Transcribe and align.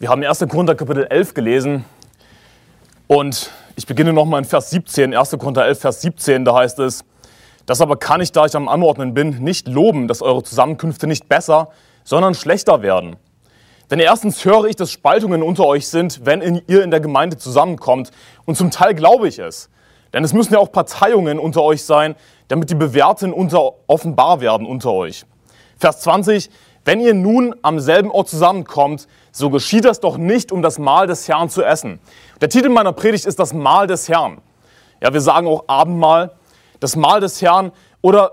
Wir 0.00 0.10
haben 0.10 0.22
1. 0.22 0.46
Korinther 0.48 0.76
Kapitel 0.76 1.08
11 1.10 1.34
gelesen 1.34 1.84
und 3.08 3.50
ich 3.74 3.84
beginne 3.84 4.12
nochmal 4.12 4.38
in 4.38 4.44
Vers 4.44 4.70
17, 4.70 5.12
1. 5.12 5.30
Korinther 5.40 5.66
11, 5.66 5.80
Vers 5.80 6.02
17, 6.02 6.44
da 6.44 6.54
heißt 6.54 6.78
es, 6.78 7.04
das 7.66 7.80
aber 7.80 7.96
kann 7.96 8.20
ich, 8.20 8.30
da 8.30 8.46
ich 8.46 8.54
am 8.54 8.68
Anordnen 8.68 9.12
bin, 9.12 9.42
nicht 9.42 9.66
loben, 9.66 10.06
dass 10.06 10.22
eure 10.22 10.44
Zusammenkünfte 10.44 11.08
nicht 11.08 11.28
besser, 11.28 11.70
sondern 12.04 12.34
schlechter 12.34 12.80
werden. 12.80 13.16
Denn 13.90 13.98
erstens 13.98 14.44
höre 14.44 14.66
ich, 14.66 14.76
dass 14.76 14.92
Spaltungen 14.92 15.42
unter 15.42 15.66
euch 15.66 15.88
sind, 15.88 16.24
wenn 16.24 16.62
ihr 16.68 16.84
in 16.84 16.92
der 16.92 17.00
Gemeinde 17.00 17.36
zusammenkommt. 17.36 18.12
Und 18.44 18.56
zum 18.56 18.70
Teil 18.70 18.94
glaube 18.94 19.26
ich 19.26 19.40
es. 19.40 19.68
Denn 20.12 20.22
es 20.22 20.32
müssen 20.32 20.52
ja 20.52 20.60
auch 20.60 20.70
Parteiungen 20.70 21.40
unter 21.40 21.64
euch 21.64 21.84
sein, 21.84 22.14
damit 22.46 22.70
die 22.70 22.76
Bewährten 22.76 23.32
unter 23.32 23.72
offenbar 23.88 24.40
werden 24.40 24.64
unter 24.64 24.92
euch. 24.92 25.24
Vers 25.76 26.02
20, 26.02 26.50
wenn 26.84 27.00
ihr 27.00 27.12
nun 27.12 27.54
am 27.62 27.80
selben 27.80 28.10
Ort 28.10 28.28
zusammenkommt, 28.28 29.08
so 29.38 29.50
geschieht 29.50 29.84
das 29.84 30.00
doch 30.00 30.18
nicht, 30.18 30.50
um 30.50 30.62
das 30.62 30.78
Mahl 30.78 31.06
des 31.06 31.28
Herrn 31.28 31.48
zu 31.48 31.62
essen. 31.62 32.00
Der 32.40 32.48
Titel 32.48 32.68
meiner 32.68 32.92
Predigt 32.92 33.24
ist 33.24 33.38
das 33.38 33.54
Mahl 33.54 33.86
des 33.86 34.08
Herrn. 34.08 34.38
Ja, 35.00 35.12
wir 35.12 35.20
sagen 35.20 35.46
auch 35.46 35.64
Abendmahl, 35.68 36.32
das 36.80 36.96
Mahl 36.96 37.20
des 37.20 37.40
Herrn 37.40 37.72
oder 38.02 38.32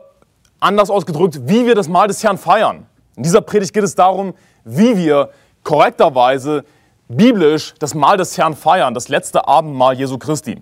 anders 0.60 0.90
ausgedrückt, 0.90 1.42
wie 1.48 1.66
wir 1.68 1.76
das 1.76 1.88
Mahl 1.88 2.08
des 2.08 2.24
Herrn 2.24 2.40
feiern. 2.40 2.88
In 3.16 3.24
dieser 3.24 3.42
Predigt 3.42 3.74
geht 3.74 3.84
es 3.84 3.94
darum, 3.94 4.34
wie 4.64 4.98
wir 4.98 5.30
korrekterweise 5.64 6.66
biblisch 7.08 7.76
das 7.78 7.94
Mahl 7.94 8.18
des 8.18 8.36
Herrn 8.38 8.56
feiern, 8.56 8.96
das 8.96 9.08
letzte 9.08 9.48
Abendmahl 9.48 9.96
Jesu 9.96 10.18
Christi. 10.18 10.62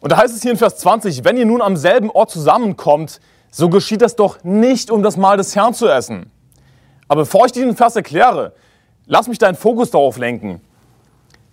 Und 0.00 0.12
da 0.12 0.18
heißt 0.18 0.34
es 0.34 0.42
hier 0.42 0.50
in 0.50 0.58
Vers 0.58 0.76
20, 0.78 1.24
wenn 1.24 1.38
ihr 1.38 1.46
nun 1.46 1.62
am 1.62 1.76
selben 1.76 2.10
Ort 2.10 2.30
zusammenkommt, 2.30 3.20
so 3.50 3.70
geschieht 3.70 4.02
das 4.02 4.14
doch 4.14 4.44
nicht, 4.44 4.90
um 4.90 5.02
das 5.02 5.16
Mahl 5.16 5.38
des 5.38 5.56
Herrn 5.56 5.72
zu 5.72 5.88
essen. 5.88 6.30
Aber 7.12 7.24
bevor 7.24 7.44
ich 7.44 7.52
diesen 7.52 7.76
Vers 7.76 7.94
erkläre, 7.94 8.54
lass 9.04 9.28
mich 9.28 9.36
deinen 9.36 9.54
Fokus 9.54 9.90
darauf 9.90 10.16
lenken. 10.16 10.62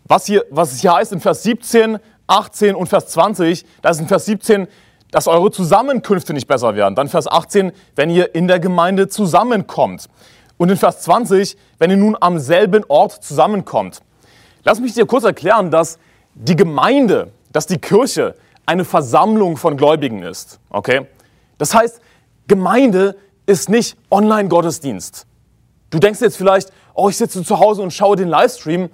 Was, 0.05 0.25
hier, 0.25 0.45
was 0.49 0.71
es 0.71 0.79
hier 0.79 0.93
heißt 0.93 1.11
in 1.11 1.19
Vers 1.19 1.43
17, 1.43 1.99
18 2.27 2.75
und 2.75 2.87
Vers 2.87 3.07
20, 3.07 3.65
da 3.81 3.89
ist 3.89 3.99
in 3.99 4.07
Vers 4.07 4.23
17, 4.23 4.69
dass 5.11 5.27
eure 5.27 5.51
Zusammenkünfte 5.51 6.33
nicht 6.33 6.47
besser 6.47 6.77
werden. 6.77 6.95
Dann 6.95 7.09
Vers 7.09 7.27
18, 7.27 7.73
wenn 7.97 8.09
ihr 8.09 8.35
in 8.35 8.47
der 8.47 8.61
Gemeinde 8.61 9.09
zusammenkommt. 9.09 10.07
Und 10.55 10.69
in 10.69 10.77
Vers 10.77 11.01
20, 11.01 11.57
wenn 11.77 11.91
ihr 11.91 11.97
nun 11.97 12.15
am 12.17 12.39
selben 12.39 12.85
Ort 12.87 13.21
zusammenkommt. 13.21 13.99
Lass 14.63 14.79
mich 14.79 14.93
dir 14.93 15.05
kurz 15.05 15.25
erklären, 15.25 15.71
dass 15.71 15.99
die 16.35 16.55
Gemeinde, 16.55 17.33
dass 17.51 17.67
die 17.67 17.79
Kirche 17.79 18.35
eine 18.65 18.85
Versammlung 18.85 19.57
von 19.57 19.75
Gläubigen 19.75 20.23
ist. 20.23 20.61
Okay? 20.69 21.05
Das 21.57 21.73
heißt, 21.75 21.99
Gemeinde 22.47 23.17
ist 23.45 23.67
nicht 23.67 23.97
Online-Gottesdienst. 24.09 25.25
Du 25.89 25.99
denkst 25.99 26.21
jetzt 26.21 26.37
vielleicht, 26.37 26.71
oh, 26.93 27.09
ich 27.09 27.17
sitze 27.17 27.43
zu 27.43 27.59
Hause 27.59 27.81
und 27.81 27.91
schaue 27.91 28.15
den 28.15 28.27
Livestream 28.27 28.89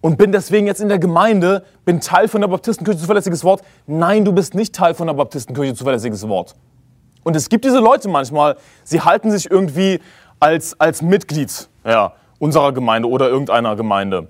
und 0.00 0.18
bin 0.18 0.32
deswegen 0.32 0.66
jetzt 0.66 0.80
in 0.80 0.88
der 0.88 0.98
Gemeinde, 0.98 1.64
bin 1.84 2.00
Teil 2.00 2.28
von 2.28 2.40
der 2.40 2.48
Baptistenkirche 2.48 3.00
zuverlässiges 3.00 3.44
Wort. 3.44 3.62
Nein, 3.86 4.24
du 4.24 4.32
bist 4.32 4.54
nicht 4.54 4.74
Teil 4.74 4.94
von 4.94 5.06
der 5.06 5.14
Baptistenkirche 5.14 5.74
zuverlässiges 5.74 6.28
Wort. 6.28 6.54
Und 7.24 7.36
es 7.36 7.48
gibt 7.48 7.64
diese 7.64 7.78
Leute 7.78 8.08
manchmal, 8.08 8.56
sie 8.84 9.00
halten 9.00 9.30
sich 9.30 9.50
irgendwie 9.50 10.00
als, 10.40 10.78
als 10.80 11.02
Mitglied 11.02 11.68
ja, 11.84 12.14
unserer 12.38 12.72
Gemeinde 12.72 13.08
oder 13.08 13.28
irgendeiner 13.28 13.76
Gemeinde. 13.76 14.26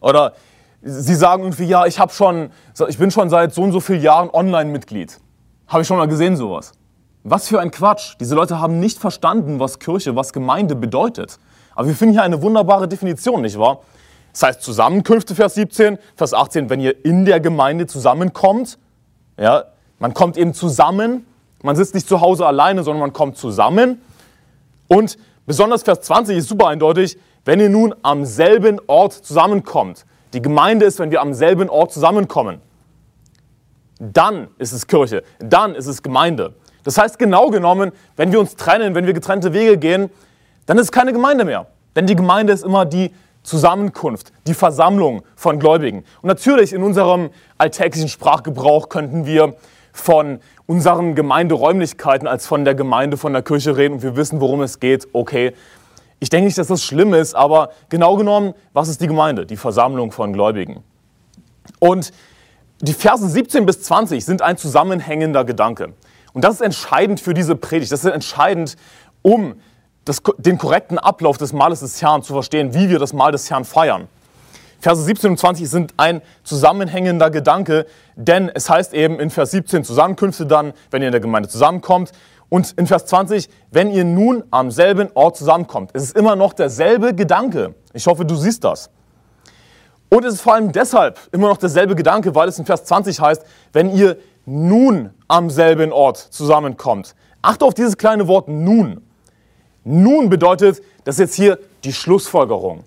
Oder 0.00 0.34
sie 0.82 1.14
sagen 1.14 1.44
irgendwie, 1.44 1.64
ja, 1.64 1.86
ich, 1.86 1.98
schon, 2.12 2.50
ich 2.88 2.98
bin 2.98 3.10
schon 3.10 3.30
seit 3.30 3.54
so 3.54 3.62
und 3.62 3.72
so 3.72 3.80
vielen 3.80 4.02
Jahren 4.02 4.28
Online-Mitglied. 4.30 5.18
Habe 5.66 5.82
ich 5.82 5.88
schon 5.88 5.96
mal 5.96 6.08
gesehen 6.08 6.36
sowas. 6.36 6.72
Was 7.24 7.48
für 7.48 7.60
ein 7.60 7.70
Quatsch. 7.70 8.14
Diese 8.20 8.34
Leute 8.34 8.60
haben 8.60 8.80
nicht 8.80 8.98
verstanden, 8.98 9.60
was 9.60 9.78
Kirche, 9.78 10.16
was 10.16 10.32
Gemeinde 10.32 10.76
bedeutet. 10.76 11.38
Aber 11.74 11.88
wir 11.88 11.94
finden 11.94 12.14
hier 12.14 12.22
eine 12.22 12.42
wunderbare 12.42 12.88
Definition, 12.88 13.42
nicht 13.42 13.58
wahr? 13.58 13.80
Das 14.32 14.42
heißt 14.42 14.62
Zusammenkünfte, 14.62 15.34
Vers 15.34 15.54
17, 15.54 15.98
Vers 16.16 16.34
18, 16.34 16.70
wenn 16.70 16.80
ihr 16.80 17.04
in 17.04 17.24
der 17.24 17.40
Gemeinde 17.40 17.86
zusammenkommt, 17.86 18.78
ja, 19.38 19.64
man 19.98 20.14
kommt 20.14 20.36
eben 20.36 20.54
zusammen, 20.54 21.26
man 21.62 21.76
sitzt 21.76 21.94
nicht 21.94 22.08
zu 22.08 22.20
Hause 22.20 22.46
alleine, 22.46 22.82
sondern 22.84 23.00
man 23.00 23.12
kommt 23.12 23.36
zusammen. 23.36 24.00
Und 24.86 25.18
besonders 25.46 25.82
Vers 25.82 26.02
20 26.02 26.36
ist 26.36 26.48
super 26.48 26.68
eindeutig, 26.68 27.18
wenn 27.44 27.60
ihr 27.60 27.68
nun 27.68 27.94
am 28.02 28.24
selben 28.24 28.80
Ort 28.86 29.12
zusammenkommt. 29.12 30.04
Die 30.32 30.42
Gemeinde 30.42 30.86
ist, 30.86 30.98
wenn 30.98 31.10
wir 31.10 31.20
am 31.20 31.34
selben 31.34 31.68
Ort 31.68 31.92
zusammenkommen. 31.92 32.60
Dann 33.98 34.48
ist 34.58 34.72
es 34.72 34.86
Kirche, 34.86 35.24
dann 35.38 35.74
ist 35.74 35.86
es 35.86 36.02
Gemeinde. 36.02 36.54
Das 36.88 36.96
heißt, 36.96 37.18
genau 37.18 37.50
genommen, 37.50 37.92
wenn 38.16 38.32
wir 38.32 38.40
uns 38.40 38.56
trennen, 38.56 38.94
wenn 38.94 39.04
wir 39.04 39.12
getrennte 39.12 39.52
Wege 39.52 39.76
gehen, 39.76 40.08
dann 40.64 40.78
ist 40.78 40.84
es 40.84 40.90
keine 40.90 41.12
Gemeinde 41.12 41.44
mehr. 41.44 41.66
Denn 41.94 42.06
die 42.06 42.16
Gemeinde 42.16 42.54
ist 42.54 42.64
immer 42.64 42.86
die 42.86 43.12
Zusammenkunft, 43.42 44.32
die 44.46 44.54
Versammlung 44.54 45.22
von 45.36 45.58
Gläubigen. 45.58 45.98
Und 46.22 46.28
natürlich 46.28 46.72
in 46.72 46.82
unserem 46.82 47.28
alltäglichen 47.58 48.08
Sprachgebrauch 48.08 48.88
könnten 48.88 49.26
wir 49.26 49.54
von 49.92 50.40
unseren 50.64 51.14
Gemeinderäumlichkeiten 51.14 52.26
als 52.26 52.46
von 52.46 52.64
der 52.64 52.74
Gemeinde, 52.74 53.18
von 53.18 53.34
der 53.34 53.42
Kirche 53.42 53.76
reden 53.76 53.96
und 53.96 54.02
wir 54.02 54.16
wissen, 54.16 54.40
worum 54.40 54.62
es 54.62 54.80
geht. 54.80 55.08
Okay, 55.12 55.52
ich 56.20 56.30
denke 56.30 56.46
nicht, 56.46 56.56
dass 56.56 56.68
das 56.68 56.82
schlimm 56.82 57.12
ist, 57.12 57.34
aber 57.34 57.68
genau 57.90 58.16
genommen, 58.16 58.54
was 58.72 58.88
ist 58.88 59.02
die 59.02 59.08
Gemeinde? 59.08 59.44
Die 59.44 59.58
Versammlung 59.58 60.10
von 60.10 60.32
Gläubigen. 60.32 60.82
Und 61.80 62.12
die 62.80 62.94
Verse 62.94 63.28
17 63.28 63.66
bis 63.66 63.82
20 63.82 64.24
sind 64.24 64.40
ein 64.40 64.56
zusammenhängender 64.56 65.44
Gedanke. 65.44 65.92
Und 66.32 66.44
das 66.44 66.54
ist 66.54 66.60
entscheidend 66.60 67.20
für 67.20 67.34
diese 67.34 67.56
Predigt. 67.56 67.92
Das 67.92 68.04
ist 68.04 68.12
entscheidend, 68.12 68.76
um 69.22 69.60
das, 70.04 70.22
den 70.38 70.58
korrekten 70.58 70.98
Ablauf 70.98 71.38
des 71.38 71.52
Mahles 71.52 71.80
des 71.80 72.00
Herrn 72.00 72.22
zu 72.22 72.32
verstehen, 72.32 72.74
wie 72.74 72.88
wir 72.88 72.98
das 72.98 73.12
Mahl 73.12 73.32
des 73.32 73.50
Herrn 73.50 73.64
feiern. 73.64 74.08
Verse 74.80 75.02
17 75.02 75.30
und 75.30 75.38
20 75.38 75.68
sind 75.68 75.94
ein 75.96 76.22
zusammenhängender 76.44 77.30
Gedanke, 77.30 77.86
denn 78.14 78.48
es 78.54 78.70
heißt 78.70 78.94
eben 78.94 79.18
in 79.18 79.30
Vers 79.30 79.50
17 79.50 79.82
Zusammenkünfte 79.82 80.46
dann, 80.46 80.72
wenn 80.90 81.02
ihr 81.02 81.08
in 81.08 81.12
der 81.12 81.20
Gemeinde 81.20 81.48
zusammenkommt. 81.48 82.12
Und 82.48 82.72
in 82.78 82.86
Vers 82.86 83.04
20, 83.06 83.50
wenn 83.70 83.90
ihr 83.90 84.04
nun 84.04 84.44
am 84.50 84.70
selben 84.70 85.10
Ort 85.14 85.36
zusammenkommt. 85.36 85.90
Es 85.92 86.02
ist 86.04 86.16
immer 86.16 86.34
noch 86.34 86.54
derselbe 86.54 87.14
Gedanke. 87.14 87.74
Ich 87.92 88.06
hoffe, 88.06 88.24
du 88.24 88.36
siehst 88.36 88.64
das. 88.64 88.88
Und 90.08 90.24
es 90.24 90.34
ist 90.34 90.40
vor 90.40 90.54
allem 90.54 90.72
deshalb 90.72 91.18
immer 91.32 91.48
noch 91.48 91.58
derselbe 91.58 91.94
Gedanke, 91.94 92.34
weil 92.34 92.48
es 92.48 92.58
in 92.58 92.64
Vers 92.64 92.84
20 92.84 93.20
heißt, 93.20 93.44
wenn 93.72 93.94
ihr 93.94 94.16
nun 94.48 95.10
am 95.28 95.50
selben 95.50 95.92
Ort 95.92 96.16
zusammenkommt. 96.16 97.14
Achte 97.42 97.64
auf 97.64 97.74
dieses 97.74 97.98
kleine 97.98 98.26
Wort 98.28 98.48
nun. 98.48 99.02
Nun 99.84 100.30
bedeutet, 100.30 100.82
das 101.04 101.16
ist 101.16 101.20
jetzt 101.20 101.34
hier 101.34 101.58
die 101.84 101.92
Schlussfolgerung. 101.92 102.84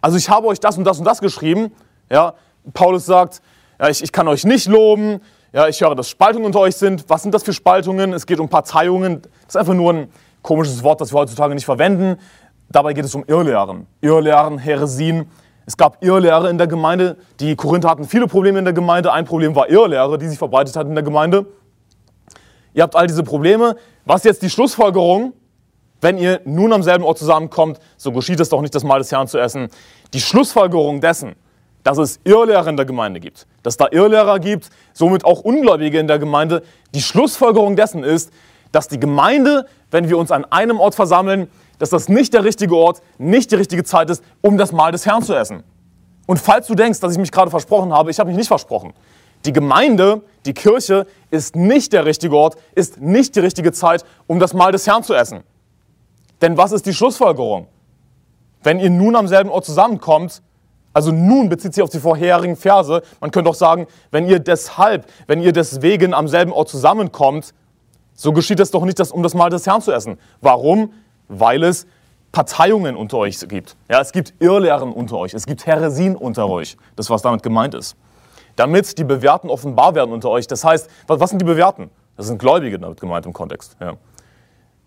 Also 0.00 0.16
ich 0.16 0.28
habe 0.28 0.48
euch 0.48 0.60
das 0.60 0.76
und 0.76 0.84
das 0.84 0.98
und 0.98 1.04
das 1.04 1.20
geschrieben. 1.20 1.72
Ja, 2.10 2.34
Paulus 2.74 3.06
sagt, 3.06 3.40
ja, 3.78 3.88
ich, 3.88 4.02
ich 4.02 4.12
kann 4.12 4.26
euch 4.28 4.44
nicht 4.44 4.66
loben. 4.66 5.20
Ja, 5.52 5.68
ich 5.68 5.80
höre, 5.80 5.94
dass 5.94 6.08
Spaltungen 6.08 6.46
unter 6.46 6.60
euch 6.60 6.76
sind. 6.76 7.04
Was 7.08 7.22
sind 7.22 7.32
das 7.32 7.42
für 7.42 7.52
Spaltungen? 7.52 8.12
Es 8.12 8.26
geht 8.26 8.40
um 8.40 8.48
Parteiungen. 8.48 9.22
Das 9.22 9.54
ist 9.54 9.56
einfach 9.56 9.74
nur 9.74 9.92
ein 9.92 10.08
komisches 10.42 10.82
Wort, 10.82 11.00
das 11.00 11.12
wir 11.12 11.20
heutzutage 11.20 11.54
nicht 11.54 11.64
verwenden. 11.64 12.18
Dabei 12.70 12.92
geht 12.92 13.04
es 13.04 13.14
um 13.14 13.24
Irrlehren. 13.26 13.86
Irrlehren, 14.00 14.58
Heresien. 14.58 15.30
Es 15.68 15.76
gab 15.76 16.02
Irrlehre 16.02 16.48
in 16.48 16.56
der 16.56 16.66
Gemeinde. 16.66 17.18
Die 17.40 17.54
Korinther 17.54 17.90
hatten 17.90 18.04
viele 18.04 18.26
Probleme 18.26 18.58
in 18.58 18.64
der 18.64 18.72
Gemeinde. 18.72 19.12
Ein 19.12 19.26
Problem 19.26 19.54
war 19.54 19.68
Irrlehre, 19.68 20.16
die 20.16 20.26
sich 20.26 20.38
verbreitet 20.38 20.74
hat 20.76 20.86
in 20.86 20.94
der 20.94 21.04
Gemeinde. 21.04 21.44
Ihr 22.72 22.82
habt 22.82 22.96
all 22.96 23.06
diese 23.06 23.22
Probleme. 23.22 23.76
Was 24.06 24.22
ist 24.22 24.24
jetzt 24.24 24.42
die 24.42 24.48
Schlussfolgerung? 24.48 25.34
Wenn 26.00 26.16
ihr 26.16 26.40
nun 26.46 26.72
am 26.72 26.82
selben 26.82 27.04
Ort 27.04 27.18
zusammenkommt, 27.18 27.80
so 27.98 28.12
geschieht 28.12 28.40
es 28.40 28.48
doch 28.48 28.62
nicht, 28.62 28.74
das 28.74 28.82
Mahl 28.82 29.00
des 29.00 29.12
Herrn 29.12 29.28
zu 29.28 29.36
essen. 29.36 29.68
Die 30.14 30.22
Schlussfolgerung 30.22 31.02
dessen, 31.02 31.34
dass 31.82 31.98
es 31.98 32.18
Irrlehrer 32.24 32.68
in 32.68 32.78
der 32.78 32.86
Gemeinde 32.86 33.20
gibt, 33.20 33.46
dass 33.62 33.76
da 33.76 33.88
Irrlehrer 33.90 34.38
gibt, 34.38 34.70
somit 34.94 35.26
auch 35.26 35.40
Ungläubige 35.40 35.98
in 35.98 36.06
der 36.06 36.18
Gemeinde, 36.18 36.62
die 36.94 37.02
Schlussfolgerung 37.02 37.76
dessen 37.76 38.04
ist, 38.04 38.32
dass 38.72 38.88
die 38.88 38.98
Gemeinde, 38.98 39.66
wenn 39.90 40.08
wir 40.08 40.16
uns 40.16 40.30
an 40.30 40.46
einem 40.46 40.80
Ort 40.80 40.94
versammeln, 40.94 41.50
dass 41.78 41.90
das 41.90 42.08
nicht 42.08 42.34
der 42.34 42.44
richtige 42.44 42.76
Ort, 42.76 43.00
nicht 43.18 43.50
die 43.50 43.56
richtige 43.56 43.84
Zeit 43.84 44.10
ist, 44.10 44.22
um 44.40 44.58
das 44.58 44.72
Mahl 44.72 44.92
des 44.92 45.06
Herrn 45.06 45.22
zu 45.22 45.34
essen. 45.34 45.62
Und 46.26 46.38
falls 46.38 46.66
du 46.66 46.74
denkst, 46.74 47.00
dass 47.00 47.12
ich 47.12 47.18
mich 47.18 47.32
gerade 47.32 47.50
versprochen 47.50 47.92
habe, 47.92 48.10
ich 48.10 48.18
habe 48.18 48.28
mich 48.28 48.36
nicht 48.36 48.48
versprochen. 48.48 48.92
Die 49.44 49.52
Gemeinde, 49.52 50.22
die 50.46 50.52
Kirche 50.52 51.06
ist 51.30 51.56
nicht 51.56 51.92
der 51.92 52.04
richtige 52.04 52.36
Ort, 52.36 52.56
ist 52.74 53.00
nicht 53.00 53.36
die 53.36 53.40
richtige 53.40 53.72
Zeit, 53.72 54.04
um 54.26 54.38
das 54.38 54.52
Mahl 54.52 54.72
des 54.72 54.86
Herrn 54.86 55.02
zu 55.02 55.14
essen. 55.14 55.42
Denn 56.42 56.56
was 56.56 56.72
ist 56.72 56.86
die 56.86 56.92
Schlussfolgerung? 56.92 57.66
Wenn 58.62 58.80
ihr 58.80 58.90
nun 58.90 59.16
am 59.16 59.28
selben 59.28 59.50
Ort 59.50 59.64
zusammenkommt, 59.64 60.42
also 60.92 61.12
nun 61.12 61.48
bezieht 61.48 61.74
sich 61.74 61.82
auf 61.82 61.90
die 61.90 62.00
vorherigen 62.00 62.56
Verse, 62.56 63.02
man 63.20 63.30
könnte 63.30 63.50
auch 63.50 63.54
sagen, 63.54 63.86
wenn 64.10 64.26
ihr 64.26 64.40
deshalb, 64.40 65.06
wenn 65.28 65.40
ihr 65.40 65.52
deswegen 65.52 66.12
am 66.12 66.26
selben 66.26 66.52
Ort 66.52 66.68
zusammenkommt, 66.68 67.54
so 68.14 68.32
geschieht 68.32 68.58
es 68.58 68.72
doch 68.72 68.84
nicht, 68.84 69.00
um 69.12 69.22
das 69.22 69.34
Mahl 69.34 69.50
des 69.50 69.66
Herrn 69.66 69.80
zu 69.80 69.92
essen. 69.92 70.18
Warum? 70.40 70.92
Weil 71.28 71.62
es 71.62 71.86
Parteiungen 72.32 72.96
unter 72.96 73.18
euch 73.18 73.38
gibt. 73.48 73.76
Ja, 73.90 74.00
es 74.00 74.12
gibt 74.12 74.34
Irrlehren 74.38 74.92
unter 74.92 75.16
euch, 75.18 75.34
es 75.34 75.46
gibt 75.46 75.66
Heresien 75.66 76.16
unter 76.16 76.48
euch. 76.48 76.76
Das 76.96 77.10
was 77.10 77.22
damit 77.22 77.42
gemeint 77.42 77.74
ist. 77.74 77.96
Damit 78.56 78.98
die 78.98 79.04
Bewährten 79.04 79.50
offenbar 79.50 79.94
werden 79.94 80.12
unter 80.12 80.30
euch. 80.30 80.46
Das 80.46 80.64
heißt, 80.64 80.90
was 81.06 81.30
sind 81.30 81.40
die 81.40 81.46
Bewährten? 81.46 81.90
Das 82.16 82.26
sind 82.26 82.38
Gläubige 82.38 82.78
damit 82.78 83.00
gemeint 83.00 83.24
im 83.26 83.32
Kontext. 83.32 83.76
Ja. 83.80 83.94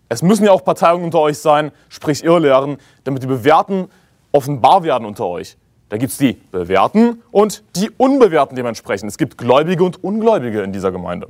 Es 0.08 0.22
müssen 0.22 0.44
ja 0.44 0.52
auch 0.52 0.62
Parteiungen 0.62 1.04
unter 1.04 1.20
euch 1.20 1.38
sein, 1.38 1.72
sprich 1.88 2.22
Irrlehren, 2.22 2.76
damit 3.04 3.22
die 3.22 3.26
Bewährten 3.26 3.88
offenbar 4.30 4.82
werden 4.82 5.06
unter 5.06 5.26
euch. 5.26 5.56
Da 5.88 5.96
gibt 5.96 6.12
es 6.12 6.18
die 6.18 6.34
Bewährten 6.50 7.22
und 7.30 7.64
die 7.76 7.90
Unbewährten 7.90 8.56
dementsprechend. 8.56 9.10
Es 9.10 9.18
gibt 9.18 9.38
Gläubige 9.38 9.84
und 9.84 10.02
Ungläubige 10.04 10.62
in 10.62 10.72
dieser 10.72 10.92
Gemeinde. 10.92 11.28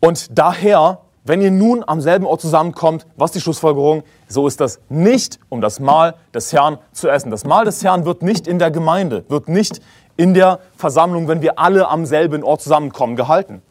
Und 0.00 0.38
daher, 0.38 1.00
wenn 1.24 1.40
ihr 1.40 1.50
nun 1.50 1.84
am 1.86 2.00
selben 2.00 2.26
Ort 2.26 2.40
zusammenkommt, 2.40 3.06
was 3.16 3.32
die 3.32 3.40
Schlussfolgerung? 3.40 4.02
So 4.28 4.46
ist 4.46 4.60
das 4.60 4.80
nicht, 4.88 5.38
um 5.48 5.60
das 5.60 5.78
Mahl 5.78 6.14
des 6.34 6.52
Herrn 6.52 6.78
zu 6.92 7.08
essen. 7.08 7.30
Das 7.30 7.44
Mahl 7.44 7.64
des 7.64 7.84
Herrn 7.84 8.04
wird 8.04 8.22
nicht 8.22 8.48
in 8.48 8.58
der 8.58 8.70
Gemeinde, 8.70 9.24
wird 9.28 9.48
nicht 9.48 9.80
in 10.16 10.34
der 10.34 10.58
Versammlung, 10.76 11.28
wenn 11.28 11.40
wir 11.40 11.58
alle 11.58 11.88
am 11.88 12.06
selben 12.06 12.42
Ort 12.42 12.62
zusammenkommen, 12.62 13.16
gehalten. 13.16 13.62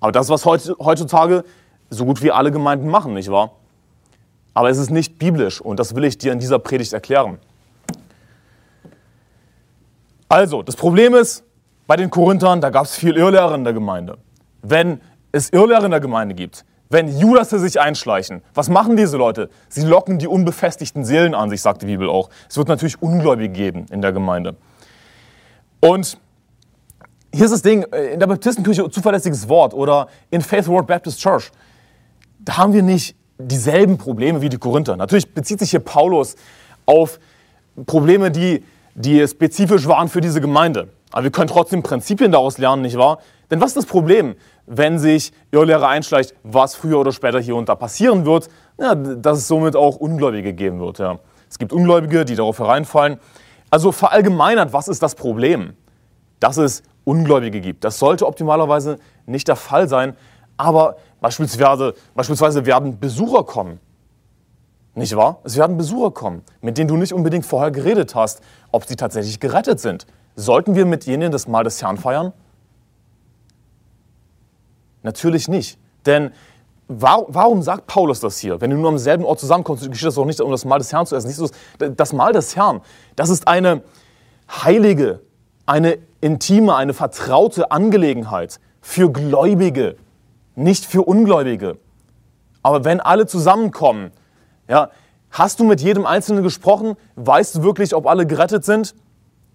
Aber 0.00 0.12
das, 0.12 0.28
was 0.30 0.44
heutzutage 0.44 1.44
so 1.90 2.04
gut 2.04 2.22
wie 2.22 2.32
alle 2.32 2.50
Gemeinden 2.50 2.88
machen, 2.88 3.14
nicht 3.14 3.30
wahr? 3.30 3.52
Aber 4.52 4.68
es 4.68 4.78
ist 4.78 4.90
nicht 4.90 5.18
biblisch 5.18 5.60
und 5.60 5.78
das 5.78 5.94
will 5.94 6.04
ich 6.04 6.18
dir 6.18 6.32
in 6.32 6.38
dieser 6.38 6.58
Predigt 6.58 6.92
erklären. 6.92 7.38
Also, 10.28 10.62
das 10.62 10.76
Problem 10.76 11.14
ist, 11.14 11.44
bei 11.86 11.96
den 11.96 12.10
Korinthern, 12.10 12.60
da 12.60 12.70
gab 12.70 12.84
es 12.84 12.94
viel 12.94 13.16
Irrlehrer 13.16 13.54
in 13.54 13.64
der 13.64 13.72
Gemeinde. 13.72 14.18
Wenn 14.62 15.00
es 15.32 15.50
Irrlehrer 15.50 15.84
in 15.84 15.90
der 15.90 16.00
Gemeinde 16.00 16.34
gibt, 16.34 16.64
wenn 16.88 17.16
Judasse 17.16 17.60
sich 17.60 17.80
einschleichen, 17.80 18.42
was 18.52 18.68
machen 18.68 18.96
diese 18.96 19.16
Leute? 19.16 19.48
Sie 19.68 19.82
locken 19.82 20.18
die 20.18 20.26
unbefestigten 20.26 21.04
Seelen 21.04 21.34
an 21.34 21.48
sich, 21.48 21.62
sagt 21.62 21.82
die 21.82 21.86
Bibel 21.86 22.08
auch. 22.08 22.30
Es 22.48 22.56
wird 22.56 22.66
natürlich 22.66 23.00
Ungläubige 23.00 23.48
geben 23.48 23.86
in 23.92 24.02
der 24.02 24.12
Gemeinde. 24.12 24.56
Und 25.80 26.18
hier 27.32 27.44
ist 27.44 27.52
das 27.52 27.62
Ding, 27.62 27.84
äh, 27.92 28.14
in 28.14 28.20
der 28.20 28.26
Baptistenkirche 28.26 28.90
zuverlässiges 28.90 29.48
Wort 29.48 29.72
oder 29.72 30.08
in 30.30 30.40
Faith 30.40 30.66
World 30.66 30.88
Baptist 30.88 31.20
Church, 31.20 31.52
da 32.40 32.56
haben 32.56 32.72
wir 32.72 32.82
nicht 32.82 33.14
dieselben 33.38 33.96
Probleme 33.96 34.40
wie 34.40 34.48
die 34.48 34.58
Korinther. 34.58 34.96
Natürlich 34.96 35.32
bezieht 35.32 35.60
sich 35.60 35.70
hier 35.70 35.80
Paulus 35.80 36.34
auf 36.86 37.20
Probleme, 37.86 38.32
die, 38.32 38.64
die 38.94 39.26
spezifisch 39.28 39.86
waren 39.86 40.08
für 40.08 40.20
diese 40.20 40.40
Gemeinde. 40.40 40.88
Aber 41.12 41.24
wir 41.24 41.30
können 41.30 41.48
trotzdem 41.48 41.82
Prinzipien 41.82 42.32
daraus 42.32 42.58
lernen, 42.58 42.82
nicht 42.82 42.98
wahr? 42.98 43.18
Denn 43.50 43.60
was 43.60 43.68
ist 43.68 43.76
das 43.76 43.86
Problem, 43.86 44.36
wenn 44.66 44.98
sich 44.98 45.32
Irrlehre 45.50 45.88
einschleicht, 45.88 46.34
was 46.42 46.74
früher 46.74 46.98
oder 46.98 47.12
später 47.12 47.40
hier 47.40 47.56
und 47.56 47.68
da 47.68 47.74
passieren 47.74 48.24
wird? 48.24 48.48
Ja, 48.78 48.94
dass 48.94 49.38
es 49.38 49.48
somit 49.48 49.74
auch 49.76 49.96
Ungläubige 49.96 50.52
geben 50.52 50.80
wird. 50.80 50.98
Ja. 50.98 51.18
Es 51.48 51.58
gibt 51.58 51.72
Ungläubige, 51.72 52.24
die 52.24 52.36
darauf 52.36 52.58
hereinfallen. 52.58 53.18
Also 53.70 53.92
verallgemeinert, 53.92 54.72
was 54.72 54.88
ist 54.88 55.02
das 55.02 55.14
Problem? 55.14 55.74
Dass 56.38 56.56
es 56.56 56.82
Ungläubige 57.04 57.60
gibt. 57.60 57.84
Das 57.84 57.98
sollte 57.98 58.26
optimalerweise 58.26 58.98
nicht 59.26 59.48
der 59.48 59.56
Fall 59.56 59.88
sein, 59.88 60.16
aber 60.56 60.96
beispielsweise, 61.20 61.94
beispielsweise 62.14 62.66
werden 62.66 63.00
Besucher 63.00 63.44
kommen. 63.44 63.80
Nicht 64.94 65.16
wahr? 65.16 65.38
Es 65.44 65.56
werden 65.56 65.76
Besucher 65.76 66.10
kommen, 66.10 66.42
mit 66.60 66.76
denen 66.76 66.88
du 66.88 66.96
nicht 66.96 67.12
unbedingt 67.12 67.46
vorher 67.46 67.70
geredet 67.70 68.14
hast, 68.14 68.42
ob 68.70 68.84
sie 68.84 68.96
tatsächlich 68.96 69.40
gerettet 69.40 69.80
sind. 69.80 70.06
Sollten 70.36 70.74
wir 70.74 70.84
mit 70.84 71.06
ihnen 71.06 71.32
das 71.32 71.48
Mahl 71.48 71.64
des 71.64 71.82
Herrn 71.82 71.96
feiern? 71.96 72.32
Natürlich 75.02 75.48
nicht. 75.48 75.78
Denn 76.06 76.30
warum 76.88 77.62
sagt 77.62 77.86
Paulus 77.86 78.20
das 78.20 78.38
hier? 78.38 78.60
Wenn 78.60 78.70
du 78.70 78.76
nur 78.76 78.88
am 78.88 78.98
selben 78.98 79.24
Ort 79.24 79.40
zusammenkommst, 79.40 79.88
geschieht 79.88 80.08
das 80.08 80.14
doch 80.16 80.24
nicht, 80.24 80.40
um 80.40 80.50
das 80.50 80.64
Mahl 80.64 80.78
des 80.78 80.92
Herrn 80.92 81.06
zu 81.06 81.16
essen. 81.16 81.50
Das 81.96 82.12
Mahl 82.12 82.32
des 82.32 82.56
Herrn, 82.56 82.80
das 83.16 83.30
ist 83.30 83.46
eine 83.46 83.82
heilige, 84.50 85.20
eine 85.66 85.98
intime, 86.20 86.74
eine 86.74 86.94
vertraute 86.94 87.70
Angelegenheit 87.70 88.58
für 88.80 89.10
Gläubige 89.10 89.96
nicht 90.60 90.84
für 90.84 91.02
Ungläubige. 91.02 91.78
Aber 92.62 92.84
wenn 92.84 93.00
alle 93.00 93.26
zusammenkommen, 93.26 94.10
ja, 94.68 94.90
hast 95.30 95.60
du 95.60 95.64
mit 95.64 95.80
jedem 95.80 96.06
Einzelnen 96.06 96.42
gesprochen? 96.42 96.96
Weißt 97.16 97.56
du 97.56 97.62
wirklich, 97.62 97.94
ob 97.94 98.06
alle 98.06 98.26
gerettet 98.26 98.64
sind? 98.64 98.94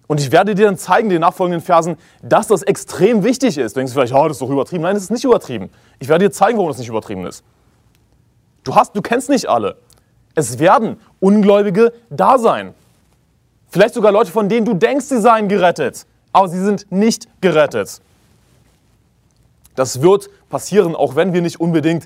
Und 0.08 0.20
ich 0.20 0.32
werde 0.32 0.54
dir 0.54 0.66
dann 0.66 0.78
zeigen, 0.78 1.10
den 1.10 1.22
nachfolgenden 1.22 1.62
Versen, 1.62 1.98
dass 2.22 2.48
das 2.48 2.62
extrem 2.62 3.24
wichtig 3.24 3.58
ist. 3.58 3.76
Du 3.76 3.80
denkst 3.80 3.94
vielleicht, 3.94 4.14
oh, 4.14 4.28
das 4.28 4.38
ist 4.38 4.42
doch 4.42 4.50
übertrieben. 4.50 4.84
Nein, 4.84 4.94
das 4.94 5.04
ist 5.04 5.12
nicht 5.12 5.24
übertrieben. 5.24 5.70
Ich 6.00 6.08
werde 6.08 6.26
dir 6.26 6.32
zeigen, 6.32 6.58
warum 6.58 6.70
das 6.70 6.78
nicht 6.78 6.90
übertrieben 6.90 7.26
ist. 7.26 7.44
Du, 8.64 8.76
hast, 8.76 8.96
du 8.96 9.02
kennst 9.02 9.30
nicht 9.30 9.48
alle. 9.48 9.78
Es 10.36 10.60
werden 10.60 11.00
Ungläubige 11.20 11.94
da 12.10 12.38
sein. 12.38 12.74
Vielleicht 13.70 13.96
sogar 13.96 14.12
Leute, 14.12 14.32
von 14.32 14.48
denen 14.48 14.66
du 14.66 14.74
denkst, 14.74 15.06
sie 15.06 15.20
seien 15.20 15.48
gerettet. 15.48 16.06
Aber 16.32 16.50
sie 16.50 16.64
sind 16.64 16.92
nicht 16.92 17.28
gerettet. 17.42 18.02
Das 19.76 20.02
wird 20.02 20.30
passieren, 20.50 20.96
auch 20.96 21.16
wenn 21.16 21.34
wir 21.34 21.42
nicht 21.42 21.60
unbedingt 21.60 22.06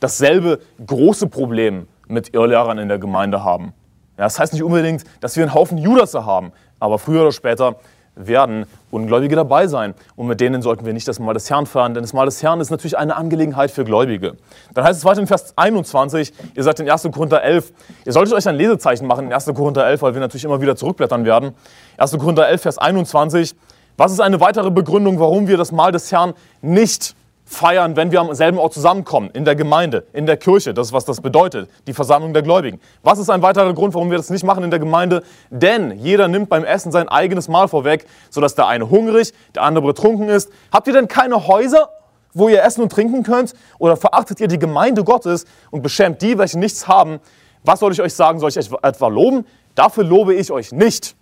dasselbe 0.00 0.60
große 0.84 1.28
Problem 1.28 1.88
mit 2.06 2.34
Irrlehrern 2.34 2.78
in 2.78 2.88
der 2.88 2.98
Gemeinde 2.98 3.42
haben. 3.42 3.72
Ja, 4.16 4.24
das 4.24 4.38
heißt 4.38 4.52
nicht 4.52 4.62
unbedingt, 4.62 5.04
dass 5.20 5.36
wir 5.36 5.44
einen 5.44 5.54
Haufen 5.54 5.78
Judasse 5.78 6.24
haben, 6.24 6.52
aber 6.80 6.98
früher 6.98 7.22
oder 7.22 7.32
später 7.32 7.76
werden 8.18 8.66
Ungläubige 8.90 9.36
dabei 9.36 9.66
sein. 9.66 9.94
Und 10.16 10.26
mit 10.26 10.40
denen 10.40 10.62
sollten 10.62 10.84
wir 10.84 10.92
nicht 10.92 11.06
das 11.06 11.18
Mal 11.18 11.34
des 11.34 11.48
Herrn 11.50 11.66
feiern, 11.66 11.94
denn 11.94 12.02
das 12.02 12.12
Mal 12.12 12.24
des 12.24 12.42
Herrn 12.42 12.60
ist 12.60 12.70
natürlich 12.70 12.98
eine 12.98 13.16
Angelegenheit 13.16 13.70
für 13.70 13.84
Gläubige. 13.84 14.36
Dann 14.74 14.84
heißt 14.84 14.98
es 14.98 15.04
weiter 15.04 15.20
in 15.20 15.26
Vers 15.26 15.52
21, 15.56 16.32
ihr 16.54 16.62
seid 16.62 16.80
in 16.80 16.90
1. 16.90 17.08
Korinther 17.12 17.42
11, 17.42 17.72
ihr 18.04 18.12
solltet 18.12 18.34
euch 18.34 18.48
ein 18.48 18.56
Lesezeichen 18.56 19.06
machen 19.06 19.26
in 19.26 19.32
1. 19.32 19.46
Korinther 19.54 19.86
11, 19.86 20.02
weil 20.02 20.14
wir 20.14 20.20
natürlich 20.20 20.44
immer 20.44 20.60
wieder 20.60 20.74
zurückblättern 20.74 21.24
werden. 21.24 21.52
1. 21.98 22.18
Korinther 22.18 22.48
11, 22.48 22.62
Vers 22.62 22.78
21, 22.78 23.54
was 23.96 24.12
ist 24.12 24.20
eine 24.20 24.40
weitere 24.40 24.70
Begründung, 24.70 25.20
warum 25.20 25.48
wir 25.48 25.56
das 25.56 25.72
Mahl 25.72 25.92
des 25.92 26.10
Herrn 26.10 26.34
nicht 26.62 27.14
feiern, 27.48 27.96
wenn 27.96 28.12
wir 28.12 28.20
am 28.20 28.34
selben 28.34 28.58
Ort 28.58 28.74
zusammenkommen, 28.74 29.30
in 29.32 29.46
der 29.46 29.56
Gemeinde, 29.56 30.04
in 30.12 30.26
der 30.26 30.36
Kirche? 30.36 30.74
Das 30.74 30.88
ist, 30.88 30.92
was 30.92 31.06
das 31.06 31.22
bedeutet, 31.22 31.70
die 31.86 31.94
Versammlung 31.94 32.34
der 32.34 32.42
Gläubigen. 32.42 32.78
Was 33.02 33.18
ist 33.18 33.30
ein 33.30 33.40
weiterer 33.40 33.72
Grund, 33.72 33.94
warum 33.94 34.10
wir 34.10 34.18
das 34.18 34.28
nicht 34.28 34.44
machen 34.44 34.64
in 34.64 34.70
der 34.70 34.78
Gemeinde? 34.78 35.22
Denn 35.48 35.98
jeder 35.98 36.28
nimmt 36.28 36.50
beim 36.50 36.62
Essen 36.64 36.92
sein 36.92 37.08
eigenes 37.08 37.48
Mahl 37.48 37.66
vorweg, 37.66 38.06
sodass 38.28 38.54
der 38.54 38.66
eine 38.66 38.90
hungrig, 38.90 39.32
der 39.54 39.62
andere 39.62 39.86
betrunken 39.86 40.28
ist. 40.28 40.50
Habt 40.70 40.88
ihr 40.88 40.92
denn 40.92 41.08
keine 41.08 41.48
Häuser, 41.48 41.88
wo 42.34 42.50
ihr 42.50 42.62
essen 42.62 42.82
und 42.82 42.92
trinken 42.92 43.22
könnt? 43.22 43.54
Oder 43.78 43.96
verachtet 43.96 44.40
ihr 44.40 44.48
die 44.48 44.58
Gemeinde 44.58 45.02
Gottes 45.02 45.46
und 45.70 45.82
beschämt 45.82 46.20
die, 46.20 46.36
welche 46.36 46.58
nichts 46.58 46.86
haben? 46.86 47.18
Was 47.64 47.80
soll 47.80 47.92
ich 47.92 48.02
euch 48.02 48.12
sagen? 48.12 48.40
Soll 48.40 48.50
ich 48.50 48.58
euch 48.58 48.70
etwa 48.82 49.08
loben? 49.08 49.46
Dafür 49.74 50.04
lobe 50.04 50.34
ich 50.34 50.50
euch 50.52 50.70
nicht. 50.70 51.16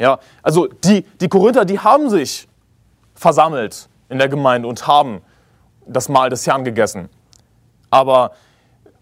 Ja, 0.00 0.18
also 0.42 0.66
die, 0.66 1.02
die 1.20 1.28
Korinther, 1.28 1.64
die 1.64 1.78
haben 1.78 2.10
sich 2.10 2.48
versammelt 3.14 3.88
in 4.08 4.18
der 4.18 4.28
Gemeinde 4.28 4.66
und 4.66 4.88
haben 4.88 5.20
das 5.86 6.08
Mahl 6.08 6.30
des 6.30 6.46
Herrn 6.46 6.64
gegessen. 6.64 7.08
Aber 7.90 8.32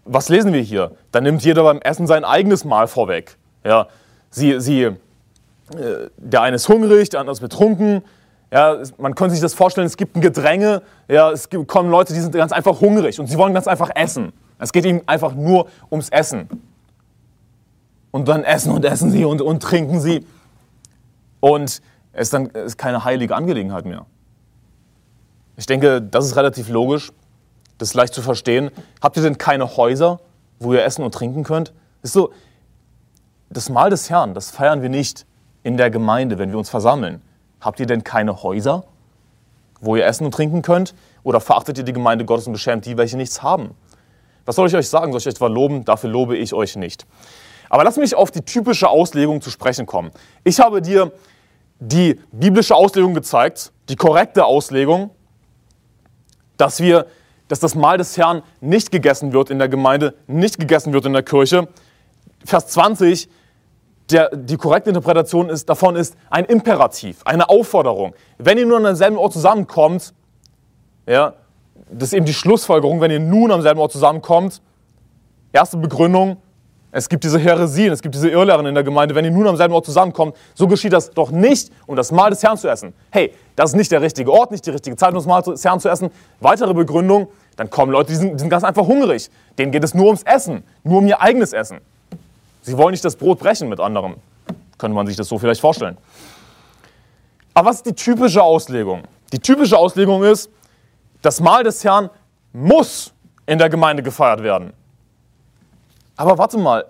was 0.05 0.29
lesen 0.29 0.53
wir 0.53 0.61
hier? 0.61 0.91
Da 1.11 1.21
nimmt 1.21 1.43
jeder 1.43 1.63
beim 1.63 1.79
Essen 1.79 2.07
sein 2.07 2.25
eigenes 2.25 2.65
Mahl 2.65 2.87
vorweg. 2.87 3.37
Ja, 3.63 3.87
sie, 4.29 4.59
sie, 4.59 4.83
äh, 4.83 4.95
der 6.17 6.41
eine 6.41 6.57
ist 6.57 6.67
hungrig, 6.67 7.09
der 7.09 7.21
andere 7.21 7.33
ist 7.33 7.39
betrunken. 7.39 8.03
Ja, 8.51 8.77
man 8.97 9.15
könnte 9.15 9.31
sich 9.31 9.41
das 9.41 9.53
vorstellen, 9.53 9.87
es 9.87 9.97
gibt 9.97 10.15
ein 10.15 10.21
Gedränge. 10.21 10.83
Ja, 11.07 11.31
es 11.31 11.49
kommen 11.67 11.89
Leute, 11.89 12.13
die 12.13 12.19
sind 12.19 12.35
ganz 12.35 12.51
einfach 12.51 12.81
hungrig 12.81 13.19
und 13.19 13.27
sie 13.27 13.37
wollen 13.37 13.53
ganz 13.53 13.67
einfach 13.67 13.89
essen. 13.95 14.33
Es 14.59 14.71
geht 14.71 14.85
ihnen 14.85 15.01
einfach 15.07 15.33
nur 15.33 15.67
ums 15.89 16.09
Essen. 16.09 16.47
Und 18.11 18.27
dann 18.27 18.43
essen 18.43 18.71
und 18.71 18.85
essen 18.85 19.09
sie 19.09 19.25
und, 19.25 19.41
und 19.41 19.63
trinken 19.63 19.99
sie. 19.99 20.25
Und 21.39 21.81
es 22.11 22.29
dann 22.29 22.45
ist 22.47 22.77
keine 22.77 23.03
heilige 23.03 23.35
Angelegenheit 23.35 23.85
mehr. 23.85 24.05
Ich 25.55 25.65
denke, 25.65 26.01
das 26.01 26.25
ist 26.25 26.35
relativ 26.35 26.69
logisch. 26.69 27.11
Das 27.77 27.89
ist 27.89 27.93
leicht 27.95 28.13
zu 28.13 28.21
verstehen. 28.21 28.71
Habt 29.01 29.17
ihr 29.17 29.23
denn 29.23 29.37
keine 29.37 29.77
Häuser, 29.77 30.19
wo 30.59 30.73
ihr 30.73 30.83
essen 30.83 31.03
und 31.03 31.13
trinken 31.13 31.43
könnt? 31.43 31.73
Ist 32.01 32.13
so, 32.13 32.31
das 33.49 33.69
Mahl 33.69 33.89
des 33.89 34.09
Herrn, 34.09 34.33
das 34.33 34.51
feiern 34.51 34.81
wir 34.81 34.89
nicht 34.89 35.25
in 35.63 35.77
der 35.77 35.89
Gemeinde, 35.89 36.37
wenn 36.37 36.51
wir 36.51 36.57
uns 36.57 36.69
versammeln. 36.69 37.21
Habt 37.61 37.79
ihr 37.79 37.85
denn 37.85 38.03
keine 38.03 38.43
Häuser, 38.43 38.83
wo 39.79 39.95
ihr 39.95 40.05
essen 40.05 40.25
und 40.25 40.33
trinken 40.33 40.61
könnt? 40.61 40.93
Oder 41.23 41.39
verachtet 41.39 41.77
ihr 41.77 41.83
die 41.83 41.93
Gemeinde 41.93 42.25
Gottes 42.25 42.47
und 42.47 42.53
beschämt 42.53 42.85
die, 42.85 42.97
welche 42.97 43.17
nichts 43.17 43.41
haben? 43.41 43.71
Was 44.45 44.55
soll 44.55 44.67
ich 44.67 44.75
euch 44.75 44.89
sagen? 44.89 45.11
Soll 45.11 45.19
ich 45.19 45.27
euch 45.27 45.35
etwa 45.35 45.47
loben? 45.47 45.85
Dafür 45.85 46.09
lobe 46.09 46.37
ich 46.37 46.53
euch 46.53 46.75
nicht. 46.75 47.05
Aber 47.69 47.83
lass 47.83 47.97
mich 47.97 48.15
auf 48.15 48.29
die 48.29 48.41
typische 48.41 48.89
Auslegung 48.89 49.41
zu 49.41 49.49
sprechen 49.49 49.85
kommen. 49.85 50.11
Ich 50.43 50.59
habe 50.59 50.81
dir 50.81 51.11
die 51.79 52.19
biblische 52.31 52.75
Auslegung 52.75 53.13
gezeigt, 53.13 53.71
die 53.89 53.95
korrekte 53.95 54.45
Auslegung, 54.45 55.11
dass 56.57 56.79
wir, 56.79 57.07
dass 57.47 57.59
das 57.59 57.75
Mahl 57.75 57.97
des 57.97 58.17
Herrn 58.17 58.43
nicht 58.61 58.91
gegessen 58.91 59.33
wird 59.33 59.49
in 59.49 59.59
der 59.59 59.69
Gemeinde, 59.69 60.15
nicht 60.27 60.59
gegessen 60.59 60.93
wird 60.93 61.05
in 61.05 61.13
der 61.13 61.23
Kirche. 61.23 61.67
Vers 62.45 62.67
20, 62.67 63.29
der, 64.11 64.29
die 64.35 64.57
korrekte 64.57 64.89
Interpretation 64.89 65.49
ist, 65.49 65.69
davon 65.69 65.95
ist 65.95 66.15
ein 66.29 66.45
Imperativ, 66.45 67.21
eine 67.25 67.49
Aufforderung. 67.49 68.13
Wenn 68.37 68.57
ihr 68.57 68.65
nur 68.65 68.77
an 68.77 68.83
demselben 68.83 69.17
Ort 69.17 69.33
zusammenkommt, 69.33 70.13
ja, 71.07 71.33
das 71.89 72.09
ist 72.09 72.13
eben 72.13 72.25
die 72.25 72.33
Schlussfolgerung, 72.33 73.01
wenn 73.01 73.11
ihr 73.11 73.19
nun 73.19 73.51
am 73.51 73.61
selben 73.61 73.79
Ort 73.79 73.91
zusammenkommt, 73.91 74.61
erste 75.51 75.77
Begründung, 75.77 76.37
es 76.95 77.09
gibt 77.09 77.23
diese 77.23 77.39
Heresien, 77.39 77.91
es 77.91 78.03
gibt 78.03 78.13
diese 78.13 78.29
Irrlehren 78.29 78.67
in 78.67 78.75
der 78.75 78.83
Gemeinde. 78.83 79.15
Wenn 79.15 79.25
ihr 79.25 79.31
nun 79.31 79.47
am 79.47 79.57
selben 79.57 79.73
Ort 79.73 79.85
zusammenkommt, 79.85 80.35
so 80.53 80.67
geschieht 80.67 80.93
das 80.93 81.09
doch 81.09 81.31
nicht, 81.31 81.71
um 81.87 81.95
das 81.95 82.11
Mahl 82.11 82.29
des 82.29 82.43
Herrn 82.43 82.55
zu 82.55 82.69
essen. 82.69 82.93
Hey, 83.09 83.33
das 83.55 83.71
ist 83.71 83.75
nicht 83.75 83.91
der 83.91 84.03
richtige 84.03 84.31
Ort, 84.31 84.51
nicht 84.51 84.63
die 84.63 84.69
richtige 84.69 84.95
Zeit, 84.95 85.09
um 85.09 85.15
das 85.15 85.25
Mahl 85.25 85.41
des 85.41 85.65
Herrn 85.65 85.79
zu 85.79 85.89
essen. 85.89 86.11
Weitere 86.39 86.71
Begründung, 86.75 87.29
dann 87.55 87.71
kommen 87.71 87.91
Leute, 87.91 88.11
die 88.11 88.15
sind, 88.15 88.33
die 88.33 88.39
sind 88.39 88.49
ganz 88.49 88.63
einfach 88.63 88.85
hungrig. 88.85 89.31
Denen 89.57 89.71
geht 89.71 89.83
es 89.83 89.95
nur 89.95 90.05
ums 90.05 90.21
Essen, 90.21 90.63
nur 90.83 90.99
um 90.99 91.07
ihr 91.07 91.19
eigenes 91.19 91.51
Essen. 91.51 91.79
Sie 92.61 92.77
wollen 92.77 92.91
nicht 92.91 93.03
das 93.03 93.15
Brot 93.15 93.39
brechen 93.39 93.69
mit 93.69 93.79
anderen. 93.79 94.17
Könnte 94.77 94.93
man 94.93 95.07
sich 95.07 95.15
das 95.15 95.27
so 95.27 95.39
vielleicht 95.39 95.61
vorstellen. 95.61 95.97
Aber 97.55 97.69
was 97.69 97.77
ist 97.77 97.87
die 97.87 97.93
typische 97.93 98.43
Auslegung? 98.43 99.01
Die 99.31 99.39
typische 99.39 99.79
Auslegung 99.79 100.23
ist, 100.23 100.47
das 101.23 101.39
Mahl 101.39 101.63
des 101.63 101.83
Herrn 101.83 102.11
muss 102.51 103.13
in 103.47 103.57
der 103.57 103.69
Gemeinde 103.69 104.03
gefeiert 104.03 104.43
werden. 104.43 104.73
Aber 106.23 106.37
warte 106.37 106.57
mal, 106.57 106.85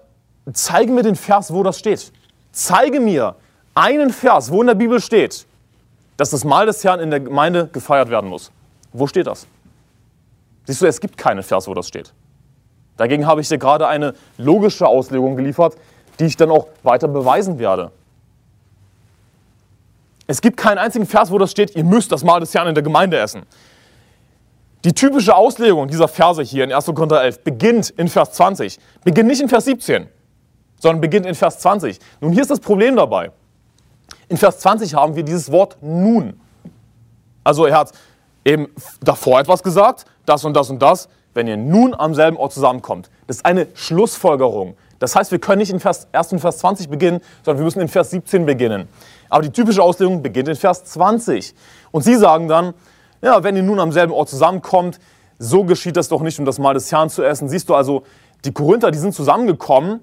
zeige 0.54 0.92
mir 0.92 1.02
den 1.02 1.16
Vers, 1.16 1.52
wo 1.52 1.64
das 1.64 1.80
steht. 1.80 2.12
Zeige 2.52 3.00
mir 3.00 3.34
einen 3.74 4.12
Vers, 4.12 4.52
wo 4.52 4.62
in 4.62 4.68
der 4.68 4.76
Bibel 4.76 5.02
steht, 5.02 5.48
dass 6.18 6.30
das 6.30 6.44
Mahl 6.44 6.68
des 6.68 6.84
Herrn 6.84 7.00
in 7.00 7.10
der 7.10 7.20
Gemeinde 7.20 7.68
gefeiert 7.74 8.12
werden 8.12 8.30
muss. 8.30 8.52
Wo 8.92 9.08
steht 9.08 9.26
das? 9.26 9.48
Siehst 10.66 10.84
du, 10.84 10.86
es 10.86 11.02
gibt 11.02 11.18
keinen 11.18 11.42
Vers, 11.42 11.68
wo 11.68 11.74
das 11.74 11.88
steht. 11.88 12.14
Dagegen 12.96 13.26
habe 13.26 13.42
ich 13.42 13.50
dir 13.50 13.58
gerade 13.58 13.88
eine 13.88 14.14
logische 14.38 14.86
Auslegung 14.86 15.36
geliefert, 15.36 15.78
die 16.20 16.26
ich 16.26 16.38
dann 16.38 16.52
auch 16.52 16.68
weiter 16.84 17.08
beweisen 17.08 17.58
werde. 17.58 17.90
Es 20.28 20.42
gibt 20.42 20.58
keinen 20.58 20.78
einzigen 20.78 21.08
Vers, 21.08 21.32
wo 21.32 21.40
das 21.40 21.50
steht, 21.50 21.76
ihr 21.76 21.84
müsst 21.84 22.12
das 22.12 22.24
Mahl 22.24 22.40
des 22.40 22.54
Herrn 22.54 22.68
in 22.68 22.76
der 22.76 22.84
Gemeinde 22.84 23.18
essen. 23.18 23.48
Die 24.86 24.94
typische 24.94 25.34
Auslegung 25.36 25.88
dieser 25.88 26.10
Verse 26.10 26.44
hier 26.44 26.66
in 26.66 26.74
1. 26.74 26.86
Korinther 26.88 27.24
11 27.24 27.44
beginnt 27.44 27.90
in 27.92 28.10
Vers 28.10 28.34
20. 28.34 28.80
Beginnt 29.06 29.30
nicht 29.30 29.42
in 29.42 29.48
Vers 29.48 29.64
17, 29.66 30.08
sondern 30.80 31.00
beginnt 31.00 31.26
in 31.26 31.36
Vers 31.36 31.60
20. 31.60 32.00
Nun, 32.20 32.34
hier 32.34 32.42
ist 32.42 32.52
das 32.52 32.60
Problem 32.60 32.98
dabei. 32.98 33.32
In 34.28 34.36
Vers 34.36 34.60
20 34.60 34.94
haben 34.94 35.16
wir 35.16 35.24
dieses 35.24 35.52
Wort 35.52 35.78
nun. 35.82 36.40
Also 37.46 37.66
er 37.66 37.78
hat 37.78 37.94
eben 38.44 38.68
davor 39.02 39.40
etwas 39.40 39.64
gesagt, 39.64 40.06
das 40.26 40.44
und 40.44 40.54
das 40.54 40.70
und 40.70 40.82
das, 40.82 41.08
wenn 41.34 41.48
ihr 41.48 41.58
nun 41.58 41.94
am 41.94 42.14
selben 42.14 42.36
Ort 42.36 42.52
zusammenkommt. 42.52 43.10
Das 43.28 43.38
ist 43.38 43.46
eine 43.46 43.68
Schlussfolgerung. 43.76 44.76
Das 45.00 45.16
heißt, 45.16 45.32
wir 45.32 45.40
können 45.40 45.60
nicht 45.60 45.72
in 45.72 45.80
Vers, 45.80 46.08
erst 46.12 46.34
in 46.34 46.40
Vers 46.40 46.60
20 46.60 46.90
beginnen, 46.90 47.22
sondern 47.44 47.60
wir 47.60 47.66
müssen 47.66 47.82
in 47.82 47.88
Vers 47.88 48.12
17 48.12 48.46
beginnen. 48.46 48.90
Aber 49.30 49.44
die 49.44 49.50
typische 49.50 49.82
Auslegung 49.82 50.22
beginnt 50.22 50.50
in 50.50 50.56
Vers 50.56 50.84
20. 50.84 51.56
Und 51.92 52.04
sie 52.04 52.16
sagen 52.16 52.48
dann, 52.48 52.74
ja, 53.24 53.42
wenn 53.42 53.56
ihr 53.56 53.64
nun 53.64 53.80
am 53.80 53.92
selben 53.92 54.12
Ort 54.12 54.30
zusammenkommt, 54.30 55.00
so 55.40 55.64
geschieht 55.64 55.96
das 55.96 56.10
doch 56.10 56.22
nicht, 56.22 56.38
um 56.40 56.46
das 56.46 56.60
Mahl 56.60 56.74
des 56.74 56.92
Herrn 56.92 57.10
zu 57.10 57.24
essen. 57.24 57.48
Siehst 57.48 57.70
du 57.70 57.74
also, 57.74 58.04
die 58.44 58.52
Korinther, 58.52 58.92
die 58.92 59.00
sind 59.00 59.16
zusammengekommen 59.16 60.02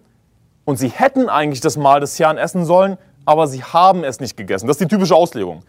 und 0.64 0.78
sie 0.78 0.88
hätten 0.88 1.28
eigentlich 1.28 1.60
das 1.60 1.76
Mahl 1.76 2.00
des 2.00 2.18
Herrn 2.18 2.38
essen 2.38 2.64
sollen, 2.64 2.96
aber 3.26 3.46
sie 3.46 3.62
haben 3.62 4.04
es 4.04 4.20
nicht 4.20 4.38
gegessen. 4.38 4.66
Das 4.66 4.76
ist 4.76 4.80
die 4.80 4.88
typische 4.88 5.14
Auslegung. 5.14 5.62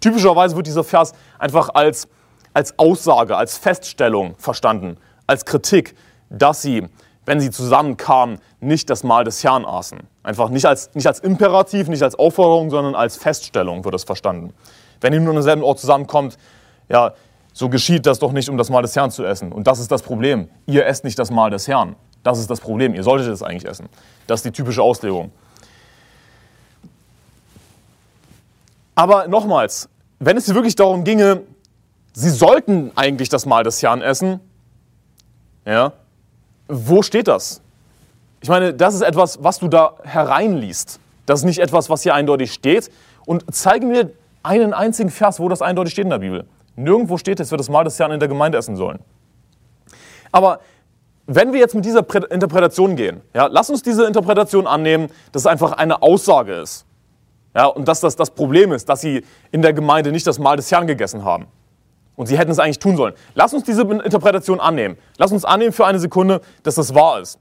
Typischerweise 0.00 0.56
wird 0.56 0.66
dieser 0.66 0.84
Vers 0.84 1.12
einfach 1.38 1.70
als, 1.72 2.06
als 2.52 2.78
Aussage, 2.78 3.34
als 3.34 3.56
Feststellung 3.56 4.34
verstanden, 4.36 4.98
als 5.26 5.46
Kritik, 5.46 5.94
dass 6.28 6.60
sie, 6.60 6.86
wenn 7.24 7.40
sie 7.40 7.50
zusammenkamen, 7.50 8.40
nicht 8.60 8.90
das 8.90 9.04
Mahl 9.04 9.24
des 9.24 9.42
Herrn 9.42 9.64
aßen. 9.64 10.00
Einfach 10.22 10.50
nicht 10.50 10.66
als, 10.66 10.94
nicht 10.94 11.06
als 11.06 11.20
Imperativ, 11.20 11.88
nicht 11.88 12.02
als 12.02 12.14
Aufforderung, 12.14 12.68
sondern 12.68 12.94
als 12.94 13.16
Feststellung 13.16 13.84
wird 13.86 13.94
es 13.94 14.04
verstanden. 14.04 14.52
Wenn 15.00 15.14
ihr 15.14 15.20
nur 15.20 15.30
an 15.30 15.36
demselben 15.36 15.62
Ort 15.62 15.78
zusammenkommt, 15.78 16.36
ja, 16.90 17.14
so 17.52 17.68
geschieht 17.68 18.06
das 18.06 18.18
doch 18.18 18.32
nicht, 18.32 18.48
um 18.48 18.58
das 18.58 18.68
Mahl 18.68 18.82
des 18.82 18.94
Herrn 18.94 19.10
zu 19.10 19.24
essen. 19.24 19.52
Und 19.52 19.66
das 19.66 19.78
ist 19.78 19.90
das 19.90 20.02
Problem. 20.02 20.48
Ihr 20.66 20.86
esst 20.86 21.04
nicht 21.04 21.18
das 21.18 21.30
Mahl 21.30 21.50
des 21.50 21.66
Herrn. 21.68 21.96
Das 22.22 22.38
ist 22.38 22.50
das 22.50 22.60
Problem. 22.60 22.94
Ihr 22.94 23.02
solltet 23.02 23.28
es 23.28 23.42
eigentlich 23.42 23.64
essen. 23.64 23.88
Das 24.26 24.40
ist 24.40 24.44
die 24.44 24.52
typische 24.52 24.82
Auslegung. 24.82 25.30
Aber 28.94 29.28
nochmals, 29.28 29.88
wenn 30.18 30.36
es 30.36 30.44
hier 30.44 30.54
wirklich 30.54 30.76
darum 30.76 31.04
ginge, 31.04 31.42
sie 32.12 32.30
sollten 32.30 32.92
eigentlich 32.96 33.28
das 33.28 33.46
Mahl 33.46 33.64
des 33.64 33.82
Herrn 33.82 34.02
essen, 34.02 34.40
ja, 35.64 35.92
wo 36.68 37.02
steht 37.02 37.28
das? 37.28 37.62
Ich 38.42 38.48
meine, 38.48 38.74
das 38.74 38.94
ist 38.94 39.02
etwas, 39.02 39.42
was 39.42 39.58
du 39.58 39.68
da 39.68 39.94
hereinliest. 40.02 40.98
Das 41.26 41.40
ist 41.40 41.44
nicht 41.44 41.58
etwas, 41.58 41.88
was 41.88 42.02
hier 42.02 42.14
eindeutig 42.14 42.52
steht. 42.52 42.90
Und 43.26 43.44
zeige 43.50 43.86
mir 43.86 44.10
einen 44.42 44.72
einzigen 44.72 45.10
Vers, 45.10 45.40
wo 45.40 45.48
das 45.48 45.62
eindeutig 45.62 45.92
steht 45.92 46.04
in 46.04 46.10
der 46.10 46.18
Bibel. 46.18 46.46
Nirgendwo 46.76 47.18
steht, 47.18 47.40
dass 47.40 47.50
wir 47.50 47.58
das 47.58 47.68
Mahl 47.68 47.84
des 47.84 47.98
Herrn 47.98 48.12
in 48.12 48.20
der 48.20 48.28
Gemeinde 48.28 48.58
essen 48.58 48.76
sollen. 48.76 49.00
Aber 50.32 50.60
wenn 51.26 51.52
wir 51.52 51.60
jetzt 51.60 51.74
mit 51.74 51.84
dieser 51.84 52.04
Interpretation 52.30 52.96
gehen, 52.96 53.20
ja, 53.34 53.46
lass 53.46 53.70
uns 53.70 53.82
diese 53.82 54.06
Interpretation 54.06 54.66
annehmen, 54.66 55.08
dass 55.32 55.42
es 55.42 55.46
einfach 55.46 55.72
eine 55.72 56.02
Aussage 56.02 56.54
ist. 56.54 56.86
Ja, 57.54 57.66
und 57.66 57.88
dass 57.88 58.00
das 58.00 58.16
das 58.16 58.30
Problem 58.30 58.72
ist, 58.72 58.88
dass 58.88 59.00
sie 59.00 59.24
in 59.50 59.62
der 59.62 59.72
Gemeinde 59.72 60.12
nicht 60.12 60.26
das 60.26 60.38
Mahl 60.38 60.56
des 60.56 60.70
Herrn 60.70 60.86
gegessen 60.86 61.24
haben. 61.24 61.46
Und 62.16 62.26
sie 62.26 62.38
hätten 62.38 62.50
es 62.50 62.58
eigentlich 62.58 62.78
tun 62.78 62.96
sollen. 62.96 63.14
Lass 63.34 63.54
uns 63.54 63.64
diese 63.64 63.82
Interpretation 63.82 64.60
annehmen. 64.60 64.98
Lass 65.18 65.32
uns 65.32 65.44
annehmen 65.44 65.72
für 65.72 65.86
eine 65.86 65.98
Sekunde, 65.98 66.40
dass 66.62 66.76
das 66.76 66.94
wahr 66.94 67.20
ist. 67.20 67.38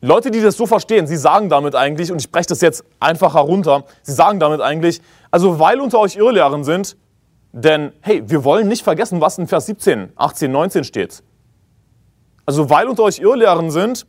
Leute, 0.00 0.30
die 0.30 0.40
das 0.40 0.56
so 0.56 0.66
verstehen, 0.66 1.06
sie 1.08 1.16
sagen 1.16 1.48
damit 1.48 1.74
eigentlich, 1.74 2.12
und 2.12 2.18
ich 2.18 2.24
spreche 2.24 2.48
das 2.48 2.60
jetzt 2.60 2.84
einfach 3.00 3.34
herunter, 3.34 3.84
sie 4.02 4.12
sagen 4.12 4.38
damit 4.38 4.60
eigentlich, 4.60 5.00
also 5.30 5.58
weil 5.58 5.80
unter 5.80 5.98
euch 5.98 6.16
Irrlehren 6.16 6.62
sind, 6.62 6.96
denn 7.52 7.92
hey, 8.00 8.22
wir 8.26 8.44
wollen 8.44 8.68
nicht 8.68 8.82
vergessen, 8.82 9.20
was 9.20 9.38
in 9.38 9.46
Vers 9.46 9.66
17, 9.66 10.12
18, 10.16 10.50
19 10.50 10.84
steht. 10.84 11.22
Also 12.46 12.70
weil 12.70 12.88
unter 12.88 13.02
euch 13.02 13.18
Irrlehren 13.18 13.70
sind, 13.70 14.06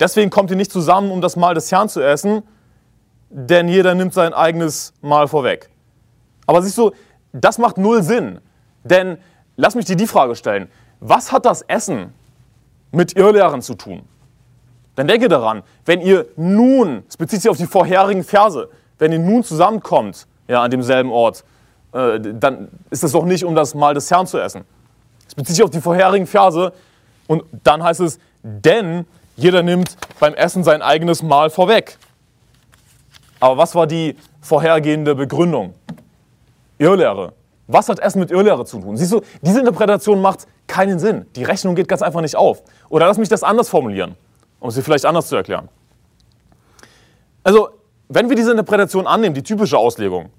deswegen 0.00 0.30
kommt 0.30 0.50
ihr 0.50 0.56
nicht 0.56 0.72
zusammen, 0.72 1.10
um 1.10 1.20
das 1.20 1.36
Mahl 1.36 1.54
des 1.54 1.70
Herrn 1.72 1.88
zu 1.88 2.00
essen, 2.00 2.42
denn 3.28 3.68
jeder 3.68 3.94
nimmt 3.94 4.14
sein 4.14 4.32
eigenes 4.32 4.94
Mal 5.02 5.28
vorweg. 5.28 5.70
Aber 6.46 6.62
siehst 6.62 6.78
du, 6.78 6.92
das 7.32 7.58
macht 7.58 7.76
null 7.76 8.02
Sinn. 8.02 8.40
Denn 8.84 9.18
lass 9.56 9.74
mich 9.74 9.84
dir 9.84 9.96
die 9.96 10.06
Frage 10.06 10.36
stellen, 10.36 10.68
was 11.00 11.32
hat 11.32 11.44
das 11.44 11.62
Essen 11.62 12.14
mit 12.92 13.16
Irrlehren 13.16 13.62
zu 13.62 13.74
tun? 13.74 14.02
Dann 14.94 15.08
denke 15.08 15.28
daran, 15.28 15.62
wenn 15.84 16.00
ihr 16.00 16.26
nun, 16.36 17.04
es 17.08 17.16
bezieht 17.16 17.42
sich 17.42 17.50
auf 17.50 17.58
die 17.58 17.66
vorherigen 17.66 18.24
Verse, 18.24 18.70
wenn 18.98 19.12
ihr 19.12 19.18
nun 19.18 19.44
zusammenkommt, 19.44 20.26
ja, 20.48 20.62
an 20.62 20.70
demselben 20.70 21.10
Ort, 21.10 21.44
äh, 21.96 22.20
dann 22.20 22.68
ist 22.90 23.02
es 23.04 23.12
doch 23.12 23.24
nicht, 23.24 23.44
um 23.44 23.54
das 23.54 23.74
Mahl 23.74 23.94
des 23.94 24.10
Herrn 24.10 24.26
zu 24.26 24.38
essen. 24.38 24.64
Es 25.26 25.34
bezieht 25.34 25.56
sich 25.56 25.64
auf 25.64 25.70
die 25.70 25.80
vorherigen 25.80 26.26
Verse 26.26 26.72
und 27.26 27.44
dann 27.64 27.82
heißt 27.82 28.00
es, 28.00 28.18
denn 28.42 29.06
jeder 29.36 29.62
nimmt 29.62 29.96
beim 30.20 30.34
Essen 30.34 30.62
sein 30.62 30.82
eigenes 30.82 31.22
Mahl 31.22 31.50
vorweg. 31.50 31.98
Aber 33.40 33.58
was 33.58 33.74
war 33.74 33.86
die 33.86 34.16
vorhergehende 34.40 35.14
Begründung? 35.14 35.74
Irrlehre. 36.78 37.32
Was 37.66 37.88
hat 37.88 37.98
Essen 37.98 38.20
mit 38.20 38.30
Irrlehre 38.30 38.64
zu 38.64 38.78
tun? 38.78 38.96
Siehst 38.96 39.12
du, 39.12 39.22
diese 39.42 39.58
Interpretation 39.58 40.20
macht 40.20 40.46
keinen 40.66 40.98
Sinn. 40.98 41.26
Die 41.34 41.44
Rechnung 41.44 41.74
geht 41.74 41.88
ganz 41.88 42.02
einfach 42.02 42.20
nicht 42.20 42.36
auf. 42.36 42.62
Oder 42.88 43.06
lass 43.06 43.18
mich 43.18 43.28
das 43.28 43.42
anders 43.42 43.68
formulieren, 43.68 44.14
um 44.60 44.70
sie 44.70 44.82
vielleicht 44.82 45.04
anders 45.04 45.28
zu 45.28 45.36
erklären. 45.36 45.68
Also, 47.42 47.70
wenn 48.08 48.28
wir 48.28 48.36
diese 48.36 48.52
Interpretation 48.52 49.06
annehmen, 49.06 49.34
die 49.34 49.42
typische 49.42 49.78
Auslegung, 49.78 50.30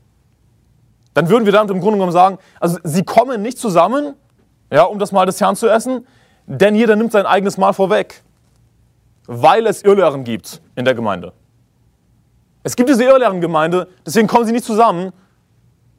dann 1.17 1.29
würden 1.29 1.45
wir 1.45 1.51
damit 1.51 1.71
im 1.71 1.79
Grunde 1.79 1.95
genommen 1.95 2.11
sagen, 2.11 2.37
also 2.59 2.77
sie 2.83 3.03
kommen 3.03 3.41
nicht 3.41 3.57
zusammen, 3.57 4.13
ja, 4.71 4.83
um 4.83 4.99
das 4.99 5.11
Mahl 5.11 5.25
des 5.25 5.41
Herrn 5.41 5.55
zu 5.55 5.67
essen, 5.67 6.05
denn 6.45 6.75
jeder 6.75 6.95
nimmt 6.95 7.11
sein 7.11 7.25
eigenes 7.25 7.57
Mahl 7.57 7.73
vorweg, 7.73 8.21
weil 9.25 9.65
es 9.65 9.81
Irrlehren 9.81 10.23
gibt 10.23 10.61
in 10.75 10.85
der 10.85 10.93
Gemeinde. 10.93 11.33
Es 12.61 12.75
gibt 12.75 12.87
diese 12.87 13.03
Irrlehrengemeinde, 13.03 13.87
deswegen 14.05 14.27
kommen 14.27 14.45
sie 14.45 14.51
nicht 14.51 14.63
zusammen, 14.63 15.11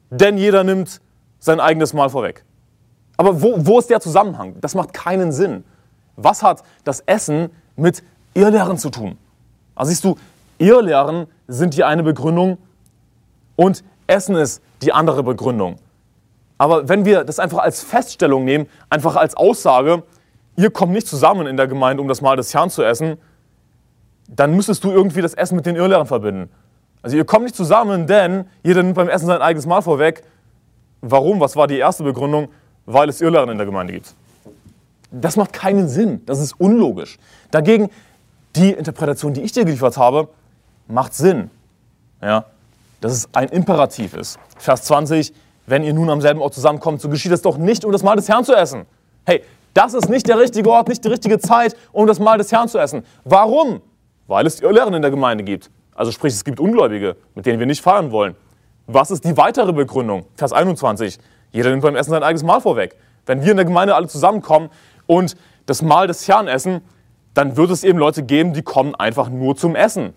denn 0.09 0.37
jeder 0.37 0.63
nimmt 0.63 1.01
sein 1.39 1.59
eigenes 1.59 1.93
Mal 1.93 2.09
vorweg. 2.09 2.45
Aber 3.17 3.41
wo, 3.41 3.55
wo 3.57 3.79
ist 3.79 3.89
der 3.89 3.99
Zusammenhang? 3.99 4.55
Das 4.61 4.73
macht 4.73 4.93
keinen 4.93 5.33
Sinn. 5.33 5.65
Was 6.15 6.43
hat 6.43 6.63
das 6.85 7.01
Essen 7.01 7.49
mit 7.75 8.03
Irrlehren 8.35 8.77
zu 8.77 8.89
tun? 8.89 9.17
Also 9.75 9.89
siehst 9.89 10.05
du, 10.05 10.15
Irrlehren 10.59 11.27
sind 11.49 11.75
die 11.75 11.83
eine 11.83 12.03
Begründung 12.03 12.57
und 13.57 13.83
Essen 14.07 14.37
ist 14.37 14.61
die 14.81 14.93
andere 14.93 15.23
Begründung. 15.23 15.77
Aber 16.57 16.89
wenn 16.89 17.05
wir 17.05 17.23
das 17.23 17.39
einfach 17.39 17.59
als 17.59 17.81
Feststellung 17.81 18.43
nehmen, 18.43 18.67
einfach 18.89 19.15
als 19.15 19.35
Aussage, 19.35 20.03
ihr 20.57 20.71
kommt 20.71 20.91
nicht 20.91 21.07
zusammen 21.07 21.47
in 21.47 21.57
der 21.57 21.67
Gemeinde, 21.67 22.01
um 22.01 22.07
das 22.07 22.21
Mahl 22.21 22.35
des 22.35 22.53
Herrn 22.53 22.69
zu 22.69 22.83
essen, 22.83 23.17
dann 24.27 24.55
müsstest 24.55 24.83
du 24.83 24.91
irgendwie 24.91 25.21
das 25.21 25.33
Essen 25.33 25.55
mit 25.55 25.65
den 25.65 25.75
Irrlehren 25.75 26.05
verbinden. 26.05 26.49
Also 27.01 27.15
ihr 27.15 27.25
kommt 27.25 27.45
nicht 27.45 27.55
zusammen, 27.55 28.07
denn 28.07 28.45
jeder 28.63 28.83
nimmt 28.83 28.95
beim 28.95 29.09
Essen 29.09 29.27
sein 29.27 29.41
eigenes 29.41 29.65
Mahl 29.65 29.81
vorweg. 29.81 30.23
Warum? 31.01 31.39
Was 31.39 31.55
war 31.55 31.67
die 31.67 31.77
erste 31.77 32.03
Begründung? 32.03 32.49
Weil 32.85 33.07
es 33.07 33.21
Irrlehren 33.21 33.49
in 33.49 33.57
der 33.57 33.65
Gemeinde 33.65 33.93
gibt. 33.93 34.13
Das 35.11 35.37
macht 35.37 35.53
keinen 35.53 35.87
Sinn. 35.87 36.21
Das 36.25 36.39
ist 36.39 36.53
unlogisch. 36.59 37.17
Dagegen, 37.51 37.89
die 38.55 38.71
Interpretation, 38.71 39.33
die 39.33 39.41
ich 39.41 39.53
dir 39.53 39.63
geliefert 39.63 39.97
habe, 39.97 40.27
macht 40.87 41.13
Sinn. 41.13 41.49
Ja? 42.21 42.45
Dass 43.01 43.13
es 43.13 43.29
ein 43.33 43.49
Imperativ 43.49 44.13
ist. 44.13 44.39
Vers 44.57 44.83
20, 44.83 45.33
wenn 45.67 45.83
ihr 45.83 45.93
nun 45.93 46.09
am 46.09 46.21
selben 46.21 46.41
Ort 46.41 46.53
zusammenkommt, 46.53 47.01
so 47.01 47.09
geschieht 47.09 47.31
es 47.31 47.41
doch 47.41 47.57
nicht, 47.57 47.85
um 47.85 47.91
das 47.91 48.03
Mahl 48.03 48.15
des 48.15 48.27
Herrn 48.27 48.43
zu 48.43 48.53
essen. 48.53 48.85
Hey, 49.25 49.43
das 49.73 49.93
ist 49.93 50.09
nicht 50.09 50.27
der 50.27 50.39
richtige 50.39 50.69
Ort, 50.69 50.87
nicht 50.87 51.03
die 51.03 51.09
richtige 51.09 51.39
Zeit, 51.39 51.75
um 51.91 52.07
das 52.07 52.19
Mahl 52.19 52.37
des 52.37 52.51
Herrn 52.51 52.67
zu 52.67 52.79
essen. 52.79 53.03
Warum? 53.23 53.81
Weil 54.27 54.45
es 54.45 54.59
Irrlehren 54.61 54.93
in 54.93 55.01
der 55.01 55.11
Gemeinde 55.11 55.43
gibt. 55.43 55.69
Also 55.95 56.11
sprich, 56.11 56.33
es 56.33 56.43
gibt 56.43 56.59
Ungläubige, 56.59 57.15
mit 57.35 57.45
denen 57.45 57.59
wir 57.59 57.65
nicht 57.65 57.81
feiern 57.81 58.11
wollen. 58.11 58.35
Was 58.87 59.11
ist 59.11 59.23
die 59.23 59.37
weitere 59.37 59.71
Begründung? 59.71 60.25
Vers 60.35 60.51
21. 60.53 61.19
Jeder 61.51 61.69
nimmt 61.69 61.83
beim 61.83 61.95
Essen 61.95 62.11
sein 62.11 62.23
eigenes 62.23 62.43
Mahl 62.43 62.61
vorweg. 62.61 62.95
Wenn 63.25 63.43
wir 63.43 63.51
in 63.51 63.57
der 63.57 63.65
Gemeinde 63.65 63.95
alle 63.95 64.07
zusammenkommen 64.07 64.69
und 65.05 65.35
das 65.65 65.81
Mahl 65.81 66.07
des 66.07 66.27
Herrn 66.27 66.47
essen, 66.47 66.81
dann 67.33 67.57
wird 67.57 67.69
es 67.69 67.83
eben 67.83 67.99
Leute 67.99 68.23
geben, 68.23 68.53
die 68.53 68.63
kommen 68.63 68.95
einfach 68.95 69.29
nur 69.29 69.55
zum 69.55 69.75
Essen. 69.75 70.13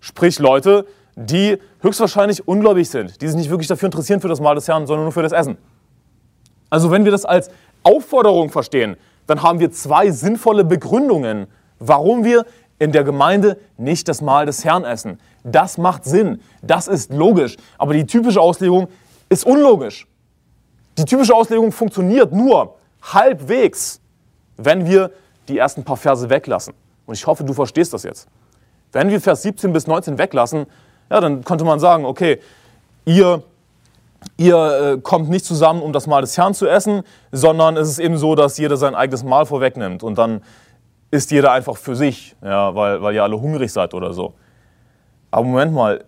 Sprich 0.00 0.38
Leute, 0.38 0.86
die 1.16 1.58
höchstwahrscheinlich 1.80 2.46
ungläubig 2.46 2.88
sind, 2.88 3.20
die 3.20 3.26
sich 3.26 3.36
nicht 3.36 3.50
wirklich 3.50 3.68
dafür 3.68 3.86
interessieren 3.86 4.20
für 4.20 4.28
das 4.28 4.38
Mahl 4.38 4.54
des 4.54 4.68
Herrn, 4.68 4.86
sondern 4.86 5.04
nur 5.04 5.12
für 5.12 5.22
das 5.22 5.32
Essen. 5.32 5.56
Also 6.68 6.90
wenn 6.90 7.04
wir 7.04 7.12
das 7.12 7.24
als 7.24 7.50
Aufforderung 7.82 8.50
verstehen, 8.50 8.96
dann 9.26 9.42
haben 9.42 9.58
wir 9.58 9.72
zwei 9.72 10.10
sinnvolle 10.10 10.62
Begründungen, 10.62 11.46
warum 11.78 12.22
wir 12.22 12.44
in 12.78 12.92
der 12.92 13.02
Gemeinde 13.02 13.58
nicht 13.78 14.08
das 14.08 14.20
Mahl 14.20 14.46
des 14.46 14.64
Herrn 14.64 14.84
essen. 14.84 15.18
Das 15.42 15.78
macht 15.78 16.04
Sinn, 16.04 16.40
das 16.62 16.86
ist 16.86 17.12
logisch, 17.12 17.56
aber 17.78 17.94
die 17.94 18.04
typische 18.04 18.40
Auslegung 18.40 18.88
ist 19.28 19.46
unlogisch. 19.46 20.06
Die 20.98 21.04
typische 21.04 21.34
Auslegung 21.34 21.72
funktioniert 21.72 22.32
nur 22.32 22.76
halbwegs, 23.02 24.00
wenn 24.56 24.86
wir 24.86 25.10
die 25.48 25.58
ersten 25.58 25.84
paar 25.84 25.96
Verse 25.96 26.28
weglassen. 26.28 26.74
Und 27.06 27.14
ich 27.14 27.26
hoffe, 27.26 27.44
du 27.44 27.52
verstehst 27.52 27.92
das 27.92 28.02
jetzt. 28.02 28.28
Wenn 28.92 29.08
wir 29.08 29.20
Vers 29.20 29.42
17 29.42 29.72
bis 29.72 29.86
19 29.86 30.18
weglassen, 30.18 30.66
ja, 31.10 31.20
dann 31.20 31.44
könnte 31.44 31.64
man 31.64 31.78
sagen, 31.78 32.04
okay, 32.04 32.40
ihr, 33.04 33.42
ihr 34.36 34.94
äh, 34.94 35.00
kommt 35.00 35.28
nicht 35.28 35.44
zusammen, 35.44 35.82
um 35.82 35.92
das 35.92 36.06
Mahl 36.06 36.20
des 36.20 36.36
Herrn 36.36 36.54
zu 36.54 36.66
essen, 36.66 37.02
sondern 37.32 37.76
es 37.76 37.88
ist 37.88 37.98
eben 37.98 38.18
so, 38.18 38.34
dass 38.34 38.58
jeder 38.58 38.76
sein 38.76 38.94
eigenes 38.94 39.24
Mahl 39.24 39.46
vorwegnimmt 39.46 40.02
und 40.02 40.18
dann 40.18 40.42
isst 41.10 41.30
jeder 41.30 41.52
einfach 41.52 41.76
für 41.76 41.94
sich, 41.94 42.36
ja, 42.42 42.74
weil, 42.74 43.02
weil 43.02 43.14
ihr 43.14 43.22
alle 43.22 43.40
hungrig 43.40 43.72
seid 43.72 43.94
oder 43.94 44.12
so. 44.12 44.34
Aber 45.30 45.44
Moment 45.44 45.72
mal, 45.72 46.04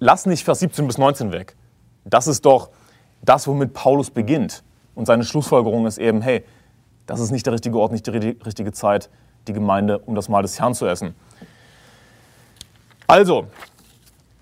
lass 0.00 0.26
nicht 0.26 0.44
Vers 0.44 0.60
17 0.60 0.86
bis 0.86 0.98
19 0.98 1.32
weg. 1.32 1.56
Das 2.04 2.26
ist 2.26 2.44
doch 2.44 2.70
das, 3.22 3.46
womit 3.46 3.72
Paulus 3.72 4.10
beginnt. 4.10 4.62
Und 4.94 5.06
seine 5.06 5.24
Schlussfolgerung 5.24 5.86
ist 5.86 5.98
eben, 5.98 6.20
hey, 6.20 6.44
das 7.06 7.20
ist 7.20 7.30
nicht 7.30 7.46
der 7.46 7.52
richtige 7.52 7.78
Ort, 7.78 7.92
nicht 7.92 8.06
die 8.06 8.10
richtige 8.10 8.72
Zeit, 8.72 9.08
die 9.48 9.52
Gemeinde, 9.52 9.98
um 9.98 10.14
das 10.14 10.28
Mahl 10.28 10.42
des 10.42 10.58
Herrn 10.60 10.74
zu 10.74 10.86
essen. 10.86 11.14
Also, 13.06 13.46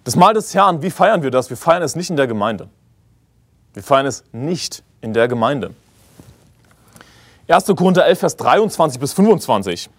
das 0.04 0.16
Mahl 0.16 0.35
des 0.35 0.54
Herrn, 0.54 0.83
wie 0.83 0.90
feiern 0.90 1.23
wir 1.23 1.30
das? 1.30 1.50
Wir 1.50 1.57
feiern 1.57 1.83
es 1.83 1.97
nicht 1.97 2.11
in 2.11 2.16
der 2.16 2.26
Gemeinde. 2.26 2.69
Wir 3.75 3.83
feiern 3.83 4.07
es 4.07 4.25
nicht 4.33 4.83
in 5.00 5.12
der 5.12 5.28
Gemeinde. 5.28 5.75
1. 7.49 7.66
Korinther 7.76 8.07
11, 8.07 8.19
Vers 8.19 8.37
23 8.37 9.00
bis 9.00 9.12
25. 9.12 9.90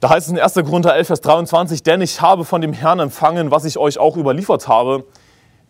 Da 0.00 0.10
heißt 0.10 0.26
es 0.26 0.32
in 0.32 0.38
1. 0.40 0.54
Korinther 0.54 0.96
11, 0.96 1.06
Vers 1.06 1.20
23, 1.20 1.84
denn 1.84 2.00
ich 2.00 2.20
habe 2.20 2.44
von 2.44 2.60
dem 2.60 2.72
Herrn 2.72 2.98
empfangen, 2.98 3.52
was 3.52 3.64
ich 3.64 3.78
euch 3.78 3.98
auch 3.98 4.16
überliefert 4.16 4.66
habe, 4.66 5.04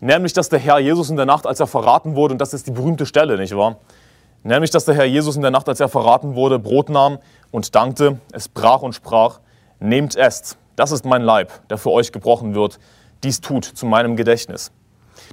nämlich, 0.01 0.33
dass 0.33 0.49
der 0.49 0.59
Herr 0.59 0.79
Jesus 0.79 1.11
in 1.11 1.17
der 1.17 1.27
Nacht, 1.27 1.47
als 1.47 1.61
er 1.61 1.67
verraten 1.67 2.17
wurde, 2.17 2.33
und 2.33 2.39
das 2.39 2.55
ist 2.55 2.67
die 2.67 2.71
berühmte 2.71 3.05
Stelle, 3.05 3.37
nicht 3.37 3.55
wahr? 3.55 3.77
Nämlich, 4.43 4.71
dass 4.71 4.87
der 4.87 4.95
Herr 4.95 5.05
Jesus 5.05 5.37
in 5.37 5.43
der 5.43 5.51
Nacht, 5.51 5.69
als 5.69 5.81
er 5.81 5.91
verraten 5.91 6.35
wurde, 6.35 6.59
Brot 6.59 6.89
nahm 6.89 7.19
und 7.51 7.75
dankte, 7.75 8.21
es 8.33 8.49
brach 8.49 8.81
und 8.81 8.95
sprach, 8.95 9.41
nehmt 9.81 10.17
esst, 10.17 10.57
das 10.77 10.93
ist 10.93 11.05
mein 11.05 11.23
Leib, 11.23 11.69
der 11.69 11.79
für 11.79 11.91
euch 11.91 12.13
gebrochen 12.13 12.55
wird, 12.55 12.79
dies 13.23 13.41
tut 13.41 13.65
zu 13.65 13.87
meinem 13.87 14.17
Gedächtnis. 14.17 14.73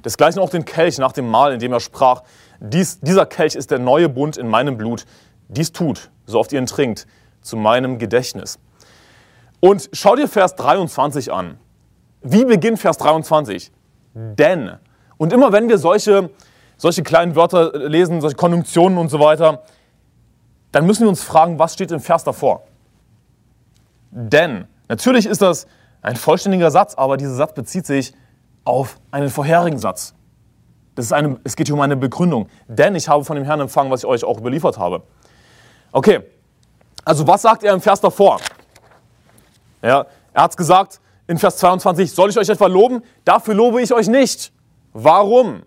Desgleichen 0.04 0.40
auch 0.40 0.50
den 0.50 0.64
Kelch 0.64 0.98
nach 0.98 1.12
dem 1.12 1.28
Mahl, 1.28 1.52
in 1.52 1.60
dem 1.60 1.72
er 1.72 1.80
sprach, 1.80 2.22
dies, 2.60 3.00
dieser 3.00 3.26
Kelch 3.26 3.54
ist 3.54 3.70
der 3.70 3.78
neue 3.78 4.08
Bund 4.08 4.36
in 4.36 4.48
meinem 4.48 4.76
Blut, 4.76 5.06
dies 5.48 5.72
tut, 5.72 6.10
so 6.26 6.38
oft 6.38 6.52
ihr 6.52 6.60
ihn 6.60 6.66
trinkt, 6.66 7.06
zu 7.42 7.56
meinem 7.56 7.98
Gedächtnis. 7.98 8.58
Und 9.60 9.90
schau 9.92 10.16
dir 10.16 10.28
Vers 10.28 10.54
23 10.56 11.32
an. 11.32 11.58
Wie 12.22 12.44
beginnt 12.44 12.78
Vers 12.78 12.98
23? 12.98 13.72
Denn. 14.14 14.72
Und 15.16 15.32
immer 15.32 15.52
wenn 15.52 15.68
wir 15.68 15.78
solche, 15.78 16.30
solche 16.76 17.02
kleinen 17.02 17.34
Wörter 17.34 17.72
lesen, 17.88 18.20
solche 18.20 18.36
Konjunktionen 18.36 18.98
und 18.98 19.10
so 19.10 19.20
weiter, 19.20 19.62
dann 20.72 20.86
müssen 20.86 21.02
wir 21.02 21.08
uns 21.08 21.22
fragen, 21.22 21.58
was 21.58 21.74
steht 21.74 21.90
im 21.90 22.00
Vers 22.00 22.24
davor? 22.24 22.62
Denn. 24.10 24.66
Natürlich 24.90 25.26
ist 25.26 25.40
das 25.40 25.68
ein 26.02 26.16
vollständiger 26.16 26.72
Satz, 26.72 26.96
aber 26.96 27.16
dieser 27.16 27.34
Satz 27.34 27.54
bezieht 27.54 27.86
sich 27.86 28.12
auf 28.64 28.98
einen 29.12 29.30
vorherigen 29.30 29.78
Satz. 29.78 30.14
Das 30.96 31.04
ist 31.04 31.12
eine, 31.12 31.38
es 31.44 31.54
geht 31.54 31.68
hier 31.68 31.76
um 31.76 31.80
eine 31.80 31.96
Begründung. 31.96 32.48
Denn 32.66 32.96
ich 32.96 33.08
habe 33.08 33.24
von 33.24 33.36
dem 33.36 33.44
Herrn 33.44 33.60
empfangen, 33.60 33.92
was 33.92 34.00
ich 34.00 34.06
euch 34.06 34.24
auch 34.24 34.38
überliefert 34.38 34.78
habe. 34.78 35.04
Okay, 35.92 36.22
also 37.04 37.24
was 37.24 37.42
sagt 37.42 37.62
er 37.62 37.72
im 37.72 37.80
Vers 37.80 38.00
davor? 38.00 38.40
Ja, 39.80 40.06
er 40.32 40.42
hat 40.42 40.56
gesagt 40.56 41.00
in 41.28 41.38
Vers 41.38 41.58
22, 41.58 42.10
soll 42.10 42.30
ich 42.30 42.36
euch 42.36 42.48
etwa 42.48 42.66
loben? 42.66 43.04
Dafür 43.24 43.54
lobe 43.54 43.80
ich 43.80 43.94
euch 43.94 44.08
nicht. 44.08 44.52
Warum? 44.92 45.62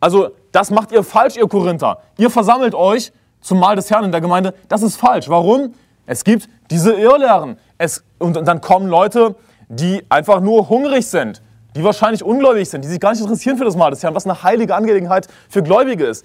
Also 0.00 0.32
das 0.52 0.70
macht 0.70 0.92
ihr 0.92 1.02
falsch, 1.02 1.38
ihr 1.38 1.48
Korinther. 1.48 2.02
Ihr 2.18 2.28
versammelt 2.28 2.74
euch 2.74 3.10
zum 3.40 3.58
Mahl 3.58 3.76
des 3.76 3.90
Herrn 3.90 4.04
in 4.04 4.12
der 4.12 4.20
Gemeinde. 4.20 4.52
Das 4.68 4.82
ist 4.82 4.96
falsch. 4.96 5.30
Warum? 5.30 5.72
Es 6.04 6.24
gibt 6.24 6.48
diese 6.70 6.92
Irrlehren. 6.92 7.58
Es, 7.78 8.04
und 8.18 8.34
dann 8.46 8.60
kommen 8.60 8.88
Leute, 8.88 9.34
die 9.68 10.04
einfach 10.08 10.40
nur 10.40 10.68
hungrig 10.68 11.06
sind, 11.06 11.42
die 11.74 11.84
wahrscheinlich 11.84 12.22
ungläubig 12.22 12.68
sind, 12.68 12.84
die 12.84 12.88
sich 12.88 13.00
gar 13.00 13.12
nicht 13.12 13.20
interessieren 13.20 13.58
für 13.58 13.64
das 13.64 13.76
Mahl 13.76 13.90
des 13.90 14.02
Herrn, 14.02 14.14
was 14.14 14.24
eine 14.24 14.42
heilige 14.42 14.74
Angelegenheit 14.74 15.28
für 15.48 15.62
Gläubige 15.62 16.06
ist. 16.06 16.24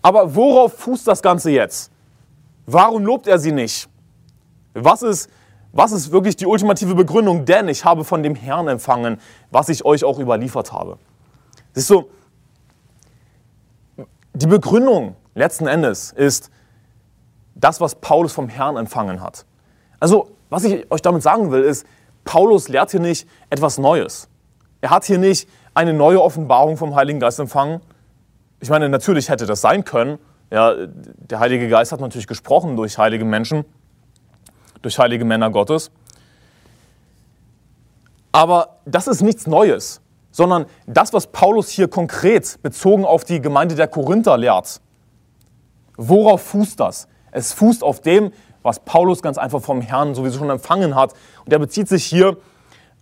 Aber 0.00 0.34
worauf 0.34 0.74
fußt 0.74 1.06
das 1.06 1.22
Ganze 1.22 1.50
jetzt? 1.50 1.90
Warum 2.66 3.04
lobt 3.04 3.26
er 3.26 3.38
sie 3.38 3.52
nicht? 3.52 3.88
Was 4.74 5.02
ist 5.02 5.28
was 5.72 5.92
ist 5.92 6.12
wirklich 6.12 6.36
die 6.36 6.46
ultimative 6.46 6.94
Begründung? 6.94 7.44
Denn 7.44 7.68
ich 7.68 7.84
habe 7.84 8.04
von 8.04 8.22
dem 8.22 8.34
Herrn 8.34 8.68
empfangen, 8.68 9.20
was 9.50 9.68
ich 9.68 9.84
euch 9.84 10.04
auch 10.04 10.18
überliefert 10.18 10.72
habe. 10.72 10.98
Siehst 11.74 11.90
du, 11.90 12.08
die 14.32 14.46
Begründung 14.46 15.16
letzten 15.34 15.66
Endes 15.66 16.12
ist 16.12 16.50
das, 17.54 17.80
was 17.80 17.96
Paulus 17.96 18.32
vom 18.32 18.48
Herrn 18.48 18.76
empfangen 18.76 19.20
hat. 19.20 19.44
Also, 20.00 20.30
was 20.50 20.64
ich 20.64 20.90
euch 20.90 21.02
damit 21.02 21.22
sagen 21.22 21.50
will, 21.50 21.62
ist, 21.62 21.86
Paulus 22.24 22.68
lehrt 22.68 22.90
hier 22.90 23.00
nicht 23.00 23.28
etwas 23.50 23.78
Neues. 23.78 24.28
Er 24.80 24.90
hat 24.90 25.04
hier 25.04 25.18
nicht 25.18 25.48
eine 25.74 25.92
neue 25.92 26.22
Offenbarung 26.22 26.76
vom 26.76 26.94
Heiligen 26.94 27.20
Geist 27.20 27.38
empfangen. 27.38 27.80
Ich 28.60 28.70
meine, 28.70 28.88
natürlich 28.88 29.28
hätte 29.28 29.46
das 29.46 29.60
sein 29.60 29.84
können. 29.84 30.18
Ja, 30.50 30.74
der 30.86 31.40
Heilige 31.40 31.68
Geist 31.68 31.92
hat 31.92 32.00
natürlich 32.00 32.26
gesprochen 32.26 32.76
durch 32.76 32.98
heilige 32.98 33.24
Menschen 33.24 33.64
durch 34.82 34.98
heilige 34.98 35.24
Männer 35.24 35.50
Gottes. 35.50 35.90
Aber 38.32 38.78
das 38.84 39.08
ist 39.08 39.22
nichts 39.22 39.46
Neues, 39.46 40.00
sondern 40.30 40.66
das, 40.86 41.12
was 41.12 41.28
Paulus 41.28 41.68
hier 41.68 41.88
konkret 41.88 42.58
bezogen 42.62 43.04
auf 43.04 43.24
die 43.24 43.40
Gemeinde 43.40 43.74
der 43.74 43.88
Korinther 43.88 44.36
lehrt. 44.36 44.80
Worauf 45.96 46.42
fußt 46.42 46.78
das? 46.78 47.08
Es 47.30 47.52
fußt 47.52 47.82
auf 47.82 48.00
dem, 48.00 48.32
was 48.68 48.80
Paulus 48.80 49.22
ganz 49.22 49.38
einfach 49.38 49.60
vom 49.60 49.80
Herrn 49.80 50.14
sowieso 50.14 50.38
schon 50.38 50.50
empfangen 50.50 50.94
hat. 50.94 51.14
Und 51.44 51.52
er 51.52 51.58
bezieht 51.58 51.88
sich 51.88 52.04
hier 52.04 52.36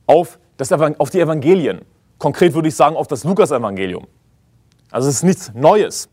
auf, 0.06 0.38
das, 0.56 0.72
auf 0.72 1.10
die 1.10 1.20
Evangelien. 1.20 1.82
Konkret 2.18 2.54
würde 2.54 2.68
ich 2.68 2.74
sagen 2.74 2.96
auf 2.96 3.06
das 3.06 3.24
Lukas-Evangelium. 3.24 4.06
Also 4.90 5.08
es 5.08 5.16
ist 5.16 5.22
nichts 5.22 5.52
Neues. 5.54 6.08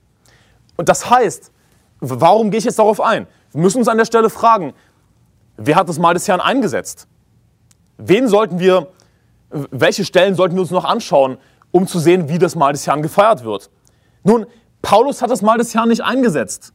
Und 0.75 0.89
das 0.89 1.09
heißt, 1.09 1.51
warum 1.99 2.51
gehe 2.51 2.57
ich 2.57 2.65
jetzt 2.65 2.79
darauf 2.79 2.99
ein? 2.99 3.27
Wir 3.51 3.61
müssen 3.61 3.77
uns 3.77 3.87
an 3.87 3.97
der 3.97 4.05
Stelle 4.05 4.29
fragen, 4.29 4.73
Wer 5.57 5.75
hat 5.75 5.87
das 5.87 5.99
Mahl 5.99 6.13
des 6.13 6.27
Herrn 6.27 6.41
eingesetzt? 6.41 7.07
Wen 7.97 8.27
sollten 8.27 8.59
wir, 8.59 8.87
welche 9.49 10.03
Stellen 10.03 10.35
sollten 10.35 10.55
wir 10.55 10.61
uns 10.61 10.71
noch 10.71 10.85
anschauen, 10.85 11.37
um 11.71 11.87
zu 11.87 11.99
sehen, 11.99 12.27
wie 12.27 12.39
das 12.39 12.55
Mahl 12.55 12.73
des 12.73 12.87
Herrn 12.87 13.01
gefeiert 13.01 13.43
wird? 13.43 13.69
Nun, 14.23 14.47
Paulus 14.81 15.21
hat 15.21 15.29
das 15.29 15.41
Mahl 15.41 15.57
des 15.57 15.73
Herrn 15.75 15.89
nicht 15.89 16.03
eingesetzt. 16.03 16.73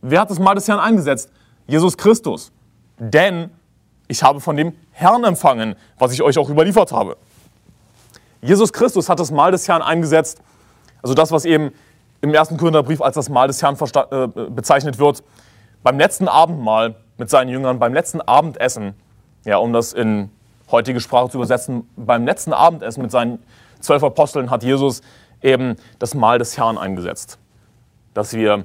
Wer 0.00 0.20
hat 0.20 0.30
das 0.30 0.38
Mahl 0.38 0.54
des 0.54 0.68
Herrn 0.68 0.80
eingesetzt? 0.80 1.30
Jesus 1.66 1.96
Christus. 1.96 2.52
Denn 2.98 3.50
ich 4.08 4.22
habe 4.22 4.40
von 4.40 4.56
dem 4.56 4.74
Herrn 4.92 5.24
empfangen, 5.24 5.76
was 5.98 6.12
ich 6.12 6.22
euch 6.22 6.38
auch 6.38 6.48
überliefert 6.48 6.92
habe. 6.92 7.16
Jesus 8.40 8.72
Christus 8.72 9.08
hat 9.08 9.18
das 9.20 9.30
Mahl 9.30 9.52
des 9.52 9.66
Herrn 9.68 9.82
eingesetzt, 9.82 10.40
also 11.02 11.14
das, 11.14 11.32
was 11.32 11.44
eben 11.44 11.72
im 12.20 12.32
ersten 12.32 12.56
Korintherbrief 12.56 13.00
als 13.00 13.14
das 13.14 13.28
Mahl 13.28 13.48
des 13.48 13.62
Herrn 13.62 13.76
äh, 13.76 14.26
bezeichnet 14.50 14.98
wird, 14.98 15.22
beim 15.82 15.98
letzten 15.98 16.28
Abendmahl 16.28 16.96
mit 17.16 17.30
seinen 17.30 17.48
Jüngern 17.48 17.78
beim 17.78 17.94
letzten 17.94 18.20
Abendessen, 18.20 18.94
ja, 19.44 19.58
um 19.58 19.72
das 19.72 19.92
in 19.92 20.30
heutige 20.70 21.00
Sprache 21.00 21.30
zu 21.30 21.38
übersetzen, 21.38 21.88
beim 21.96 22.24
letzten 22.24 22.52
Abendessen 22.52 23.02
mit 23.02 23.10
seinen 23.10 23.42
zwölf 23.80 24.02
Aposteln 24.02 24.50
hat 24.50 24.62
Jesus 24.62 25.02
eben 25.42 25.76
das 25.98 26.14
Mahl 26.14 26.38
des 26.38 26.56
Herrn 26.56 26.78
eingesetzt. 26.78 27.38
Dass 28.14 28.32
wir, 28.32 28.64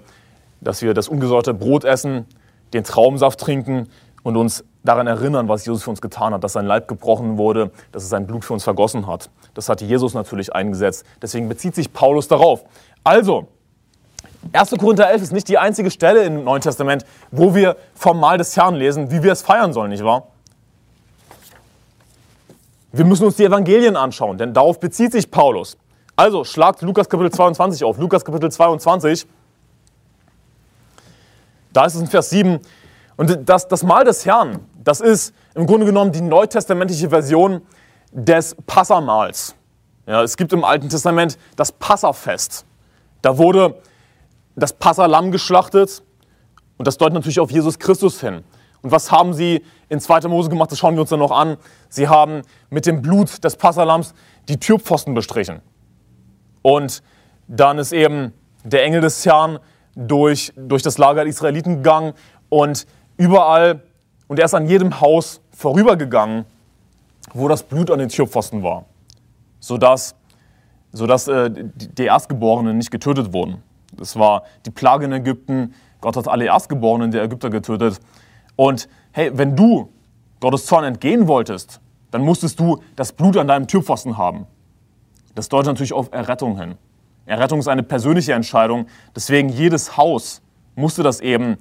dass 0.62 0.82
wir 0.82 0.94
das 0.94 1.08
ungesäuerte 1.08 1.54
Brot 1.54 1.84
essen, 1.84 2.26
den 2.74 2.84
Traumsaft 2.84 3.40
trinken 3.40 3.90
und 4.24 4.38
uns 4.38 4.64
daran 4.84 5.08
erinnern, 5.08 5.48
was 5.48 5.66
Jesus 5.66 5.84
für 5.84 5.90
uns 5.90 6.02
getan 6.02 6.34
hat, 6.34 6.44
dass 6.44 6.54
sein 6.54 6.66
Leib 6.66 6.88
gebrochen 6.88 7.38
wurde, 7.38 7.72
dass 7.92 8.04
er 8.04 8.10
sein 8.10 8.28
Blut 8.28 8.46
für 8.46 8.54
uns 8.54 8.64
vergossen 8.64 9.08
hat. 9.08 9.30
Das 9.54 9.70
hat 9.70 9.82
Jesus 9.82 10.14
natürlich 10.14 10.54
eingesetzt. 10.54 11.06
Deswegen 11.22 11.50
bezieht 11.50 11.76
sich 11.76 11.92
Paulus 11.92 12.28
darauf. 12.28 12.64
Also, 13.04 13.48
1. 14.54 14.72
Korinther 14.80 15.10
11 15.10 15.22
ist 15.22 15.32
nicht 15.34 15.48
die 15.48 15.58
einzige 15.58 15.92
Stelle 15.92 16.24
im 16.24 16.44
Neuen 16.44 16.62
Testament, 16.62 17.06
wo 17.32 17.54
wir 17.56 17.76
vom 17.94 18.20
Mahl 18.20 18.38
des 18.38 18.56
Herrn 18.56 18.76
lesen, 18.76 19.12
wie 19.12 19.22
wir 19.22 19.34
es 19.34 19.42
feiern 19.42 19.74
sollen, 19.74 19.90
nicht 19.90 20.04
wahr? 20.04 20.28
Wir 22.92 23.06
müssen 23.06 23.26
uns 23.26 23.36
die 23.36 23.44
Evangelien 23.44 23.96
anschauen, 23.96 24.38
denn 24.38 24.54
darauf 24.54 24.80
bezieht 24.80 25.12
sich 25.12 25.30
Paulus. 25.30 25.78
Also 26.16 26.44
schlagt 26.44 26.82
Lukas 26.82 27.08
Kapitel 27.08 27.32
22 27.32 27.84
auf. 27.84 27.98
Lukas 27.98 28.26
Kapitel 28.26 28.52
22. 28.52 29.28
Da 31.80 31.86
ist 31.86 31.96
es 31.96 32.02
in 32.02 32.08
Vers 32.08 32.30
7. 32.32 32.60
Und 33.15 33.48
das, 33.48 33.70
das 33.70 33.84
Mahl 33.84 34.04
des 34.04 34.26
Herrn, 34.26 34.60
das 34.84 35.00
ist 35.00 35.34
im 35.56 35.65
Grunde 35.65 35.86
genommen 35.86 36.12
die 36.12 36.20
neutestamentliche 36.20 37.08
Version 37.08 37.62
des 38.12 38.54
Passamals. 38.68 39.56
Ja, 40.06 40.22
es 40.22 40.36
gibt 40.36 40.52
im 40.52 40.65
Alten 40.65 40.89
Testament 40.89 41.38
das 41.56 41.72
Passafest. 41.72 42.65
Da 43.22 43.38
wurde 43.38 43.76
das 44.58 44.74
Passalam 44.74 45.32
geschlachtet 45.32 46.04
und 46.78 46.86
das 46.86 46.98
deutet 46.98 47.13
natürlich 47.13 47.39
auf 47.39 47.50
Jesus 47.50 47.80
Christus 47.80 48.20
hin. 48.20 48.44
Und 48.82 48.92
was 48.92 49.10
haben 49.10 49.34
sie 49.34 49.63
in 49.88 50.02
2. 50.02 50.28
Mose 50.28 50.50
gemacht? 50.50 50.74
Das 50.74 50.80
schauen 50.80 50.96
wir 50.96 51.02
uns 51.02 51.12
dann 51.12 51.20
noch 51.20 51.32
an. 51.32 51.56
Sie 51.88 52.10
haben 52.10 52.42
mit 52.70 52.88
dem 52.88 53.02
Blut 53.02 53.42
des 53.42 53.56
Passalams 53.56 54.13
die 54.50 54.60
Türpfosten 54.60 55.13
bestrichen. 55.13 55.62
Und 56.62 57.02
dann 57.48 57.78
ist 57.78 57.94
eben 57.94 58.34
der 58.65 58.84
Engel 58.84 59.00
des 59.00 59.26
Herrn 59.26 59.60
durch, 59.95 60.54
durch 60.56 60.84
das 60.84 60.97
Lager 60.97 61.21
der 61.21 61.30
Israeliten 61.30 61.78
gegangen 61.78 62.13
und 62.49 62.88
überall, 63.17 63.82
und 64.28 64.39
er 64.39 64.45
ist 64.45 64.54
an 64.54 64.67
jedem 64.67 65.02
Haus 65.02 65.41
vorübergegangen, 65.52 66.45
wo 67.34 67.47
das 67.47 67.63
Blut 67.63 67.91
an 67.91 67.99
den 67.99 68.10
Türpfosten 68.10 68.63
war, 68.63 68.86
sodass, 69.60 70.15
sodass 70.91 71.28
äh, 71.28 71.49
die 71.54 72.06
Erstgeborenen 72.06 72.78
nicht 72.78 72.91
getötet 72.91 73.34
wurden. 73.34 73.63
Das 73.95 74.17
war 74.17 74.43
die 74.65 74.71
Plage 74.71 75.06
in 75.06 75.12
Ägypten. 75.12 75.73
Gott 76.02 76.15
hat 76.15 76.28
alle 76.28 76.45
Erstgeborenen 76.45 77.12
der 77.12 77.23
Ägypter 77.23 77.49
getötet. 77.49 77.99
Und 78.56 78.88
hey, 79.12 79.32
wenn 79.34 79.56
du 79.56 79.89
Gottes 80.39 80.65
Zorn 80.65 80.86
entgehen 80.86 81.28
wolltest, 81.28 81.82
dann 82.12 82.21
musstest 82.21 82.60
du 82.60 82.82
das 82.95 83.12
Blut 83.12 83.38
an 83.38 83.47
deinem 83.47 83.67
Türpfosten 83.67 84.17
haben. 84.17 84.47
Das 85.36 85.49
deutet 85.49 85.67
natürlich 85.67 85.93
auf 85.93 86.12
Errettung 86.12 86.58
hin. 86.58 86.75
Errettung 87.30 87.60
ist 87.60 87.68
eine 87.68 87.84
persönliche 87.84 88.34
Entscheidung. 88.34 88.88
Deswegen 89.15 89.50
jedes 89.50 89.98
Haus 89.98 90.42
musste 90.76 91.04
das 91.04 91.22
eben 91.22 91.58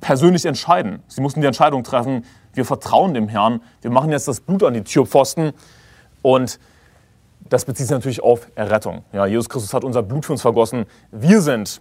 persönlich 0.00 0.46
entscheiden. 0.46 1.02
Sie 1.08 1.20
mussten 1.20 1.40
die 1.40 1.46
Entscheidung 1.46 1.82
treffen, 1.82 2.24
wir 2.54 2.64
vertrauen 2.64 3.14
dem 3.14 3.28
Herrn, 3.28 3.60
wir 3.82 3.90
machen 3.90 4.10
jetzt 4.10 4.28
das 4.28 4.40
Blut 4.40 4.62
an 4.62 4.74
die 4.74 4.82
Türpfosten 4.82 5.52
und 6.22 6.60
das 7.48 7.64
bezieht 7.64 7.86
sich 7.86 7.94
natürlich 7.94 8.22
auf 8.22 8.46
Errettung. 8.54 9.02
Ja, 9.12 9.26
Jesus 9.26 9.48
Christus 9.48 9.74
hat 9.74 9.82
unser 9.82 10.02
Blut 10.02 10.24
für 10.24 10.32
uns 10.32 10.42
vergossen. 10.42 10.86
Wir 11.10 11.40
sind, 11.40 11.80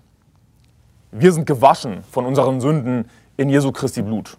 wir 1.11 1.31
sind 1.31 1.45
gewaschen 1.45 2.03
von 2.09 2.25
unseren 2.25 2.59
Sünden 2.61 3.09
in 3.37 3.49
Jesu 3.49 3.71
Christi 3.71 4.01
Blut. 4.01 4.37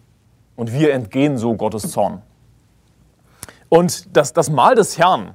Und 0.56 0.72
wir 0.72 0.92
entgehen 0.92 1.38
so 1.38 1.54
Gottes 1.54 1.90
Zorn. 1.92 2.22
Und 3.68 4.16
das, 4.16 4.32
das 4.32 4.50
Mahl 4.50 4.74
des 4.74 4.98
Herrn, 4.98 5.34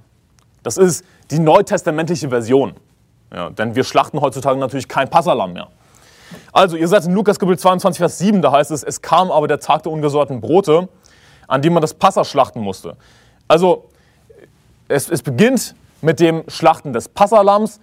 das 0.63 0.77
ist 0.77 1.05
die 1.31 1.39
neutestamentliche 1.39 2.29
Version. 2.29 2.73
Ja, 3.35 3.49
denn 3.49 3.75
wir 3.75 3.83
schlachten 3.83 4.21
heutzutage 4.21 4.57
natürlich 4.57 4.87
kein 4.87 5.09
Passalam 5.09 5.51
mehr. 5.51 5.67
Also, 6.53 6.77
ihr 6.77 6.87
seid 6.87 7.05
in 7.05 7.13
Lukas 7.13 7.37
Kapitel 7.37 7.59
22, 7.59 7.99
Vers 7.99 8.17
7, 8.17 8.41
da 8.41 8.51
heißt 8.51 8.71
es, 8.71 8.81
es 8.81 9.01
kam 9.01 9.29
aber 9.29 9.47
der 9.49 9.59
Tag 9.59 9.83
der 9.83 9.91
ungesäuerten 9.91 10.39
Brote, 10.39 10.87
an 11.47 11.61
dem 11.61 11.73
man 11.73 11.81
das 11.81 11.93
Passa 11.93 12.23
schlachten 12.23 12.61
musste. 12.61 12.95
Also, 13.49 13.89
es, 14.87 15.09
es 15.09 15.21
beginnt 15.21 15.75
mit 16.01 16.21
dem 16.21 16.43
Schlachten 16.47 16.93
des 16.93 17.09
Passalams, 17.09 17.81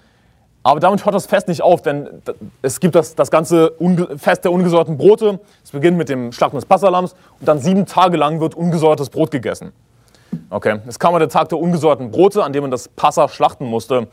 aber 0.62 0.80
damit 0.80 1.04
hört 1.04 1.14
das 1.14 1.26
Fest 1.26 1.48
nicht 1.48 1.60
auf, 1.60 1.82
denn 1.82 2.22
es 2.62 2.80
gibt 2.80 2.94
das, 2.94 3.14
das 3.14 3.30
ganze 3.30 3.72
Fest 4.16 4.44
der 4.44 4.52
ungesäuerten 4.52 4.96
Brote. 4.96 5.40
Es 5.62 5.72
beginnt 5.72 5.98
mit 5.98 6.08
dem 6.08 6.32
Schlachten 6.32 6.56
des 6.56 6.66
Passalams 6.66 7.14
und 7.40 7.48
dann 7.48 7.58
sieben 7.58 7.84
Tage 7.84 8.16
lang 8.16 8.40
wird 8.40 8.54
ungesäuertes 8.54 9.10
Brot 9.10 9.30
gegessen. 9.32 9.72
Okay, 10.48 10.78
es 10.86 10.98
kam 10.98 11.10
aber 11.10 11.18
der 11.18 11.28
Tag 11.28 11.48
der 11.50 11.58
ungesäuerten 11.58 12.10
Brote, 12.10 12.42
an 12.42 12.52
dem 12.52 12.62
man 12.62 12.70
das 12.70 12.88
Passa 12.88 13.28
schlachten 13.28 13.66
musste. 13.66 14.06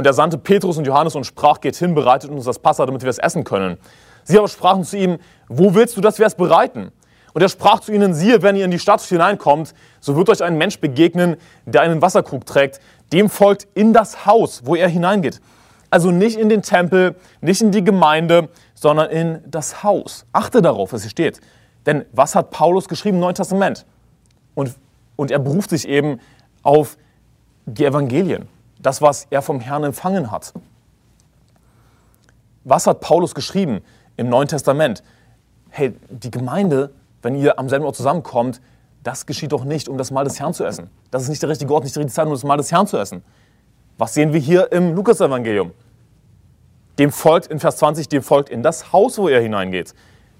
Und 0.00 0.06
er 0.06 0.14
sandte 0.14 0.38
Petrus 0.38 0.78
und 0.78 0.86
Johannes 0.86 1.14
und 1.14 1.24
sprach, 1.24 1.60
geht 1.60 1.76
hin, 1.76 1.94
bereitet 1.94 2.30
uns 2.30 2.46
das 2.46 2.58
Passa, 2.58 2.86
damit 2.86 3.02
wir 3.02 3.10
es 3.10 3.18
essen 3.18 3.44
können. 3.44 3.76
Sie 4.24 4.38
aber 4.38 4.48
sprachen 4.48 4.82
zu 4.82 4.96
ihm, 4.96 5.18
wo 5.46 5.74
willst 5.74 5.94
du, 5.94 6.00
dass 6.00 6.18
wir 6.18 6.24
es 6.24 6.36
bereiten? 6.36 6.90
Und 7.34 7.42
er 7.42 7.50
sprach 7.50 7.80
zu 7.80 7.92
ihnen, 7.92 8.14
siehe, 8.14 8.40
wenn 8.40 8.56
ihr 8.56 8.64
in 8.64 8.70
die 8.70 8.78
Stadt 8.78 9.02
hineinkommt, 9.02 9.74
so 10.00 10.16
wird 10.16 10.30
euch 10.30 10.42
ein 10.42 10.56
Mensch 10.56 10.80
begegnen, 10.80 11.36
der 11.66 11.82
einen 11.82 12.00
Wasserkrug 12.00 12.46
trägt. 12.46 12.80
Dem 13.12 13.28
folgt 13.28 13.68
in 13.74 13.92
das 13.92 14.24
Haus, 14.24 14.62
wo 14.64 14.74
er 14.74 14.88
hineingeht. 14.88 15.42
Also 15.90 16.10
nicht 16.10 16.38
in 16.38 16.48
den 16.48 16.62
Tempel, 16.62 17.14
nicht 17.42 17.60
in 17.60 17.70
die 17.70 17.84
Gemeinde, 17.84 18.48
sondern 18.74 19.10
in 19.10 19.44
das 19.48 19.82
Haus. 19.82 20.24
Achte 20.32 20.62
darauf, 20.62 20.94
was 20.94 21.02
hier 21.02 21.10
steht. 21.10 21.42
Denn 21.84 22.06
was 22.12 22.34
hat 22.34 22.50
Paulus 22.50 22.88
geschrieben 22.88 23.18
im 23.18 23.20
Neuen 23.20 23.34
Testament? 23.34 23.84
Und, 24.54 24.74
und 25.16 25.30
er 25.30 25.40
beruft 25.40 25.68
sich 25.68 25.86
eben 25.86 26.20
auf 26.62 26.96
die 27.66 27.84
Evangelien 27.84 28.48
das, 28.82 29.02
was 29.02 29.26
er 29.30 29.42
vom 29.42 29.60
Herrn 29.60 29.84
empfangen 29.84 30.30
hat. 30.30 30.52
Was 32.64 32.86
hat 32.86 33.00
Paulus 33.00 33.34
geschrieben 33.34 33.80
im 34.16 34.28
Neuen 34.28 34.48
Testament? 34.48 35.02
Hey, 35.70 35.94
die 36.08 36.30
Gemeinde, 36.30 36.90
wenn 37.22 37.34
ihr 37.34 37.58
am 37.58 37.68
selben 37.68 37.84
Ort 37.84 37.96
zusammenkommt, 37.96 38.60
das 39.02 39.24
geschieht 39.24 39.52
doch 39.52 39.64
nicht, 39.64 39.88
um 39.88 39.96
das 39.96 40.10
Mahl 40.10 40.24
des 40.24 40.38
Herrn 40.38 40.52
zu 40.52 40.64
essen. 40.64 40.90
Das 41.10 41.22
ist 41.22 41.28
nicht 41.28 41.42
der 41.42 41.48
richtige 41.48 41.72
Ort, 41.72 41.84
nicht 41.84 41.96
die 41.96 42.00
richtige 42.00 42.14
Zeit, 42.14 42.26
um 42.26 42.32
das 42.32 42.44
Mahl 42.44 42.58
des 42.58 42.70
Herrn 42.70 42.86
zu 42.86 42.98
essen. 42.98 43.22
Was 43.96 44.14
sehen 44.14 44.32
wir 44.32 44.40
hier 44.40 44.70
im 44.72 44.94
Lukas-Evangelium? 44.94 45.72
Dem 46.98 47.10
folgt 47.10 47.46
in 47.46 47.60
Vers 47.60 47.76
20, 47.76 48.08
dem 48.08 48.22
folgt 48.22 48.50
in 48.50 48.62
das 48.62 48.92
Haus, 48.92 49.16
wo 49.16 49.28
er 49.28 49.40
hineingeht. 49.40 49.94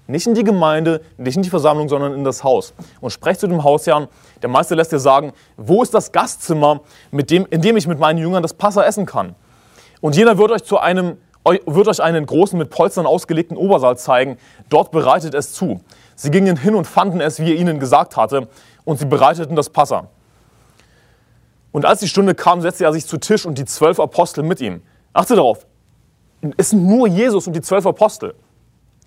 Nicht 0.07 0.27
in 0.27 0.33
die 0.33 0.43
Gemeinde, 0.43 1.01
nicht 1.17 1.37
in 1.37 1.43
die 1.43 1.49
Versammlung, 1.49 1.87
sondern 1.87 2.13
in 2.13 2.23
das 2.23 2.43
Haus. 2.43 2.73
Und 2.99 3.11
sprecht 3.11 3.39
zu 3.39 3.47
dem 3.47 3.63
Hausherrn. 3.63 4.07
Der 4.41 4.49
Meister 4.49 4.75
lässt 4.75 4.91
dir 4.91 4.99
sagen, 4.99 5.31
wo 5.57 5.83
ist 5.83 5.93
das 5.93 6.11
Gastzimmer, 6.11 6.81
mit 7.11 7.29
dem, 7.29 7.45
in 7.49 7.61
dem 7.61 7.77
ich 7.77 7.87
mit 7.87 7.99
meinen 7.99 8.17
Jüngern 8.17 8.41
das 8.41 8.53
Passa 8.53 8.83
essen 8.83 9.05
kann? 9.05 9.35
Und 10.01 10.15
jener 10.15 10.37
wird 10.37 10.51
euch, 10.51 10.63
zu 10.63 10.79
einem, 10.79 11.17
wird 11.43 11.87
euch 11.87 12.01
einen 12.01 12.25
großen, 12.25 12.57
mit 12.57 12.69
Polstern 12.69 13.05
ausgelegten 13.05 13.55
Obersaal 13.55 13.97
zeigen. 13.97 14.37
Dort 14.69 14.91
bereitet 14.91 15.33
es 15.33 15.53
zu. 15.53 15.79
Sie 16.15 16.31
gingen 16.31 16.57
hin 16.57 16.75
und 16.75 16.85
fanden 16.85 17.21
es, 17.21 17.39
wie 17.39 17.51
er 17.51 17.55
ihnen 17.55 17.79
gesagt 17.79 18.17
hatte, 18.17 18.47
und 18.83 18.97
sie 18.97 19.05
bereiteten 19.05 19.55
das 19.55 19.69
Passa. 19.69 20.07
Und 21.71 21.85
als 21.85 21.99
die 21.99 22.07
Stunde 22.07 22.35
kam, 22.35 22.61
setzte 22.61 22.83
er 22.83 22.93
sich 22.93 23.05
zu 23.05 23.17
Tisch 23.17 23.45
und 23.45 23.57
die 23.57 23.65
zwölf 23.65 23.99
Apostel 23.99 24.43
mit 24.43 24.59
ihm. 24.59 24.81
Achte 25.13 25.35
darauf, 25.35 25.65
es 26.57 26.71
sind 26.71 26.85
nur 26.85 27.07
Jesus 27.07 27.47
und 27.47 27.53
die 27.53 27.61
zwölf 27.61 27.85
Apostel. 27.85 28.33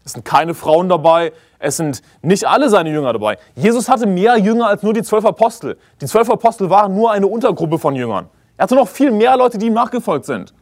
Es 0.05 0.13
sind 0.13 0.25
keine 0.25 0.55
Frauen 0.55 0.89
dabei, 0.89 1.33
es 1.59 1.79
sind 1.79 2.03
nicht 2.21 2.47
alle 2.47 2.69
seine 2.69 2.91
Jünger 2.91 3.13
dabei. 3.13 3.39
Jesus 3.55 3.89
hatte 3.89 4.07
mehr 4.07 4.37
Jünger 4.37 4.69
als 4.69 4.83
nur 4.83 4.93
die 4.93 5.03
zwölf 5.03 5.25
Apostel. 5.25 5.79
Die 6.01 6.07
zwölf 6.07 6.29
Apostel 6.29 6.69
waren 6.69 6.95
nur 6.95 7.11
eine 7.11 7.27
Untergruppe 7.27 7.79
von 7.79 7.97
Jüngern. 7.97 8.29
Er 8.57 8.65
hatte 8.65 8.75
noch 8.75 8.89
viel 8.89 9.11
mehr 9.11 9.37
Leute, 9.37 9.57
die 9.57 9.67
ihm 9.67 9.73
nachgefolgt 9.73 10.27
sind. 10.27 10.53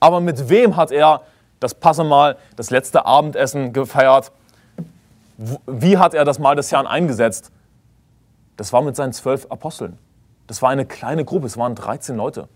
Aber 0.00 0.20
mit 0.20 0.48
wem 0.48 0.76
hat 0.76 0.90
er 0.90 1.22
das 1.60 1.74
Passemal, 1.74 2.36
das 2.56 2.70
letzte 2.70 3.06
Abendessen 3.06 3.72
gefeiert? 3.72 4.32
Wie 5.66 5.98
hat 5.98 6.14
er 6.14 6.24
das 6.24 6.38
Mahl 6.38 6.56
des 6.56 6.72
Herrn 6.72 6.86
eingesetzt? 6.86 7.52
Das 8.56 8.72
war 8.72 8.82
mit 8.82 8.96
seinen 8.96 9.12
zwölf 9.12 9.46
Aposteln. 9.50 9.98
Das 10.46 10.62
war 10.62 10.70
eine 10.70 10.86
kleine 10.86 11.24
Gruppe, 11.24 11.46
es 11.46 11.56
waren 11.56 11.74
13 11.74 12.16
Leute. 12.16 12.48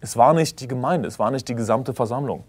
Es 0.00 0.16
war 0.16 0.34
nicht 0.34 0.60
die 0.60 0.68
Gemeinde, 0.68 1.08
es 1.08 1.18
war 1.18 1.30
nicht 1.30 1.48
die 1.48 1.54
gesamte 1.54 1.94
Versammlung. 1.94 2.44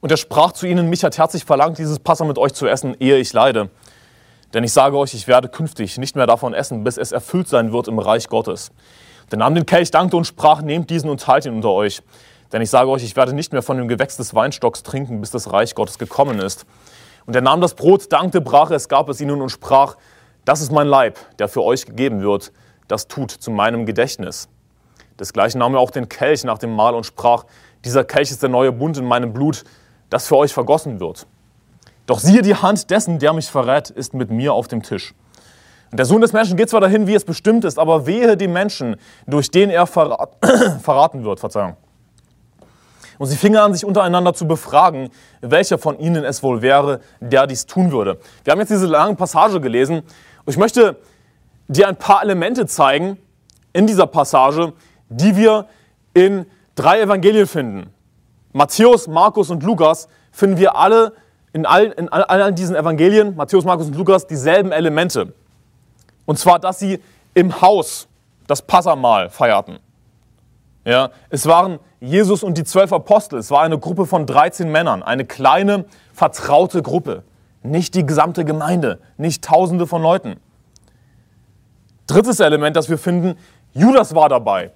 Und 0.00 0.10
er 0.10 0.16
sprach 0.16 0.52
zu 0.52 0.66
ihnen, 0.66 0.88
mich 0.88 1.04
hat 1.04 1.18
herzlich 1.18 1.44
verlangt, 1.44 1.78
dieses 1.78 1.98
Passa 1.98 2.24
mit 2.24 2.38
euch 2.38 2.54
zu 2.54 2.66
essen, 2.66 2.96
ehe 3.00 3.18
ich 3.18 3.32
leide. 3.32 3.70
Denn 4.54 4.64
ich 4.64 4.72
sage 4.72 4.96
euch, 4.96 5.14
ich 5.14 5.28
werde 5.28 5.48
künftig 5.48 5.98
nicht 5.98 6.16
mehr 6.16 6.26
davon 6.26 6.54
essen, 6.54 6.82
bis 6.82 6.96
es 6.96 7.12
erfüllt 7.12 7.48
sein 7.48 7.72
wird 7.72 7.86
im 7.86 7.98
Reich 7.98 8.28
Gottes. 8.28 8.72
Der 9.30 9.38
nahm 9.38 9.54
den 9.54 9.66
Kelch, 9.66 9.90
dankte 9.90 10.16
und 10.16 10.24
sprach, 10.24 10.62
nehmt 10.62 10.90
diesen 10.90 11.08
und 11.08 11.20
teilt 11.20 11.44
ihn 11.44 11.54
unter 11.54 11.70
euch. 11.70 12.02
Denn 12.52 12.62
ich 12.62 12.70
sage 12.70 12.90
euch, 12.90 13.04
ich 13.04 13.14
werde 13.14 13.32
nicht 13.32 13.52
mehr 13.52 13.62
von 13.62 13.76
dem 13.76 13.86
Gewächs 13.86 14.16
des 14.16 14.34
Weinstocks 14.34 14.82
trinken, 14.82 15.20
bis 15.20 15.30
das 15.30 15.52
Reich 15.52 15.74
Gottes 15.74 15.98
gekommen 15.98 16.40
ist. 16.40 16.66
Und 17.26 17.36
er 17.36 17.42
nahm 17.42 17.60
das 17.60 17.74
Brot, 17.74 18.12
dankte, 18.12 18.40
brach 18.40 18.70
es, 18.70 18.88
gab 18.88 19.08
es 19.08 19.20
ihnen 19.20 19.40
und 19.40 19.50
sprach, 19.50 19.96
das 20.44 20.60
ist 20.60 20.72
mein 20.72 20.88
Leib, 20.88 21.18
der 21.38 21.48
für 21.48 21.62
euch 21.62 21.86
gegeben 21.86 22.22
wird, 22.22 22.52
das 22.88 23.06
tut 23.06 23.30
zu 23.30 23.52
meinem 23.52 23.86
Gedächtnis. 23.86 24.48
Desgleichen 25.20 25.60
nahm 25.60 25.74
er 25.74 25.80
auch 25.80 25.90
den 25.92 26.08
Kelch 26.08 26.42
nach 26.42 26.58
dem 26.58 26.74
Mahl 26.74 26.94
und 26.94 27.04
sprach, 27.04 27.44
dieser 27.84 28.04
Kelch 28.04 28.30
ist 28.30 28.42
der 28.42 28.48
neue 28.48 28.72
Bund 28.72 28.96
in 28.96 29.04
meinem 29.04 29.32
Blut, 29.32 29.64
das 30.10 30.26
für 30.26 30.36
euch 30.36 30.52
vergossen 30.52 31.00
wird. 31.00 31.26
Doch 32.06 32.18
siehe, 32.18 32.42
die 32.42 32.54
Hand 32.54 32.90
dessen, 32.90 33.18
der 33.18 33.32
mich 33.32 33.50
verrät, 33.50 33.88
ist 33.90 34.14
mit 34.14 34.30
mir 34.30 34.52
auf 34.52 34.68
dem 34.68 34.82
Tisch. 34.82 35.14
Und 35.90 35.98
der 35.98 36.06
Sohn 36.06 36.20
des 36.20 36.32
Menschen 36.32 36.56
geht 36.56 36.70
zwar 36.70 36.80
dahin, 36.80 37.06
wie 37.06 37.14
es 37.14 37.24
bestimmt 37.24 37.64
ist, 37.64 37.78
aber 37.78 38.06
wehe 38.06 38.36
dem 38.36 38.52
Menschen, 38.52 38.96
durch 39.26 39.50
den 39.50 39.70
er 39.70 39.86
verrat 39.86 40.30
verraten 40.82 41.24
wird. 41.24 41.40
Verzeihung. 41.40 41.76
Und 43.18 43.26
sie 43.26 43.36
fingen 43.36 43.58
an, 43.58 43.74
sich 43.74 43.84
untereinander 43.84 44.32
zu 44.32 44.48
befragen, 44.48 45.10
welcher 45.40 45.78
von 45.78 45.98
ihnen 45.98 46.24
es 46.24 46.42
wohl 46.42 46.62
wäre, 46.62 47.00
der 47.20 47.46
dies 47.46 47.66
tun 47.66 47.92
würde. 47.92 48.18
Wir 48.44 48.52
haben 48.52 48.60
jetzt 48.60 48.70
diese 48.70 48.86
lange 48.86 49.14
Passage 49.14 49.60
gelesen 49.60 49.98
und 49.98 50.06
ich 50.46 50.56
möchte 50.56 50.96
dir 51.68 51.86
ein 51.86 51.96
paar 51.96 52.22
Elemente 52.22 52.66
zeigen 52.66 53.18
in 53.72 53.86
dieser 53.86 54.06
Passage, 54.06 54.72
die 55.10 55.36
wir 55.36 55.66
in 56.14 56.46
drei 56.74 57.02
Evangelien 57.02 57.46
finden. 57.46 57.90
Matthäus, 58.52 59.06
Markus 59.06 59.50
und 59.50 59.62
Lukas 59.62 60.08
finden 60.32 60.58
wir 60.58 60.76
alle 60.76 61.12
in 61.52 61.66
all, 61.66 61.86
in 61.86 62.08
all 62.08 62.52
diesen 62.52 62.76
Evangelien, 62.76 63.36
Matthäus, 63.36 63.64
Markus 63.64 63.86
und 63.86 63.96
Lukas, 63.96 64.26
dieselben 64.26 64.72
Elemente. 64.72 65.32
Und 66.26 66.38
zwar, 66.38 66.58
dass 66.58 66.78
sie 66.78 67.00
im 67.34 67.60
Haus 67.60 68.08
das 68.46 68.62
Passamal 68.62 69.30
feierten. 69.30 69.78
Ja, 70.84 71.10
es 71.28 71.46
waren 71.46 71.78
Jesus 72.00 72.42
und 72.42 72.56
die 72.56 72.64
zwölf 72.64 72.92
Apostel. 72.92 73.38
Es 73.38 73.50
war 73.50 73.62
eine 73.62 73.78
Gruppe 73.78 74.06
von 74.06 74.26
13 74.26 74.70
Männern, 74.70 75.02
eine 75.02 75.24
kleine, 75.24 75.84
vertraute 76.12 76.82
Gruppe. 76.82 77.22
Nicht 77.62 77.94
die 77.94 78.06
gesamte 78.06 78.44
Gemeinde, 78.44 79.00
nicht 79.18 79.44
Tausende 79.44 79.86
von 79.86 80.02
Leuten. 80.02 80.36
Drittes 82.06 82.40
Element, 82.40 82.76
das 82.76 82.88
wir 82.88 82.98
finden, 82.98 83.36
Judas 83.72 84.14
war 84.14 84.28
dabei. 84.28 84.72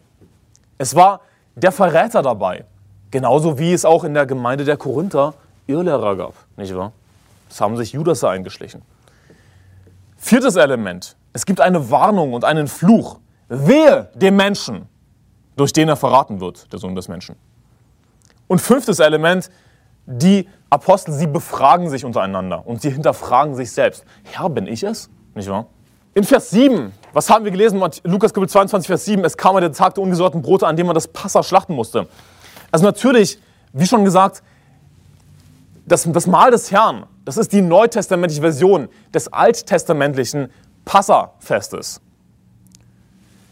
Es 0.77 0.95
war 0.95 1.21
der 1.57 1.73
Verräter 1.73 2.23
dabei. 2.23 2.65
Genauso 3.15 3.61
wie 3.61 3.73
es 3.73 3.85
auch 3.85 4.03
in 4.03 4.13
der 4.13 4.27
Gemeinde 4.27 4.65
der 4.65 4.77
Korinther 4.77 5.35
Irrlehrer 5.69 6.17
gab, 6.17 6.35
nicht 6.57 6.75
wahr? 6.75 6.91
Es 7.49 7.61
haben 7.61 7.77
sich 7.77 7.93
Judas 7.93 8.25
eingeschlichen. 8.25 8.83
Viertes 10.17 10.57
Element, 10.57 11.15
es 11.33 11.47
gibt 11.47 11.61
eine 11.61 11.93
Warnung 11.93 12.33
und 12.33 12.45
einen 12.45 12.67
Fluch. 12.67 13.21
Wehe 13.49 14.09
dem 14.17 14.35
Menschen, 14.35 14.89
durch 15.55 15.73
den 15.73 15.89
er 15.89 15.95
verraten 15.95 16.41
wird, 16.41 16.73
der 16.73 16.81
Sohn 16.81 16.97
des 16.97 17.07
Menschen. 17.07 17.37
Und 18.49 18.61
fünftes 18.61 18.99
Element, 18.99 19.49
die 20.07 20.49
Apostel, 20.69 21.13
sie 21.13 21.29
befragen 21.29 21.91
sich 21.91 22.05
untereinander 22.05 22.67
und 22.67 22.83
sie 22.83 22.91
hinterfragen 22.91 23.55
sich 23.55 23.71
selbst. 23.71 24.05
Herr, 24.25 24.51
bin 24.51 24.67
ich 24.67 24.83
es? 24.83 25.09
Nicht 25.37 25.49
wahr? 25.49 25.67
In 26.15 26.25
Vers 26.25 26.51
7, 26.51 26.93
was 27.13 27.31
haben 27.31 27.45
wir 27.45 27.53
gelesen? 27.53 27.81
Lukas 28.03 28.35
Kapitel 28.35 28.51
22, 28.51 28.89
Vers 28.89 29.05
7, 29.05 29.25
es 29.25 29.37
kam 29.37 29.55
der 29.61 29.71
Tag 29.71 29.95
der 29.95 30.03
ungesäuerten 30.03 30.43
Brote, 30.43 30.67
an 30.67 30.77
dem 30.77 30.87
man 30.87 30.95
das 30.95 31.07
Passa 31.07 31.45
schlachten 31.45 31.77
musste. 31.77 32.09
Also 32.75 32.87
natürlich, 32.87 33.39
wie 33.73 33.87
schon 33.87 34.05
gesagt, 34.05 34.43
das, 35.87 36.09
das 36.11 36.27
Mahl 36.27 36.51
des 36.51 36.73
Herrn, 36.73 37.07
das 37.25 37.37
ist 37.37 37.53
die 37.53 37.63
neutestamentliche 37.63 38.41
Version 38.41 38.89
des 39.15 39.33
alttestamentlichen 39.33 40.51
Passafestes. 40.85 42.01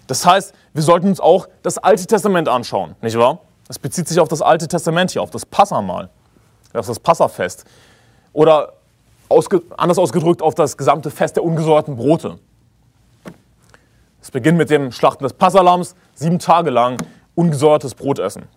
Das 0.09 0.27
heißt, 0.27 0.53
wir 0.75 0.83
sollten 0.83 1.07
uns 1.07 1.21
auch 1.21 1.49
das 1.63 1.79
Alte 1.79 2.05
Testament 2.05 2.49
anschauen, 2.49 2.97
nicht 3.01 3.17
wahr? 3.17 3.39
Das 3.69 3.79
bezieht 3.79 4.09
sich 4.09 4.19
auf 4.19 4.27
das 4.27 4.43
Alte 4.43 4.67
Testament 4.67 5.13
hier, 5.13 5.23
auf 5.23 5.31
das 5.31 5.47
Passamal, 5.47 6.11
auf 6.75 6.89
das 6.89 6.99
Passafest. 6.99 7.65
Oder 8.33 8.73
ausge 9.29 9.63
anders 9.77 9.99
ausgedrückt 9.99 10.43
auf 10.43 10.57
das 10.57 10.77
gesamte 10.77 11.13
Fest 11.13 11.37
der 11.37 11.45
ungesäuerten 11.45 11.95
Brote. 11.95 12.41
Es 14.21 14.33
beginnt 14.33 14.59
mit 14.59 14.69
dem 14.69 14.91
Schlachten 14.91 15.23
des 15.23 15.33
Passalams, 15.33 15.95
sieben 16.13 16.41
Tage 16.41 16.71
lang 16.71 16.97
ungesäuertes 17.37 17.95
Brot 17.95 18.19
essen. 18.19 18.49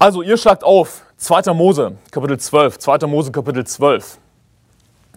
Also, 0.00 0.22
ihr 0.22 0.36
schlagt 0.36 0.62
auf, 0.62 1.02
2. 1.16 1.52
Mose, 1.54 1.96
Kapitel 2.12 2.38
12, 2.38 2.78
2. 2.78 3.06
Mose, 3.08 3.32
Kapitel 3.32 3.66
12. 3.66 4.18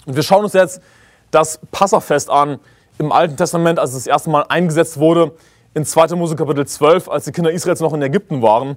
Und 0.08 0.16
wir 0.16 0.24
schauen 0.24 0.44
uns 0.44 0.54
jetzt 0.54 0.82
das 1.30 1.60
Passafest 1.72 2.32
an 2.32 2.60
im 2.98 3.12
Alten 3.12 3.38
Testament, 3.38 3.78
als 3.78 3.92
es 3.92 4.06
das 4.06 4.08
erste 4.08 4.32
Mal 4.32 4.44
eingesetzt 4.50 4.98
wurde, 4.98 5.34
in 5.76 5.86
2. 5.86 6.16
Mose 6.16 6.36
Kapitel 6.36 6.66
12, 6.66 7.10
als 7.10 7.26
die 7.26 7.32
Kinder 7.32 7.52
Israels 7.52 7.80
noch 7.80 7.94
in 7.94 8.02
Ägypten 8.02 8.42
waren. 8.42 8.76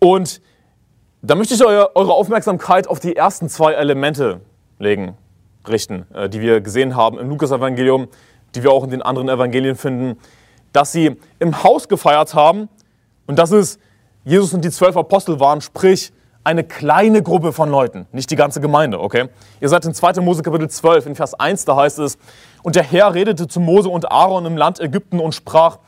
Und 0.00 0.40
da 1.22 1.36
möchte 1.36 1.54
ich 1.54 1.64
eure 1.64 1.94
Aufmerksamkeit 1.94 2.88
auf 2.88 2.98
die 2.98 3.14
ersten 3.14 3.48
zwei 3.48 3.74
Elemente 3.74 4.40
legen, 4.80 5.16
richten, 5.68 6.06
äh, 6.12 6.28
die 6.28 6.40
wir 6.40 6.60
gesehen 6.60 6.96
haben 6.96 7.20
im 7.20 7.28
Lukas-Evangelium, 7.28 8.08
die 8.56 8.64
wir 8.64 8.72
auch 8.72 8.82
in 8.82 8.90
den 8.90 9.02
anderen 9.02 9.28
Evangelien 9.28 9.76
finden, 9.76 10.18
dass 10.72 10.90
sie 10.90 11.16
im 11.38 11.62
Haus 11.62 11.86
gefeiert 11.86 12.34
haben 12.34 12.68
und 13.28 13.38
dass 13.38 13.52
es 13.52 13.78
Jesus 14.24 14.54
und 14.54 14.64
die 14.64 14.70
zwölf 14.70 14.96
Apostel 14.96 15.40
waren, 15.40 15.60
sprich 15.60 16.12
eine 16.44 16.64
kleine 16.64 17.22
Gruppe 17.22 17.52
von 17.52 17.70
Leuten, 17.70 18.06
nicht 18.12 18.30
die 18.30 18.36
ganze 18.36 18.60
Gemeinde, 18.60 19.00
okay? 19.00 19.28
Ihr 19.60 19.68
seid 19.68 19.84
in 19.84 19.94
2. 19.94 20.20
Mose 20.20 20.42
Kapitel 20.42 20.68
12, 20.68 21.06
in 21.06 21.14
Vers 21.14 21.34
1, 21.34 21.64
da 21.64 21.76
heißt 21.76 21.98
es, 22.00 22.18
und 22.62 22.76
der 22.76 22.82
Herr 22.82 23.14
redete 23.14 23.48
zu 23.48 23.60
Mose 23.60 23.88
und 23.88 24.10
Aaron 24.10 24.46
im 24.46 24.56
Land 24.56 24.80
Ägypten 24.80 25.20
und 25.20 25.34
sprach, 25.34 25.78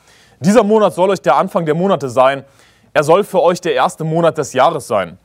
dieser 0.40 0.62
Monat 0.62 0.94
soll 0.94 1.10
euch 1.10 1.22
der 1.22 1.36
Anfang 1.36 1.64
der 1.64 1.74
Monate 1.74 2.08
sein, 2.08 2.44
er 2.92 3.04
soll 3.04 3.24
für 3.24 3.42
euch 3.42 3.60
der 3.60 3.74
erste 3.74 4.04
Monat 4.04 4.38
des 4.38 4.52
Jahres 4.52 4.86
sein. 4.86 5.18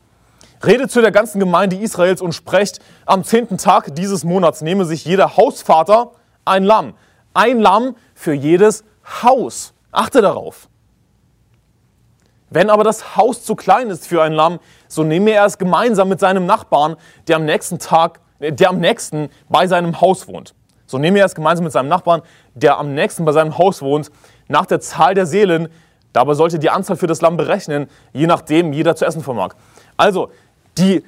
Redet 0.65 0.91
zu 0.91 1.01
der 1.01 1.11
ganzen 1.11 1.39
Gemeinde 1.39 1.77
Israels 1.77 2.21
und 2.21 2.33
sprecht, 2.33 2.79
am 3.05 3.23
zehnten 3.23 3.57
Tag 3.57 3.95
dieses 3.95 4.23
Monats 4.23 4.61
nehme 4.61 4.85
sich 4.85 5.05
jeder 5.05 5.37
Hausvater 5.37 6.11
ein 6.45 6.63
Lamm. 6.63 6.95
Ein 7.33 7.59
Lamm 7.59 7.95
für 8.13 8.33
jedes 8.33 8.83
Haus. 9.23 9.73
Achte 9.91 10.21
darauf. 10.21 10.67
Wenn 12.49 12.69
aber 12.69 12.83
das 12.83 13.15
Haus 13.15 13.43
zu 13.43 13.55
klein 13.55 13.89
ist 13.89 14.07
für 14.07 14.23
ein 14.23 14.33
Lamm, 14.33 14.59
so 14.88 15.03
nehme 15.03 15.31
er 15.31 15.45
es 15.45 15.57
gemeinsam 15.57 16.09
mit 16.09 16.19
seinem 16.19 16.45
Nachbarn, 16.45 16.95
der 17.27 17.35
am 17.35 17.45
nächsten 17.45 17.79
Tag, 17.79 18.19
äh, 18.39 18.51
der 18.51 18.69
am 18.69 18.79
nächsten 18.79 19.29
bei 19.49 19.67
seinem 19.67 20.01
Haus 20.01 20.27
wohnt. 20.27 20.55
So 20.88 20.97
nehme 20.97 21.19
er 21.19 21.25
es 21.25 21.35
gemeinsam 21.35 21.65
mit 21.65 21.73
seinem 21.73 21.89
Nachbarn, 21.89 22.23
der 22.55 22.79
am 22.79 22.95
nächsten 22.95 23.23
bei 23.23 23.31
seinem 23.31 23.57
Haus 23.57 23.81
wohnt, 23.81 24.09
nach 24.47 24.65
der 24.65 24.79
Zahl 24.79 25.13
der 25.13 25.27
Seelen. 25.27 25.69
Dabei 26.13 26.33
sollte 26.33 26.57
die 26.57 26.71
Anzahl 26.71 26.97
für 26.97 27.05
das 27.05 27.21
Lamm 27.21 27.38
berechnen, 27.38 27.88
je 28.13 28.25
nachdem 28.25 28.73
jeder 28.73 28.95
zu 28.95 29.05
essen 29.05 29.21
vermag. 29.21 29.53
Also, 29.97 30.31
die, 30.79 31.03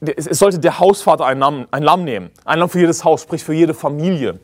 es 0.00 0.38
sollte 0.38 0.58
der 0.58 0.78
Hausvater 0.78 1.24
ein 1.24 1.38
Lamm, 1.38 1.66
ein 1.70 1.82
Lamm 1.82 2.04
nehmen. 2.04 2.30
Ein 2.44 2.58
Lamm 2.58 2.68
für 2.68 2.80
jedes 2.80 3.04
Haus, 3.04 3.22
sprich 3.22 3.42
für 3.42 3.54
jede 3.54 3.72
Familie. 3.72 4.38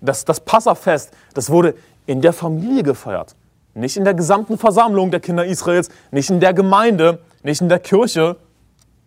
Das, 0.00 0.24
das 0.24 0.40
Passafest, 0.40 1.12
das 1.34 1.48
wurde 1.48 1.74
in 2.06 2.20
der 2.20 2.32
Familie 2.32 2.82
gefeiert. 2.82 3.36
Nicht 3.74 3.96
in 3.96 4.04
der 4.04 4.14
gesamten 4.14 4.58
Versammlung 4.58 5.10
der 5.10 5.20
Kinder 5.20 5.44
Israels, 5.44 5.88
nicht 6.10 6.30
in 6.30 6.40
der 6.40 6.54
Gemeinde, 6.54 7.20
nicht 7.42 7.60
in 7.60 7.68
der 7.68 7.78
Kirche, 7.78 8.36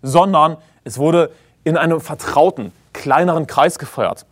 sondern 0.02 0.58
es 0.84 0.98
wurde 0.98 1.32
in 1.64 1.78
einem 1.78 2.02
vertrauten, 2.02 2.72
kleineren 2.94 3.48
Kreis 3.48 3.80
gefeiert. 3.80 4.26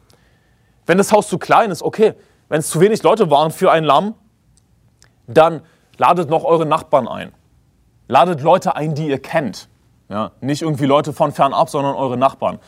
Wenn 0.86 0.98
das 0.98 1.12
Haus 1.12 1.28
zu 1.28 1.38
klein 1.38 1.72
ist, 1.72 1.84
okay. 1.84 2.14
Wenn 2.48 2.60
es 2.60 2.70
zu 2.70 2.80
wenig 2.80 3.04
Leute 3.04 3.30
waren 3.30 3.52
für 3.52 3.72
ein 3.72 3.84
Lamm, 3.84 4.16
dann 5.28 5.62
ladet 5.98 6.30
noch 6.30 6.44
eure 6.44 6.66
Nachbarn 6.66 7.08
ein. 7.08 7.32
Ladet 8.08 8.42
Leute 8.42 8.76
ein, 8.76 8.96
die 8.96 9.08
ihr 9.08 9.20
kennt. 9.20 9.70
Ja, 10.10 10.32
nicht 10.42 10.64
irgendwie 10.64 10.86
Leute 10.86 11.14
von 11.14 11.32
fernab, 11.32 11.70
sondern 11.70 11.96
eure 11.96 12.18
Nachbarn. 12.18 12.60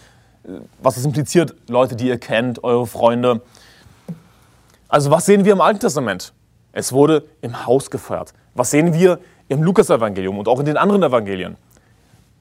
Was 0.84 0.97
es 0.97 1.06
impliziert, 1.06 1.56
Leute, 1.67 1.95
die 1.95 2.08
ihr 2.08 2.19
kennt, 2.19 2.63
eure 2.63 2.86
Freunde. 2.86 3.41
Also 4.88 5.10
was 5.10 5.26
sehen 5.26 5.45
wir 5.45 5.54
im 5.54 5.62
Alten 5.62 5.80
Testament? 5.80 6.34
Es 6.74 6.94
wurde 6.94 7.24
im 7.42 7.66
Haus 7.66 7.90
gefeiert. 7.90 8.34
Was 8.54 8.72
sehen 8.72 8.94
wir 8.94 9.20
im 9.50 9.64
Lukas-Evangelium 9.64 10.38
und 10.38 10.48
auch 10.48 10.60
in 10.60 10.66
den 10.66 10.78
anderen 10.78 11.04
Evangelien? 11.04 11.58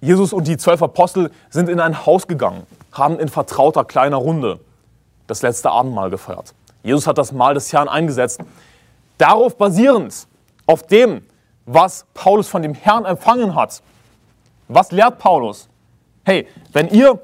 Jesus 0.00 0.32
und 0.32 0.46
die 0.46 0.56
zwölf 0.56 0.82
Apostel 0.82 1.30
sind 1.50 1.68
in 1.68 1.80
ein 1.80 2.06
Haus 2.06 2.26
gegangen, 2.26 2.66
haben 2.92 3.18
in 3.18 3.28
vertrauter 3.28 3.84
kleiner 3.84 4.16
Runde 4.16 4.60
das 5.26 5.42
letzte 5.42 5.70
Abendmahl 5.70 6.10
gefeiert. 6.10 6.54
Jesus 6.82 7.06
hat 7.06 7.18
das 7.18 7.32
Mahl 7.32 7.54
des 7.54 7.72
Herrn 7.72 7.88
eingesetzt. 7.88 8.40
Darauf 9.18 9.56
basierend, 9.56 10.26
auf 10.66 10.86
dem, 10.86 11.22
was 11.66 12.06
Paulus 12.14 12.48
von 12.48 12.62
dem 12.62 12.74
Herrn 12.74 13.04
empfangen 13.04 13.54
hat. 13.54 13.82
Was 14.68 14.92
lehrt 14.92 15.18
Paulus? 15.18 15.68
Hey, 16.24 16.46
wenn 16.72 16.88
ihr 16.88 17.20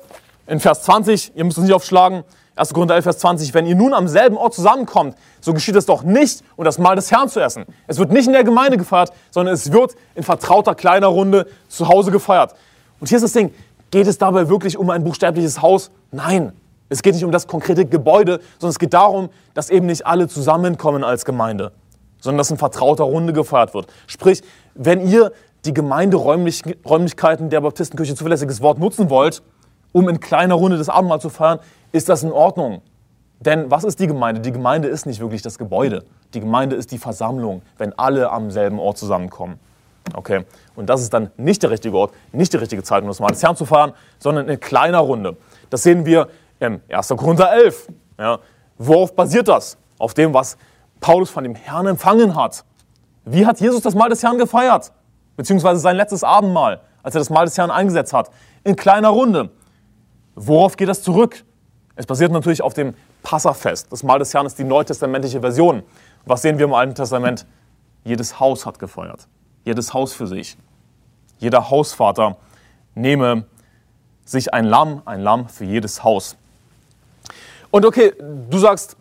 in 0.46 0.60
Vers 0.60 0.82
20, 0.82 1.32
ihr 1.34 1.44
müsst 1.44 1.58
es 1.58 1.64
nicht 1.64 1.72
aufschlagen, 1.72 2.24
1. 2.56 2.72
Korinther 2.72 2.94
11, 2.94 3.04
Vers 3.04 3.18
20, 3.18 3.52
wenn 3.52 3.66
ihr 3.66 3.74
nun 3.74 3.92
am 3.92 4.08
selben 4.08 4.38
Ort 4.38 4.54
zusammenkommt, 4.54 5.14
so 5.42 5.52
geschieht 5.52 5.76
es 5.76 5.84
doch 5.84 6.02
nicht, 6.02 6.42
um 6.56 6.64
das 6.64 6.78
Mahl 6.78 6.96
des 6.96 7.12
Herrn 7.12 7.28
zu 7.28 7.38
essen. 7.38 7.66
Es 7.86 7.98
wird 7.98 8.10
nicht 8.10 8.26
in 8.26 8.32
der 8.32 8.44
Gemeinde 8.44 8.78
gefeiert, 8.78 9.12
sondern 9.30 9.54
es 9.54 9.70
wird 9.72 9.94
in 10.14 10.22
vertrauter 10.22 10.74
kleiner 10.74 11.08
Runde 11.08 11.46
zu 11.68 11.86
Hause 11.86 12.10
gefeiert. 12.10 12.54
Und 12.98 13.08
hier 13.08 13.16
ist 13.16 13.24
das 13.24 13.32
Ding, 13.32 13.52
geht 13.90 14.06
es 14.06 14.16
dabei 14.16 14.48
wirklich 14.48 14.78
um 14.78 14.88
ein 14.88 15.04
buchstäbliches 15.04 15.60
Haus? 15.60 15.90
Nein, 16.10 16.52
es 16.88 17.02
geht 17.02 17.12
nicht 17.14 17.24
um 17.24 17.30
das 17.30 17.46
konkrete 17.46 17.84
Gebäude, 17.84 18.40
sondern 18.58 18.70
es 18.70 18.78
geht 18.78 18.94
darum, 18.94 19.28
dass 19.52 19.68
eben 19.68 19.84
nicht 19.84 20.06
alle 20.06 20.26
zusammenkommen 20.26 21.04
als 21.04 21.26
Gemeinde, 21.26 21.72
sondern 22.20 22.38
dass 22.38 22.50
in 22.50 22.56
vertrauter 22.56 23.04
Runde 23.04 23.34
gefeiert 23.34 23.74
wird. 23.74 23.88
Sprich, 24.06 24.42
wenn 24.74 25.06
ihr 25.06 25.30
die 25.66 25.74
Gemeinderäumlichkeiten 25.74 27.50
der 27.50 27.60
Baptistenkirche 27.60 28.14
zuverlässiges 28.14 28.62
Wort 28.62 28.78
nutzen 28.78 29.10
wollt, 29.10 29.42
um 29.96 30.10
in 30.10 30.20
kleiner 30.20 30.56
Runde 30.56 30.76
das 30.76 30.90
Abendmahl 30.90 31.22
zu 31.22 31.30
feiern, 31.30 31.58
ist 31.90 32.10
das 32.10 32.22
in 32.22 32.30
Ordnung. 32.30 32.82
Denn 33.40 33.70
was 33.70 33.82
ist 33.82 33.98
die 33.98 34.06
Gemeinde? 34.06 34.42
Die 34.42 34.52
Gemeinde 34.52 34.88
ist 34.88 35.06
nicht 35.06 35.20
wirklich 35.20 35.40
das 35.40 35.56
Gebäude. 35.56 36.04
Die 36.34 36.40
Gemeinde 36.40 36.76
ist 36.76 36.92
die 36.92 36.98
Versammlung, 36.98 37.62
wenn 37.78 37.98
alle 37.98 38.30
am 38.30 38.50
selben 38.50 38.78
Ort 38.78 38.98
zusammenkommen. 38.98 39.58
Okay? 40.12 40.44
Und 40.74 40.90
das 40.90 41.00
ist 41.00 41.14
dann 41.14 41.30
nicht 41.38 41.62
der 41.62 41.70
richtige 41.70 41.96
Ort, 41.96 42.12
nicht 42.32 42.52
die 42.52 42.58
richtige 42.58 42.82
Zeit, 42.82 43.04
um 43.04 43.08
das 43.08 43.20
Mahl 43.20 43.30
des 43.30 43.42
Herrn 43.42 43.56
zu 43.56 43.64
feiern, 43.64 43.94
sondern 44.18 44.50
in 44.50 44.60
kleiner 44.60 44.98
Runde. 44.98 45.38
Das 45.70 45.82
sehen 45.82 46.04
wir 46.04 46.28
im 46.60 46.82
1. 46.90 47.08
Korinther 47.16 47.50
11. 47.52 47.88
Ja? 48.18 48.38
Worauf 48.76 49.16
basiert 49.16 49.48
das? 49.48 49.78
Auf 49.98 50.12
dem, 50.12 50.34
was 50.34 50.58
Paulus 51.00 51.30
von 51.30 51.42
dem 51.42 51.54
Herrn 51.54 51.86
empfangen 51.86 52.36
hat. 52.36 52.66
Wie 53.24 53.46
hat 53.46 53.60
Jesus 53.60 53.80
das 53.80 53.94
Mahl 53.94 54.10
des 54.10 54.22
Herrn 54.22 54.36
gefeiert? 54.36 54.92
Beziehungsweise 55.38 55.80
sein 55.80 55.96
letztes 55.96 56.22
Abendmahl, 56.22 56.82
als 57.02 57.14
er 57.14 57.20
das 57.20 57.30
Mahl 57.30 57.46
des 57.46 57.56
Herrn 57.56 57.70
eingesetzt 57.70 58.12
hat. 58.12 58.30
In 58.62 58.76
kleiner 58.76 59.08
Runde. 59.08 59.48
Worauf 60.36 60.76
geht 60.76 60.88
das 60.88 61.02
zurück? 61.02 61.44
Es 61.96 62.04
basiert 62.06 62.30
natürlich 62.30 62.62
auf 62.62 62.74
dem 62.74 62.94
Passafest. 63.22 63.90
Das 63.90 64.02
Mahl 64.02 64.18
des 64.18 64.32
Herrn 64.34 64.46
ist 64.46 64.58
die 64.58 64.64
neutestamentliche 64.64 65.40
Version. 65.40 65.82
Was 66.26 66.42
sehen 66.42 66.58
wir 66.58 66.66
im 66.66 66.74
Alten 66.74 66.94
Testament? 66.94 67.46
Jedes 68.04 68.38
Haus 68.38 68.66
hat 68.66 68.78
gefeuert. 68.78 69.26
Jedes 69.64 69.94
Haus 69.94 70.12
für 70.12 70.26
sich. 70.26 70.56
Jeder 71.38 71.70
Hausvater 71.70 72.36
nehme 72.94 73.46
sich 74.24 74.52
ein 74.52 74.66
Lamm, 74.66 75.02
ein 75.06 75.22
Lamm 75.22 75.48
für 75.48 75.64
jedes 75.64 76.04
Haus. 76.04 76.36
Und 77.70 77.84
okay, 77.84 78.12
du 78.50 78.58
sagst, 78.58 78.96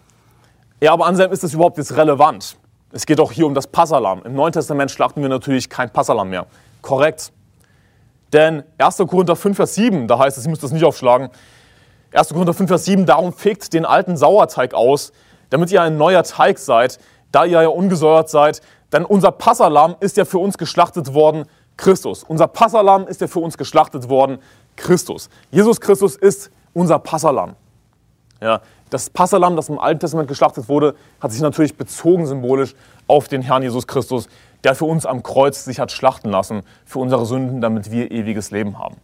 ja, 0.79 0.93
aber 0.93 1.05
Anselm, 1.05 1.31
ist 1.31 1.43
das 1.43 1.53
überhaupt 1.53 1.77
jetzt 1.77 1.95
relevant? 1.95 2.57
Es 2.91 3.05
geht 3.05 3.19
auch 3.19 3.31
hier 3.31 3.45
um 3.45 3.53
das 3.53 3.67
Passalam. 3.67 4.23
Im 4.23 4.35
Neuen 4.35 4.53
Testament 4.53 4.89
schlachten 4.89 5.21
wir 5.21 5.29
natürlich 5.29 5.69
kein 5.69 5.89
Passalam 5.89 6.29
mehr. 6.29 6.45
Korrekt. 6.81 7.31
Denn 8.33 8.63
1. 8.77 8.97
Korinther 8.97 9.35
5, 9.35 9.55
Vers 9.55 9.75
7, 9.75 10.07
da 10.07 10.19
heißt 10.19 10.37
es, 10.37 10.43
ich 10.43 10.49
muss 10.49 10.59
das 10.59 10.71
nicht 10.71 10.83
aufschlagen, 10.83 11.29
1. 12.13 12.29
Korinther 12.29 12.53
5, 12.53 12.67
Vers 12.67 12.85
7, 12.85 13.05
darum 13.05 13.33
fegt 13.33 13.73
den 13.73 13.85
alten 13.85 14.17
Sauerteig 14.17 14.73
aus, 14.73 15.11
damit 15.49 15.71
ihr 15.71 15.81
ein 15.81 15.97
neuer 15.97 16.23
Teig 16.23 16.57
seid, 16.59 16.99
da 17.31 17.45
ihr 17.45 17.61
ja 17.61 17.67
ungesäuert 17.67 18.29
seid. 18.29 18.61
Denn 18.93 19.03
unser 19.05 19.31
Passalam 19.31 19.95
ist 19.99 20.17
ja 20.17 20.25
für 20.25 20.39
uns 20.39 20.57
geschlachtet 20.57 21.13
worden, 21.13 21.45
Christus. 21.77 22.23
Unser 22.23 22.47
Passalam 22.47 23.07
ist 23.07 23.21
ja 23.21 23.27
für 23.27 23.39
uns 23.39 23.57
geschlachtet 23.57 24.09
worden, 24.09 24.39
Christus. 24.75 25.29
Jesus 25.51 25.81
Christus 25.81 26.15
ist 26.15 26.51
unser 26.73 26.99
Passalam. 26.99 27.55
Ja, 28.41 28.61
das 28.89 29.09
Passalam, 29.09 29.55
das 29.55 29.69
im 29.69 29.79
Alten 29.79 29.99
Testament 29.99 30.27
geschlachtet 30.27 30.69
wurde, 30.69 30.95
hat 31.19 31.31
sich 31.31 31.41
natürlich 31.41 31.75
bezogen 31.75 32.25
symbolisch 32.25 32.75
auf 33.07 33.27
den 33.27 33.41
Herrn 33.41 33.63
Jesus 33.63 33.87
Christus, 33.87 34.27
der 34.65 34.75
für 34.75 34.85
uns 34.85 35.05
am 35.05 35.23
Kreuz 35.23 35.63
sich 35.63 35.79
hat 35.79 35.91
schlachten 35.91 36.29
lassen, 36.29 36.63
für 36.85 36.99
unsere 36.99 37.25
Sünden, 37.25 37.61
damit 37.61 37.91
wir 37.91 38.11
ewiges 38.11 38.51
Leben 38.51 38.79
haben. 38.79 38.97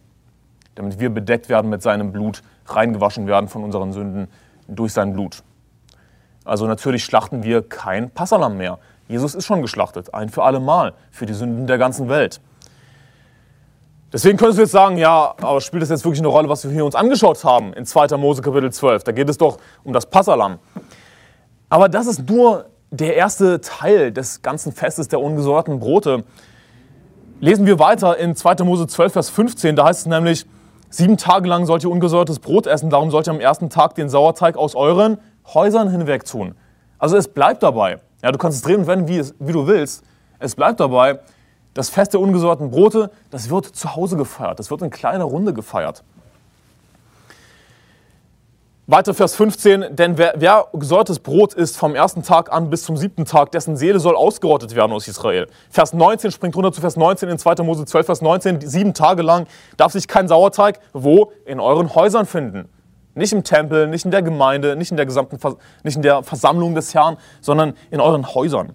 Damit 0.74 0.98
wir 0.98 1.08
bedeckt 1.08 1.48
werden 1.48 1.70
mit 1.70 1.82
seinem 1.82 2.12
Blut, 2.12 2.42
reingewaschen 2.66 3.26
werden 3.26 3.48
von 3.48 3.62
unseren 3.62 3.92
Sünden 3.92 4.28
durch 4.66 4.92
sein 4.92 5.12
Blut. 5.12 5.42
Also 6.44 6.66
natürlich 6.66 7.04
schlachten 7.04 7.44
wir 7.44 7.66
kein 7.66 8.10
Passalam 8.10 8.56
mehr. 8.56 8.78
Jesus 9.06 9.34
ist 9.34 9.46
schon 9.46 9.62
geschlachtet, 9.62 10.12
ein 10.12 10.28
für 10.28 10.42
alle 10.42 10.58
Mal, 10.58 10.94
für 11.10 11.26
die 11.26 11.34
Sünden 11.34 11.66
der 11.66 11.78
ganzen 11.78 12.08
Welt. 12.08 12.40
Deswegen 14.12 14.36
könntest 14.36 14.58
du 14.58 14.62
jetzt 14.62 14.72
sagen, 14.72 14.98
ja, 14.98 15.34
aber 15.40 15.60
spielt 15.60 15.82
das 15.82 15.90
jetzt 15.90 16.04
wirklich 16.04 16.20
eine 16.20 16.28
Rolle, 16.28 16.48
was 16.48 16.64
wir 16.64 16.70
hier 16.70 16.84
uns 16.84 16.94
angeschaut 16.94 17.42
haben 17.44 17.72
in 17.72 17.86
2. 17.86 18.16
Mose 18.16 18.42
Kapitel 18.42 18.70
12? 18.70 19.04
Da 19.04 19.12
geht 19.12 19.28
es 19.28 19.38
doch 19.38 19.58
um 19.84 19.92
das 19.92 20.06
Passalam. 20.06 20.58
Aber 21.68 21.88
das 21.88 22.06
ist 22.06 22.28
nur 22.28 22.66
der 22.92 23.16
erste 23.16 23.60
Teil 23.62 24.12
des 24.12 24.42
ganzen 24.42 24.70
Festes 24.70 25.08
der 25.08 25.20
ungesäuerten 25.20 25.80
Brote. 25.80 26.24
Lesen 27.40 27.64
wir 27.64 27.78
weiter 27.78 28.18
in 28.18 28.36
2. 28.36 28.62
Mose 28.64 28.86
12, 28.86 29.12
Vers 29.14 29.30
15, 29.30 29.74
da 29.74 29.86
heißt 29.86 30.00
es 30.00 30.06
nämlich, 30.06 30.46
sieben 30.90 31.16
Tage 31.16 31.48
lang 31.48 31.64
sollt 31.64 31.82
ihr 31.82 31.90
ungesäuertes 31.90 32.38
Brot 32.38 32.66
essen, 32.66 32.90
darum 32.90 33.10
sollt 33.10 33.26
ihr 33.28 33.32
am 33.32 33.40
ersten 33.40 33.70
Tag 33.70 33.94
den 33.94 34.10
Sauerteig 34.10 34.58
aus 34.58 34.74
euren 34.74 35.18
Häusern 35.54 35.88
hinweg 35.88 36.26
tun. 36.26 36.54
Also 36.98 37.16
es 37.16 37.28
bleibt 37.28 37.62
dabei. 37.62 37.98
Ja, 38.22 38.30
du 38.30 38.38
kannst 38.38 38.58
es 38.58 38.62
drehen 38.62 38.80
und 38.80 38.86
wenden, 38.86 39.08
wie, 39.08 39.18
es, 39.18 39.34
wie 39.38 39.52
du 39.52 39.66
willst. 39.66 40.04
Es 40.38 40.54
bleibt 40.54 40.78
dabei, 40.78 41.20
das 41.72 41.88
Fest 41.88 42.12
der 42.12 42.20
ungesäuerten 42.20 42.70
Brote, 42.70 43.10
das 43.30 43.48
wird 43.48 43.64
zu 43.64 43.96
Hause 43.96 44.18
gefeiert. 44.18 44.58
Das 44.58 44.70
wird 44.70 44.82
in 44.82 44.90
kleiner 44.90 45.24
Runde 45.24 45.54
gefeiert. 45.54 46.04
Weiter 48.92 49.14
Vers 49.14 49.34
15, 49.36 49.96
denn 49.96 50.18
wer, 50.18 50.34
wer 50.36 50.66
gesäuertes 50.74 51.18
Brot 51.18 51.54
isst 51.54 51.78
vom 51.78 51.94
ersten 51.94 52.22
Tag 52.22 52.52
an 52.52 52.68
bis 52.68 52.82
zum 52.82 52.98
siebten 52.98 53.24
Tag, 53.24 53.50
dessen 53.50 53.74
Seele 53.74 53.98
soll 53.98 54.14
ausgerottet 54.14 54.76
werden 54.76 54.92
aus 54.92 55.08
Israel. 55.08 55.46
Vers 55.70 55.94
19 55.94 56.30
springt 56.30 56.54
runter 56.56 56.72
zu 56.72 56.82
Vers 56.82 56.98
19 56.98 57.30
in 57.30 57.38
2. 57.38 57.62
Mose 57.62 57.86
12, 57.86 58.04
Vers 58.04 58.20
19, 58.20 58.60
sieben 58.60 58.92
Tage 58.92 59.22
lang 59.22 59.46
darf 59.78 59.92
sich 59.92 60.08
kein 60.08 60.28
Sauerteig 60.28 60.78
wo? 60.92 61.32
In 61.46 61.58
euren 61.58 61.94
Häusern 61.94 62.26
finden. 62.26 62.68
Nicht 63.14 63.32
im 63.32 63.44
Tempel, 63.44 63.86
nicht 63.86 64.04
in 64.04 64.10
der 64.10 64.20
Gemeinde, 64.20 64.76
nicht 64.76 64.90
in 64.90 64.98
der 64.98 65.06
gesamten, 65.06 65.38
nicht 65.84 65.96
in 65.96 66.02
der 66.02 66.22
Versammlung 66.22 66.74
des 66.74 66.92
Herrn, 66.92 67.16
sondern 67.40 67.72
in 67.90 67.98
euren 67.98 68.34
Häusern. 68.34 68.74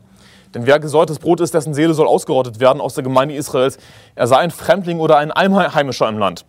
Denn 0.56 0.66
wer 0.66 0.80
gesäuertes 0.80 1.20
Brot 1.20 1.42
ist, 1.42 1.54
dessen 1.54 1.76
Seele 1.76 1.94
soll 1.94 2.08
ausgerottet 2.08 2.60
werden 2.60 2.82
aus 2.82 2.96
der 2.96 3.04
Gemeinde 3.04 3.36
Israels. 3.36 3.78
Er 4.16 4.26
sei 4.26 4.38
ein 4.38 4.50
Fremdling 4.50 5.00
oder 5.00 5.18
ein 5.18 5.32
Einheimischer 5.32 6.10
im 6.10 6.18
Land. 6.18 6.44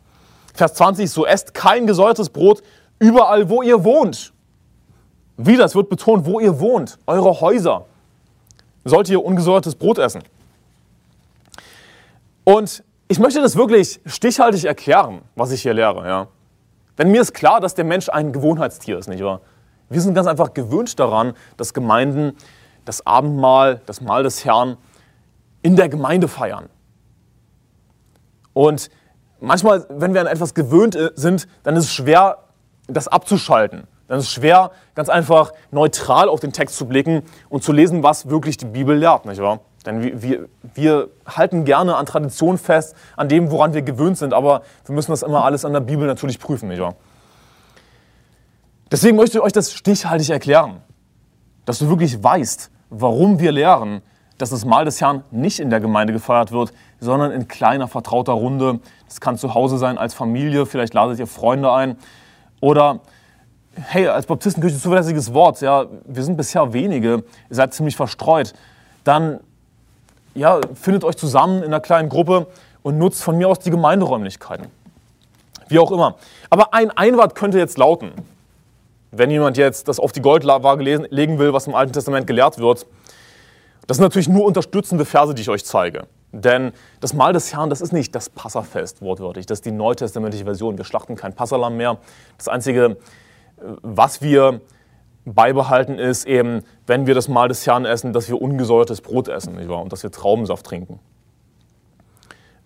Vers 0.55 0.75
20, 0.75 1.09
so 1.09 1.25
esst 1.25 1.55
kein 1.55 1.87
gesäuertes 1.87 2.31
Brot 2.31 2.63
überall, 2.99 3.49
wo 3.49 3.63
ihr 3.63 3.85
wohnt. 3.85 4.33
Wieder, 5.37 5.65
es 5.65 5.75
wird 5.75 5.89
betont, 5.89 6.27
wo 6.27 6.41
ihr 6.41 6.59
wohnt, 6.59 6.99
eure 7.07 7.41
Häuser. 7.41 7.87
Sollt 8.85 9.09
ihr 9.09 9.25
ungesäuertes 9.25 9.75
Brot 9.75 9.99
essen. 9.99 10.23
Und 12.45 12.83
ich 13.09 13.19
möchte 13.19 13.41
das 13.41 13.57
wirklich 13.57 14.01
stichhaltig 14.07 14.65
erklären, 14.65 15.23
was 15.35 15.53
ich 15.53 15.63
hier 15.63 15.75
lehre. 15.75 16.07
Ja. 16.07 16.29
Denn 16.97 17.11
mir 17.11 17.21
ist 17.21 17.33
klar, 17.35 17.61
dass 17.61 17.75
der 17.75 17.85
Mensch 17.85 18.09
ein 18.09 18.33
Gewohnheitstier 18.33 18.99
ist, 18.99 19.09
nicht 19.09 19.23
wahr? 19.23 19.41
Wir 19.89 20.01
sind 20.01 20.15
ganz 20.15 20.27
einfach 20.27 20.53
gewöhnt 20.53 20.99
daran, 20.99 21.35
dass 21.57 21.73
Gemeinden 21.73 22.37
das 22.85 23.07
Abendmahl, 23.07 23.81
das 23.87 24.01
Mahl 24.01 24.23
des 24.23 24.45
Herrn 24.45 24.77
in 25.63 25.77
der 25.77 25.89
Gemeinde 25.89 26.29
feiern. 26.29 26.69
Und 28.53 28.91
manchmal, 29.41 29.87
wenn 29.89 30.15
wir 30.15 30.21
an 30.21 30.27
etwas 30.27 30.55
gewöhnt 30.55 30.97
äh, 30.97 31.11
sind, 31.15 31.47
dann 31.63 31.77
ist 31.77 31.85
es 31.85 31.93
schwer, 31.93 32.39
das 32.89 33.07
abzuschalten. 33.09 33.87
Dann 34.09 34.19
ist 34.19 34.25
es 34.25 34.33
schwer, 34.33 34.71
ganz 34.95 35.09
einfach 35.09 35.53
neutral 35.71 36.29
auf 36.29 36.41
den 36.41 36.53
Text 36.53 36.77
zu 36.77 36.87
blicken 36.87 37.23
und 37.51 37.63
zu 37.63 37.73
lesen, 37.73 38.03
was 38.03 38.29
wirklich 38.31 38.57
die 38.57 38.65
Bibel 38.65 38.97
lehrt, 38.97 39.27
nicht 39.27 39.41
wahr? 39.41 39.61
Denn 39.87 40.03
wir, 40.03 40.23
wir, 40.23 40.49
wir 40.75 41.09
halten 41.27 41.65
gerne 41.65 41.97
an 41.97 42.07
Tradition 42.07 42.59
fest, 42.59 42.97
an 43.17 43.29
dem, 43.29 43.51
woran 43.51 43.75
wir 43.75 43.83
gewöhnt 43.83 44.19
sind, 44.19 44.35
aber 44.35 44.63
wir 44.87 44.95
müssen 44.95 45.11
das 45.13 45.23
immer 45.23 45.45
alles 45.45 45.65
an 45.65 45.73
der 45.73 45.81
Bibel 45.81 46.07
natürlich 46.07 46.39
prüfen, 46.39 46.69
nicht 46.69 46.81
wahr? 46.81 46.95
Deswegen 48.91 49.17
möchte 49.17 49.39
ich 49.39 49.45
euch 49.45 49.53
das 49.53 49.73
stichhaltig 49.73 50.31
erklären, 50.31 50.83
dass 51.67 51.79
du 51.79 51.89
wirklich 51.91 52.23
weißt, 52.23 52.71
warum 52.89 53.39
wir 53.39 53.53
lehren, 53.53 54.01
dass 54.39 54.51
das 54.51 54.65
Mahl 54.65 54.87
des 54.87 55.01
Herrn 55.01 55.25
nicht 55.31 55.61
in 55.61 55.69
der 55.69 55.81
Gemeinde 55.81 56.13
gefeiert 56.13 56.53
wird, 56.53 56.73
sondern 57.01 57.31
in 57.33 57.49
kleiner, 57.49 57.89
vertrauter 57.89 58.33
Runde. 58.33 58.81
Das 59.07 59.21
kann 59.21 59.37
zu 59.37 59.53
Hause 59.55 59.77
sein 59.77 59.99
als 59.99 60.15
Familie, 60.15 60.65
vielleicht 60.65 60.95
ladet 60.95 61.19
ihr 61.19 61.27
Freunde 61.27 61.73
ein. 61.73 61.99
Oder, 62.61 63.01
hey, 63.75 64.09
als 64.09 64.27
Baptistenkirche 64.27 64.79
zuverlässiges 64.79 65.33
Wort, 65.33 65.61
ja, 65.61 65.87
wir 66.05 66.23
sind 66.23 66.37
bisher 66.37 66.73
wenige, 66.73 67.25
ihr 67.49 67.57
seid 67.57 67.75
ziemlich 67.75 67.97
verstreut. 67.97 68.53
Dann, 69.05 69.41
ja, 70.35 70.61
findet 70.75 71.05
euch 71.05 71.17
zusammen 71.17 71.59
in 71.59 71.67
einer 71.67 71.81
kleinen 71.81 72.09
Gruppe 72.09 72.47
und 72.83 72.99
nutzt 72.99 73.23
von 73.23 73.37
mir 73.37 73.49
aus 73.49 73.59
die 73.59 73.71
Gemeinderäumlichkeiten. 73.71 74.67
Wie 75.69 75.79
auch 75.79 75.93
immer. 75.93 76.17
Aber 76.51 76.73
ein 76.75 76.91
Einwand 76.91 77.35
könnte 77.35 77.59
jetzt 77.59 77.79
lauten, 77.79 78.13
wenn 79.11 79.31
jemand 79.31 79.57
jetzt 79.57 79.89
das 79.89 80.01
auf 80.01 80.13
die 80.13 80.23
Goldwaage 80.23 80.83
legen 80.83 81.39
will, 81.39 81.53
was 81.53 81.67
im 81.67 81.75
Alten 81.75 81.93
Testament 81.93 82.27
gelehrt 82.27 82.59
wird, 82.59 82.87
das 83.87 83.97
sind 83.97 84.05
natürlich 84.05 84.29
nur 84.29 84.45
unterstützende 84.45 85.05
Verse, 85.05 85.35
die 85.35 85.43
ich 85.43 85.49
euch 85.49 85.65
zeige. 85.65 86.07
Denn 86.33 86.73
das 87.01 87.15
Mahl 87.15 87.33
des 87.33 87.55
Herrn, 87.55 87.71
das 87.71 87.81
ist 87.81 87.93
nicht 87.93 88.15
das 88.15 88.29
Passafest, 88.29 89.01
wortwörtlich. 89.01 89.47
Das 89.47 89.59
ist 89.59 89.67
die 89.67 89.73
neutestamentliche 89.73 90.45
Version. 90.45 90.77
Wir 90.77 90.85
schlachten 90.85 91.17
kein 91.17 91.33
Passalam 91.33 91.77
mehr. 91.77 91.99
Das 92.37 92.49
Einzige, 92.49 92.99
was 93.57 94.21
wir 94.21 94.61
beibehalten, 95.25 95.99
ist 95.99 96.27
eben, 96.27 96.63
wenn 96.87 97.07
wir 97.07 97.15
das 97.15 97.29
Mahl 97.29 97.49
des 97.49 97.67
Herrn 97.67 97.85
essen, 97.85 98.13
dass 98.13 98.29
wir 98.29 98.41
ungesäuertes 98.41 99.01
Brot 99.01 99.29
essen 99.29 99.57
nicht 99.57 99.69
wahr? 99.69 99.83
und 99.83 99.93
dass 99.93 100.03
wir 100.03 100.11
Traubensaft 100.11 100.67
trinken. 100.67 101.01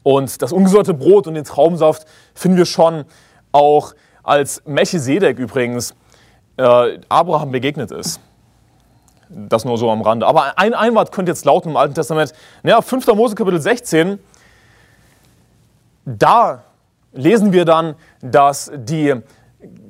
Und 0.03 0.43
das 0.43 0.53
ungesäuerte 0.53 0.95
Brot 0.95 1.27
und 1.27 1.35
den 1.35 1.45
Traubensaft 1.45 2.07
finden 2.35 2.59
wir 2.59 2.67
schon 2.67 3.05
auch 3.53 3.95
als 4.25 4.63
Melchisedek 4.67 5.39
übrigens 5.39 5.95
äh, 6.57 6.99
Abraham 7.09 7.53
begegnet 7.53 7.91
ist. 7.93 8.21
Das 9.35 9.65
nur 9.65 9.79
so 9.79 9.91
am 9.91 10.03
Rande. 10.03 10.27
Aber 10.27 10.59
ein 10.59 10.75
Einwand 10.75 11.11
könnte 11.11 11.33
jetzt 11.33 11.45
lauten 11.45 11.71
im 11.71 11.77
Alten 11.77 11.95
Testament, 11.95 12.33
naja, 12.63 12.83
5. 12.83 13.07
Mose 13.09 13.35
Kapitel 13.35 13.61
16, 13.61 14.19
da 16.05 16.65
lesen 17.13 17.53
wir 17.53 17.65
dann, 17.65 17.95
dass 18.21 18.71
die 18.75 19.15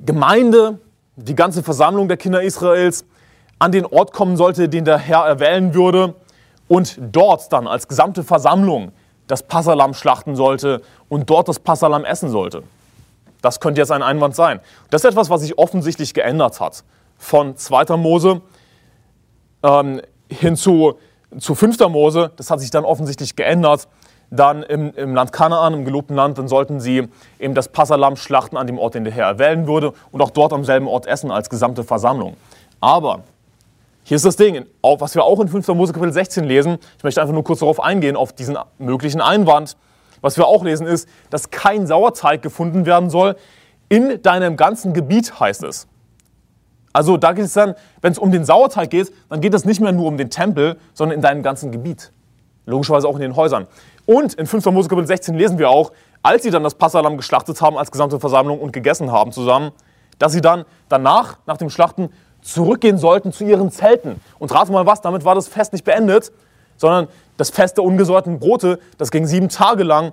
Gemeinde, 0.05 0.79
die 1.15 1.35
ganze 1.35 1.63
Versammlung 1.63 2.07
der 2.07 2.17
Kinder 2.17 2.41
Israels 2.41 3.05
an 3.59 3.71
den 3.71 3.85
Ort 3.85 4.13
kommen 4.13 4.37
sollte, 4.37 4.69
den 4.69 4.85
der 4.85 4.97
Herr 4.97 5.25
erwählen 5.25 5.73
würde 5.73 6.15
und 6.67 6.97
dort 6.99 7.51
dann 7.51 7.67
als 7.67 7.87
gesamte 7.87 8.23
Versammlung 8.23 8.91
das 9.27 9.43
Passalam 9.43 9.93
schlachten 9.93 10.35
sollte 10.35 10.81
und 11.09 11.29
dort 11.29 11.47
das 11.47 11.59
Passalam 11.59 12.05
essen 12.05 12.29
sollte. 12.29 12.63
Das 13.41 13.59
könnte 13.59 13.81
jetzt 13.81 13.91
ein 13.91 14.03
Einwand 14.03 14.35
sein. 14.35 14.59
Das 14.89 15.03
ist 15.03 15.09
etwas, 15.09 15.29
was 15.29 15.41
sich 15.41 15.57
offensichtlich 15.57 16.13
geändert 16.13 16.59
hat. 16.59 16.83
Von 17.17 17.57
2. 17.57 17.97
Mose 17.97 18.41
ähm, 19.63 20.01
hin 20.29 20.55
zu, 20.55 20.95
zu 21.39 21.55
5. 21.55 21.79
Mose, 21.89 22.31
das 22.35 22.51
hat 22.51 22.59
sich 22.59 22.71
dann 22.71 22.85
offensichtlich 22.85 23.35
geändert. 23.35 23.87
Dann 24.29 24.63
im, 24.63 24.93
im 24.95 25.13
Land 25.13 25.31
Kanaan, 25.31 25.73
im 25.73 25.85
gelobten 25.85 26.15
Land, 26.15 26.37
dann 26.39 26.47
sollten 26.47 26.79
sie 26.79 27.07
eben 27.39 27.53
das 27.53 27.67
Passalam 27.67 28.15
schlachten 28.15 28.57
an 28.57 28.65
dem 28.65 28.79
Ort, 28.79 28.95
den 28.95 29.03
der 29.03 29.13
Herr 29.13 29.27
erwählen 29.27 29.67
würde 29.67 29.93
und 30.11 30.21
auch 30.21 30.31
dort 30.31 30.53
am 30.53 30.63
selben 30.65 30.87
Ort 30.87 31.05
essen 31.05 31.29
als 31.29 31.49
gesamte 31.49 31.83
Versammlung. 31.83 32.35
Aber 32.81 33.21
hier 34.05 34.15
ist 34.17 34.25
das 34.25 34.35
Ding, 34.35 34.65
was 34.81 35.15
wir 35.15 35.23
auch 35.23 35.39
in 35.39 35.47
5. 35.47 35.67
Mose 35.69 35.93
Kapitel 35.93 36.11
16 36.11 36.43
lesen. 36.43 36.77
Ich 36.97 37.03
möchte 37.03 37.21
einfach 37.21 37.33
nur 37.33 37.43
kurz 37.43 37.59
darauf 37.59 37.79
eingehen, 37.79 38.15
auf 38.15 38.33
diesen 38.33 38.57
möglichen 38.77 39.21
Einwand. 39.21 39.77
Was 40.21 40.37
wir 40.37 40.47
auch 40.47 40.63
lesen 40.63 40.87
ist, 40.87 41.07
dass 41.29 41.51
kein 41.51 41.85
Sauerteig 41.85 42.41
gefunden 42.41 42.85
werden 42.85 43.09
soll 43.09 43.35
in 43.87 44.21
deinem 44.21 44.57
ganzen 44.57 44.93
Gebiet, 44.93 45.39
heißt 45.39 45.63
es. 45.63 45.87
Also 46.93 47.17
da 47.17 47.33
geht 47.33 47.45
es 47.45 47.53
dann, 47.53 47.73
wenn 48.01 48.11
es 48.11 48.19
um 48.19 48.31
den 48.31 48.45
Sauerteig 48.45 48.91
geht, 48.91 49.11
dann 49.29 49.41
geht 49.41 49.53
es 49.53 49.65
nicht 49.65 49.81
mehr 49.81 49.91
nur 49.91 50.05
um 50.05 50.17
den 50.17 50.29
Tempel, 50.29 50.77
sondern 50.93 51.15
in 51.15 51.21
deinem 51.21 51.41
ganzen 51.41 51.71
Gebiet. 51.71 52.11
Logischerweise 52.65 53.07
auch 53.07 53.15
in 53.15 53.21
den 53.21 53.35
Häusern. 53.35 53.67
Und 54.05 54.35
in 54.35 54.45
5. 54.45 54.65
Mose 54.67 54.87
Kapitel 54.87 55.07
16 55.07 55.35
lesen 55.35 55.57
wir 55.57 55.69
auch, 55.69 55.91
als 56.21 56.43
sie 56.43 56.51
dann 56.51 56.63
das 56.63 56.75
Passalam 56.75 57.17
geschlachtet 57.17 57.61
haben 57.61 57.77
als 57.77 57.91
gesamte 57.91 58.19
Versammlung 58.19 58.59
und 58.59 58.71
gegessen 58.71 59.11
haben 59.11 59.31
zusammen, 59.31 59.71
dass 60.19 60.31
sie 60.31 60.41
dann 60.41 60.65
danach, 60.87 61.37
nach 61.45 61.57
dem 61.57 61.69
Schlachten, 61.69 62.09
zurückgehen 62.41 62.97
sollten 62.97 63.31
zu 63.31 63.43
ihren 63.43 63.71
Zelten. 63.71 64.21
Und 64.39 64.53
rate 64.53 64.71
mal 64.71 64.85
was, 64.85 65.01
damit 65.01 65.25
war 65.25 65.35
das 65.35 65.47
Fest 65.47 65.73
nicht 65.73 65.85
beendet, 65.85 66.31
sondern 66.77 67.07
das 67.37 67.49
Fest 67.49 67.77
der 67.77 67.83
ungesäuerten 67.83 68.39
Brote, 68.39 68.79
das 68.97 69.11
ging 69.11 69.25
sieben 69.25 69.49
Tage 69.49 69.83
lang. 69.83 70.11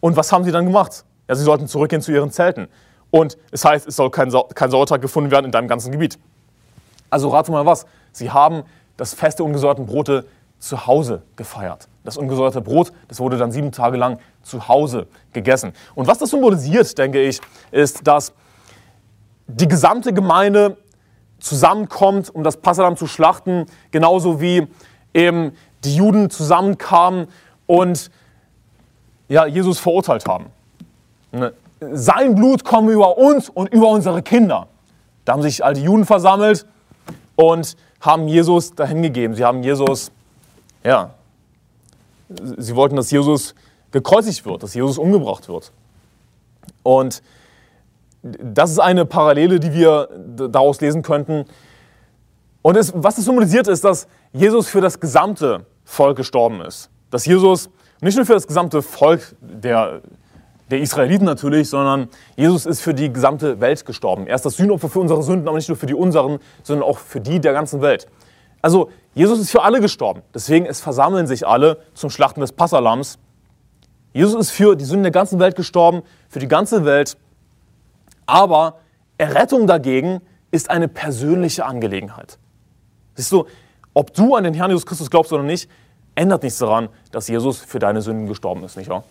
Und 0.00 0.16
was 0.16 0.32
haben 0.32 0.44
sie 0.44 0.52
dann 0.52 0.66
gemacht? 0.66 1.04
Ja, 1.28 1.34
sie 1.34 1.44
sollten 1.44 1.68
zurückgehen 1.68 2.02
zu 2.02 2.12
ihren 2.12 2.30
Zelten. 2.30 2.68
Und 3.10 3.38
es 3.50 3.64
heißt, 3.64 3.88
es 3.88 3.96
soll 3.96 4.10
kein, 4.10 4.32
kein 4.54 4.70
Sauerteig 4.70 5.00
gefunden 5.00 5.30
werden 5.30 5.46
in 5.46 5.52
deinem 5.52 5.68
ganzen 5.68 5.92
Gebiet. 5.92 6.18
Also 7.10 7.28
rate 7.28 7.50
mal 7.50 7.64
was, 7.64 7.86
sie 8.12 8.30
haben 8.30 8.64
das 8.96 9.14
Fest 9.14 9.38
der 9.38 9.46
ungesäuerten 9.46 9.86
Brote 9.86 10.26
zu 10.58 10.86
Hause 10.86 11.22
gefeiert. 11.36 11.88
Das 12.04 12.16
ungesäuerte 12.16 12.60
Brot, 12.60 12.92
das 13.06 13.20
wurde 13.20 13.38
dann 13.38 13.52
sieben 13.52 13.72
Tage 13.72 13.96
lang 13.96 14.18
zu 14.42 14.68
Hause 14.68 15.06
gegessen. 15.32 15.72
Und 15.94 16.06
was 16.06 16.18
das 16.18 16.30
symbolisiert, 16.30 16.98
denke 16.98 17.22
ich, 17.22 17.40
ist, 17.70 18.06
dass 18.06 18.32
die 19.46 19.68
gesamte 19.68 20.12
Gemeinde 20.12 20.76
zusammenkommt, 21.38 22.34
um 22.34 22.42
das 22.42 22.56
Passalam 22.56 22.96
zu 22.96 23.06
schlachten, 23.06 23.66
genauso 23.90 24.40
wie 24.40 24.66
eben 25.14 25.52
die 25.84 25.96
Juden 25.96 26.28
zusammenkamen 26.30 27.28
und 27.66 28.10
ja, 29.28 29.46
Jesus 29.46 29.78
verurteilt 29.78 30.26
haben. 30.26 30.46
Sein 31.80 32.34
Blut 32.34 32.64
komme 32.64 32.92
über 32.92 33.18
uns 33.18 33.48
und 33.48 33.72
über 33.72 33.88
unsere 33.88 34.22
Kinder. 34.22 34.68
Da 35.24 35.34
haben 35.34 35.42
sich 35.42 35.64
all 35.64 35.74
die 35.74 35.82
Juden 35.82 36.04
versammelt 36.04 36.66
und 37.36 37.76
haben 38.00 38.28
Jesus 38.28 38.74
dahingegeben. 38.74 39.36
Sie 39.36 39.44
haben 39.44 39.62
Jesus, 39.62 40.10
ja, 40.82 41.14
sie 42.56 42.74
wollten, 42.74 42.96
dass 42.96 43.10
Jesus 43.10 43.54
gekreuzigt 43.90 44.44
wird, 44.44 44.62
dass 44.62 44.74
Jesus 44.74 44.98
umgebracht 44.98 45.48
wird. 45.48 45.72
Und 46.82 47.22
das 48.22 48.70
ist 48.70 48.78
eine 48.78 49.04
Parallele, 49.04 49.60
die 49.60 49.72
wir 49.72 50.08
daraus 50.36 50.80
lesen 50.80 51.02
könnten. 51.02 51.44
Und 52.62 52.76
es, 52.76 52.92
was 52.94 53.18
es 53.18 53.24
symbolisiert, 53.24 53.68
ist, 53.68 53.84
dass 53.84 54.08
Jesus 54.32 54.68
für 54.68 54.80
das 54.80 54.98
gesamte 54.98 55.64
Volk 55.84 56.16
gestorben 56.16 56.60
ist. 56.60 56.90
Dass 57.10 57.24
Jesus 57.24 57.70
nicht 58.00 58.16
nur 58.16 58.26
für 58.26 58.34
das 58.34 58.46
gesamte 58.46 58.82
Volk 58.82 59.34
der, 59.40 60.02
der 60.70 60.80
Israeliten 60.80 61.24
natürlich, 61.24 61.68
sondern 61.70 62.08
Jesus 62.36 62.66
ist 62.66 62.80
für 62.80 62.94
die 62.94 63.12
gesamte 63.12 63.60
Welt 63.60 63.86
gestorben. 63.86 64.26
Er 64.26 64.34
ist 64.34 64.44
das 64.44 64.56
Sühnopfer 64.56 64.88
für 64.88 65.00
unsere 65.00 65.22
Sünden, 65.22 65.48
aber 65.48 65.56
nicht 65.56 65.68
nur 65.68 65.78
für 65.78 65.86
die 65.86 65.94
unseren, 65.94 66.38
sondern 66.62 66.86
auch 66.88 66.98
für 66.98 67.20
die 67.20 67.40
der 67.40 67.52
ganzen 67.52 67.80
Welt. 67.80 68.08
Also 68.60 68.90
Jesus 69.14 69.38
ist 69.38 69.50
für 69.50 69.62
alle 69.62 69.80
gestorben. 69.80 70.22
Deswegen 70.34 70.66
es 70.66 70.80
versammeln 70.80 71.26
sich 71.26 71.46
alle 71.46 71.78
zum 71.94 72.10
Schlachten 72.10 72.40
des 72.40 72.52
Passalams. 72.52 73.18
Jesus 74.12 74.34
ist 74.34 74.50
für 74.50 74.76
die 74.76 74.84
Sünden 74.84 75.04
der 75.04 75.12
ganzen 75.12 75.38
Welt 75.38 75.56
gestorben, 75.56 76.02
für 76.28 76.38
die 76.38 76.48
ganze 76.48 76.84
Welt. 76.84 77.16
Aber 78.26 78.78
Errettung 79.16 79.66
dagegen 79.66 80.20
ist 80.50 80.70
eine 80.70 80.88
persönliche 80.88 81.64
Angelegenheit. 81.64 82.38
Siehst 83.14 83.32
du, 83.32 83.46
ob 83.94 84.14
du 84.14 84.34
an 84.34 84.44
den 84.44 84.54
Herrn 84.54 84.70
Jesus 84.70 84.86
Christus 84.86 85.10
glaubst 85.10 85.32
oder 85.32 85.42
nicht, 85.42 85.68
ändert 86.14 86.42
nichts 86.42 86.58
daran, 86.58 86.88
dass 87.10 87.28
Jesus 87.28 87.58
für 87.58 87.78
deine 87.78 88.02
Sünden 88.02 88.26
gestorben 88.26 88.64
ist, 88.64 88.76
nicht 88.76 88.88
wahr? 88.88 89.04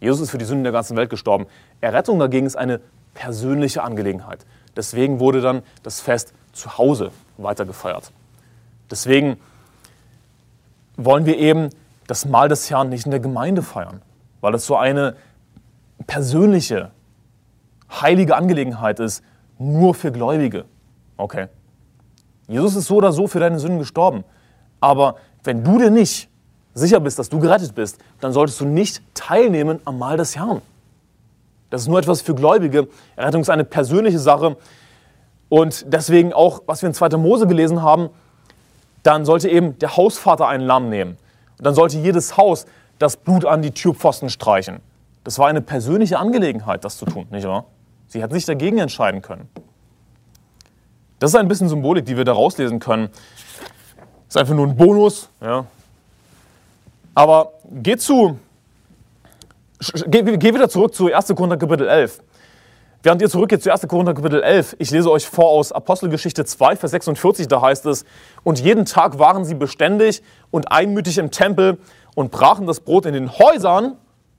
Jesus 0.00 0.20
ist 0.20 0.30
für 0.30 0.38
die 0.38 0.44
Sünden 0.44 0.64
der 0.64 0.72
ganzen 0.72 0.96
Welt 0.96 1.10
gestorben. 1.10 1.46
Errettung 1.80 2.18
dagegen 2.18 2.46
ist 2.46 2.56
eine 2.56 2.80
persönliche 3.14 3.82
Angelegenheit. 3.82 4.44
Deswegen 4.76 5.20
wurde 5.20 5.40
dann 5.40 5.62
das 5.82 6.00
Fest 6.00 6.32
zu 6.52 6.76
Hause 6.78 7.10
weitergefeiert. 7.36 8.12
Deswegen 8.90 9.38
wollen 10.96 11.26
wir 11.26 11.38
eben 11.38 11.70
das 12.06 12.26
Mahl 12.26 12.48
des 12.48 12.70
Herrn 12.70 12.88
nicht 12.88 13.06
in 13.06 13.10
der 13.10 13.20
Gemeinde 13.20 13.62
feiern, 13.62 14.02
weil 14.40 14.52
das 14.52 14.66
so 14.66 14.76
eine 14.76 15.16
persönliche, 16.06 16.90
heilige 17.90 18.36
Angelegenheit 18.36 19.00
ist, 19.00 19.22
nur 19.58 19.94
für 19.94 20.12
Gläubige. 20.12 20.64
Okay. 21.16 21.48
Jesus 22.46 22.76
ist 22.76 22.86
so 22.86 22.96
oder 22.96 23.12
so 23.12 23.26
für 23.26 23.40
deine 23.40 23.58
Sünden 23.58 23.78
gestorben. 23.78 24.24
Aber 24.80 25.16
wenn 25.44 25.64
du 25.64 25.78
dir 25.78 25.90
nicht 25.90 26.28
sicher 26.74 27.00
bist, 27.00 27.18
dass 27.18 27.28
du 27.28 27.38
gerettet 27.38 27.74
bist, 27.74 27.98
dann 28.20 28.32
solltest 28.32 28.60
du 28.60 28.64
nicht 28.64 29.02
teilnehmen 29.14 29.80
am 29.84 29.98
Mahl 29.98 30.16
des 30.16 30.36
Herrn. 30.36 30.60
Das 31.70 31.82
ist 31.82 31.88
nur 31.88 31.98
etwas 31.98 32.20
für 32.20 32.34
Gläubige. 32.34 32.88
Errettung 33.16 33.40
ist 33.40 33.50
eine 33.50 33.64
persönliche 33.64 34.18
Sache. 34.18 34.56
Und 35.48 35.86
deswegen 35.88 36.32
auch, 36.32 36.62
was 36.66 36.82
wir 36.82 36.88
in 36.88 36.94
2. 36.94 37.16
Mose 37.16 37.46
gelesen 37.46 37.82
haben, 37.82 38.10
dann 39.02 39.24
sollte 39.24 39.48
eben 39.48 39.78
der 39.78 39.96
Hausvater 39.96 40.48
ein 40.48 40.60
Lamm 40.60 40.88
nehmen. 40.88 41.16
Und 41.58 41.66
dann 41.66 41.74
sollte 41.74 41.98
jedes 41.98 42.36
Haus 42.36 42.66
das 42.98 43.16
Blut 43.16 43.44
an 43.44 43.62
die 43.62 43.70
Türpfosten 43.70 44.30
streichen. 44.30 44.80
Das 45.24 45.38
war 45.38 45.48
eine 45.48 45.62
persönliche 45.62 46.18
Angelegenheit, 46.18 46.84
das 46.84 46.98
zu 46.98 47.06
tun, 47.06 47.26
nicht 47.30 47.46
wahr? 47.46 47.66
Sie 48.06 48.22
hat 48.22 48.32
sich 48.32 48.44
dagegen 48.44 48.78
entscheiden 48.78 49.22
können. 49.22 49.48
Das 51.18 51.30
ist 51.30 51.36
ein 51.36 51.48
bisschen 51.48 51.68
Symbolik, 51.68 52.04
die 52.04 52.16
wir 52.16 52.24
da 52.24 52.32
rauslesen 52.32 52.78
können. 52.78 53.08
Das 53.08 54.36
ist 54.36 54.36
einfach 54.36 54.54
nur 54.54 54.66
ein 54.66 54.76
Bonus. 54.76 55.30
Ja. 55.40 55.66
Aber 57.14 57.52
geh 57.70 57.96
zu, 57.96 58.38
geh, 60.06 60.22
geh 60.22 60.54
wieder 60.54 60.68
zurück 60.68 60.94
zu 60.94 61.12
1. 61.12 61.28
Korinther 61.28 61.56
Kapitel 61.56 61.88
11. 61.88 62.20
Während 63.04 63.20
ihr 63.20 63.28
zurückgeht 63.28 63.62
zu 63.62 63.70
1. 63.70 63.86
Korinther 63.86 64.14
Kapitel 64.14 64.42
11, 64.42 64.76
ich 64.78 64.90
lese 64.90 65.10
euch 65.10 65.28
vor 65.28 65.50
aus 65.50 65.72
Apostelgeschichte 65.72 66.44
2, 66.44 66.76
Vers 66.76 66.90
46, 66.90 67.46
da 67.48 67.60
heißt 67.60 67.84
es, 67.86 68.04
und 68.44 68.60
jeden 68.60 68.86
Tag 68.86 69.18
waren 69.18 69.44
sie 69.44 69.54
beständig 69.54 70.22
und 70.50 70.72
einmütig 70.72 71.18
im 71.18 71.30
Tempel 71.30 71.78
und 72.14 72.30
brachen 72.30 72.66
das 72.66 72.80
Brot 72.80 73.04
in 73.04 73.12
den 73.12 73.30
Häusern, 73.30 73.96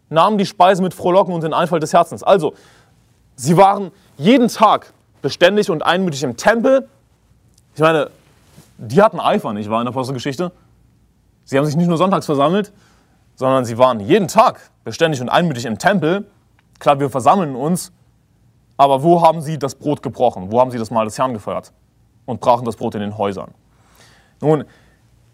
nahmen 0.09 0.37
die 0.37 0.47
Speise 0.47 0.81
mit 0.81 0.95
Frohlocken 0.95 1.33
und 1.33 1.43
den 1.43 1.53
Einfall 1.53 1.79
des 1.79 1.93
Herzens. 1.93 2.23
Also, 2.23 2.55
sie 3.35 3.55
waren 3.55 3.91
jeden 4.17 4.47
Tag 4.47 4.93
beständig 5.21 5.69
und 5.69 5.85
einmütig 5.85 6.23
im 6.23 6.35
Tempel. 6.35 6.89
Ich 7.75 7.81
meine, 7.81 8.09
die 8.77 9.01
hatten 9.01 9.19
Eifer, 9.19 9.53
nicht 9.53 9.69
wahr, 9.69 9.81
in 9.81 9.85
der 9.85 9.93
Apostelgeschichte? 9.93 10.51
Sie 11.45 11.57
haben 11.57 11.65
sich 11.65 11.77
nicht 11.77 11.87
nur 11.87 11.97
sonntags 11.97 12.25
versammelt, 12.25 12.73
sondern 13.35 13.65
sie 13.65 13.77
waren 13.77 13.99
jeden 14.01 14.27
Tag 14.27 14.71
beständig 14.83 15.21
und 15.21 15.29
einmütig 15.29 15.65
im 15.65 15.77
Tempel. 15.77 16.27
Klar, 16.79 16.99
wir 16.99 17.09
versammeln 17.09 17.55
uns 17.55 17.93
aber 18.77 19.03
wo 19.03 19.21
haben 19.21 19.41
sie 19.41 19.57
das 19.57 19.75
Brot 19.75 20.01
gebrochen? 20.03 20.51
Wo 20.51 20.59
haben 20.59 20.71
sie 20.71 20.77
das 20.77 20.91
Mahl 20.91 21.05
des 21.05 21.17
Herrn 21.17 21.33
gefeiert? 21.33 21.71
Und 22.25 22.41
brachen 22.41 22.65
das 22.65 22.75
Brot 22.75 22.95
in 22.95 23.01
den 23.01 23.17
Häusern. 23.17 23.53
Nun, 24.41 24.65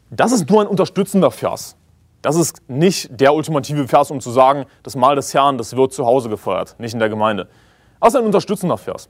das 0.09 0.31
ist 0.31 0.49
nur 0.49 0.61
ein 0.61 0.67
unterstützender 0.67 1.31
Vers. 1.31 1.75
Das 2.21 2.35
ist 2.35 2.61
nicht 2.69 3.19
der 3.19 3.33
ultimative 3.33 3.87
Vers, 3.87 4.11
um 4.11 4.21
zu 4.21 4.29
sagen, 4.29 4.65
das 4.83 4.95
Mahl 4.95 5.15
des 5.15 5.33
Herrn, 5.33 5.57
das 5.57 5.75
wird 5.75 5.93
zu 5.93 6.05
Hause 6.05 6.29
gefeiert, 6.29 6.75
nicht 6.77 6.93
in 6.93 6.99
der 6.99 7.09
Gemeinde. 7.09 7.47
Das 7.99 8.13
ist 8.13 8.19
ein 8.19 8.25
unterstützender 8.25 8.77
Vers. 8.77 9.09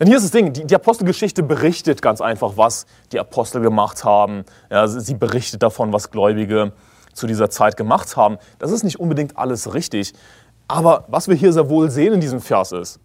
Denn 0.00 0.08
hier 0.08 0.16
ist 0.16 0.24
das 0.24 0.30
Ding, 0.30 0.54
die, 0.54 0.66
die 0.66 0.74
Apostelgeschichte 0.74 1.42
berichtet 1.42 2.00
ganz 2.00 2.22
einfach, 2.22 2.56
was 2.56 2.86
die 3.12 3.20
Apostel 3.20 3.60
gemacht 3.60 4.02
haben. 4.02 4.44
Ja, 4.70 4.88
sie 4.88 5.14
berichtet 5.14 5.62
davon, 5.62 5.92
was 5.92 6.10
Gläubige 6.10 6.72
zu 7.12 7.26
dieser 7.26 7.50
Zeit 7.50 7.76
gemacht 7.76 8.16
haben. 8.16 8.38
Das 8.58 8.70
ist 8.70 8.82
nicht 8.82 8.98
unbedingt 8.98 9.36
alles 9.36 9.74
richtig. 9.74 10.14
Aber 10.68 11.04
was 11.08 11.28
wir 11.28 11.34
hier 11.34 11.52
sehr 11.52 11.68
wohl 11.68 11.90
sehen 11.90 12.14
in 12.14 12.20
diesem 12.20 12.40
Vers 12.40 12.72
ist, 12.72 12.98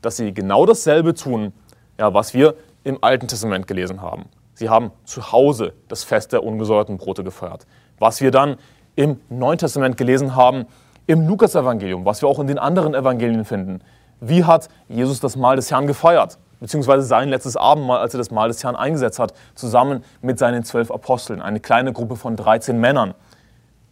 dass 0.00 0.16
sie 0.16 0.32
genau 0.32 0.64
dasselbe 0.64 1.12
tun, 1.12 1.52
ja, 1.98 2.14
was 2.14 2.32
wir 2.32 2.54
im 2.84 2.98
Alten 3.02 3.28
Testament 3.28 3.66
gelesen 3.66 4.00
haben. 4.00 4.24
Sie 4.54 4.70
haben 4.70 4.92
zu 5.04 5.32
Hause 5.32 5.74
das 5.88 6.04
Fest 6.04 6.32
der 6.32 6.42
ungesäuerten 6.42 6.96
Brote 6.96 7.22
gefeiert. 7.22 7.66
Was 7.98 8.22
wir 8.22 8.30
dann 8.30 8.56
im 8.96 9.20
Neuen 9.28 9.58
Testament 9.58 9.98
gelesen 9.98 10.34
haben, 10.36 10.64
im 11.06 11.26
Lukas-Evangelium, 11.26 12.06
was 12.06 12.22
wir 12.22 12.28
auch 12.28 12.38
in 12.38 12.46
den 12.46 12.58
anderen 12.58 12.94
Evangelien 12.94 13.44
finden. 13.44 13.80
Wie 14.20 14.44
hat 14.44 14.68
Jesus 14.88 15.20
das 15.20 15.36
Mahl 15.36 15.56
des 15.56 15.70
Herrn 15.70 15.86
gefeiert? 15.86 16.38
Beziehungsweise 16.60 17.02
sein 17.06 17.30
letztes 17.30 17.56
Abendmahl, 17.56 18.00
als 18.00 18.14
er 18.14 18.18
das 18.18 18.30
Mahl 18.30 18.48
des 18.48 18.62
Herrn 18.62 18.76
eingesetzt 18.76 19.18
hat, 19.18 19.32
zusammen 19.54 20.04
mit 20.20 20.38
seinen 20.38 20.62
zwölf 20.62 20.90
Aposteln, 20.90 21.40
eine 21.40 21.58
kleine 21.58 21.92
Gruppe 21.92 22.16
von 22.16 22.36
13 22.36 22.78
Männern. 22.78 23.14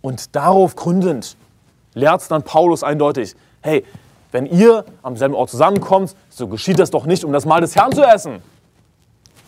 Und 0.03 0.37
darauf 0.37 0.77
gründend 0.77 1.37
lehrt 1.95 2.31
dann 2.31 2.43
Paulus 2.43 2.83
eindeutig, 2.83 3.35
hey, 3.63 3.85
wenn 4.31 4.45
ihr 4.45 4.85
am 5.03 5.17
selben 5.17 5.35
Ort 5.35 5.51
zusammenkommt, 5.51 6.15
so 6.29 6.47
geschieht 6.47 6.79
das 6.79 6.91
doch 6.91 7.07
nicht, 7.07 7.25
um 7.25 7.33
das 7.33 7.47
Mahl 7.47 7.63
des 7.63 7.75
Herrn 7.75 7.93
zu 7.93 8.03
essen. 8.03 8.43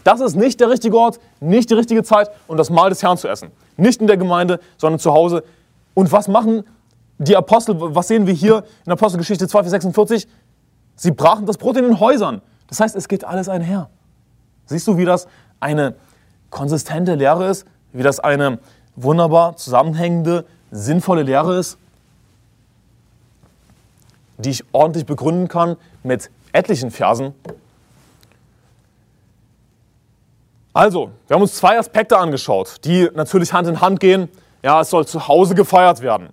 Das 0.04 0.20
ist 0.20 0.34
nicht 0.34 0.58
der 0.60 0.70
richtige 0.70 0.96
Ort, 0.96 1.20
nicht 1.40 1.68
die 1.68 1.74
richtige 1.74 2.02
Zeit, 2.02 2.30
um 2.46 2.56
das 2.56 2.70
Mahl 2.70 2.88
des 2.88 3.02
Herrn 3.02 3.18
zu 3.18 3.28
essen. 3.28 3.50
Nicht 3.76 4.00
in 4.00 4.06
der 4.06 4.16
Gemeinde, 4.16 4.60
sondern 4.78 4.98
zu 4.98 5.12
Hause. 5.12 5.44
Und 5.92 6.10
was 6.10 6.26
machen 6.28 6.64
die 7.18 7.36
Apostel? 7.36 7.76
Was 7.78 8.08
sehen 8.08 8.26
wir 8.26 8.32
hier 8.32 8.64
in 8.86 8.92
Apostelgeschichte 8.92 9.46
2, 9.46 9.60
Vers 9.60 9.70
46? 9.70 10.26
Sie 11.00 11.12
brachen 11.12 11.46
das 11.46 11.56
Brot 11.56 11.78
in 11.78 11.84
den 11.84 11.98
Häusern. 11.98 12.42
Das 12.66 12.78
heißt, 12.78 12.94
es 12.94 13.08
geht 13.08 13.24
alles 13.24 13.48
einher. 13.48 13.88
Siehst 14.66 14.86
du, 14.86 14.98
wie 14.98 15.06
das 15.06 15.28
eine 15.58 15.94
konsistente 16.50 17.14
Lehre 17.14 17.48
ist? 17.48 17.66
Wie 17.94 18.02
das 18.02 18.20
eine 18.20 18.58
wunderbar 18.96 19.56
zusammenhängende, 19.56 20.44
sinnvolle 20.70 21.22
Lehre 21.22 21.58
ist? 21.58 21.78
die 24.42 24.50
ich 24.50 24.64
ordentlich 24.72 25.06
begründen 25.06 25.48
kann 25.48 25.76
mit 26.02 26.30
etlichen 26.52 26.90
Versen. 26.90 27.34
Also, 30.72 31.10
wir 31.26 31.34
haben 31.34 31.42
uns 31.42 31.56
zwei 31.56 31.78
Aspekte 31.78 32.16
angeschaut, 32.16 32.76
die 32.84 33.08
natürlich 33.14 33.52
Hand 33.52 33.68
in 33.68 33.80
Hand 33.80 34.00
gehen. 34.00 34.28
Ja, 34.62 34.80
es 34.80 34.90
soll 34.90 35.06
zu 35.06 35.26
Hause 35.28 35.54
gefeiert 35.54 36.00
werden. 36.00 36.30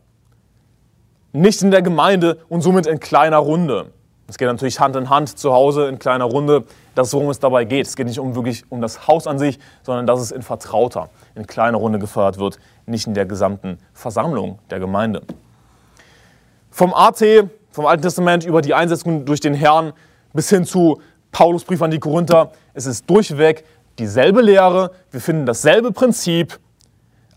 Nicht 1.33 1.61
in 1.61 1.71
der 1.71 1.81
Gemeinde 1.81 2.39
und 2.47 2.61
somit 2.61 2.85
in 2.85 2.99
kleiner 2.99 3.37
Runde. 3.37 3.91
Es 4.29 4.37
geht 4.37 4.47
natürlich 4.47 4.81
Hand 4.81 4.95
in 4.97 5.09
Hand 5.09 5.39
zu 5.39 5.53
Hause 5.53 5.87
in 5.87 5.99
kleiner 5.99 6.25
Runde. 6.25 6.65
Das 6.95 7.07
ist, 7.07 7.13
worum 7.13 7.29
es 7.29 7.39
dabei 7.39 7.63
geht. 7.63 7.87
Es 7.87 7.95
geht 7.95 8.07
nicht 8.07 8.19
um 8.19 8.35
wirklich 8.35 8.65
um 8.69 8.81
das 8.81 9.07
Haus 9.07 9.25
an 9.25 9.39
sich, 9.39 9.57
sondern 9.83 10.05
dass 10.05 10.19
es 10.19 10.31
in 10.31 10.41
vertrauter, 10.41 11.09
in 11.35 11.47
kleiner 11.47 11.77
Runde 11.77 11.97
gefeiert 11.97 12.37
wird, 12.37 12.59
nicht 12.85 13.07
in 13.07 13.13
der 13.13 13.25
gesamten 13.25 13.77
Versammlung 13.93 14.59
der 14.69 14.79
Gemeinde. 14.79 15.21
Vom 16.69 16.93
AT, 16.93 17.23
vom 17.71 17.85
Alten 17.85 18.03
Testament 18.03 18.43
über 18.43 18.61
die 18.61 18.73
Einsetzung 18.73 19.23
durch 19.23 19.39
den 19.39 19.53
Herrn 19.53 19.93
bis 20.33 20.49
hin 20.49 20.65
zu 20.65 21.01
Paulus 21.31 21.63
Brief 21.63 21.81
an 21.81 21.91
die 21.91 21.99
Korinther, 21.99 22.51
es 22.73 22.85
ist 22.85 23.09
durchweg 23.09 23.63
dieselbe 23.97 24.41
Lehre, 24.41 24.91
wir 25.09 25.21
finden 25.21 25.45
dasselbe 25.45 25.93
Prinzip. 25.93 26.59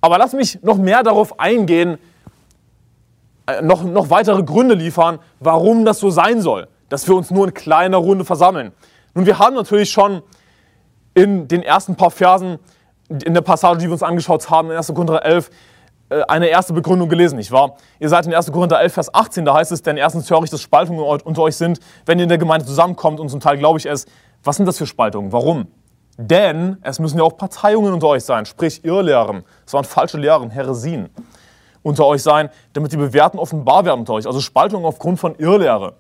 Aber 0.01 0.19
lass 0.19 0.33
mich 0.33 0.61
noch 0.63 0.77
mehr 0.77 1.05
darauf 1.05 1.39
eingehen, 1.39 1.99
äh, 3.47 3.63
noch, 3.63 3.85
noch 3.85 4.11
weitere 4.11 4.43
Gründe 4.43 4.75
liefern, 4.75 5.21
warum 5.39 5.85
das 5.85 6.01
so 6.01 6.11
sein 6.11 6.43
soll 6.43 6.67
dass 6.91 7.09
wir 7.09 7.17
uns 7.17 7.31
nur 7.31 7.47
in 7.47 7.55
kleiner 7.55 7.97
Runde 7.97 8.27
versammeln. 8.27 8.73
Nun, 9.15 9.25
wir 9.25 9.39
haben 9.39 9.55
natürlich 9.55 9.91
schon 9.91 10.23
in 11.15 11.49
den 11.49 11.63
ersten 11.63 11.97
paar 11.97 12.11
Versen, 12.11 12.59
in 13.09 13.33
der 13.33 13.41
Passage, 13.41 13.79
die 13.79 13.87
wir 13.87 13.93
uns 13.93 14.03
angeschaut 14.03 14.51
haben, 14.51 14.71
in 14.71 14.77
1. 14.77 14.89
Korinther 14.89 15.25
11, 15.25 15.51
äh, 16.11 16.23
eine 16.29 16.49
erste 16.49 16.73
Begründung 16.73 17.09
gelesen, 17.09 17.37
nicht 17.37 17.51
wahr? 17.51 17.77
Ihr 17.99 18.09
seid 18.09 18.27
in 18.27 18.35
1. 18.35 18.53
Korinther 18.53 18.81
11, 18.81 18.93
Vers 18.93 19.15
18, 19.15 19.45
da 19.45 19.55
heißt 19.55 19.73
es, 19.73 19.83
denn 19.83 19.97
erstens 19.97 20.31
höre 20.31 20.43
ich, 20.45 20.51
dass 20.51 20.61
Spaltungen 20.61 21.01
unter 21.01 21.43
euch 21.43 21.57
sind, 21.57 21.81
wenn 22.07 22.19
ihr 22.19 22.25
in 22.25 22.29
der 22.29 22.39
Gemeinde 22.39 22.67
zusammenkommt 22.67 23.19
und 23.19 23.29
zum 23.31 23.41
Teil 23.41 23.57
glaube 23.57 23.79
ich 23.79 23.87
es. 23.87 24.07
Was 24.45 24.57
sind 24.57 24.67
das 24.67 24.79
für 24.79 24.87
Spaltungen? 24.87 25.33
Warum? 25.33 25.69
Denn 26.17 26.77
es 26.83 26.99
müssen 26.99 27.19
ja 27.19 27.25
auch 27.25 27.37
Parteiungen 27.37 27.95
unter 27.95 28.09
euch 28.09 28.25
sein, 28.25 28.45
sprich 28.47 28.85
Irrlehren. 28.85 29.45
Es 29.67 29.73
waren 29.73 29.85
falsche 29.85 30.19
Lehren, 30.19 30.51
Heresien 30.51 31.09
unter 31.83 32.07
euch 32.07 32.23
sein, 32.23 32.51
damit 32.73 32.93
die 32.93 32.97
Bewährten 32.97 33.39
offenbar 33.39 33.85
werden 33.85 34.01
unter 34.01 34.15
euch. 34.15 34.27
Also 34.27 34.41
Spaltungen 34.41 34.85
aufgrund 34.85 35.19
von 35.19 35.35
Irrlehre. 35.37 35.95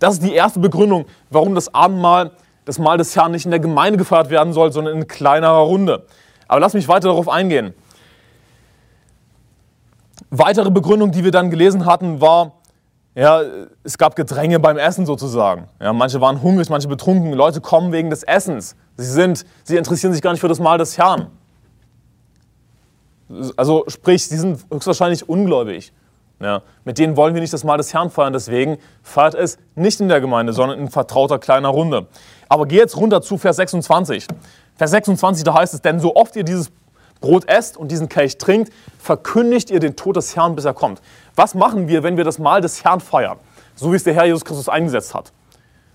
Das 0.00 0.14
ist 0.14 0.24
die 0.24 0.34
erste 0.34 0.58
Begründung, 0.58 1.04
warum 1.30 1.54
das 1.54 1.72
Abendmahl, 1.72 2.32
das 2.64 2.78
Mahl 2.78 2.98
des 2.98 3.14
Herrn, 3.14 3.30
nicht 3.30 3.44
in 3.44 3.52
der 3.52 3.60
Gemeinde 3.60 3.98
gefeiert 3.98 4.30
werden 4.30 4.52
soll, 4.52 4.72
sondern 4.72 4.96
in 4.96 5.06
kleinerer 5.06 5.60
Runde. 5.60 6.06
Aber 6.48 6.58
lass 6.58 6.74
mich 6.74 6.88
weiter 6.88 7.08
darauf 7.08 7.28
eingehen. 7.28 7.74
Weitere 10.30 10.70
Begründung, 10.70 11.12
die 11.12 11.22
wir 11.22 11.30
dann 11.30 11.50
gelesen 11.50 11.86
hatten, 11.86 12.20
war, 12.20 12.52
ja, 13.14 13.42
es 13.82 13.98
gab 13.98 14.16
Gedränge 14.16 14.58
beim 14.58 14.78
Essen 14.78 15.04
sozusagen. 15.04 15.68
Ja, 15.80 15.92
manche 15.92 16.20
waren 16.20 16.42
hungrig, 16.42 16.70
manche 16.70 16.88
betrunken. 16.88 17.32
Leute 17.32 17.60
kommen 17.60 17.92
wegen 17.92 18.08
des 18.08 18.22
Essens. 18.22 18.76
Sie, 18.96 19.04
sind, 19.04 19.44
sie 19.64 19.76
interessieren 19.76 20.12
sich 20.12 20.22
gar 20.22 20.30
nicht 20.32 20.40
für 20.40 20.48
das 20.48 20.60
Mahl 20.60 20.78
des 20.78 20.96
Herrn. 20.96 21.26
Also 23.56 23.84
sprich, 23.88 24.26
sie 24.26 24.38
sind 24.38 24.64
höchstwahrscheinlich 24.72 25.28
ungläubig. 25.28 25.92
Ja, 26.40 26.62
mit 26.84 26.98
denen 26.98 27.16
wollen 27.16 27.34
wir 27.34 27.42
nicht 27.42 27.52
das 27.52 27.64
Mahl 27.64 27.76
des 27.76 27.92
Herrn 27.92 28.10
feiern, 28.10 28.32
deswegen 28.32 28.78
feiert 29.02 29.34
es 29.34 29.58
nicht 29.74 30.00
in 30.00 30.08
der 30.08 30.22
Gemeinde, 30.22 30.54
sondern 30.54 30.78
in 30.78 30.88
vertrauter 30.88 31.38
kleiner 31.38 31.68
Runde. 31.68 32.06
Aber 32.48 32.66
geh 32.66 32.76
jetzt 32.76 32.96
runter 32.96 33.20
zu 33.20 33.36
Vers 33.36 33.56
26. 33.56 34.26
Vers 34.76 34.90
26, 34.90 35.44
da 35.44 35.52
heißt 35.52 35.74
es, 35.74 35.82
denn 35.82 36.00
so 36.00 36.16
oft 36.16 36.34
ihr 36.36 36.44
dieses 36.44 36.72
Brot 37.20 37.46
esst 37.46 37.76
und 37.76 37.90
diesen 37.90 38.08
Kelch 38.08 38.38
trinkt, 38.38 38.72
verkündigt 38.98 39.70
ihr 39.70 39.80
den 39.80 39.96
Tod 39.96 40.16
des 40.16 40.34
Herrn, 40.34 40.56
bis 40.56 40.64
er 40.64 40.72
kommt. 40.72 41.02
Was 41.36 41.54
machen 41.54 41.88
wir, 41.88 42.02
wenn 42.02 42.16
wir 42.16 42.24
das 42.24 42.38
Mahl 42.38 42.62
des 42.62 42.82
Herrn 42.82 43.00
feiern? 43.00 43.36
So 43.74 43.92
wie 43.92 43.96
es 43.96 44.04
der 44.04 44.14
Herr 44.14 44.24
Jesus 44.24 44.44
Christus 44.44 44.70
eingesetzt 44.70 45.14
hat. 45.14 45.32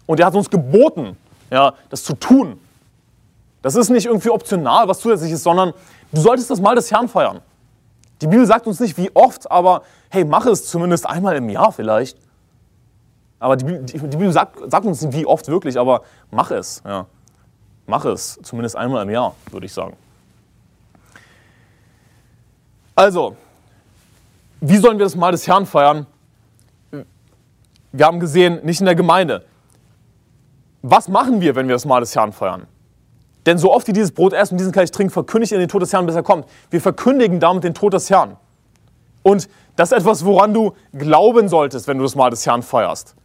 Und 0.05 0.19
er 0.19 0.27
hat 0.27 0.35
uns 0.35 0.51
geboten, 0.51 1.17
ja, 1.49 1.73
das 1.89 2.03
zu 2.03 2.13
tun. 2.13 2.59
Das 3.63 3.73
ist 3.73 3.89
nicht 3.89 4.05
irgendwie 4.05 4.29
optional, 4.29 4.87
was 4.87 4.99
zusätzlich 4.99 5.31
ist, 5.31 5.41
sondern 5.41 5.73
du 6.11 6.21
solltest 6.21 6.51
das 6.51 6.61
Mahl 6.61 6.75
des 6.75 6.91
Herrn 6.91 7.07
feiern. 7.07 7.41
Die 8.21 8.27
Bibel 8.27 8.45
sagt 8.45 8.65
uns 8.67 8.79
nicht, 8.79 8.97
wie 8.97 9.11
oft, 9.13 9.49
aber 9.51 9.83
hey, 10.09 10.23
mach 10.23 10.45
es 10.45 10.67
zumindest 10.67 11.05
einmal 11.07 11.35
im 11.35 11.49
Jahr 11.49 11.71
vielleicht. 11.71 12.17
Aber 13.39 13.57
die, 13.57 13.65
die, 13.85 13.97
die 13.99 14.17
Bibel 14.17 14.31
sagt, 14.31 14.71
sagt, 14.71 14.85
uns 14.85 15.01
nicht, 15.01 15.15
wie 15.15 15.25
oft 15.25 15.47
wirklich, 15.47 15.77
aber 15.77 16.01
mach 16.31 16.51
es. 16.51 16.81
Ja. 16.85 17.05
Mach 17.85 18.05
es 18.05 18.39
zumindest 18.41 18.75
einmal 18.75 19.03
im 19.03 19.09
Jahr, 19.09 19.35
würde 19.51 19.65
ich 19.65 19.73
sagen. 19.73 19.95
Also, 22.95 23.35
wie 24.61 24.77
sollen 24.77 24.97
wir 24.97 25.05
das 25.05 25.15
Mal 25.15 25.31
des 25.31 25.45
Herrn 25.47 25.65
feiern? 25.65 26.07
Wir 27.91 28.05
haben 28.05 28.19
gesehen, 28.19 28.65
nicht 28.65 28.79
in 28.79 28.85
der 28.85 28.95
Gemeinde. 28.95 29.45
Was 30.81 31.07
machen 31.07 31.41
wir, 31.41 31.55
wenn 31.55 31.67
wir 31.67 31.75
das 31.75 31.85
Mal 31.85 31.99
des 31.99 32.15
Herrn 32.15 32.31
feiern? 32.31 32.67
Denn 33.45 33.57
so 33.57 33.73
oft 33.73 33.87
ihr 33.87 33.93
dieses 33.93 34.11
Brot 34.11 34.33
essen 34.33 34.55
und 34.55 34.57
diesen 34.57 34.71
Kelch 34.71 34.91
trinkt, 34.91 35.13
verkündigt 35.13 35.51
ihr 35.51 35.59
den 35.59 35.67
Tod 35.67 35.81
des 35.81 35.93
Herrn, 35.93 36.05
bis 36.05 36.15
er 36.15 36.23
kommt. 36.23 36.47
Wir 36.71 36.81
verkündigen 36.81 37.39
damit 37.39 37.63
den 37.63 37.73
Tod 37.73 37.93
des 37.93 38.09
Herrn. 38.09 38.37
Und 39.21 39.47
das 39.75 39.91
ist 39.91 39.99
etwas, 39.99 40.25
woran 40.25 40.53
du 40.53 40.73
glauben 40.93 41.47
solltest, 41.49 41.87
wenn 41.87 41.97
du 41.97 42.03
das 42.03 42.15
Mahl 42.15 42.29
des 42.29 42.45
Herrn 42.45 42.63
feierst. 42.63 43.15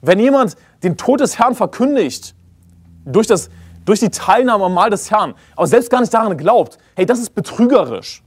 Wenn 0.00 0.18
jemand 0.18 0.56
den 0.82 0.96
Tod 0.96 1.20
des 1.20 1.38
Herrn 1.38 1.54
verkündigt, 1.54 2.34
durch, 3.04 3.26
das, 3.26 3.50
durch 3.84 4.00
die 4.00 4.10
Teilnahme 4.10 4.64
am 4.64 4.74
Mahl 4.74 4.90
des 4.90 5.10
Herrn, 5.10 5.34
aber 5.56 5.66
selbst 5.66 5.90
gar 5.90 6.00
nicht 6.00 6.12
daran 6.12 6.36
glaubt, 6.36 6.78
hey, 6.96 7.06
das 7.06 7.18
ist 7.18 7.34
betrügerisch. 7.34 8.22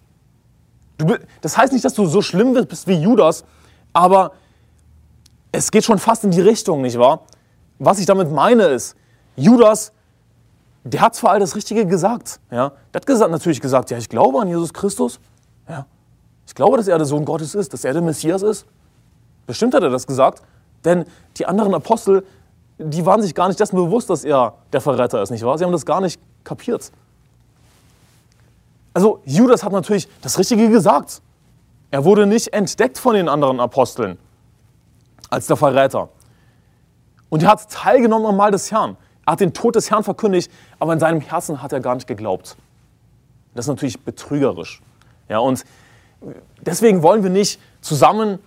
Du, 0.98 1.16
das 1.42 1.58
heißt 1.58 1.74
nicht, 1.74 1.84
dass 1.84 1.94
du 1.94 2.06
so 2.06 2.22
schlimm 2.22 2.54
bist 2.54 2.88
wie 2.88 2.96
Judas, 2.96 3.44
aber 3.92 4.32
es 5.52 5.72
geht 5.72 5.84
schon 5.84 6.00
fast 6.00 6.24
in 6.24 6.32
die 6.32 6.42
Richtung, 6.42 6.82
nicht 6.82 6.98
wahr? 6.98 7.26
Was 7.78 8.00
ich 8.00 8.06
damit 8.06 8.32
meine 8.32 8.64
ist, 8.64 8.96
Judas 9.36 9.92
der 10.92 11.02
hat 11.02 11.16
zwar 11.16 11.32
all 11.32 11.40
das 11.40 11.56
Richtige 11.56 11.86
gesagt, 11.86 12.40
ja, 12.52 12.72
der 12.94 13.02
hat 13.02 13.08
gesagt, 13.08 13.32
natürlich 13.32 13.60
gesagt, 13.60 13.90
ja, 13.90 13.98
ich 13.98 14.08
glaube 14.08 14.40
an 14.40 14.48
Jesus 14.48 14.72
Christus, 14.72 15.20
ja, 15.68 15.86
ich 16.46 16.54
glaube, 16.54 16.78
dass 16.78 16.88
er 16.88 16.98
der 16.98 17.08
Sohn 17.08 17.26
Gottes 17.26 17.56
ist, 17.56 17.74
dass 17.74 17.84
er 17.84 17.94
der 17.94 18.04
Messias 18.04 18.44
ist. 18.44 18.68
Bestimmt 19.48 19.74
hat 19.74 19.82
er 19.82 19.90
das 19.90 20.06
gesagt, 20.06 20.44
denn 20.84 21.06
die 21.38 21.48
anderen 21.48 21.74
Apostel, 21.74 22.24
die 22.78 23.04
waren 23.04 23.22
sich 23.24 23.34
gar 23.34 23.48
nicht 23.48 23.60
dessen 23.60 23.76
bewusst, 23.76 24.12
dass 24.12 24.24
er 24.24 24.54
der 24.72 24.80
Verräter 24.80 25.24
ist, 25.24 25.32
nicht 25.32 25.44
wahr? 25.44 25.58
Sie 25.58 25.64
haben 25.64 25.72
das 25.72 25.88
gar 25.88 26.02
nicht 26.02 26.22
kapiert. 26.44 26.92
Also 28.94 29.22
Judas 29.26 29.64
hat 29.64 29.72
natürlich 29.72 30.08
das 30.22 30.38
Richtige 30.38 30.70
gesagt. 30.70 31.22
Er 31.90 32.06
wurde 32.06 32.28
nicht 32.28 32.54
entdeckt 32.54 33.00
von 33.00 33.16
den 33.16 33.28
anderen 33.28 33.60
Aposteln 33.60 34.20
als 35.32 35.48
der 35.48 35.58
Verräter. 35.58 36.10
Und 37.30 37.42
er 37.42 37.50
hat 37.50 37.72
teilgenommen 37.72 38.28
am 38.28 38.38
Mahl 38.38 38.52
des 38.52 38.72
Herrn. 38.72 38.98
Er 39.26 39.34
hat 39.34 39.40
den 39.40 39.54
Tod 39.54 39.76
des 39.76 39.90
Herrn 39.90 40.04
verkündigt, 40.04 40.52
aber 40.80 40.94
in 40.94 41.00
seinem 41.00 41.22
Herzen 41.22 41.62
hat 41.62 41.74
er 41.74 41.80
gar 41.80 41.96
nicht 41.96 42.08
geglaubt. 42.08 42.56
Das 43.54 43.66
ist 43.66 43.70
natürlich 43.70 44.00
betrügerisch. 44.02 44.82
Ja, 45.30 45.40
und 45.40 45.64
deswegen 46.62 47.02
wollen 47.02 47.24
wir 47.24 47.30
nicht 47.30 47.60
zusammen 47.82 48.40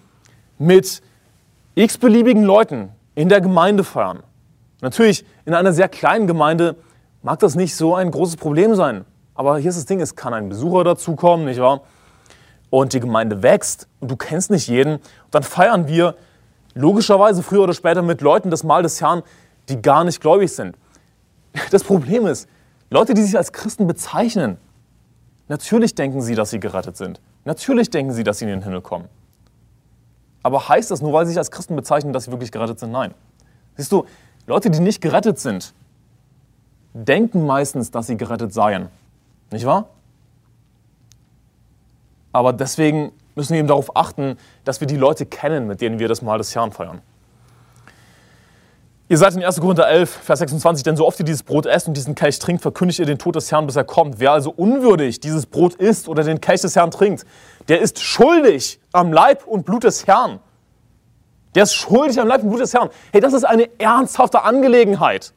mit 0.58 1.02
x-beliebigen 1.74 2.44
Leuten 2.44 2.90
in 3.14 3.28
der 3.28 3.40
Gemeinde 3.40 3.84
feiern. 3.84 4.22
Natürlich, 4.80 5.24
in 5.44 5.54
einer 5.54 5.72
sehr 5.72 5.88
kleinen 5.88 6.26
Gemeinde 6.26 6.76
mag 7.22 7.40
das 7.40 7.56
nicht 7.56 7.74
so 7.74 7.94
ein 7.94 8.10
großes 8.10 8.36
Problem 8.36 8.74
sein. 8.74 9.04
Aber 9.34 9.58
hier 9.58 9.70
ist 9.70 9.78
das 9.78 9.86
Ding, 9.86 10.00
es 10.00 10.14
kann 10.14 10.34
ein 10.34 10.48
Besucher 10.48 10.84
dazukommen, 10.84 11.46
nicht 11.46 11.60
wahr? 11.60 11.82
Und 12.70 12.92
die 12.92 13.00
Gemeinde 13.00 13.42
wächst 13.42 13.88
und 14.00 14.10
du 14.10 14.16
kennst 14.16 14.50
nicht 14.50 14.68
jeden. 14.68 14.94
Und 14.94 15.02
dann 15.30 15.42
feiern 15.42 15.88
wir 15.88 16.16
logischerweise 16.74 17.42
früher 17.42 17.62
oder 17.62 17.74
später 17.74 18.02
mit 18.02 18.20
Leuten 18.20 18.50
das 18.50 18.62
Mahl 18.62 18.82
des 18.82 19.00
Herrn, 19.00 19.22
die 19.68 19.80
gar 19.80 20.04
nicht 20.04 20.20
gläubig 20.20 20.52
sind. 20.52 20.76
Das 21.70 21.84
Problem 21.84 22.26
ist, 22.26 22.48
Leute, 22.90 23.14
die 23.14 23.22
sich 23.22 23.36
als 23.36 23.52
Christen 23.52 23.86
bezeichnen, 23.86 24.56
natürlich 25.48 25.94
denken 25.94 26.20
sie, 26.22 26.34
dass 26.34 26.50
sie 26.50 26.60
gerettet 26.60 26.96
sind. 26.96 27.20
Natürlich 27.44 27.90
denken 27.90 28.12
sie, 28.12 28.24
dass 28.24 28.38
sie 28.38 28.44
in 28.44 28.50
den 28.50 28.62
Himmel 28.62 28.80
kommen. 28.80 29.08
Aber 30.42 30.68
heißt 30.68 30.90
das 30.90 31.02
nur, 31.02 31.12
weil 31.12 31.26
sie 31.26 31.30
sich 31.30 31.38
als 31.38 31.50
Christen 31.50 31.76
bezeichnen, 31.76 32.12
dass 32.12 32.24
sie 32.24 32.30
wirklich 32.30 32.52
gerettet 32.52 32.78
sind? 32.78 32.92
Nein. 32.92 33.14
Siehst 33.76 33.92
du, 33.92 34.06
Leute, 34.46 34.70
die 34.70 34.80
nicht 34.80 35.00
gerettet 35.00 35.38
sind, 35.38 35.74
denken 36.94 37.46
meistens, 37.46 37.90
dass 37.90 38.06
sie 38.06 38.16
gerettet 38.16 38.52
seien. 38.52 38.88
Nicht 39.50 39.66
wahr? 39.66 39.88
Aber 42.32 42.52
deswegen 42.52 43.12
müssen 43.34 43.52
wir 43.52 43.58
eben 43.58 43.68
darauf 43.68 43.96
achten, 43.96 44.36
dass 44.64 44.80
wir 44.80 44.86
die 44.86 44.96
Leute 44.96 45.26
kennen, 45.26 45.66
mit 45.66 45.80
denen 45.80 45.98
wir 45.98 46.08
das 46.08 46.22
Mal 46.22 46.38
des 46.38 46.54
Herrn 46.54 46.72
feiern. 46.72 47.00
Ihr 49.10 49.16
seid 49.16 49.34
in 49.34 49.42
1. 49.42 49.58
Korinther 49.60 49.88
11, 49.88 50.10
Vers 50.10 50.40
26, 50.40 50.82
denn 50.82 50.94
so 50.94 51.06
oft 51.06 51.18
ihr 51.18 51.24
dieses 51.24 51.42
Brot 51.42 51.64
esst 51.64 51.88
und 51.88 51.96
diesen 51.96 52.14
Kelch 52.14 52.38
trinkt, 52.38 52.60
verkündigt 52.60 52.98
ihr 52.98 53.06
den 53.06 53.16
Tod 53.16 53.36
des 53.36 53.50
Herrn, 53.50 53.64
bis 53.64 53.74
er 53.74 53.84
kommt. 53.84 54.20
Wer 54.20 54.32
also 54.32 54.50
unwürdig 54.50 55.18
dieses 55.18 55.46
Brot 55.46 55.76
isst 55.76 56.10
oder 56.10 56.24
den 56.24 56.42
Kelch 56.42 56.60
des 56.60 56.76
Herrn 56.76 56.90
trinkt, 56.90 57.24
der 57.68 57.80
ist 57.80 58.00
schuldig 58.00 58.80
am 58.92 59.10
Leib 59.10 59.46
und 59.46 59.64
Blut 59.64 59.84
des 59.84 60.06
Herrn. 60.06 60.40
Der 61.54 61.62
ist 61.62 61.72
schuldig 61.72 62.20
am 62.20 62.28
Leib 62.28 62.42
und 62.42 62.50
Blut 62.50 62.60
des 62.60 62.74
Herrn. 62.74 62.90
Hey, 63.10 63.22
das 63.22 63.32
ist 63.32 63.44
eine 63.44 63.70
ernsthafte 63.80 64.42
Angelegenheit. 64.42 65.32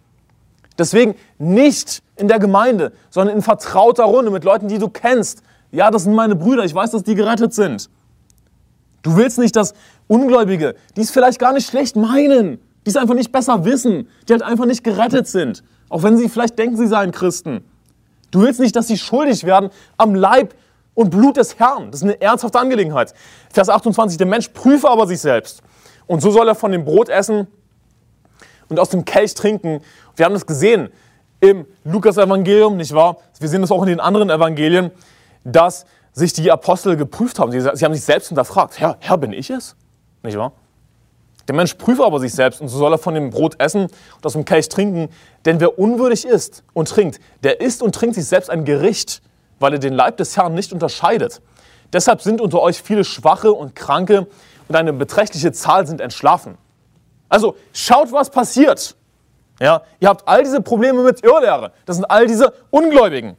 Deswegen 0.77 1.15
nicht 1.37 2.03
in 2.17 2.27
der 2.27 2.39
Gemeinde, 2.39 2.91
sondern 3.09 3.37
in 3.37 3.41
vertrauter 3.41 4.03
Runde 4.03 4.31
mit 4.31 4.43
Leuten, 4.43 4.67
die 4.67 4.79
du 4.79 4.89
kennst. 4.89 5.43
Ja, 5.71 5.91
das 5.91 6.03
sind 6.03 6.13
meine 6.13 6.35
Brüder, 6.35 6.65
ich 6.65 6.75
weiß, 6.75 6.91
dass 6.91 7.03
die 7.03 7.15
gerettet 7.15 7.53
sind. 7.53 7.89
Du 9.01 9.15
willst 9.15 9.39
nicht, 9.39 9.55
dass 9.55 9.73
Ungläubige, 10.07 10.75
die 10.97 11.01
es 11.01 11.11
vielleicht 11.11 11.39
gar 11.39 11.53
nicht 11.53 11.69
schlecht 11.69 11.95
meinen, 11.95 12.59
die 12.85 12.89
es 12.89 12.97
einfach 12.97 13.13
nicht 13.13 13.31
besser 13.31 13.65
wissen, 13.65 14.07
die 14.27 14.33
halt 14.33 14.43
einfach 14.43 14.65
nicht 14.65 14.83
gerettet 14.83 15.27
sind, 15.27 15.63
auch 15.89 16.03
wenn 16.03 16.17
sie 16.17 16.29
vielleicht 16.29 16.57
denken, 16.57 16.77
sie 16.77 16.87
seien 16.87 17.11
Christen. 17.11 17.63
Du 18.31 18.41
willst 18.41 18.59
nicht, 18.59 18.75
dass 18.75 18.87
sie 18.87 18.97
schuldig 18.97 19.43
werden 19.43 19.69
am 19.97 20.15
Leib 20.15 20.55
und 20.93 21.09
Blut 21.09 21.37
des 21.37 21.59
Herrn. 21.59 21.91
Das 21.91 22.01
ist 22.01 22.03
eine 22.03 22.19
ernsthafte 22.21 22.59
Angelegenheit. 22.59 23.13
Vers 23.51 23.69
28, 23.69 24.17
der 24.17 24.27
Mensch 24.27 24.49
prüfe 24.49 24.89
aber 24.89 25.07
sich 25.07 25.19
selbst 25.19 25.61
Und 26.07 26.21
so 26.21 26.31
soll 26.31 26.47
er 26.47 26.55
von 26.55 26.71
dem 26.71 26.85
Brot 26.85 27.09
essen 27.09 27.47
und 28.69 28.79
aus 28.79 28.89
dem 28.89 29.05
Kelch 29.05 29.33
trinken. 29.33 29.81
Wir 30.15 30.25
haben 30.25 30.33
das 30.33 30.45
gesehen 30.45 30.89
im 31.39 31.65
Lukas-Evangelium, 31.83 32.77
nicht 32.77 32.93
wahr? 32.93 33.17
Wir 33.39 33.49
sehen 33.49 33.61
das 33.61 33.71
auch 33.71 33.81
in 33.81 33.89
den 33.89 33.99
anderen 33.99 34.29
Evangelien, 34.29 34.91
dass 35.43 35.85
sich 36.13 36.33
die 36.33 36.51
Apostel 36.51 36.95
geprüft 36.95 37.39
haben. 37.39 37.51
Sie, 37.51 37.59
haben 37.61 37.93
sich 37.93 38.03
selbst 38.03 38.27
hinterfragt. 38.27 38.79
Herr, 38.79 38.97
Herr, 38.99 39.17
bin 39.17 39.33
ich 39.33 39.49
es? 39.49 39.75
Nicht 40.23 40.37
wahr? 40.37 40.53
Der 41.51 41.57
Mensch 41.57 41.73
prüfe 41.73 42.05
aber 42.05 42.21
sich 42.21 42.33
selbst 42.33 42.61
und 42.61 42.69
so 42.69 42.77
soll 42.77 42.93
er 42.93 42.97
von 42.97 43.13
dem 43.13 43.29
Brot 43.29 43.55
essen 43.59 43.81
und 43.81 44.25
aus 44.25 44.31
dem 44.31 44.45
Kelch 44.45 44.69
trinken. 44.69 45.09
Denn 45.43 45.59
wer 45.59 45.77
unwürdig 45.77 46.23
isst 46.23 46.63
und 46.71 46.87
trinkt, 46.87 47.19
der 47.43 47.59
isst 47.59 47.83
und 47.83 47.93
trinkt 47.93 48.15
sich 48.15 48.25
selbst 48.25 48.49
ein 48.49 48.63
Gericht, 48.63 49.21
weil 49.59 49.73
er 49.73 49.79
den 49.79 49.93
Leib 49.93 50.15
des 50.15 50.37
Herrn 50.37 50.53
nicht 50.53 50.71
unterscheidet. 50.71 51.41
Deshalb 51.91 52.21
sind 52.21 52.39
unter 52.39 52.61
euch 52.61 52.81
viele 52.81 53.03
Schwache 53.03 53.51
und 53.51 53.75
Kranke 53.75 54.27
und 54.69 54.75
eine 54.77 54.93
beträchtliche 54.93 55.51
Zahl 55.51 55.85
sind 55.85 55.99
entschlafen. 55.99 56.57
Also 57.27 57.57
schaut, 57.73 58.13
was 58.13 58.29
passiert. 58.29 58.95
Ja, 59.59 59.81
ihr 59.99 60.07
habt 60.07 60.25
all 60.29 60.43
diese 60.43 60.61
Probleme 60.61 61.03
mit 61.03 61.21
Irrlehre. 61.21 61.73
Das 61.85 61.97
sind 61.97 62.05
all 62.05 62.27
diese 62.27 62.53
Ungläubigen. 62.69 63.35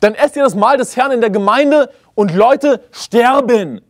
Dann 0.00 0.14
esst 0.14 0.36
ihr 0.36 0.42
das 0.42 0.54
Mahl 0.54 0.76
des 0.76 0.94
Herrn 0.94 1.12
in 1.12 1.22
der 1.22 1.30
Gemeinde 1.30 1.90
und 2.14 2.34
Leute 2.34 2.82
sterben. 2.92 3.80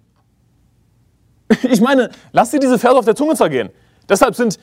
Ich 1.70 1.80
meine, 1.80 2.10
lasst 2.32 2.52
ihr 2.54 2.60
diese 2.60 2.78
Verse 2.78 2.96
auf 2.96 3.04
der 3.04 3.16
Zunge 3.16 3.34
zergehen. 3.34 3.70
Deshalb 4.08 4.34
sind, 4.34 4.58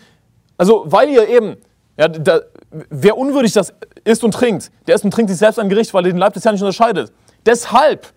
also 0.57 0.84
weil 0.86 1.09
ihr 1.09 1.27
eben, 1.27 1.57
ja, 1.97 2.07
da, 2.07 2.41
wer 2.89 3.17
unwürdig 3.17 3.53
das 3.53 3.73
isst 4.03 4.23
und 4.23 4.34
trinkt, 4.34 4.71
der 4.88 4.95
isst 4.95 5.05
und 5.05 5.11
trinkt 5.11 5.29
sich 5.29 5.39
selbst 5.39 5.59
ein 5.59 5.69
Gericht, 5.69 5.93
weil 5.93 6.05
er 6.05 6.11
den 6.11 6.17
Leib 6.17 6.34
des 6.34 6.45
Herrn 6.45 6.55
nicht 6.55 6.61
unterscheidet. 6.61 7.11
Deshalb 7.45 8.13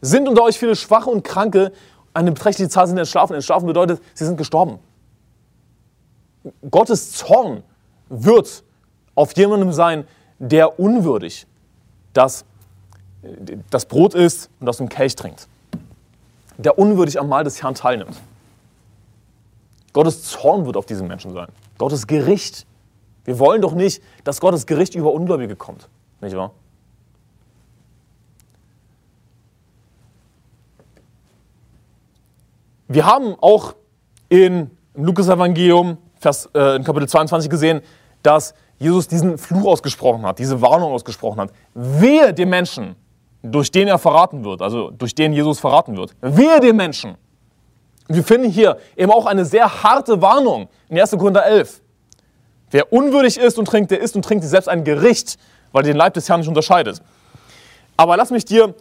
sind 0.00 0.28
unter 0.28 0.42
euch 0.42 0.58
viele 0.58 0.76
Schwache 0.76 1.10
und 1.10 1.24
Kranke, 1.24 1.72
eine 2.14 2.32
beträchtliche 2.32 2.68
Zahl 2.68 2.86
sind 2.86 2.98
entschlafen. 2.98 3.34
Entschlafen 3.34 3.66
bedeutet, 3.66 4.00
sie 4.14 4.24
sind 4.24 4.36
gestorben. 4.36 4.78
Gottes 6.70 7.12
Zorn 7.12 7.62
wird 8.08 8.64
auf 9.14 9.36
jemandem 9.36 9.72
sein, 9.72 10.06
der 10.38 10.78
unwürdig 10.78 11.46
das, 12.12 12.44
das 13.70 13.86
Brot 13.86 14.14
isst 14.14 14.50
und 14.60 14.68
aus 14.68 14.78
dem 14.78 14.88
Kelch 14.88 15.14
trinkt 15.14 15.48
der 16.58 16.78
unwürdig 16.78 17.18
am 17.18 17.28
Mahl 17.28 17.44
des 17.44 17.62
Herrn 17.62 17.74
teilnimmt. 17.74 18.20
Gottes 19.92 20.24
Zorn 20.24 20.66
wird 20.66 20.76
auf 20.76 20.86
diesen 20.86 21.08
Menschen 21.08 21.32
sein. 21.32 21.48
Gottes 21.78 22.06
Gericht. 22.06 22.66
Wir 23.24 23.38
wollen 23.38 23.62
doch 23.62 23.72
nicht, 23.72 24.02
dass 24.24 24.40
Gottes 24.40 24.66
Gericht 24.66 24.94
über 24.94 25.12
Ungläubige 25.12 25.56
kommt. 25.56 25.88
Nicht 26.20 26.36
wahr? 26.36 26.52
Wir 32.88 33.06
haben 33.06 33.36
auch 33.40 33.74
in, 34.28 34.70
im 34.94 35.04
Lukas-Evangelium, 35.04 35.98
äh, 36.24 36.76
in 36.76 36.84
Kapitel 36.84 37.08
22 37.08 37.50
gesehen, 37.50 37.82
dass 38.22 38.54
Jesus 38.78 39.08
diesen 39.08 39.36
Fluch 39.36 39.66
ausgesprochen 39.66 40.24
hat, 40.24 40.38
diese 40.38 40.60
Warnung 40.60 40.92
ausgesprochen 40.92 41.40
hat. 41.40 41.52
Wehe 41.74 42.32
dem 42.32 42.48
Menschen, 42.48 42.96
durch 43.42 43.70
den 43.70 43.88
er 43.88 43.98
verraten 43.98 44.44
wird, 44.44 44.62
also 44.62 44.90
durch 44.90 45.14
den 45.14 45.32
Jesus 45.32 45.60
verraten 45.60 45.96
wird. 45.96 46.14
Wehe 46.20 46.60
den 46.60 46.76
Menschen. 46.76 47.16
Wir 48.08 48.24
finden 48.24 48.50
hier 48.50 48.78
eben 48.96 49.12
auch 49.12 49.26
eine 49.26 49.44
sehr 49.44 49.82
harte 49.82 50.20
Warnung 50.22 50.68
in 50.88 50.98
1. 50.98 51.10
Korinther 51.12 51.44
11. 51.44 51.80
Wer 52.70 52.92
unwürdig 52.92 53.38
ist 53.38 53.58
und 53.58 53.66
trinkt, 53.66 53.90
der 53.90 54.00
isst 54.00 54.16
und 54.16 54.24
trinkt 54.24 54.44
selbst 54.44 54.68
ein 54.68 54.84
Gericht, 54.84 55.38
weil 55.72 55.82
er 55.82 55.92
den 55.92 55.96
Leib 55.96 56.14
des 56.14 56.28
Herrn 56.28 56.40
nicht 56.40 56.48
unterscheidet. 56.48 57.02
Aber 57.96 58.16
lass 58.16 58.30
mich 58.30 58.44
dir 58.44 58.74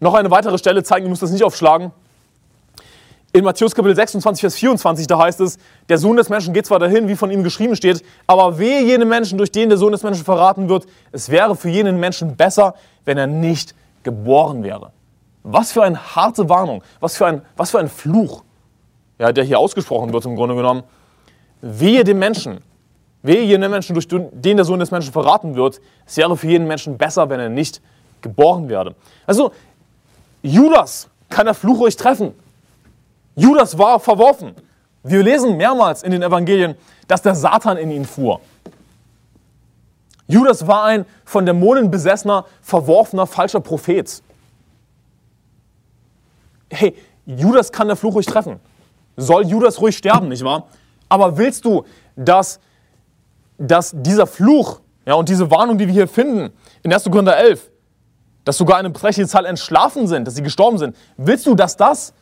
noch 0.00 0.14
eine 0.14 0.30
weitere 0.30 0.56
Stelle 0.58 0.82
zeigen, 0.82 1.04
du 1.04 1.10
musst 1.10 1.22
das 1.22 1.30
nicht 1.30 1.44
aufschlagen. 1.44 1.92
In 3.32 3.44
Matthäus 3.44 3.74
Kapitel 3.74 3.94
26, 3.94 4.40
Vers 4.40 4.54
24, 4.56 5.06
da 5.06 5.18
heißt 5.18 5.40
es, 5.40 5.58
der 5.88 5.98
Sohn 5.98 6.16
des 6.16 6.28
Menschen 6.28 6.52
geht 6.52 6.66
zwar 6.66 6.80
dahin, 6.80 7.06
wie 7.06 7.14
von 7.14 7.30
ihm 7.30 7.44
geschrieben 7.44 7.76
steht, 7.76 8.02
aber 8.26 8.58
wehe 8.58 8.82
jene 8.82 9.04
Menschen, 9.04 9.38
durch 9.38 9.52
den 9.52 9.68
der 9.68 9.78
Sohn 9.78 9.92
des 9.92 10.02
Menschen 10.02 10.24
verraten 10.24 10.68
wird. 10.68 10.86
Es 11.12 11.28
wäre 11.28 11.54
für 11.54 11.68
jenen 11.68 12.00
Menschen 12.00 12.36
besser, 12.36 12.74
wenn 13.04 13.18
er 13.18 13.28
nicht 13.28 13.74
geboren 14.02 14.62
wäre. 14.62 14.92
Was 15.42 15.72
für 15.72 15.82
eine 15.82 16.16
harte 16.16 16.48
Warnung, 16.48 16.82
was 17.00 17.16
für 17.16 17.26
ein, 17.26 17.42
was 17.56 17.70
für 17.70 17.78
ein 17.78 17.88
Fluch, 17.88 18.42
ja, 19.18 19.32
der 19.32 19.44
hier 19.44 19.58
ausgesprochen 19.58 20.12
wird 20.12 20.24
im 20.24 20.36
Grunde 20.36 20.54
genommen. 20.54 20.82
Wehe 21.60 22.04
dem 22.04 22.18
Menschen, 22.18 22.60
wehe 23.22 23.42
jenen 23.42 23.70
Menschen, 23.70 23.94
durch 23.94 24.08
den 24.08 24.56
der 24.56 24.64
Sohn 24.64 24.80
des 24.80 24.90
Menschen 24.90 25.12
verraten 25.12 25.54
wird. 25.54 25.80
Es 26.06 26.16
wäre 26.16 26.36
für 26.36 26.46
jeden 26.46 26.66
Menschen 26.66 26.96
besser, 26.96 27.28
wenn 27.28 27.40
er 27.40 27.48
nicht 27.48 27.80
geboren 28.22 28.68
werde. 28.68 28.94
Also, 29.26 29.52
Judas 30.42 31.08
kann 31.28 31.46
der 31.46 31.54
Fluch 31.54 31.80
ruhig 31.80 31.96
treffen. 31.96 32.34
Judas 33.36 33.76
war 33.78 34.00
verworfen. 34.00 34.54
Wir 35.02 35.22
lesen 35.22 35.56
mehrmals 35.56 36.02
in 36.02 36.12
den 36.12 36.22
Evangelien, 36.22 36.74
dass 37.08 37.22
der 37.22 37.34
Satan 37.34 37.76
in 37.76 37.90
ihn 37.90 38.04
fuhr. 38.04 38.40
Judas 40.30 40.66
war 40.66 40.84
ein 40.84 41.06
von 41.24 41.44
Dämonen 41.44 41.90
besessener, 41.90 42.44
verworfener, 42.62 43.26
falscher 43.26 43.60
Prophet. 43.60 44.22
Hey, 46.70 46.94
Judas 47.26 47.72
kann 47.72 47.88
der 47.88 47.96
Fluch 47.96 48.14
ruhig 48.14 48.26
treffen. 48.26 48.60
Soll 49.16 49.46
Judas 49.46 49.80
ruhig 49.80 49.96
sterben, 49.96 50.28
nicht 50.28 50.44
wahr? 50.44 50.68
Aber 51.08 51.36
willst 51.36 51.64
du, 51.64 51.84
dass, 52.16 52.60
dass 53.58 53.92
dieser 53.94 54.26
Fluch 54.26 54.80
ja, 55.06 55.14
und 55.14 55.28
diese 55.28 55.50
Warnung, 55.50 55.78
die 55.78 55.86
wir 55.86 55.94
hier 55.94 56.08
finden, 56.08 56.52
in 56.82 56.92
1. 56.92 57.04
Korinther 57.04 57.36
11, 57.36 57.70
dass 58.44 58.56
sogar 58.56 58.78
eine 58.78 58.90
beträchtliche 58.90 59.28
Zahl 59.28 59.46
entschlafen 59.46 60.06
sind, 60.06 60.26
dass 60.26 60.36
sie 60.36 60.42
gestorben 60.42 60.78
sind, 60.78 60.96
willst 61.16 61.46
du, 61.46 61.54
dass 61.54 61.76
das 61.76 62.14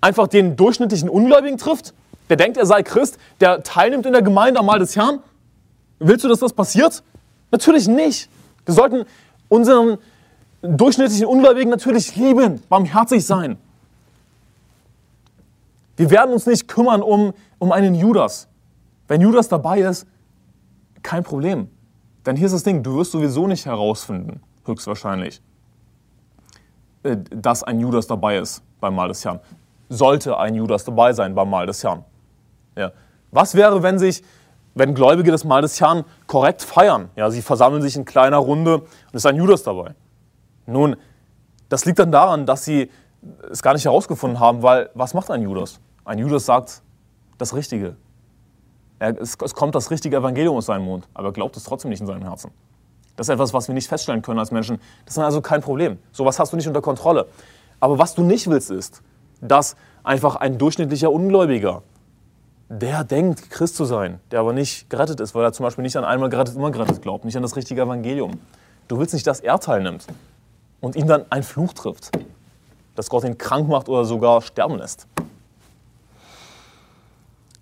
einfach 0.00 0.28
den 0.28 0.56
durchschnittlichen 0.56 1.08
Ungläubigen 1.08 1.58
trifft? 1.58 1.94
Der 2.28 2.36
denkt, 2.36 2.56
er 2.56 2.66
sei 2.66 2.82
Christ, 2.82 3.18
der 3.40 3.62
teilnimmt 3.62 4.06
in 4.06 4.12
der 4.12 4.22
Gemeinde 4.22 4.60
am 4.60 4.66
Mahl 4.66 4.78
des 4.78 4.94
Herrn? 4.94 5.18
Willst 5.98 6.24
du, 6.24 6.28
dass 6.28 6.38
das 6.38 6.52
passiert? 6.52 7.02
Natürlich 7.50 7.88
nicht. 7.88 8.28
Wir 8.64 8.74
sollten 8.74 9.04
unseren 9.48 9.98
durchschnittlichen 10.62 11.26
Ungläubigen 11.26 11.70
natürlich 11.70 12.14
lieben, 12.16 12.62
barmherzig 12.68 13.24
sein. 13.24 13.58
Wir 15.96 16.10
werden 16.10 16.32
uns 16.32 16.46
nicht 16.46 16.68
kümmern 16.68 17.02
um, 17.02 17.34
um 17.58 17.72
einen 17.72 17.94
Judas. 17.94 18.48
Wenn 19.08 19.20
Judas 19.20 19.48
dabei 19.48 19.80
ist, 19.80 20.06
kein 21.02 21.24
Problem. 21.24 21.68
Denn 22.24 22.36
hier 22.36 22.46
ist 22.46 22.52
das 22.52 22.62
Ding, 22.62 22.82
du 22.82 22.96
wirst 22.96 23.12
sowieso 23.12 23.46
nicht 23.46 23.66
herausfinden, 23.66 24.40
höchstwahrscheinlich, 24.66 25.40
äh, 27.02 27.16
dass 27.30 27.62
ein 27.62 27.80
Judas 27.80 28.06
dabei 28.06 28.38
ist 28.38 28.62
beim 28.80 28.94
Mahl 28.94 29.08
des 29.08 29.24
Herrn. 29.24 29.40
Sollte 29.88 30.38
ein 30.38 30.54
Judas 30.54 30.84
dabei 30.84 31.12
sein 31.12 31.34
beim 31.34 31.50
Mahl 31.50 31.66
des 31.66 31.82
Herrn. 31.82 32.04
Ja. 32.76 32.92
Was 33.30 33.54
wäre, 33.54 33.82
wenn 33.82 33.98
sich 33.98 34.22
wenn 34.74 34.94
Gläubige 34.94 35.30
das 35.30 35.44
Mahl 35.44 35.62
des 35.62 35.80
Herrn 35.80 36.04
korrekt 36.26 36.62
feiern. 36.62 37.10
Ja, 37.16 37.30
sie 37.30 37.42
versammeln 37.42 37.82
sich 37.82 37.96
in 37.96 38.04
kleiner 38.04 38.38
Runde 38.38 38.78
und 38.78 38.88
es 39.12 39.22
ist 39.22 39.26
ein 39.26 39.36
Judas 39.36 39.62
dabei. 39.62 39.94
Nun, 40.66 40.96
das 41.68 41.84
liegt 41.84 41.98
dann 41.98 42.12
daran, 42.12 42.46
dass 42.46 42.64
sie 42.64 42.90
es 43.50 43.62
gar 43.62 43.74
nicht 43.74 43.84
herausgefunden 43.84 44.40
haben, 44.40 44.62
weil 44.62 44.90
was 44.94 45.14
macht 45.14 45.30
ein 45.30 45.42
Judas? 45.42 45.80
Ein 46.04 46.18
Judas 46.18 46.46
sagt 46.46 46.82
das 47.38 47.54
Richtige. 47.54 47.96
Es, 48.98 49.36
es, 49.42 49.54
kommt 49.54 49.74
das 49.74 49.90
richtige 49.90 50.16
Evangelium 50.16 50.56
aus 50.56 50.66
seinem 50.66 50.84
Mund, 50.84 51.08
aber 51.14 51.28
er 51.28 51.32
glaubt 51.32 51.56
es 51.56 51.64
trotzdem 51.64 51.90
nicht 51.90 52.00
in 52.00 52.06
seinem 52.06 52.22
Herzen. 52.22 52.50
Das 53.16 53.28
ist 53.28 53.32
etwas, 53.34 53.52
was 53.54 53.68
wir 53.68 53.74
nicht 53.74 53.88
feststellen 53.88 54.22
können 54.22 54.38
als 54.38 54.50
Menschen. 54.50 54.78
Das 55.04 55.16
ist 55.16 55.22
also 55.22 55.40
kein 55.40 55.62
Problem. 55.62 55.98
Sowas 56.12 56.38
hast 56.38 56.52
du 56.52 56.56
nicht 56.56 56.68
unter 56.68 56.82
Kontrolle. 56.82 57.26
Aber 57.80 57.98
was 57.98 58.14
du 58.14 58.22
nicht 58.22 58.48
willst, 58.48 58.70
ist, 58.70 59.02
dass 59.40 59.76
einfach 60.04 60.36
ein 60.36 60.58
durchschnittlicher 60.58 61.10
Ungläubiger 61.10 61.82
der 62.70 63.02
denkt, 63.02 63.50
Christ 63.50 63.74
zu 63.74 63.84
sein, 63.84 64.20
der 64.30 64.38
aber 64.38 64.52
nicht 64.52 64.88
gerettet 64.88 65.18
ist, 65.18 65.34
weil 65.34 65.42
er 65.42 65.52
zum 65.52 65.64
Beispiel 65.64 65.82
nicht 65.82 65.96
an 65.96 66.04
einmal 66.04 66.28
gerettet, 66.28 66.54
immer 66.54 66.70
gerettet 66.70 67.02
glaubt, 67.02 67.24
nicht 67.24 67.36
an 67.36 67.42
das 67.42 67.56
richtige 67.56 67.82
Evangelium. 67.82 68.38
Du 68.86 68.96
willst 68.98 69.12
nicht, 69.12 69.26
dass 69.26 69.40
er 69.40 69.58
teilnimmt 69.58 70.06
und 70.80 70.94
ihn 70.94 71.08
dann 71.08 71.24
ein 71.30 71.42
Fluch 71.42 71.72
trifft, 71.72 72.12
dass 72.94 73.10
Gott 73.10 73.24
ihn 73.24 73.36
krank 73.36 73.68
macht 73.68 73.88
oder 73.88 74.04
sogar 74.04 74.40
sterben 74.40 74.78
lässt. 74.78 75.08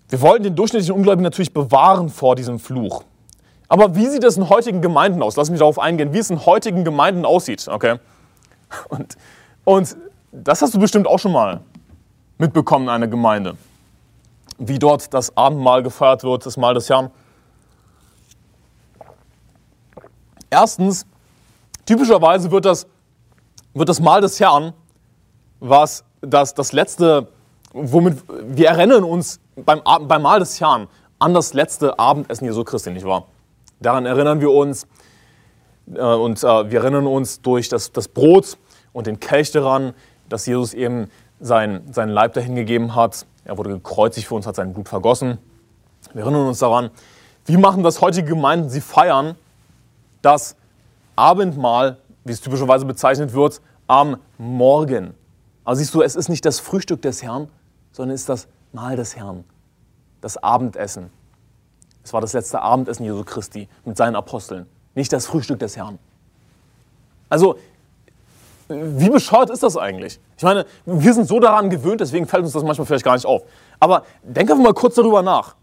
Wir 0.09 0.21
wollen 0.21 0.43
den 0.43 0.55
durchschnittlichen 0.55 0.95
Ungläubigen 0.95 1.23
natürlich 1.23 1.53
bewahren 1.53 2.09
vor 2.09 2.35
diesem 2.35 2.59
Fluch. 2.59 3.03
Aber 3.67 3.95
wie 3.95 4.07
sieht 4.07 4.23
es 4.23 4.37
in 4.37 4.47
heutigen 4.47 4.81
Gemeinden 4.81 5.23
aus? 5.23 5.35
Lass 5.35 5.49
mich 5.49 5.59
darauf 5.59 5.79
eingehen, 5.79 6.13
wie 6.13 6.19
es 6.19 6.29
in 6.29 6.45
heutigen 6.45 6.83
Gemeinden 6.83 7.25
aussieht. 7.25 7.67
Okay? 7.67 7.97
Und, 8.89 9.17
und 9.63 9.97
das 10.31 10.61
hast 10.61 10.75
du 10.75 10.79
bestimmt 10.79 11.07
auch 11.07 11.17
schon 11.17 11.31
mal 11.31 11.61
mitbekommen 12.37 12.85
in 12.85 12.89
einer 12.89 13.07
Gemeinde 13.07 13.55
wie 14.59 14.77
dort 14.77 15.13
das 15.13 15.35
Abendmahl 15.35 15.81
gefeiert 15.81 16.23
wird, 16.23 16.45
das 16.45 16.57
Mahl 16.57 16.73
des 16.73 16.89
Herrn. 16.89 17.09
Erstens, 20.49 21.05
typischerweise 21.85 22.51
wird 22.51 22.65
das, 22.65 22.85
wird 23.73 23.89
das 23.89 23.99
Mahl 23.99 24.21
des 24.21 24.39
Herrn, 24.39 24.73
was 25.59 26.03
das, 26.21 26.53
das 26.53 26.73
letzte, 26.73 27.27
womit 27.71 28.21
wir 28.27 28.67
erinnern 28.67 29.03
uns 29.03 29.39
beim, 29.55 29.81
beim 30.07 30.21
Mahl 30.21 30.39
des 30.39 30.59
Herrn 30.59 30.87
an 31.19 31.33
das 31.33 31.53
letzte 31.53 31.97
Abendessen 31.97 32.45
Jesu 32.45 32.63
Christi, 32.63 32.91
nicht 32.91 33.05
wahr? 33.05 33.25
Daran 33.79 34.05
erinnern 34.05 34.41
wir 34.41 34.51
uns 34.51 34.87
äh, 35.93 36.01
und 36.01 36.43
äh, 36.43 36.71
wir 36.71 36.81
erinnern 36.81 37.07
uns 37.07 37.41
durch 37.41 37.69
das, 37.69 37.91
das 37.93 38.09
Brot 38.09 38.57
und 38.91 39.07
den 39.07 39.19
Kelch 39.19 39.51
daran, 39.51 39.93
dass 40.27 40.45
Jesus 40.45 40.73
eben 40.73 41.09
sein, 41.39 41.81
seinen 41.91 42.09
Leib 42.09 42.33
dahingegeben 42.33 42.95
hat 42.95 43.25
Er 43.49 43.57
wurde 43.57 43.71
gekreuzigt 43.71 44.27
für 44.27 44.35
uns, 44.35 44.45
hat 44.45 44.55
sein 44.55 44.73
Blut 44.73 44.87
vergossen. 44.87 45.39
Wir 46.13 46.21
erinnern 46.21 46.45
uns 46.45 46.59
daran. 46.59 46.91
Wie 47.45 47.57
machen 47.57 47.81
das 47.81 47.99
heutige 47.99 48.27
Gemeinden? 48.27 48.69
Sie 48.69 48.79
feiern 48.79 49.35
das 50.21 50.55
Abendmahl, 51.15 51.97
wie 52.23 52.31
es 52.31 52.41
typischerweise 52.41 52.85
bezeichnet 52.85 53.33
wird, 53.33 53.59
am 53.87 54.17
Morgen. 54.37 55.15
Also 55.65 55.79
siehst 55.79 55.95
du, 55.95 56.03
es 56.03 56.15
ist 56.15 56.29
nicht 56.29 56.45
das 56.45 56.59
Frühstück 56.59 57.01
des 57.01 57.23
Herrn, 57.23 57.47
sondern 57.91 58.13
es 58.13 58.21
ist 58.21 58.29
das 58.29 58.47
Mahl 58.71 58.95
des 58.95 59.15
Herrn, 59.15 59.43
das 60.21 60.37
Abendessen. 60.37 61.09
Es 62.03 62.13
war 62.13 62.21
das 62.21 62.33
letzte 62.33 62.61
Abendessen 62.61 63.03
Jesu 63.03 63.23
Christi 63.23 63.67
mit 63.83 63.97
seinen 63.97 64.15
Aposteln, 64.15 64.67
nicht 64.93 65.11
das 65.11 65.25
Frühstück 65.25 65.57
des 65.57 65.75
Herrn. 65.75 65.97
Also, 67.29 67.57
wie 68.69 69.09
bescheuert 69.09 69.49
ist 69.49 69.63
das 69.63 69.75
eigentlich? 69.75 70.19
Ich 70.37 70.43
meine, 70.43 70.65
wir 70.85 71.13
sind 71.13 71.27
so 71.27 71.39
daran 71.39 71.69
gewöhnt, 71.69 72.01
deswegen 72.01 72.27
fällt 72.27 72.43
uns 72.43 72.53
das 72.53 72.63
manchmal 72.63 72.85
vielleicht 72.85 73.03
gar 73.03 73.15
nicht 73.15 73.25
auf. 73.25 73.41
Aber 73.79 74.03
denk 74.23 74.49
einfach 74.49 74.63
mal 74.63 74.73
kurz 74.73 74.95
darüber 74.95 75.23
nach. 75.23 75.55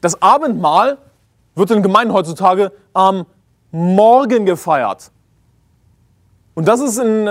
Das 0.00 0.20
Abendmahl 0.20 0.98
wird 1.54 1.70
in 1.70 1.82
Gemeinden 1.82 2.12
heutzutage 2.12 2.72
am 2.92 3.26
Morgen 3.70 4.44
gefeiert. 4.44 5.12
Und 6.54 6.66
das 6.66 6.80
ist 6.80 6.98
in 6.98 7.30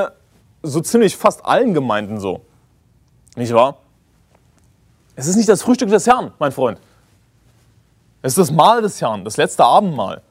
so 0.63 0.79
ziemlich 0.79 1.17
fast 1.17 1.45
allen 1.45 1.73
Gemeinden 1.73 2.19
so. 2.19 2.41
Nicht 3.35 3.53
wahr? 3.53 3.77
Es 5.15 5.27
ist 5.27 5.35
nicht 5.35 5.49
das 5.49 5.61
Frühstück 5.61 5.89
des 5.89 6.07
Herrn, 6.07 6.31
mein 6.39 6.53
Freund. 6.53 6.79
Es 8.21 8.33
ist 8.33 8.37
das 8.37 8.51
Mahl 8.51 8.81
des 8.81 9.01
Herrn, 9.01 9.25
das 9.25 9.35
letzte 9.35 9.65
Abendmahl. 9.65 10.21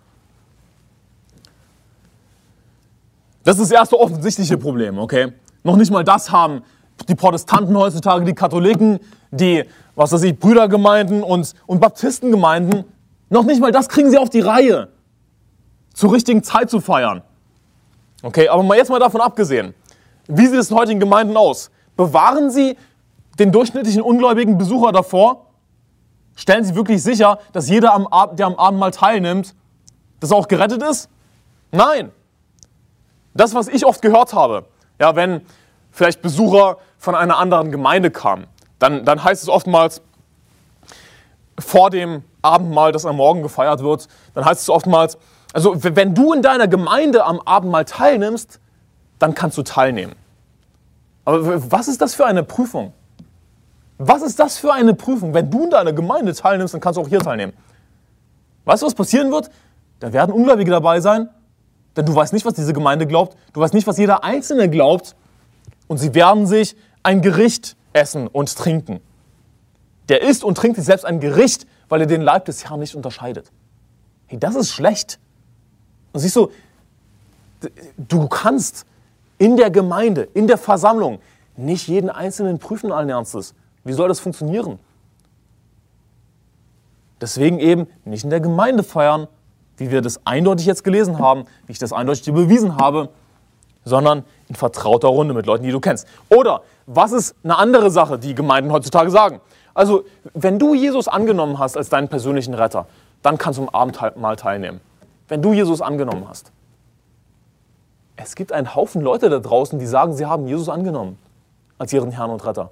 Das 3.48 3.58
ist 3.58 3.72
das 3.72 3.78
erste 3.78 3.98
offensichtliche 3.98 4.58
Problem, 4.58 4.98
okay? 4.98 5.32
Noch 5.64 5.76
nicht 5.76 5.90
mal 5.90 6.04
das 6.04 6.30
haben 6.30 6.60
die 7.08 7.14
Protestanten 7.14 7.74
heutzutage, 7.78 8.26
die 8.26 8.34
Katholiken, 8.34 9.00
die, 9.30 9.64
was 9.94 10.12
weiß 10.12 10.22
ich, 10.24 10.38
Brüdergemeinden 10.38 11.22
und, 11.22 11.54
und 11.64 11.80
Baptistengemeinden. 11.80 12.84
Noch 13.30 13.44
nicht 13.44 13.58
mal 13.58 13.72
das 13.72 13.88
kriegen 13.88 14.10
sie 14.10 14.18
auf 14.18 14.28
die 14.28 14.40
Reihe, 14.40 14.88
zur 15.94 16.12
richtigen 16.12 16.42
Zeit 16.42 16.68
zu 16.68 16.82
feiern. 16.82 17.22
Okay, 18.22 18.50
aber 18.50 18.62
mal 18.62 18.76
jetzt 18.76 18.90
mal 18.90 19.00
davon 19.00 19.22
abgesehen. 19.22 19.72
Wie 20.26 20.44
sieht 20.44 20.58
es 20.58 20.70
in 20.70 20.76
heutigen 20.76 21.00
Gemeinden 21.00 21.38
aus? 21.38 21.70
Bewahren 21.96 22.50
sie 22.50 22.76
den 23.38 23.50
durchschnittlichen 23.50 24.02
ungläubigen 24.02 24.58
Besucher 24.58 24.92
davor? 24.92 25.46
Stellen 26.36 26.64
sie 26.64 26.74
wirklich 26.74 27.02
sicher, 27.02 27.38
dass 27.54 27.70
jeder, 27.70 27.94
am 27.94 28.08
Abend, 28.08 28.40
der 28.40 28.44
am 28.44 28.56
Abendmahl 28.56 28.90
teilnimmt, 28.90 29.54
das 30.20 30.32
auch 30.32 30.48
gerettet 30.48 30.82
ist? 30.82 31.08
Nein. 31.72 32.12
Das, 33.34 33.54
was 33.54 33.68
ich 33.68 33.86
oft 33.86 34.02
gehört 34.02 34.32
habe, 34.32 34.66
ja, 34.98 35.14
wenn 35.16 35.42
vielleicht 35.90 36.22
Besucher 36.22 36.78
von 36.98 37.14
einer 37.14 37.38
anderen 37.38 37.70
Gemeinde 37.70 38.10
kamen, 38.10 38.46
dann, 38.78 39.04
dann 39.04 39.22
heißt 39.22 39.42
es 39.42 39.48
oftmals, 39.48 40.02
vor 41.58 41.90
dem 41.90 42.22
Abendmahl, 42.42 42.92
das 42.92 43.04
am 43.04 43.16
Morgen 43.16 43.42
gefeiert 43.42 43.82
wird, 43.82 44.08
dann 44.34 44.44
heißt 44.44 44.62
es 44.62 44.70
oftmals, 44.70 45.18
also 45.52 45.74
wenn 45.82 46.14
du 46.14 46.32
in 46.32 46.42
deiner 46.42 46.68
Gemeinde 46.68 47.24
am 47.24 47.40
Abendmahl 47.40 47.84
teilnimmst, 47.84 48.60
dann 49.18 49.34
kannst 49.34 49.58
du 49.58 49.62
teilnehmen. 49.62 50.14
Aber 51.24 51.70
was 51.70 51.88
ist 51.88 52.00
das 52.00 52.14
für 52.14 52.26
eine 52.26 52.42
Prüfung? 52.42 52.92
Was 53.98 54.22
ist 54.22 54.38
das 54.38 54.58
für 54.58 54.72
eine 54.72 54.94
Prüfung? 54.94 55.34
Wenn 55.34 55.50
du 55.50 55.64
in 55.64 55.70
deiner 55.70 55.92
Gemeinde 55.92 56.32
teilnimmst, 56.32 56.74
dann 56.74 56.80
kannst 56.80 56.96
du 56.96 57.02
auch 57.02 57.08
hier 57.08 57.20
teilnehmen. 57.20 57.52
Weißt 58.64 58.82
du, 58.82 58.86
was 58.86 58.94
passieren 58.94 59.30
wird? 59.32 59.50
Da 59.98 60.12
werden 60.12 60.32
Ungläubige 60.32 60.70
dabei 60.70 61.00
sein, 61.00 61.28
denn 61.98 62.06
du 62.06 62.14
weißt 62.14 62.32
nicht, 62.32 62.46
was 62.46 62.54
diese 62.54 62.72
Gemeinde 62.72 63.08
glaubt. 63.08 63.36
Du 63.52 63.60
weißt 63.60 63.74
nicht, 63.74 63.88
was 63.88 63.98
jeder 63.98 64.22
Einzelne 64.22 64.70
glaubt. 64.70 65.16
Und 65.88 65.98
sie 65.98 66.14
werden 66.14 66.46
sich 66.46 66.76
ein 67.02 67.22
Gericht 67.22 67.76
essen 67.92 68.28
und 68.28 68.54
trinken. 68.54 69.00
Der 70.08 70.22
isst 70.22 70.44
und 70.44 70.54
trinkt 70.54 70.76
sich 70.76 70.84
selbst 70.84 71.04
ein 71.04 71.18
Gericht, 71.18 71.66
weil 71.88 72.02
er 72.02 72.06
den 72.06 72.22
Leib 72.22 72.44
des 72.44 72.64
Herrn 72.64 72.78
nicht 72.78 72.94
unterscheidet. 72.94 73.50
Hey, 74.28 74.38
das 74.38 74.54
ist 74.54 74.70
schlecht. 74.70 75.18
Und 76.12 76.20
siehst 76.20 76.36
du, 76.36 76.52
du 77.96 78.28
kannst 78.28 78.86
in 79.38 79.56
der 79.56 79.72
Gemeinde, 79.72 80.28
in 80.34 80.46
der 80.46 80.56
Versammlung 80.56 81.18
nicht 81.56 81.88
jeden 81.88 82.10
Einzelnen 82.10 82.60
prüfen 82.60 82.92
allen 82.92 83.08
Ernstes. 83.08 83.54
Wie 83.82 83.92
soll 83.92 84.06
das 84.06 84.20
funktionieren? 84.20 84.78
Deswegen 87.20 87.58
eben 87.58 87.88
nicht 88.04 88.22
in 88.22 88.30
der 88.30 88.40
Gemeinde 88.40 88.84
feiern, 88.84 89.26
wie 89.78 89.90
wir 89.90 90.02
das 90.02 90.20
eindeutig 90.26 90.66
jetzt 90.66 90.84
gelesen 90.84 91.18
haben, 91.18 91.44
wie 91.66 91.72
ich 91.72 91.78
das 91.78 91.92
eindeutig 91.92 92.22
dir 92.22 92.32
bewiesen 92.32 92.76
habe, 92.76 93.08
sondern 93.84 94.24
in 94.48 94.54
vertrauter 94.54 95.08
Runde 95.08 95.34
mit 95.34 95.46
Leuten, 95.46 95.64
die 95.64 95.70
du 95.70 95.80
kennst. 95.80 96.06
Oder 96.28 96.62
was 96.86 97.12
ist 97.12 97.34
eine 97.42 97.56
andere 97.56 97.90
Sache, 97.90 98.18
die 98.18 98.34
Gemeinden 98.34 98.70
heutzutage 98.72 99.10
sagen? 99.10 99.40
Also, 99.74 100.04
wenn 100.34 100.58
du 100.58 100.74
Jesus 100.74 101.08
angenommen 101.08 101.58
hast 101.58 101.76
als 101.76 101.88
deinen 101.88 102.08
persönlichen 102.08 102.54
Retter, 102.54 102.86
dann 103.22 103.38
kannst 103.38 103.58
du 103.58 103.62
am 103.62 103.68
Abendmahl 103.68 104.36
teilnehmen. 104.36 104.80
Wenn 105.28 105.42
du 105.42 105.52
Jesus 105.52 105.80
angenommen 105.80 106.26
hast. 106.28 106.52
Es 108.16 108.34
gibt 108.34 108.52
einen 108.52 108.74
Haufen 108.74 109.02
Leute 109.02 109.30
da 109.30 109.38
draußen, 109.38 109.78
die 109.78 109.86
sagen, 109.86 110.12
sie 110.14 110.26
haben 110.26 110.48
Jesus 110.48 110.68
angenommen 110.68 111.18
als 111.78 111.92
ihren 111.92 112.10
Herrn 112.10 112.30
und 112.30 112.44
Retter. 112.44 112.70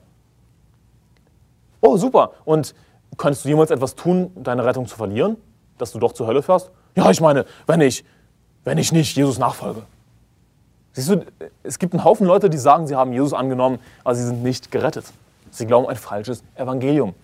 Oh, 1.81 1.97
super. 1.97 2.33
Und 2.45 2.75
könntest 3.17 3.45
du 3.45 3.51
jemals 3.51 3.71
etwas 3.71 3.95
tun, 3.95 4.33
deine 4.35 4.65
Rettung 4.65 4.87
zu 4.87 4.97
verlieren? 4.97 5.37
Dass 5.79 5.93
du 5.93 5.99
doch 5.99 6.13
zur 6.13 6.27
Hölle 6.27 6.43
fährst? 6.43 6.71
Ja, 6.95 7.11
ich 7.11 7.21
meine, 7.21 7.45
wenn 7.67 7.81
ich, 7.81 8.05
wenn 8.65 8.79
ich 8.79 8.93
nicht 8.93 9.17
Jesus 9.17 9.39
nachfolge. 9.39 9.83
Siehst 10.93 11.11
du, 11.11 11.27
es 11.63 11.79
gibt 11.79 11.93
einen 11.93 12.05
Haufen 12.05 12.27
Leute, 12.27 12.49
die 12.49 12.57
sagen, 12.57 12.87
sie 12.87 12.97
haben 12.97 13.13
Jesus 13.13 13.35
angenommen, 13.35 13.79
aber 14.03 14.15
sie 14.15 14.25
sind 14.25 14.43
nicht 14.43 14.71
gerettet. 14.71 15.05
Sie 15.51 15.67
glauben 15.67 15.87
ein 15.89 15.97
falsches 15.97 16.43
Evangelium. 16.55 17.15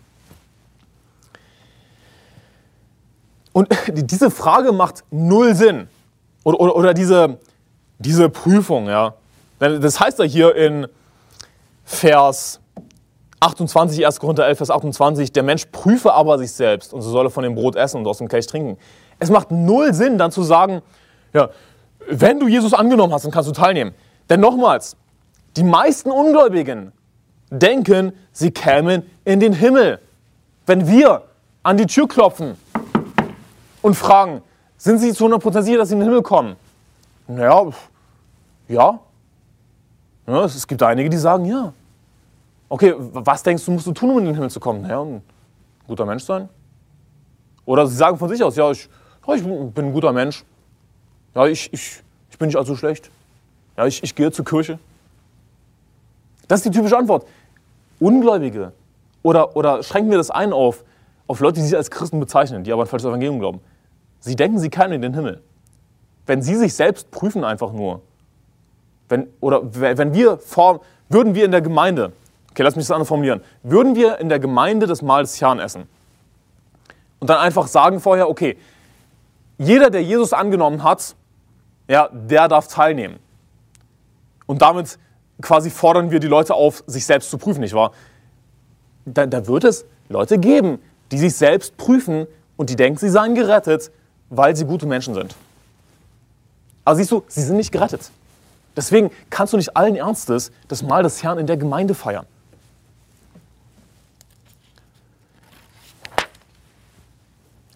Und 3.53 3.69
diese 3.89 4.31
Frage 4.31 4.73
macht 4.73 5.05
null 5.11 5.55
Sinn. 5.55 5.89
Oder, 6.45 6.61
oder, 6.61 6.77
oder 6.77 6.95
diese, 6.95 7.39
diese 7.99 8.29
Prüfung, 8.29 8.89
ja. 8.89 9.15
Das 9.59 10.01
heißt 10.01 10.19
ja 10.19 10.25
hier 10.25 10.57
in 10.57 10.89
Vers 11.85 12.61
28, 13.43 14.07
1. 14.07 14.21
Korinther 14.21 14.47
11, 14.47 14.59
Vers 14.59 14.71
28, 14.71 15.33
der 15.33 15.43
Mensch 15.43 15.67
prüfe 15.67 16.13
aber 16.13 16.39
sich 16.39 16.53
selbst 16.53 16.95
und 16.95 17.03
so 17.03 17.11
soll 17.11 17.27
er 17.27 17.31
von 17.31 17.43
dem 17.43 17.57
Brot 17.57 17.75
essen 17.75 17.99
und 17.99 18.07
aus 18.07 18.19
dem 18.19 18.29
Kelch 18.29 18.47
trinken. 18.47 18.79
Es 19.19 19.31
macht 19.31 19.51
null 19.51 19.93
Sinn, 19.93 20.17
dann 20.17 20.31
zu 20.31 20.45
sagen, 20.45 20.81
ja, 21.33 21.51
wenn 22.09 22.39
du 22.39 22.47
Jesus 22.47 22.73
angenommen 22.73 23.13
hast, 23.13 23.25
dann 23.25 23.33
kannst 23.33 23.49
du 23.49 23.53
teilnehmen. 23.53 23.95
Denn 24.31 24.41
nochmals, 24.41 24.97
die 25.57 25.65
meisten 25.65 26.11
Ungläubigen 26.11 26.93
denken, 27.51 28.13
sie 28.33 28.53
kämen 28.53 29.03
in 29.25 29.41
den 29.41 29.53
Himmel. 29.53 29.99
Wenn 30.67 30.87
wir 30.87 31.23
an 31.65 31.77
die 31.77 31.87
Tür 31.87 32.07
klopfen 32.07 32.57
und 33.83 33.95
fragen, 33.95 34.43
sind 34.77 34.99
sie 34.99 35.13
zu 35.13 35.27
100% 35.27 35.63
sicher, 35.63 35.79
dass 35.79 35.89
sie 35.89 35.95
in 35.95 36.01
den 36.01 36.09
Himmel 36.09 36.23
kommen? 36.23 36.57
Naja, 37.27 37.71
ja. 38.69 39.01
ja. 40.27 40.45
Es 40.45 40.67
gibt 40.67 40.83
einige, 40.83 41.11
die 41.11 41.19
sagen 41.19 41.45
ja. 41.45 41.73
Okay, 42.73 42.95
was 42.97 43.43
denkst 43.43 43.67
du, 43.67 43.73
musst 43.73 43.87
du 43.87 43.93
tun, 43.93 44.13
um 44.13 44.19
in 44.21 44.25
den 44.25 44.35
Himmel 44.35 44.49
zu 44.49 44.59
kommen? 44.59 44.81
Naja, 44.81 45.03
ein 45.03 45.21
guter 45.87 46.07
Mensch 46.07 46.25
sein. 46.25 46.49
Oder 47.67 47.87
sie 47.87 47.95
sagen 47.95 48.17
von 48.17 48.31
sich 48.31 48.43
aus, 48.43 48.57
ja, 48.57 48.71
ich, 48.71 48.89
ja, 49.27 49.35
ich 49.35 49.45
bin 49.45 49.73
ein 49.77 49.93
guter 49.93 50.11
Mensch. 50.11 50.43
Ja, 51.35 51.47
ich, 51.47 51.71
ich, 51.71 52.03
ich 52.31 52.39
bin 52.39 52.47
nicht 52.47 52.57
allzu 52.57 52.75
schlecht. 52.75 53.11
Ja, 53.77 53.87
ich, 53.87 54.03
ich 54.03 54.15
gehe 54.15 54.33
zur 54.33 54.47
Kirche. 54.47 54.79
Das 56.49 56.61
ist 56.61 56.65
die 56.65 56.71
typische 56.71 56.97
Antwort. 56.97 57.27
Ungläubige 58.01 58.73
oder, 59.23 59.55
oder 59.55 59.83
schränken 59.83 60.11
wir 60.11 60.17
das 60.17 60.31
ein 60.31 60.55
auf, 60.55 60.83
auf 61.27 61.41
Leute, 61.41 61.61
die 61.61 61.67
sich 61.67 61.77
als 61.77 61.91
Christen 61.91 62.21
bezeichnen, 62.21 62.65
die 62.65 62.73
aber 62.73 62.85
ein 62.85 62.89
falsches 62.89 63.11
Evangelium 63.11 63.39
glauben. 63.39 63.61
Sie 64.21 64.35
denken, 64.35 64.59
sie 64.59 64.71
kämen 64.71 64.95
in 64.95 65.03
den 65.03 65.13
Himmel. 65.13 65.43
Wenn 66.25 66.41
sie 66.41 66.55
sich 66.55 66.73
selbst 66.73 67.11
prüfen 67.11 67.45
einfach 67.45 67.71
nur, 67.75 68.01
wenn, 69.11 69.27
oder 69.41 69.61
wenn 69.63 70.15
wir 70.15 70.39
vor, 70.39 70.81
würden 71.11 71.35
wir 71.35 71.45
in 71.45 71.51
der 71.51 71.61
Gemeinde 71.61 72.13
Okay, 72.53 72.63
lass 72.63 72.77
mich 72.77 72.85
das 72.85 72.91
anders 72.91 73.09
formulieren. 73.09 73.41
Würden 73.63 73.95
wir 73.95 74.19
in 74.19 74.29
der 74.29 74.39
Gemeinde 74.39 74.87
das 74.87 75.01
Mahl 75.01 75.23
des 75.23 75.41
Herrn 75.41 75.59
essen 75.59 75.89
und 77.19 77.31
dann 77.31 77.39
einfach 77.39 77.67
sagen 77.67 77.99
vorher, 77.99 78.29
okay, 78.29 78.59
jeder, 79.57 79.91
der 79.91 80.03
Jesus 80.03 80.33
angenommen 80.33 80.83
hat, 80.83 81.15
ja, 81.89 82.09
der 82.13 82.49
darf 82.49 82.69
teilnehmen. 82.69 83.19
Und 84.47 84.61
damit 84.61 84.99
quasi 85.41 85.71
fordern 85.71 86.11
wir 86.11 86.21
die 86.21 86.27
Leute 86.27 86.55
auf, 86.55 86.85
sich 86.87 87.07
selbst 87.07 87.31
zu 87.31 87.39
prüfen, 87.39 87.61
nicht 87.61 87.75
wahr? 87.75 87.93
Da, 89.07 89.25
da 89.27 89.47
wird 89.47 89.65
es 89.65 89.87
Leute 90.09 90.39
geben, 90.39 90.79
die 91.11 91.19
sich 91.19 91.35
selbst 91.35 91.77
prüfen 91.77 92.27
und 92.57 92.69
die 92.69 92.77
denken, 92.77 92.99
sie 92.99 93.09
seien 93.09 93.35
gerettet, 93.35 93.91
weil 94.29 94.55
sie 94.57 94.67
gute 94.67 94.87
Menschen 94.87 95.15
sind. 95.15 95.35
Aber 96.85 96.97
siehst 96.97 97.11
du, 97.11 97.25
sie 97.29 97.43
sind 97.43 97.57
nicht 97.57 97.73
gerettet. 97.73 98.11
Deswegen 98.77 99.11
kannst 99.31 99.53
du 99.53 99.57
nicht 99.57 99.77
allen 99.77 99.97
Ernstes 99.97 100.51
das 100.69 100.83
Mahl 100.83 101.03
des 101.03 101.23
Herrn 101.23 101.39
in 101.39 101.47
der 101.47 101.57
Gemeinde 101.57 101.95
feiern. 101.95 102.27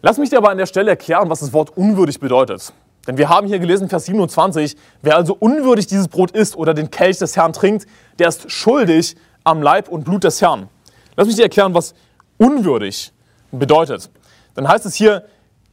Lass 0.07 0.19
mich 0.19 0.31
dir 0.31 0.39
aber 0.39 0.51
an 0.51 0.57
der 0.57 0.67
Stelle 0.67 0.91
erklären, 0.91 1.31
was 1.31 1.41
das 1.41 1.53
Wort 1.53 1.77
unwürdig 1.77 2.21
bedeutet. 2.21 2.73
Denn 3.09 3.19
wir 3.19 3.29
haben 3.29 3.49
hier 3.49 3.59
gelesen, 3.59 3.89
Vers 3.89 4.05
27, 4.05 4.77
wer 5.03 5.17
also 5.17 5.37
unwürdig 5.37 5.89
dieses 5.89 6.07
Brot 6.07 6.31
isst 6.31 6.55
oder 6.55 6.75
den 6.75 6.93
Kelch 6.93 7.19
des 7.19 7.37
Herrn 7.37 7.53
trinkt, 7.53 7.89
der 8.21 8.29
ist 8.29 8.49
schuldig 8.49 9.17
am 9.43 9.63
Leib 9.63 9.89
und 9.89 10.05
Blut 10.05 10.23
des 10.23 10.41
Herrn. 10.41 10.69
Lass 11.17 11.27
mich 11.27 11.35
dir 11.35 11.43
erklären, 11.43 11.75
was 11.75 11.93
unwürdig 12.39 13.13
bedeutet. 13.51 14.09
Dann 14.55 14.69
heißt 14.69 14.87
es 14.87 14.95
hier 14.95 15.25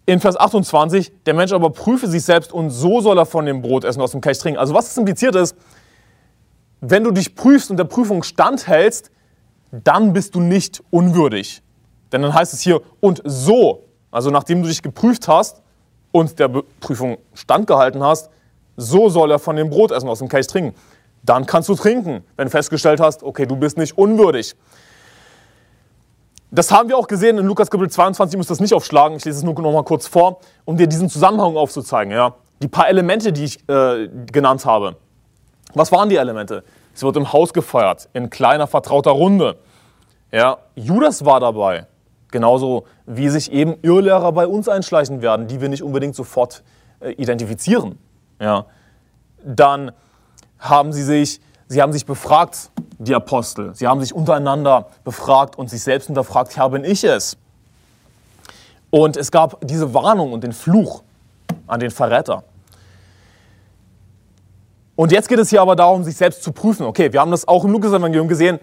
in 0.08 0.20
Vers 0.20 0.36
28, 0.36 1.12
der 1.28 1.36
Mensch 1.36 1.54
aber 1.54 1.70
prüfe 1.70 2.08
sich 2.08 2.24
selbst 2.24 2.52
und 2.52 2.72
so 2.72 3.02
soll 3.02 3.20
er 3.20 3.28
von 3.28 3.46
dem 3.46 3.62
Brot 3.62 3.84
essen, 3.84 4.02
aus 4.02 4.14
dem 4.14 4.22
Kelch 4.22 4.40
trinken. 4.40 4.60
Also 4.60 4.74
was 4.74 4.90
es 4.90 4.98
impliziert 4.98 5.36
ist, 5.36 5.56
wenn 6.82 7.04
du 7.04 7.12
dich 7.12 7.36
prüfst 7.36 7.70
und 7.70 7.78
der 7.78 7.84
Prüfung 7.84 8.24
standhältst, 8.24 9.12
dann 9.72 10.12
bist 10.12 10.34
du 10.34 10.40
nicht 10.40 10.82
unwürdig. 10.90 11.62
Denn 12.12 12.24
dann 12.24 12.34
heißt 12.34 12.52
es 12.56 12.62
hier, 12.62 12.82
und 13.00 13.22
so, 13.26 13.84
also 14.14 14.30
nachdem 14.30 14.62
du 14.62 14.68
dich 14.68 14.82
geprüft 14.84 15.28
hast 15.28 15.62
und 16.12 16.38
der 16.38 16.48
Prüfung 16.80 17.18
standgehalten 17.34 18.04
hast, 18.04 18.30
so 18.78 19.10
soll 19.10 19.32
er 19.32 19.40
von 19.40 19.56
dem 19.56 19.70
Brot 19.72 19.92
essen, 19.92 20.08
aus 20.08 20.20
dem 20.20 20.30
Kelch 20.30 20.48
trinken. 20.48 20.76
Dann 21.24 21.46
kannst 21.48 21.68
du 21.68 21.76
trinken, 21.76 22.24
wenn 22.36 22.46
du 22.46 22.52
festgestellt 22.52 23.00
hast, 23.00 23.24
okay, 23.24 23.48
du 23.48 23.56
bist 23.56 23.78
nicht 23.78 23.98
unwürdig. 23.98 24.56
Das 26.52 26.72
haben 26.72 26.90
wir 26.90 26.98
auch 26.98 27.08
gesehen 27.08 27.40
in 27.40 27.48
Lukas 27.48 27.72
Kapitel 27.72 27.90
22, 27.90 28.36
ich 28.36 28.38
muss 28.38 28.48
das 28.48 28.60
nicht 28.60 28.76
aufschlagen, 28.76 29.18
ich 29.18 29.26
lese 29.26 29.40
es 29.40 29.44
nur 29.44 29.56
noch 29.60 29.74
mal 29.74 29.84
kurz 29.84 30.06
vor, 30.06 30.40
um 30.66 30.78
dir 30.78 30.86
diesen 30.86 31.10
Zusammenhang 31.10 31.58
aufzuzeigen. 31.58 32.14
Ja? 32.14 32.36
Die 32.62 32.68
paar 32.68 32.88
Elemente, 32.88 33.34
die 33.34 33.46
ich 33.46 33.68
äh, 33.68 34.08
genannt 34.32 34.64
habe. 34.66 34.96
Was 35.74 35.92
waren 35.92 36.10
die 36.10 36.18
Elemente? 36.18 36.64
Es 36.94 37.02
wird 37.02 37.18
im 37.18 37.34
Haus 37.34 37.52
gefeiert, 37.52 38.10
in 38.14 38.30
kleiner, 38.30 38.68
vertrauter 38.68 39.12
Runde. 39.12 39.58
Ja, 40.32 40.60
Judas 40.76 41.26
war 41.26 41.40
dabei, 41.40 41.88
genauso 42.34 42.86
wie 43.06 43.30
sich 43.30 43.54
eben 43.54 43.76
Irrlehrer 43.82 44.34
bei 44.34 44.46
uns 44.46 44.68
einschleichen 44.68 45.22
werden, 45.22 45.48
die 45.48 45.62
wir 45.62 45.70
nicht 45.70 45.84
unbedingt 45.84 46.16
sofort 46.16 46.64
äh, 47.00 47.12
identifizieren. 47.12 47.98
Ja. 48.42 48.66
Dann 49.46 49.94
haben 50.60 50.92
sie 50.92 51.04
sich, 51.04 51.40
sie 51.68 51.82
haben 51.82 51.94
sich 51.94 52.06
befragt, 52.06 52.72
die 52.98 53.16
Apostel. 53.16 53.74
Sie 53.76 53.88
haben 53.88 54.02
sich 54.02 54.14
untereinander 54.14 54.88
befragt 55.06 55.58
und 55.58 55.70
sich 55.70 55.82
selbst 55.82 56.08
hinterfragt, 56.08 56.58
Herr, 56.58 56.70
bin 56.70 56.84
ich 56.84 57.04
es? 57.06 57.38
Und 58.90 59.18
es 59.18 59.32
gab 59.32 59.66
diese 59.66 59.94
Warnung 59.94 60.34
und 60.34 60.44
den 60.44 60.54
Fluch 60.54 61.04
an 61.68 61.80
den 61.80 61.92
Verräter. 61.92 62.44
Und 64.96 65.12
jetzt 65.12 65.28
geht 65.28 65.40
es 65.40 65.50
hier 65.50 65.62
aber 65.62 65.76
darum, 65.76 66.04
sich 66.04 66.16
selbst 66.16 66.44
zu 66.44 66.52
prüfen. 66.52 66.86
Okay, 66.86 67.12
wir 67.12 67.20
haben 67.20 67.32
das 67.32 67.48
auch 67.48 67.64
im 67.64 67.72
Lukas-Evangelium 67.72 68.28
gesehen. 68.28 68.60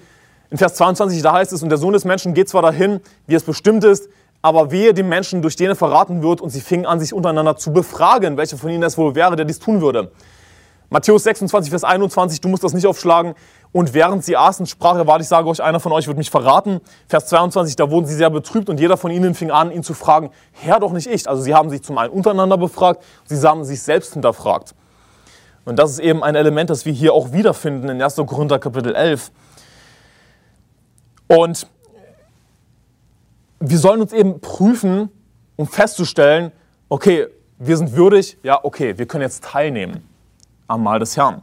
In 0.51 0.59
Vers 0.59 0.75
22, 0.75 1.23
da 1.23 1.33
heißt 1.33 1.53
es, 1.53 1.63
und 1.63 1.69
der 1.69 1.79
Sohn 1.79 1.93
des 1.93 2.05
Menschen 2.05 2.35
geht 2.35 2.49
zwar 2.49 2.63
dahin, 2.63 3.01
wie 3.27 3.35
es 3.35 3.45
bestimmt 3.45 3.85
ist, 3.85 4.09
aber 4.43 4.73
wehe 4.73 4.93
dem 4.93 5.09
Menschen, 5.09 5.43
durch 5.43 5.55
den 5.55 5.69
er 5.69 5.77
verraten 5.77 6.23
wird. 6.23 6.41
Und 6.41 6.51
sie 6.51 6.61
fingen 6.61 6.87
an, 6.87 6.99
sich 6.99 7.13
untereinander 7.13 7.57
zu 7.57 7.73
befragen, 7.73 8.37
welcher 8.37 8.57
von 8.57 8.71
ihnen 8.71 8.83
es 8.83 8.99
wohl 8.99 9.15
wäre, 9.15 9.37
der 9.37 9.45
dies 9.45 9.61
tun 9.61 9.81
würde. 9.81 10.11
Matthäus 10.89 11.23
26, 11.23 11.71
Vers 11.71 11.85
21, 11.85 12.41
du 12.41 12.49
musst 12.49 12.65
das 12.65 12.73
nicht 12.73 12.85
aufschlagen. 12.85 13.35
Und 13.71 13.95
während 13.95 14.25
sie 14.25 14.37
aßen, 14.37 14.67
sprach 14.67 14.97
er, 14.97 15.07
warte, 15.07 15.23
ich 15.23 15.29
sage 15.29 15.49
euch, 15.49 15.63
einer 15.63 15.79
von 15.79 15.93
euch 15.93 16.09
wird 16.09 16.19
mich 16.19 16.31
verraten. 16.31 16.81
Vers 17.07 17.27
22, 17.27 17.77
da 17.77 17.89
wurden 17.89 18.07
sie 18.07 18.17
sehr 18.17 18.31
betrübt 18.31 18.69
und 18.69 18.81
jeder 18.81 18.97
von 18.97 19.13
ihnen 19.13 19.37
fing 19.37 19.53
an, 19.53 19.71
ihn 19.71 19.85
zu 19.85 19.95
fragen, 19.95 20.31
Herr, 20.51 20.81
doch 20.81 20.91
nicht 20.91 21.07
ich. 21.07 21.29
Also 21.29 21.43
sie 21.43 21.55
haben 21.55 21.71
sich 21.71 21.85
zum 21.85 21.97
einen 21.97 22.13
untereinander 22.13 22.59
befragt, 22.59 23.05
sie 23.27 23.41
haben 23.47 23.63
sich 23.63 23.81
selbst 23.81 24.15
hinterfragt. 24.15 24.75
Und 25.65 25.79
das 25.79 25.93
ist 25.93 25.99
eben 26.01 26.25
ein 26.25 26.35
Element, 26.35 26.71
das 26.71 26.85
wir 26.87 26.93
hier 26.93 27.15
auch 27.15 27.31
wiederfinden 27.31 27.89
in 27.89 28.03
1. 28.03 28.17
Korinther 28.27 28.59
Kapitel 28.59 28.97
11. 28.97 29.31
Und 31.31 31.69
wir 33.61 33.79
sollen 33.79 34.01
uns 34.01 34.13
eben 34.13 34.41
prüfen, 34.41 35.11
um 35.55 35.69
festzustellen, 35.69 36.51
okay, 36.89 37.29
wir 37.57 37.77
sind 37.77 37.93
würdig, 37.93 38.37
ja, 38.43 38.59
okay, 38.65 38.99
wir 38.99 39.07
können 39.07 39.23
jetzt 39.23 39.45
teilnehmen 39.45 40.09
am 40.67 40.83
Mahl 40.83 40.99
des 40.99 41.17
Herrn. 41.17 41.43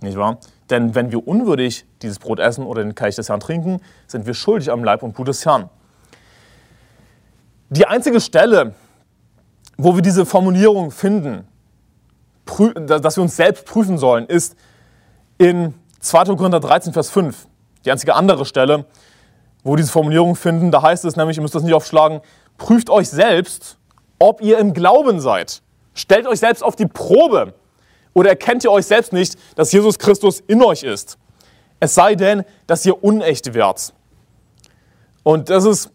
Nicht 0.00 0.16
wahr? 0.16 0.38
Denn 0.70 0.96
wenn 0.96 1.12
wir 1.12 1.28
unwürdig 1.28 1.86
dieses 2.02 2.18
Brot 2.18 2.40
essen 2.40 2.66
oder 2.66 2.82
den 2.82 2.96
Kelch 2.96 3.14
des 3.14 3.28
Herrn 3.28 3.38
trinken, 3.38 3.80
sind 4.08 4.26
wir 4.26 4.34
schuldig 4.34 4.72
am 4.72 4.82
Leib 4.82 5.04
und 5.04 5.14
Blut 5.14 5.28
des 5.28 5.46
Herrn. 5.46 5.70
Die 7.70 7.86
einzige 7.86 8.20
Stelle, 8.20 8.74
wo 9.76 9.94
wir 9.94 10.02
diese 10.02 10.26
Formulierung 10.26 10.90
finden, 10.90 11.46
dass 12.74 13.16
wir 13.16 13.22
uns 13.22 13.36
selbst 13.36 13.66
prüfen 13.66 13.98
sollen, 13.98 14.26
ist 14.26 14.56
in 15.36 15.74
2. 16.00 16.34
Korinther 16.34 16.58
13, 16.58 16.92
Vers 16.92 17.10
5. 17.10 17.46
Die 17.84 17.92
einzige 17.92 18.16
andere 18.16 18.44
Stelle, 18.44 18.84
wo 19.68 19.76
diese 19.76 19.92
Formulierung 19.92 20.34
finden, 20.34 20.70
da 20.70 20.80
heißt 20.80 21.04
es 21.04 21.16
nämlich, 21.16 21.36
ihr 21.36 21.42
müsst 21.42 21.54
das 21.54 21.62
nicht 21.62 21.74
aufschlagen, 21.74 22.22
prüft 22.56 22.88
euch 22.88 23.10
selbst, 23.10 23.76
ob 24.18 24.40
ihr 24.40 24.56
im 24.58 24.72
Glauben 24.72 25.20
seid. 25.20 25.60
Stellt 25.92 26.26
euch 26.26 26.38
selbst 26.38 26.64
auf 26.64 26.74
die 26.74 26.86
Probe. 26.86 27.52
Oder 28.14 28.30
erkennt 28.30 28.64
ihr 28.64 28.72
euch 28.72 28.86
selbst 28.86 29.12
nicht, 29.12 29.36
dass 29.56 29.70
Jesus 29.70 29.98
Christus 29.98 30.40
in 30.40 30.62
euch 30.62 30.84
ist? 30.84 31.18
Es 31.80 31.94
sei 31.94 32.14
denn, 32.14 32.44
dass 32.66 32.86
ihr 32.86 33.04
unecht 33.04 33.52
werdet. 33.52 33.92
Und 35.22 35.50
das 35.50 35.66
ist 35.66 35.90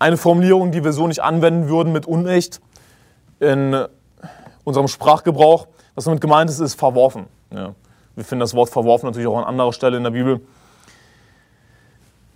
eine 0.00 0.16
Formulierung, 0.16 0.72
die 0.72 0.82
wir 0.82 0.92
so 0.92 1.06
nicht 1.06 1.22
anwenden 1.22 1.68
würden 1.68 1.92
mit 1.92 2.06
unecht 2.06 2.60
in 3.38 3.84
unserem 4.64 4.88
Sprachgebrauch. 4.88 5.68
Was 5.94 6.04
damit 6.04 6.20
gemeint 6.20 6.50
ist, 6.50 6.58
ist 6.58 6.74
verworfen. 6.74 7.26
Ja. 7.54 7.76
Wir 8.16 8.24
finden 8.24 8.40
das 8.40 8.54
Wort 8.54 8.68
verworfen 8.68 9.06
natürlich 9.06 9.28
auch 9.28 9.38
an 9.38 9.44
anderer 9.44 9.72
Stelle 9.72 9.96
in 9.96 10.02
der 10.02 10.10
Bibel. 10.10 10.40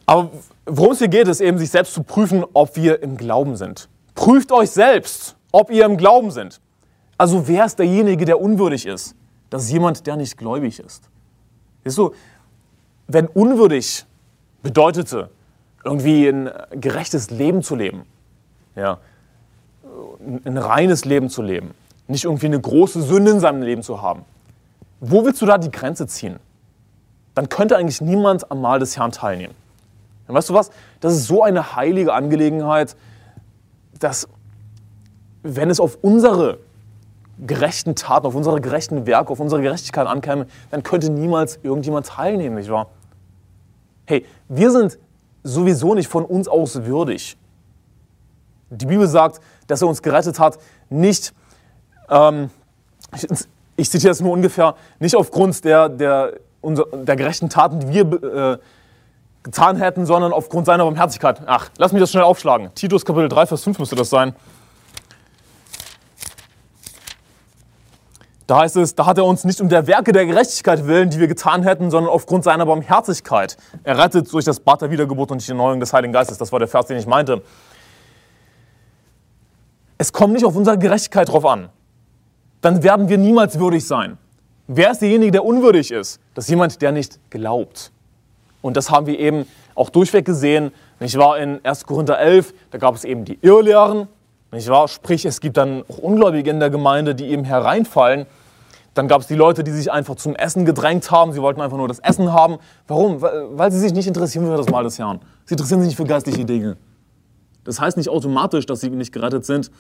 Aber 0.07 0.31
worum 0.65 0.93
es 0.93 0.99
hier 0.99 1.09
geht, 1.09 1.29
ist 1.29 1.41
eben, 1.41 1.59
sich 1.59 1.71
selbst 1.71 1.93
zu 1.93 2.03
prüfen, 2.03 2.45
ob 2.53 2.77
wir 2.77 3.03
im 3.03 3.17
Glauben 3.17 3.57
sind. 3.57 3.89
Prüft 4.15 4.53
euch 4.53 4.71
selbst, 4.71 5.37
ob 5.53 5.71
ihr 5.71 5.85
im 5.85 5.97
Glauben 5.97 6.31
sind. 6.31 6.61
Also 7.19 7.49
wer 7.49 7.65
ist 7.65 7.79
derjenige, 7.79 8.25
der 8.25 8.41
unwürdig 8.41 8.87
ist? 8.87 9.15
Das 9.51 9.65
ist 9.65 9.71
jemand, 9.71 10.07
der 10.07 10.17
nicht 10.17 10.37
gläubig 10.37 10.79
ist. 10.79 11.09
Siehst 11.85 11.99
du, 11.99 12.13
wenn 13.09 13.27
unwürdig 13.27 14.05
bedeutete, 14.63 15.31
irgendwie 15.85 16.29
ein 16.29 16.51
gerechtes 16.73 17.31
Leben 17.31 17.63
zu 17.63 17.77
leben, 17.77 18.03
ja, 18.75 18.99
ein 20.45 20.59
reines 20.59 21.05
Leben 21.05 21.31
zu 21.31 21.43
leben, 21.43 21.71
nicht 22.09 22.25
irgendwie 22.25 22.47
eine 22.47 22.61
große 22.61 23.03
Sünde 23.03 23.31
in 23.31 23.41
seinem 23.41 23.63
Leben 23.63 23.83
zu 23.83 24.03
haben. 24.03 24.25
Wo 25.01 25.25
willst 25.25 25.41
du 25.43 25.47
da 25.47 25.59
die 25.59 25.71
Grenze 25.71 26.07
ziehen? 26.07 26.39
Dann 27.35 27.49
könnte 27.49 27.77
eigentlich 27.77 28.01
niemand 28.01 28.51
am 28.51 28.61
Mahl 28.61 28.81
des 28.81 28.97
Herrn 28.97 29.13
teilnehmen. 29.13 29.55
Und 30.29 30.35
weißt 30.35 30.49
du 30.51 30.55
was? 30.55 30.71
Das 31.01 31.15
ist 31.15 31.27
so 31.27 31.43
eine 31.43 31.77
heilige 31.77 32.13
Angelegenheit, 32.13 32.97
dass 33.99 34.29
wenn 35.43 35.71
es 35.71 35.81
auf 35.81 35.99
unsere 36.03 36.59
gerechten 37.39 37.95
Taten, 37.95 38.27
auf 38.27 38.35
unsere 38.35 38.61
gerechten 38.61 39.07
Werke, 39.07 39.31
auf 39.31 39.41
unsere 39.41 39.63
Gerechtigkeit 39.63 40.07
ankäme, 40.07 40.47
dann 40.71 40.83
könnte 40.83 41.11
niemals 41.11 41.59
irgendjemand 41.63 42.07
teilnehmen, 42.07 42.57
nicht 42.57 42.71
wahr? 42.71 42.89
Hey, 44.07 44.25
wir 44.49 44.71
sind 44.71 44.99
sowieso 45.43 45.95
nicht 45.95 46.09
von 46.09 46.25
uns 46.25 46.49
aus 46.49 46.85
würdig. 46.85 47.37
Die 48.71 48.87
Bibel 48.87 49.07
sagt, 49.07 49.41
dass 49.67 49.83
er 49.83 49.89
uns 49.89 50.03
gerettet 50.03 50.39
hat, 50.39 50.59
nicht 50.89 51.35
ähm, 52.09 52.51
ich, 53.15 53.27
ich, 53.77 53.91
zitiere 53.91 54.13
es 54.13 54.21
nur 54.21 54.33
ungefähr, 54.33 54.75
nicht 54.99 55.15
aufgrund 55.15 55.65
der, 55.65 55.89
der, 55.89 56.33
unser, 56.61 56.85
der 56.93 57.17
gerechten 57.17 57.49
Taten, 57.49 57.81
die 57.81 57.89
wir 57.93 58.23
äh, 58.23 58.59
getan 59.47 59.77
hätten, 59.77 60.05
sondern 60.05 60.33
aufgrund 60.33 60.67
seiner 60.67 60.85
Barmherzigkeit. 60.85 61.41
Ach, 61.47 61.71
lass 61.79 61.93
mich 61.93 62.01
das 62.01 62.11
schnell 62.11 62.25
aufschlagen. 62.25 62.75
Titus 62.75 63.05
Kapitel 63.05 63.29
3, 63.29 63.47
Vers 63.47 63.63
5 63.65 63.79
müsste 63.79 63.97
das 63.97 64.11
sein. 64.11 64.35
Da 68.47 68.59
heißt 68.59 68.77
es, 68.77 68.95
da 68.95 69.07
hat 69.07 69.19
er 69.19 69.25
uns 69.25 69.45
nicht 69.45 69.61
um 69.61 69.69
der 69.69 69.87
Werke 69.87 70.13
der 70.13 70.27
Gerechtigkeit 70.27 70.87
willen, 70.87 71.11
die 71.11 71.19
wir 71.19 71.27
getan 71.27 71.63
hätten, 71.65 71.91
sondern 71.91 72.13
aufgrund 72.13 72.45
seiner 72.45 72.67
Barmherzigkeit. 72.67 73.57
Er 73.83 73.99
rettet 73.99 74.33
durch 74.33 74.45
das 74.45 74.61
Bad 74.61 74.83
der 74.83 74.91
Wiedergeburt 74.91 75.33
und 75.33 75.45
die 75.45 75.51
Erneuerung 75.51 75.81
des 75.81 75.93
Heiligen 75.93 76.13
Geistes. 76.13 76.39
Das 76.39 76.53
war 76.53 76.59
der 76.59 76.69
Vers, 76.69 76.87
den 76.87 76.99
ich 76.99 77.07
meinte. 77.07 77.43
Es 79.99 80.13
kommt 80.13 80.35
nicht 80.35 80.45
auf 80.45 80.55
unsere 80.55 80.79
Gerechtigkeit 80.79 81.29
drauf 81.29 81.45
an 81.45 81.71
dann 82.67 82.83
werden 82.83 83.09
wir 83.09 83.17
niemals 83.17 83.61
würdig 83.61 83.87
sein. 83.87 84.19
Wer 84.67 84.91
ist 84.91 85.01
derjenige, 85.01 85.31
der 85.31 85.45
unwürdig 85.45 85.93
ist? 85.93 86.19
Das 86.35 86.47
ist 86.47 86.51
jemand, 86.51 86.83
der 86.83 86.91
nicht 86.91 87.21
glaubt. 87.31 87.93
Und 88.63 88.77
das 88.77 88.91
haben 88.91 89.07
wir 89.07 89.19
eben 89.19 89.47
auch 89.75 89.91
durchweg 89.91 90.25
gesehen. 90.25 90.73
Ich 91.01 91.17
war 91.19 91.39
in 91.39 91.65
1. 91.65 91.87
Korinther 91.87 92.19
11, 92.19 92.55
da 92.71 92.79
gab 92.79 92.95
es 92.95 93.05
eben 93.05 93.25
die 93.25 93.39
Irrlehren. 93.43 94.09
Nicht 94.53 94.69
wahr? 94.69 94.89
Sprich, 94.89 95.25
es 95.25 95.41
gibt 95.41 95.57
dann 95.57 95.85
auch 95.89 95.99
Ungläubige 95.99 96.51
in 96.51 96.61
der 96.61 96.71
Gemeinde, 96.71 97.15
die 97.15 97.27
eben 97.27 97.45
hereinfallen. 97.45 98.27
Dann 98.95 99.09
gab 99.09 99.21
es 99.21 99.27
die 99.27 99.35
Leute, 99.35 99.63
die 99.63 99.73
sich 99.73 99.93
einfach 99.93 100.15
zum 100.15 100.35
Essen 100.35 100.65
gedrängt 100.65 101.11
haben. 101.11 101.33
Sie 101.33 101.43
wollten 101.43 101.61
einfach 101.61 101.77
nur 101.77 101.89
das 101.89 101.99
Essen 101.99 102.33
haben. 102.33 102.57
Warum? 102.89 103.21
Weil 103.21 103.71
sie 103.71 103.79
sich 103.79 103.93
nicht 103.93 104.07
interessieren 104.07 104.47
für 104.47 104.57
das 104.57 104.71
Mahl 104.71 104.85
des 104.85 104.99
Herrn. 104.99 105.21
Sie 105.45 105.55
interessieren 105.55 105.81
sich 105.81 105.89
nicht 105.89 105.97
für 105.97 106.05
geistliche 106.05 106.47
Dinge. 106.47 106.79
Das 107.67 107.81
heißt 107.81 107.97
nicht 107.97 108.09
automatisch, 108.09 108.65
dass 108.65 108.81
sie 108.81 108.91
nicht 108.91 109.13
gerettet 109.13 109.45
sind, 109.45 109.71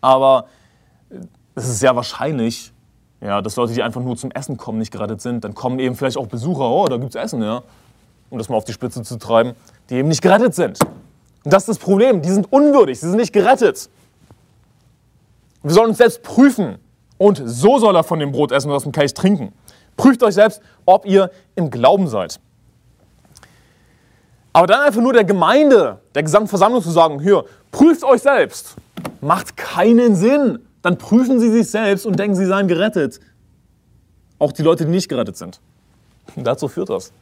aber 0.00 0.46
es 1.54 1.66
ist 1.66 1.80
sehr 1.80 1.96
wahrscheinlich, 1.96 2.72
ja, 3.20 3.40
dass 3.40 3.56
Leute, 3.56 3.72
die 3.72 3.82
einfach 3.82 4.02
nur 4.02 4.16
zum 4.16 4.30
Essen 4.30 4.58
kommen, 4.58 4.78
nicht 4.78 4.92
gerettet 4.92 5.22
sind. 5.22 5.42
Dann 5.42 5.54
kommen 5.54 5.78
eben 5.78 5.96
vielleicht 5.96 6.18
auch 6.18 6.26
Besucher, 6.26 6.68
oh, 6.68 6.84
da 6.86 6.98
gibt 6.98 7.14
es 7.14 7.20
Essen, 7.20 7.42
ja. 7.42 7.62
Um 8.32 8.38
das 8.38 8.48
mal 8.48 8.56
auf 8.56 8.64
die 8.64 8.72
Spitze 8.72 9.02
zu 9.02 9.18
treiben, 9.18 9.52
die 9.90 9.96
eben 9.96 10.08
nicht 10.08 10.22
gerettet 10.22 10.54
sind. 10.54 10.80
Und 11.44 11.52
das 11.52 11.64
ist 11.64 11.68
das 11.68 11.78
Problem, 11.78 12.22
die 12.22 12.30
sind 12.30 12.50
unwürdig, 12.50 12.98
sie 12.98 13.10
sind 13.10 13.18
nicht 13.18 13.34
gerettet. 13.34 13.90
Wir 15.62 15.72
sollen 15.72 15.90
uns 15.90 15.98
selbst 15.98 16.22
prüfen. 16.22 16.78
Und 17.18 17.42
so 17.44 17.78
soll 17.78 17.94
er 17.94 18.02
von 18.02 18.18
dem 18.18 18.32
Brot 18.32 18.50
essen 18.50 18.70
und 18.70 18.74
aus 18.76 18.84
dem 18.84 18.92
Kelch 18.92 19.12
trinken. 19.12 19.52
Prüft 19.98 20.22
euch 20.22 20.32
selbst, 20.32 20.62
ob 20.86 21.04
ihr 21.04 21.30
im 21.56 21.68
Glauben 21.68 22.08
seid. 22.08 22.40
Aber 24.54 24.66
dann 24.66 24.80
einfach 24.80 25.02
nur 25.02 25.12
der 25.12 25.24
Gemeinde, 25.24 26.00
der 26.14 26.22
gesamten 26.22 26.48
Versammlung 26.48 26.82
zu 26.82 26.90
sagen, 26.90 27.20
hier, 27.20 27.44
prüft 27.70 28.02
euch 28.02 28.22
selbst, 28.22 28.76
macht 29.20 29.58
keinen 29.58 30.16
Sinn. 30.16 30.58
Dann 30.80 30.96
prüfen 30.96 31.38
sie 31.38 31.50
sich 31.50 31.70
selbst 31.70 32.06
und 32.06 32.18
denken, 32.18 32.34
sie 32.34 32.46
seien 32.46 32.66
gerettet. 32.66 33.20
Auch 34.38 34.52
die 34.52 34.62
Leute, 34.62 34.86
die 34.86 34.90
nicht 34.90 35.10
gerettet 35.10 35.36
sind. 35.36 35.60
Dazu 36.36 36.66
führt 36.66 36.88
das. 36.88 37.12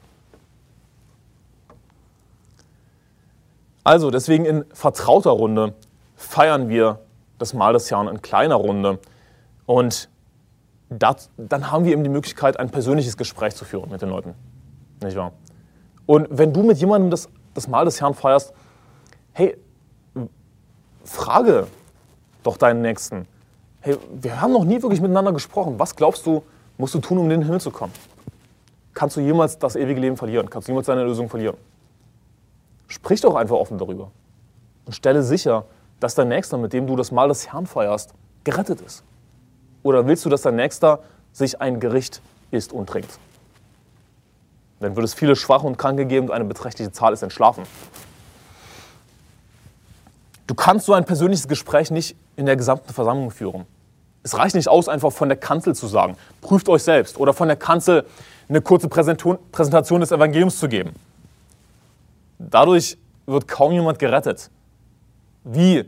Also, 3.85 4.11
deswegen 4.11 4.45
in 4.45 4.65
vertrauter 4.73 5.31
Runde 5.31 5.75
feiern 6.17 6.69
wir 6.69 7.01
das 7.39 7.55
Mahl 7.55 7.73
des 7.73 7.91
Herrn 7.91 8.09
in 8.09 8.21
kleiner 8.21 8.57
Runde. 8.57 8.99
Und 9.67 10.09
das, 10.91 11.31
dann 11.37 11.71
haben 11.71 11.85
wir 11.85 11.93
eben 11.93 12.05
die 12.05 12.11
Möglichkeit, 12.11 12.59
ein 12.59 12.71
persönliches 12.71 13.17
Gespräch 13.17 13.55
zu 13.55 13.65
führen 13.65 13.91
mit 13.91 14.03
den 14.03 14.11
Leuten. 14.11 14.35
Nicht 15.03 15.17
wahr? 15.17 15.33
Und 16.07 16.27
wenn 16.31 16.53
du 16.53 16.63
mit 16.63 16.79
jemandem 16.79 17.11
das, 17.11 17.29
das 17.55 17.69
Mahl 17.69 17.85
des 17.85 18.01
Herrn 18.01 18.15
feierst, 18.15 18.53
hey, 19.33 19.57
frage 21.05 21.67
doch 22.43 22.57
deinen 22.57 22.83
Nächsten. 22.83 23.27
Hey, 23.81 23.97
wir 24.13 24.41
haben 24.41 24.53
noch 24.53 24.65
nie 24.65 24.83
wirklich 24.83 25.01
miteinander 25.01 25.33
gesprochen. 25.33 25.79
Was 25.79 25.97
glaubst 25.97 26.27
du, 26.27 26.43
musst 26.77 26.95
du 26.95 26.99
tun, 26.99 27.19
um 27.19 27.25
in 27.25 27.31
den 27.31 27.43
Himmel 27.43 27.61
zu 27.61 27.71
kommen? 27.71 27.93
Kannst 28.93 29.17
du 29.17 29.21
jemals 29.21 29.59
das 29.59 29.77
ewige 29.77 30.01
Leben 30.01 30.17
verlieren? 30.17 30.51
Kannst 30.51 30.69
du 30.69 30.73
jemals 30.73 30.87
deine 30.87 31.05
Lösung 31.05 31.29
verlieren? 31.29 31.57
Sprich 32.91 33.21
doch 33.21 33.37
einfach 33.37 33.55
offen 33.55 33.79
darüber 33.79 34.11
und 34.85 34.93
stelle 34.95 35.23
sicher, 35.23 35.65
dass 36.01 36.17
dein 36.17 36.27
Nächster, 36.27 36.59
mit 36.59 36.73
dem 36.73 36.89
du 36.89 36.97
das 36.97 37.13
Mahl 37.13 37.29
des 37.29 37.53
Herrn 37.53 37.67
feierst, 37.67 38.13
gerettet 38.43 38.81
ist. 38.81 39.05
Oder 39.85 40.09
willst 40.09 40.25
du, 40.25 40.29
dass 40.29 40.43
dein 40.43 40.57
Nächster 40.57 40.99
sich 41.33 41.61
ein 41.61 41.79
Gericht 41.79 42.21
isst 42.51 42.73
und 42.73 42.89
trinkt? 42.89 43.19
Dann 44.81 44.97
wird 44.97 45.05
es 45.05 45.15
viele 45.15 45.37
Schwache 45.37 45.69
und 45.69 45.79
Kranke 45.79 46.05
geben 46.05 46.29
und 46.29 46.35
eine 46.35 46.45
beträchtliche 46.45 46.91
Zahl 46.91 47.13
ist 47.13 47.23
entschlafen. 47.23 47.63
Du 50.49 50.55
kannst 50.57 50.87
so 50.87 50.93
ein 50.93 51.05
persönliches 51.05 51.47
Gespräch 51.47 51.93
nicht 51.93 52.17
in 52.35 52.45
der 52.45 52.57
gesamten 52.57 52.93
Versammlung 52.93 53.31
führen. 53.31 53.67
Es 54.25 54.37
reicht 54.37 54.57
nicht 54.57 54.69
aus, 54.69 54.89
einfach 54.89 55.13
von 55.13 55.29
der 55.29 55.39
Kanzel 55.39 55.77
zu 55.77 55.87
sagen, 55.87 56.17
prüft 56.41 56.69
euch 56.69 56.83
selbst 56.83 57.19
oder 57.19 57.35
von 57.35 57.47
der 57.47 57.57
Kanzel 57.57 58.05
eine 58.49 58.61
kurze 58.61 58.89
Präsentation 58.89 60.01
des 60.01 60.11
Evangeliums 60.11 60.59
zu 60.59 60.69
geben. 60.69 60.93
Dadurch 62.49 62.97
wird 63.27 63.47
kaum 63.47 63.73
jemand 63.73 63.99
gerettet. 63.99 64.51
Wie 65.45 65.85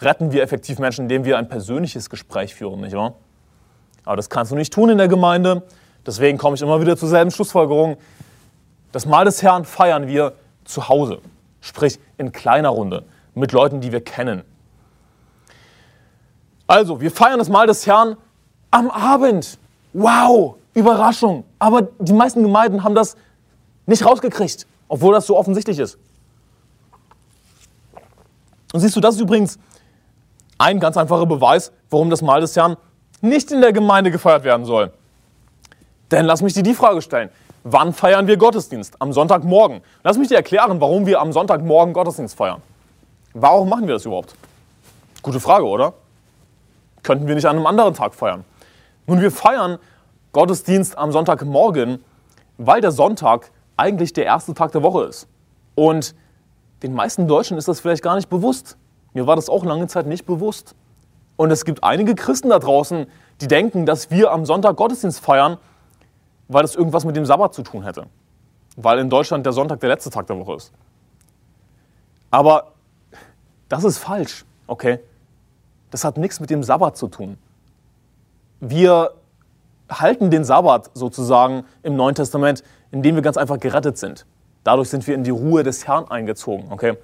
retten 0.00 0.30
wir 0.30 0.42
effektiv 0.42 0.78
Menschen, 0.78 1.02
indem 1.02 1.24
wir 1.24 1.36
ein 1.36 1.48
persönliches 1.48 2.08
Gespräch 2.08 2.54
führen, 2.54 2.80
nicht 2.80 2.94
wahr? 2.94 3.14
Aber 4.04 4.16
das 4.16 4.30
kannst 4.30 4.52
du 4.52 4.56
nicht 4.56 4.72
tun 4.72 4.88
in 4.88 4.98
der 4.98 5.08
Gemeinde. 5.08 5.64
Deswegen 6.06 6.38
komme 6.38 6.54
ich 6.54 6.62
immer 6.62 6.80
wieder 6.80 6.96
zur 6.96 7.08
selben 7.08 7.32
Schlussfolgerung. 7.32 7.96
Das 8.92 9.04
Mahl 9.04 9.24
des 9.24 9.42
Herrn 9.42 9.64
feiern 9.64 10.06
wir 10.06 10.34
zu 10.64 10.88
Hause, 10.88 11.18
sprich 11.60 11.98
in 12.18 12.30
kleiner 12.30 12.68
Runde, 12.68 13.04
mit 13.34 13.50
Leuten, 13.50 13.80
die 13.80 13.90
wir 13.90 14.00
kennen. 14.00 14.42
Also, 16.68 17.00
wir 17.00 17.10
feiern 17.10 17.40
das 17.40 17.48
Mahl 17.48 17.66
des 17.66 17.84
Herrn 17.86 18.16
am 18.70 18.90
Abend. 18.90 19.58
Wow, 19.92 20.56
Überraschung. 20.74 21.44
Aber 21.58 21.82
die 21.98 22.12
meisten 22.12 22.42
Gemeinden 22.42 22.84
haben 22.84 22.94
das 22.94 23.16
nicht 23.86 24.04
rausgekriegt, 24.04 24.66
obwohl 24.88 25.14
das 25.14 25.26
so 25.26 25.36
offensichtlich 25.36 25.78
ist. 25.78 25.98
Und 28.72 28.80
siehst 28.80 28.96
du, 28.96 29.00
das 29.00 29.14
ist 29.14 29.20
übrigens 29.20 29.58
ein 30.58 30.80
ganz 30.80 30.96
einfacher 30.96 31.26
Beweis, 31.26 31.72
warum 31.90 32.10
das 32.10 32.22
Mahl 32.22 32.40
des 32.40 32.56
Herrn 32.56 32.76
nicht 33.20 33.50
in 33.50 33.60
der 33.60 33.72
Gemeinde 33.72 34.10
gefeiert 34.10 34.44
werden 34.44 34.64
soll. 34.64 34.92
Denn 36.10 36.24
lass 36.24 36.42
mich 36.42 36.52
dir 36.54 36.62
die 36.62 36.74
Frage 36.74 37.02
stellen. 37.02 37.30
Wann 37.64 37.92
feiern 37.92 38.26
wir 38.26 38.36
Gottesdienst? 38.36 39.00
Am 39.00 39.12
Sonntagmorgen. 39.12 39.80
Lass 40.04 40.18
mich 40.18 40.28
dir 40.28 40.36
erklären, 40.36 40.80
warum 40.80 41.06
wir 41.06 41.20
am 41.20 41.32
Sonntagmorgen 41.32 41.92
Gottesdienst 41.92 42.36
feiern. 42.36 42.62
Warum 43.34 43.68
machen 43.68 43.86
wir 43.86 43.94
das 43.94 44.04
überhaupt? 44.04 44.36
Gute 45.22 45.40
Frage, 45.40 45.64
oder? 45.66 45.94
Könnten 47.02 47.26
wir 47.26 47.34
nicht 47.34 47.46
an 47.46 47.56
einem 47.56 47.66
anderen 47.66 47.94
Tag 47.94 48.14
feiern? 48.14 48.44
Nun, 49.06 49.20
wir 49.20 49.30
feiern 49.30 49.78
Gottesdienst 50.32 50.96
am 50.96 51.12
Sonntagmorgen, 51.12 52.04
weil 52.56 52.80
der 52.80 52.92
Sonntag 52.92 53.50
eigentlich 53.76 54.12
der 54.12 54.24
erste 54.24 54.54
Tag 54.54 54.72
der 54.72 54.82
Woche 54.82 55.04
ist. 55.04 55.28
Und 55.74 56.14
den 56.82 56.94
meisten 56.94 57.26
Deutschen 57.28 57.58
ist 57.58 57.68
das 57.68 57.80
vielleicht 57.80 58.02
gar 58.02 58.16
nicht 58.16 58.28
bewusst. 58.28 58.76
Mir 59.12 59.26
war 59.26 59.36
das 59.36 59.48
auch 59.48 59.64
lange 59.64 59.86
Zeit 59.86 60.06
nicht 60.06 60.26
bewusst. 60.26 60.74
Und 61.36 61.50
es 61.50 61.64
gibt 61.64 61.84
einige 61.84 62.14
Christen 62.14 62.48
da 62.48 62.58
draußen, 62.58 63.06
die 63.40 63.48
denken, 63.48 63.86
dass 63.86 64.10
wir 64.10 64.32
am 64.32 64.46
Sonntag 64.46 64.76
Gottesdienst 64.76 65.20
feiern, 65.20 65.58
weil 66.48 66.62
das 66.62 66.74
irgendwas 66.74 67.04
mit 67.04 67.16
dem 67.16 67.26
Sabbat 67.26 67.54
zu 67.54 67.62
tun 67.62 67.82
hätte. 67.82 68.06
Weil 68.76 68.98
in 68.98 69.10
Deutschland 69.10 69.44
der 69.44 69.52
Sonntag 69.52 69.80
der 69.80 69.90
letzte 69.90 70.10
Tag 70.10 70.26
der 70.26 70.38
Woche 70.38 70.54
ist. 70.54 70.72
Aber 72.30 72.72
das 73.68 73.84
ist 73.84 73.98
falsch, 73.98 74.44
okay? 74.66 75.00
Das 75.90 76.04
hat 76.04 76.16
nichts 76.16 76.40
mit 76.40 76.50
dem 76.50 76.62
Sabbat 76.62 76.96
zu 76.96 77.08
tun. 77.08 77.38
Wir 78.60 79.12
halten 79.90 80.30
den 80.30 80.44
Sabbat 80.44 80.90
sozusagen 80.94 81.64
im 81.82 81.96
Neuen 81.96 82.14
Testament, 82.14 82.62
indem 82.90 83.14
wir 83.14 83.22
ganz 83.22 83.36
einfach 83.36 83.58
gerettet 83.58 83.98
sind. 83.98 84.26
Dadurch 84.64 84.88
sind 84.88 85.06
wir 85.06 85.14
in 85.14 85.24
die 85.24 85.30
Ruhe 85.30 85.62
des 85.62 85.86
Herrn 85.86 86.10
eingezogen, 86.10 86.66
okay? 86.70 86.96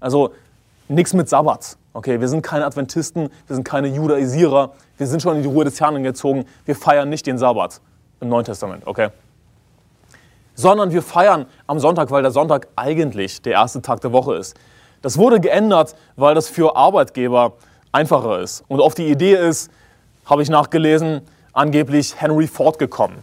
Also 0.00 0.32
nichts 0.88 1.12
mit 1.12 1.28
Sabbat, 1.28 1.76
okay? 1.92 2.20
Wir 2.20 2.28
sind 2.28 2.42
keine 2.42 2.66
Adventisten, 2.66 3.30
wir 3.46 3.56
sind 3.56 3.64
keine 3.64 3.88
Judaisierer, 3.88 4.72
wir 4.98 5.06
sind 5.06 5.22
schon 5.22 5.36
in 5.36 5.42
die 5.42 5.48
Ruhe 5.48 5.64
des 5.64 5.80
Herrn 5.80 5.96
eingezogen, 5.96 6.44
wir 6.64 6.76
feiern 6.76 7.08
nicht 7.08 7.26
den 7.26 7.38
Sabbat 7.38 7.80
im 8.20 8.28
Neuen 8.28 8.44
Testament, 8.44 8.86
okay? 8.86 9.08
Sondern 10.54 10.92
wir 10.92 11.02
feiern 11.02 11.46
am 11.66 11.78
Sonntag, 11.78 12.10
weil 12.10 12.22
der 12.22 12.30
Sonntag 12.30 12.68
eigentlich 12.76 13.42
der 13.42 13.54
erste 13.54 13.82
Tag 13.82 14.00
der 14.00 14.12
Woche 14.12 14.36
ist. 14.36 14.56
Das 15.02 15.18
wurde 15.18 15.40
geändert, 15.40 15.94
weil 16.16 16.34
das 16.34 16.48
für 16.48 16.76
Arbeitgeber 16.76 17.54
einfacher 17.92 18.40
ist. 18.40 18.64
Und 18.68 18.80
auf 18.80 18.94
die 18.94 19.08
Idee 19.08 19.34
ist, 19.34 19.70
habe 20.26 20.42
ich 20.42 20.48
nachgelesen, 20.48 21.22
angeblich 21.52 22.20
Henry 22.20 22.46
Ford 22.46 22.78
gekommen, 22.78 23.22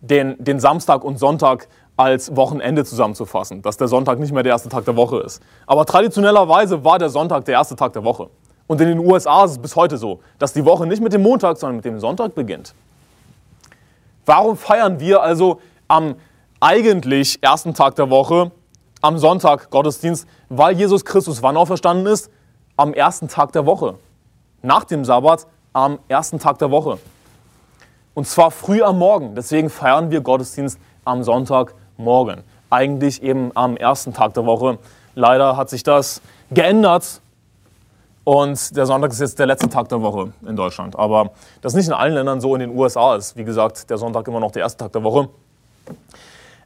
den, 0.00 0.36
den 0.38 0.60
Samstag 0.60 1.04
und 1.04 1.18
Sonntag 1.18 1.68
als 1.96 2.36
Wochenende 2.36 2.84
zusammenzufassen, 2.84 3.60
dass 3.62 3.76
der 3.76 3.88
Sonntag 3.88 4.20
nicht 4.20 4.32
mehr 4.32 4.44
der 4.44 4.52
erste 4.52 4.68
Tag 4.68 4.84
der 4.84 4.96
Woche 4.96 5.18
ist. 5.18 5.42
Aber 5.66 5.84
traditionellerweise 5.84 6.84
war 6.84 6.98
der 6.98 7.08
Sonntag 7.08 7.44
der 7.44 7.54
erste 7.54 7.74
Tag 7.74 7.92
der 7.92 8.04
Woche. 8.04 8.30
Und 8.68 8.80
in 8.80 8.88
den 8.88 8.98
USA 8.98 9.44
ist 9.44 9.52
es 9.52 9.58
bis 9.58 9.74
heute 9.74 9.96
so, 9.96 10.20
dass 10.38 10.52
die 10.52 10.64
Woche 10.64 10.86
nicht 10.86 11.02
mit 11.02 11.12
dem 11.12 11.22
Montag, 11.22 11.56
sondern 11.56 11.76
mit 11.76 11.84
dem 11.84 11.98
Sonntag 11.98 12.34
beginnt. 12.34 12.74
Warum 14.26 14.56
feiern 14.56 15.00
wir 15.00 15.22
also 15.22 15.60
am 15.88 16.14
eigentlich 16.60 17.42
ersten 17.42 17.74
Tag 17.74 17.96
der 17.96 18.10
Woche, 18.10 18.52
am 19.00 19.18
Sonntag 19.18 19.70
Gottesdienst? 19.70 20.28
Weil 20.50 20.76
Jesus 20.76 21.04
Christus 21.04 21.42
wann 21.42 21.56
auferstanden 21.56 22.06
ist? 22.06 22.30
Am 22.76 22.94
ersten 22.94 23.26
Tag 23.26 23.52
der 23.52 23.66
Woche. 23.66 23.94
Nach 24.62 24.84
dem 24.84 25.04
Sabbat 25.04 25.46
am 25.72 25.98
ersten 26.08 26.38
Tag 26.38 26.58
der 26.58 26.70
Woche. 26.70 26.98
Und 28.18 28.26
zwar 28.26 28.50
früh 28.50 28.82
am 28.82 28.98
Morgen. 28.98 29.36
Deswegen 29.36 29.70
feiern 29.70 30.10
wir 30.10 30.20
Gottesdienst 30.22 30.80
am 31.04 31.22
Sonntagmorgen. 31.22 32.42
Eigentlich 32.68 33.22
eben 33.22 33.52
am 33.54 33.76
ersten 33.76 34.12
Tag 34.12 34.34
der 34.34 34.44
Woche. 34.44 34.80
Leider 35.14 35.56
hat 35.56 35.70
sich 35.70 35.84
das 35.84 36.20
geändert. 36.50 37.20
Und 38.24 38.76
der 38.76 38.86
Sonntag 38.86 39.12
ist 39.12 39.20
jetzt 39.20 39.38
der 39.38 39.46
letzte 39.46 39.68
Tag 39.68 39.88
der 39.90 40.02
Woche 40.02 40.32
in 40.44 40.56
Deutschland. 40.56 40.98
Aber 40.98 41.30
das 41.60 41.74
nicht 41.74 41.86
in 41.86 41.92
allen 41.92 42.12
Ländern 42.12 42.40
so. 42.40 42.56
In 42.56 42.60
den 42.62 42.76
USA 42.76 43.14
ist, 43.14 43.36
wie 43.36 43.44
gesagt, 43.44 43.88
der 43.88 43.98
Sonntag 43.98 44.26
immer 44.26 44.40
noch 44.40 44.50
der 44.50 44.62
erste 44.62 44.82
Tag 44.82 44.92
der 44.94 45.04
Woche. 45.04 45.28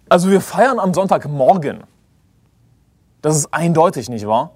Also 0.09 0.31
wir 0.31 0.41
feiern 0.41 0.79
am 0.79 0.95
Sonntagmorgen. 0.95 1.85
Das 3.21 3.37
ist 3.37 3.53
eindeutig, 3.53 4.09
nicht 4.09 4.27
wahr? 4.27 4.53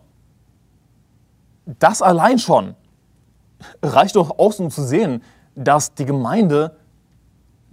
Das 1.66 2.00
allein 2.00 2.38
schon 2.38 2.74
reicht 3.82 4.16
doch 4.16 4.38
aus, 4.38 4.58
um 4.60 4.70
zu 4.70 4.82
sehen, 4.82 5.22
dass 5.54 5.92
die 5.92 6.06
Gemeinde, 6.06 6.74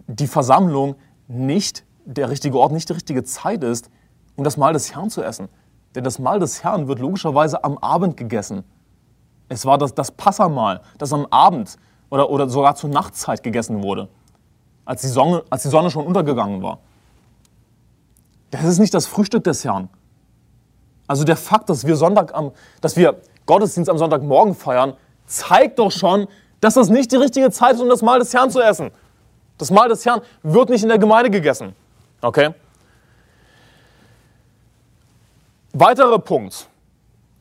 die 0.08 0.28
Versammlung 0.28 0.96
nicht 1.28 1.86
der 2.06 2.30
richtige 2.30 2.58
Ort, 2.60 2.72
nicht 2.72 2.90
die 2.90 2.94
richtige 2.94 3.24
Zeit 3.24 3.64
ist, 3.64 3.90
um 4.36 4.44
das 4.44 4.58
Mahl 4.58 4.74
des 4.74 4.94
Herrn 4.94 5.10
zu 5.10 5.24
essen. 5.24 5.50
Denn 5.96 6.04
das 6.04 6.20
Mahl 6.20 6.40
des 6.40 6.64
Herrn 6.64 6.88
wird 6.88 7.00
logischerweise 7.00 7.64
am 7.64 7.78
Abend 7.78 8.18
gegessen. 8.18 8.64
Es 9.50 9.66
war 9.66 9.78
das, 9.78 9.94
das 9.94 10.12
Passamahl, 10.12 10.82
das 10.98 11.14
am 11.14 11.28
Abend 11.30 11.78
oder, 12.10 12.30
oder 12.30 12.50
sogar 12.50 12.76
zur 12.76 12.90
Nachtzeit 12.90 13.44
gegessen 13.44 13.84
wurde, 13.84 14.10
als 14.86 15.02
die, 15.02 15.08
Sonne, 15.08 15.44
als 15.50 15.64
die 15.64 15.70
Sonne 15.70 15.92
schon 15.92 16.06
untergegangen 16.06 16.62
war. 16.62 16.80
Das 18.52 18.64
ist 18.64 18.80
nicht 18.80 18.94
das 18.94 19.08
Frühstück 19.08 19.44
des 19.44 19.64
Herrn. 19.64 19.90
Also 21.08 21.24
der 21.24 21.36
Fakt, 21.36 21.70
dass 21.70 21.86
wir, 21.86 21.96
Sonntag 21.96 22.34
am, 22.34 22.52
dass 22.82 22.96
wir 22.96 23.22
Gottesdienst 23.46 23.90
am 23.90 23.98
Sonntagmorgen 23.98 24.56
feiern, 24.56 24.94
zeigt 25.26 25.80
doch 25.80 25.92
schon, 25.92 26.28
dass 26.62 26.76
das 26.76 26.90
nicht 26.90 27.12
die 27.12 27.18
richtige 27.18 27.52
Zeit 27.52 27.74
ist, 27.74 27.82
um 27.82 27.90
das 27.90 28.02
Mahl 28.02 28.20
des 28.20 28.34
Herrn 28.34 28.50
zu 28.50 28.62
essen. 28.62 28.92
Das 29.58 29.72
Mahl 29.72 29.90
des 29.90 30.06
Herrn 30.06 30.22
wird 30.42 30.70
nicht 30.70 30.84
in 30.84 30.90
der 30.90 30.98
Gemeinde 30.98 31.30
gegessen. 31.30 31.76
Okay? 32.22 32.54
Weiterer 35.74 36.20
Punkt. 36.20 36.68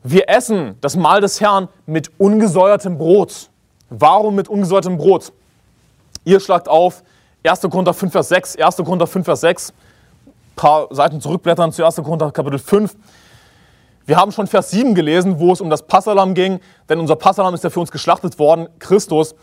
Wir 0.03 0.27
essen 0.27 0.77
das 0.81 0.95
Mahl 0.95 1.21
des 1.21 1.39
Herrn 1.39 1.69
mit 1.85 2.11
ungesäuertem 2.19 2.97
Brot. 2.97 3.49
Warum 3.89 4.35
mit 4.35 4.47
ungesäuertem 4.47 4.97
Brot? 4.97 5.31
Ihr 6.25 6.39
schlagt 6.39 6.67
auf 6.67 7.03
1. 7.45 7.61
Korinther 7.61 7.93
5, 7.93 8.11
Vers 8.11 8.29
6. 8.29 8.57
1. 8.57 8.77
Korinther 8.77 9.07
5, 9.07 9.25
Vers 9.25 9.41
6. 9.41 9.73
paar 10.55 10.87
Seiten 10.91 11.21
zurückblättern 11.21 11.71
zu 11.71 11.85
1. 11.85 11.95
Korinther 11.97 12.31
Kapitel 12.31 12.59
5. 12.59 12.95
Wir 14.05 14.17
haben 14.17 14.31
schon 14.31 14.47
Vers 14.47 14.71
7 14.71 14.95
gelesen, 14.95 15.39
wo 15.39 15.53
es 15.53 15.61
um 15.61 15.69
das 15.69 15.83
Passalam 15.83 16.33
ging, 16.33 16.59
denn 16.89 16.99
unser 16.99 17.15
Passalam 17.15 17.53
ist 17.53 17.63
ja 17.63 17.69
für 17.69 17.79
uns 17.79 17.91
geschlachtet 17.91 18.37
worden, 18.39 18.67
Christus. 18.79 19.35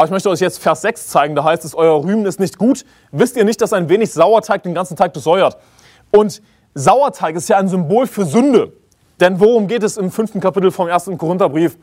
Aber 0.00 0.06
ich 0.06 0.12
möchte 0.12 0.30
euch 0.30 0.40
jetzt 0.40 0.62
Vers 0.62 0.80
6 0.80 1.08
zeigen, 1.08 1.34
da 1.34 1.44
heißt 1.44 1.62
es, 1.62 1.74
euer 1.74 2.02
Rühmen 2.02 2.24
ist 2.24 2.40
nicht 2.40 2.56
gut. 2.56 2.86
Wisst 3.12 3.36
ihr 3.36 3.44
nicht, 3.44 3.60
dass 3.60 3.74
ein 3.74 3.90
wenig 3.90 4.10
Sauerteig 4.14 4.62
den 4.62 4.72
ganzen 4.72 4.96
Teig 4.96 5.12
durchsäuert? 5.12 5.58
Und 6.10 6.40
Sauerteig 6.72 7.36
ist 7.36 7.50
ja 7.50 7.58
ein 7.58 7.68
Symbol 7.68 8.06
für 8.06 8.24
Sünde. 8.24 8.72
Denn 9.20 9.38
worum 9.40 9.66
geht 9.66 9.82
es 9.82 9.98
im 9.98 10.10
fünften 10.10 10.40
Kapitel 10.40 10.70
vom 10.70 10.88
ersten 10.88 11.18
Korintherbrief? 11.18 11.76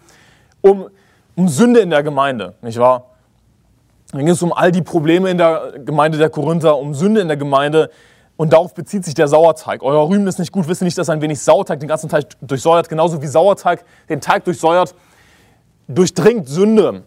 Um, 0.61 0.89
um 1.35 1.47
Sünde 1.47 1.81
in 1.81 1.91
der 1.91 2.01
Gemeinde, 2.01 2.55
nicht 2.63 2.79
wahr? 2.79 3.11
Dann 4.11 4.21
ging 4.21 4.29
es 4.29 4.41
um 4.41 4.51
all 4.51 4.71
die 4.71 4.81
Probleme 4.81 5.29
in 5.29 5.37
der 5.37 5.73
Gemeinde 5.85 6.17
der 6.17 6.31
Korinther, 6.31 6.75
um 6.75 6.95
Sünde 6.95 7.21
in 7.21 7.27
der 7.27 7.37
Gemeinde. 7.37 7.91
Und 8.35 8.51
darauf 8.51 8.73
bezieht 8.73 9.05
sich 9.05 9.13
der 9.13 9.27
Sauerteig. 9.27 9.83
Euer 9.83 10.09
Rühmen 10.09 10.25
ist 10.25 10.39
nicht 10.39 10.51
gut, 10.51 10.67
wisst 10.67 10.81
ihr 10.81 10.85
nicht, 10.85 10.97
dass 10.97 11.09
ein 11.09 11.21
wenig 11.21 11.39
Sauerteig 11.39 11.81
den 11.81 11.87
ganzen 11.87 12.09
Teig 12.09 12.29
durchsäuert, 12.41 12.89
genauso 12.89 13.21
wie 13.21 13.27
Sauerteig 13.27 13.85
den 14.09 14.21
Teig 14.21 14.43
durchsäuert, 14.43 14.95
durchdringt 15.87 16.49
Sünde 16.49 17.03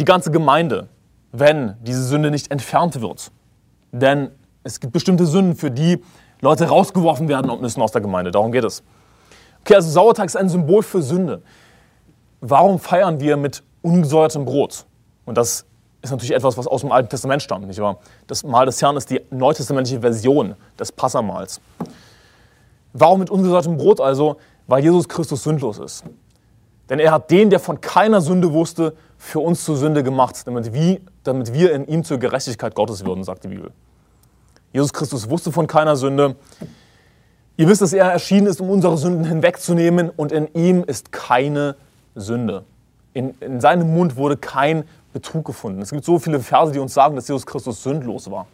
die 0.00 0.04
ganze 0.04 0.30
Gemeinde, 0.30 0.88
wenn 1.30 1.76
diese 1.82 2.02
Sünde 2.02 2.30
nicht 2.30 2.50
entfernt 2.50 3.00
wird. 3.00 3.30
Denn 3.92 4.30
es 4.64 4.80
gibt 4.80 4.92
bestimmte 4.92 5.26
Sünden, 5.26 5.54
für 5.54 5.70
die 5.70 6.02
Leute 6.40 6.68
rausgeworfen 6.68 7.28
werden 7.28 7.60
müssen 7.60 7.82
aus 7.82 7.92
der 7.92 8.00
Gemeinde. 8.00 8.30
Darum 8.30 8.50
geht 8.50 8.64
es. 8.64 8.82
Okay, 9.60 9.74
also 9.74 9.90
Sauerteig 9.90 10.26
ist 10.26 10.36
ein 10.36 10.48
Symbol 10.48 10.82
für 10.82 11.02
Sünde. 11.02 11.42
Warum 12.40 12.78
feiern 12.78 13.20
wir 13.20 13.36
mit 13.36 13.62
ungesäuertem 13.82 14.46
Brot? 14.46 14.86
Und 15.26 15.36
das 15.36 15.66
ist 16.00 16.10
natürlich 16.10 16.34
etwas, 16.34 16.56
was 16.56 16.66
aus 16.66 16.80
dem 16.80 16.92
Alten 16.92 17.10
Testament 17.10 17.42
stammt, 17.42 17.66
nicht 17.66 17.78
wahr? 17.78 17.98
Das 18.26 18.42
Mahl 18.42 18.64
des 18.64 18.80
Herrn 18.80 18.96
ist 18.96 19.10
die 19.10 19.20
neutestamentliche 19.30 20.00
Version 20.00 20.54
des 20.78 20.92
Passamals. 20.92 21.60
Warum 22.94 23.20
mit 23.20 23.28
ungesäuertem 23.28 23.76
Brot 23.76 24.00
also? 24.00 24.38
Weil 24.66 24.82
Jesus 24.82 25.08
Christus 25.08 25.42
sündlos 25.42 25.78
ist. 25.78 26.04
Denn 26.88 26.98
er 26.98 27.12
hat 27.12 27.30
den, 27.30 27.50
der 27.50 27.60
von 27.60 27.80
keiner 27.80 28.20
Sünde 28.20 28.52
wusste, 28.52 28.94
für 29.20 29.40
uns 29.40 29.64
zur 29.66 29.76
Sünde 29.76 30.02
gemacht, 30.02 30.46
damit 30.46 30.72
wir, 30.72 30.98
damit 31.24 31.52
wir 31.52 31.74
in 31.74 31.86
ihm 31.86 32.04
zur 32.04 32.18
Gerechtigkeit 32.18 32.74
Gottes 32.74 33.04
würden, 33.04 33.22
sagt 33.22 33.44
die 33.44 33.48
Bibel. 33.48 33.70
Jesus 34.72 34.94
Christus 34.94 35.28
wusste 35.28 35.52
von 35.52 35.66
keiner 35.66 35.94
Sünde. 35.94 36.36
Ihr 37.58 37.68
wisst, 37.68 37.82
dass 37.82 37.92
er 37.92 38.06
erschienen 38.06 38.46
ist, 38.46 38.62
um 38.62 38.70
unsere 38.70 38.96
Sünden 38.96 39.26
hinwegzunehmen 39.26 40.08
und 40.08 40.32
in 40.32 40.48
ihm 40.54 40.84
ist 40.84 41.12
keine 41.12 41.76
Sünde. 42.14 42.64
In, 43.12 43.34
in 43.40 43.60
seinem 43.60 43.92
Mund 43.92 44.16
wurde 44.16 44.38
kein 44.38 44.84
Betrug 45.12 45.44
gefunden. 45.44 45.82
Es 45.82 45.90
gibt 45.90 46.04
so 46.04 46.18
viele 46.18 46.40
Verse, 46.40 46.72
die 46.72 46.78
uns 46.78 46.94
sagen, 46.94 47.14
dass 47.14 47.28
Jesus 47.28 47.44
Christus 47.44 47.82
sündlos 47.82 48.30
war. 48.30 48.46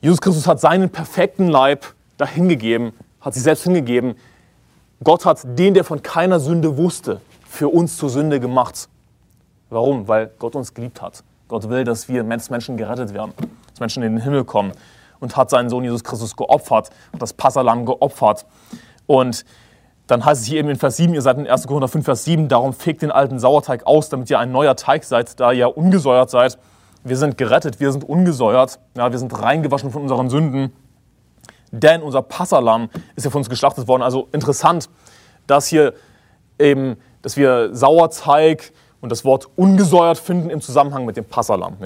Jesus 0.00 0.18
Christus 0.18 0.46
hat 0.46 0.60
seinen 0.60 0.88
perfekten 0.88 1.48
Leib 1.48 1.84
dahingegeben, 2.16 2.92
hat 3.20 3.34
sich 3.34 3.42
selbst 3.42 3.64
hingegeben. 3.64 4.14
Gott 5.04 5.26
hat 5.26 5.40
den, 5.44 5.74
der 5.74 5.84
von 5.84 6.02
keiner 6.02 6.40
Sünde 6.40 6.78
wusste, 6.78 7.20
für 7.48 7.68
uns 7.68 7.96
zur 7.96 8.10
Sünde 8.10 8.40
gemacht. 8.40 8.88
Warum? 9.70 10.06
Weil 10.06 10.30
Gott 10.38 10.54
uns 10.54 10.74
geliebt 10.74 11.02
hat. 11.02 11.24
Gott 11.48 11.68
will, 11.68 11.84
dass 11.84 12.08
wir 12.08 12.22
Menschen 12.22 12.76
gerettet 12.76 13.14
werden, 13.14 13.32
dass 13.70 13.80
Menschen 13.80 14.02
in 14.02 14.12
den 14.12 14.22
Himmel 14.22 14.44
kommen 14.44 14.72
und 15.18 15.36
hat 15.36 15.50
seinen 15.50 15.70
Sohn 15.70 15.82
Jesus 15.82 16.04
Christus 16.04 16.36
geopfert, 16.36 16.90
hat 17.12 17.22
das 17.22 17.32
Passalam 17.32 17.86
geopfert. 17.86 18.46
Und 19.06 19.44
dann 20.06 20.24
heißt 20.24 20.42
es 20.42 20.46
hier 20.46 20.58
eben 20.58 20.68
in 20.68 20.76
Vers 20.76 20.98
7, 20.98 21.14
ihr 21.14 21.22
seid 21.22 21.38
in 21.38 21.46
1. 21.46 21.66
Korinther 21.66 21.88
5, 21.88 22.04
Vers 22.04 22.24
7, 22.24 22.48
darum 22.48 22.72
fegt 22.72 23.02
den 23.02 23.10
alten 23.10 23.38
Sauerteig 23.38 23.86
aus, 23.86 24.08
damit 24.08 24.30
ihr 24.30 24.38
ein 24.38 24.52
neuer 24.52 24.76
Teig 24.76 25.04
seid, 25.04 25.40
da 25.40 25.52
ihr 25.52 25.76
ungesäuert 25.76 26.30
seid. 26.30 26.58
Wir 27.04 27.16
sind 27.16 27.38
gerettet, 27.38 27.80
wir 27.80 27.92
sind 27.92 28.04
ungesäuert, 28.04 28.78
ja, 28.96 29.10
wir 29.10 29.18
sind 29.18 29.38
reingewaschen 29.40 29.90
von 29.90 30.02
unseren 30.02 30.30
Sünden, 30.30 30.72
denn 31.70 32.02
unser 32.02 32.22
Passalam 32.22 32.90
ist 33.16 33.24
ja 33.24 33.30
von 33.30 33.40
uns 33.40 33.50
geschlachtet 33.50 33.88
worden. 33.88 34.02
Also 34.02 34.28
interessant, 34.32 34.88
dass 35.46 35.66
hier 35.66 35.94
eben, 36.58 36.96
dass 37.22 37.36
wir 37.36 37.74
Sauerteig 37.74 38.72
und 39.00 39.10
das 39.10 39.24
Wort 39.24 39.48
ungesäuert 39.56 40.18
finden 40.18 40.50
im 40.50 40.60
Zusammenhang 40.60 41.04
mit 41.04 41.16
dem 41.16 41.24
Passalam. 41.24 41.76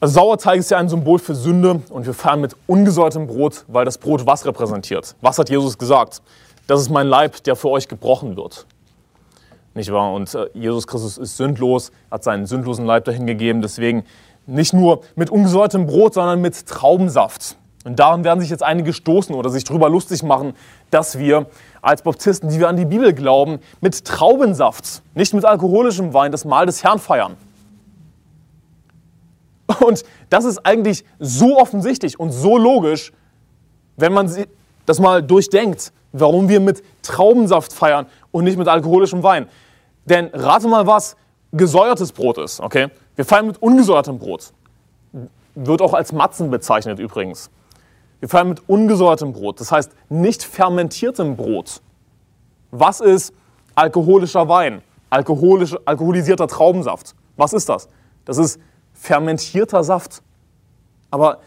Also 0.00 0.14
Sauerteig 0.14 0.58
ist 0.58 0.70
ja 0.70 0.78
ein 0.78 0.88
Symbol 0.88 1.18
für 1.18 1.34
Sünde 1.34 1.80
und 1.90 2.06
wir 2.06 2.14
feiern 2.14 2.40
mit 2.40 2.56
ungesäuertem 2.66 3.26
Brot, 3.26 3.64
weil 3.68 3.84
das 3.84 3.98
Brot 3.98 4.26
was 4.26 4.44
repräsentiert. 4.44 5.16
Was 5.20 5.38
hat 5.38 5.48
Jesus 5.48 5.78
gesagt? 5.78 6.20
Das 6.66 6.80
ist 6.80 6.90
mein 6.90 7.06
Leib, 7.06 7.42
der 7.44 7.56
für 7.56 7.68
euch 7.70 7.88
gebrochen 7.88 8.36
wird. 8.36 8.66
Nicht 9.74 9.92
wahr? 9.92 10.12
Und 10.12 10.34
äh, 10.34 10.48
Jesus 10.54 10.86
Christus 10.86 11.18
ist 11.18 11.36
sündlos, 11.36 11.90
hat 12.10 12.22
seinen 12.22 12.46
sündlosen 12.46 12.86
Leib 12.86 13.04
dahingegeben. 13.04 13.60
Deswegen 13.60 14.04
nicht 14.46 14.72
nur 14.72 15.00
mit 15.16 15.30
ungesäuertem 15.30 15.86
Brot, 15.86 16.14
sondern 16.14 16.40
mit 16.40 16.66
Traubensaft. 16.66 17.56
Und 17.84 17.98
daran 17.98 18.24
werden 18.24 18.40
sich 18.40 18.50
jetzt 18.50 18.62
einige 18.62 18.92
stoßen 18.92 19.34
oder 19.34 19.50
sich 19.50 19.64
darüber 19.64 19.90
lustig 19.90 20.22
machen, 20.22 20.54
dass 20.90 21.18
wir 21.18 21.46
als 21.84 22.02
Baptisten, 22.02 22.48
die 22.48 22.58
wir 22.58 22.68
an 22.68 22.76
die 22.76 22.84
Bibel 22.84 23.12
glauben, 23.12 23.58
mit 23.80 24.04
Traubensaft, 24.04 25.02
nicht 25.14 25.34
mit 25.34 25.44
alkoholischem 25.44 26.14
Wein, 26.14 26.32
das 26.32 26.44
Mahl 26.44 26.66
des 26.66 26.82
Herrn 26.82 26.98
feiern. 26.98 27.36
Und 29.80 30.04
das 30.30 30.44
ist 30.44 30.64
eigentlich 30.64 31.04
so 31.18 31.58
offensichtlich 31.58 32.18
und 32.18 32.30
so 32.30 32.58
logisch, 32.58 33.12
wenn 33.96 34.12
man 34.12 34.34
das 34.86 34.98
mal 34.98 35.22
durchdenkt, 35.22 35.92
warum 36.12 36.48
wir 36.48 36.60
mit 36.60 36.82
Traubensaft 37.02 37.72
feiern 37.72 38.06
und 38.30 38.44
nicht 38.44 38.58
mit 38.58 38.68
alkoholischem 38.68 39.22
Wein. 39.22 39.48
Denn 40.04 40.30
rate 40.32 40.68
mal, 40.68 40.86
was 40.86 41.16
gesäuertes 41.52 42.12
Brot 42.12 42.38
ist. 42.38 42.60
Okay? 42.60 42.88
Wir 43.16 43.24
feiern 43.24 43.46
mit 43.46 43.62
ungesäuertem 43.62 44.18
Brot. 44.18 44.52
Wird 45.54 45.80
auch 45.80 45.94
als 45.94 46.12
Matzen 46.12 46.50
bezeichnet 46.50 46.98
übrigens. 46.98 47.50
Wir 48.24 48.28
feiern 48.30 48.48
mit 48.48 48.66
ungesäuertem 48.70 49.34
Brot, 49.34 49.60
das 49.60 49.70
heißt 49.70 49.92
nicht 50.08 50.44
fermentiertem 50.44 51.36
Brot. 51.36 51.82
Was 52.70 53.00
ist 53.00 53.34
alkoholischer 53.74 54.48
Wein? 54.48 54.80
Alkoholisch, 55.10 55.76
alkoholisierter 55.84 56.48
Traubensaft. 56.48 57.14
Was 57.36 57.52
ist 57.52 57.68
das? 57.68 57.86
Das 58.24 58.38
ist 58.38 58.58
fermentierter 58.94 59.84
Saft. 59.84 60.22
Aber 61.10 61.40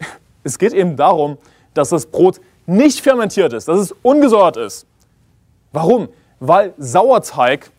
es 0.44 0.58
geht 0.58 0.72
eben 0.72 0.96
darum, 0.96 1.36
dass 1.74 1.90
das 1.90 2.06
Brot 2.06 2.40
nicht 2.64 3.02
fermentiert 3.02 3.52
ist, 3.52 3.68
dass 3.68 3.78
es 3.78 3.94
ungesäuert 4.00 4.56
ist. 4.56 4.86
Warum? 5.72 6.08
Weil 6.40 6.72
Sauerteig 6.78 7.70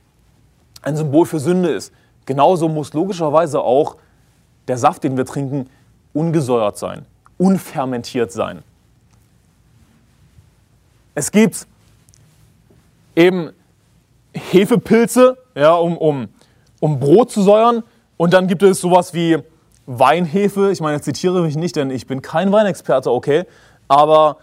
ein 0.84 0.95
Symbol 0.95 1.25
für 1.25 1.39
Sünde 1.39 1.69
ist. 1.69 1.91
Genauso 2.27 2.69
muss 2.69 2.93
logischerweise 2.93 3.59
auch 3.59 3.95
der 4.67 4.77
Saft, 4.77 5.03
den 5.03 5.17
wir 5.17 5.25
trinken, 5.25 5.67
ungesäuert 6.13 6.77
sein, 6.77 7.07
unfermentiert 7.40 8.32
sein. 8.32 8.62
Es 11.16 11.32
gibt 11.32 11.66
eben 13.16 13.52
Hefepilze, 14.34 15.38
ja, 15.56 15.74
um, 15.74 15.98
um, 15.98 16.28
um 16.80 16.99
Brot 16.99 17.32
zu 17.32 17.41
säuern. 17.41 17.84
Und 18.18 18.34
dann 18.34 18.48
gibt 18.48 18.61
es 18.61 18.80
sowas 18.80 19.14
wie 19.14 19.40
Weinhefe. 19.86 20.72
Ich 20.72 20.82
meine, 20.82 21.02
zitiere 21.02 21.41
mich 21.41 21.56
nicht, 21.56 21.76
denn 21.76 21.90
ich 21.90 22.06
bin 22.06 22.22
kein 22.22 22.52
Weinexperte, 22.52 23.11
okay. 23.11 23.45
Aber 23.88 24.38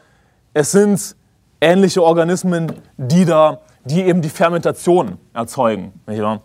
es 0.54 0.72
sind 0.72 1.14
ähnliche 1.60 2.02
Organismen, 2.02 2.72
die 2.96 3.24
da, 3.24 3.60
die 3.84 4.02
eben 4.02 4.22
die 4.22 4.28
Fermentation 4.28 5.18
erzeugen. 5.32 5.92
Nicht 6.06 6.22
wahr? 6.22 6.40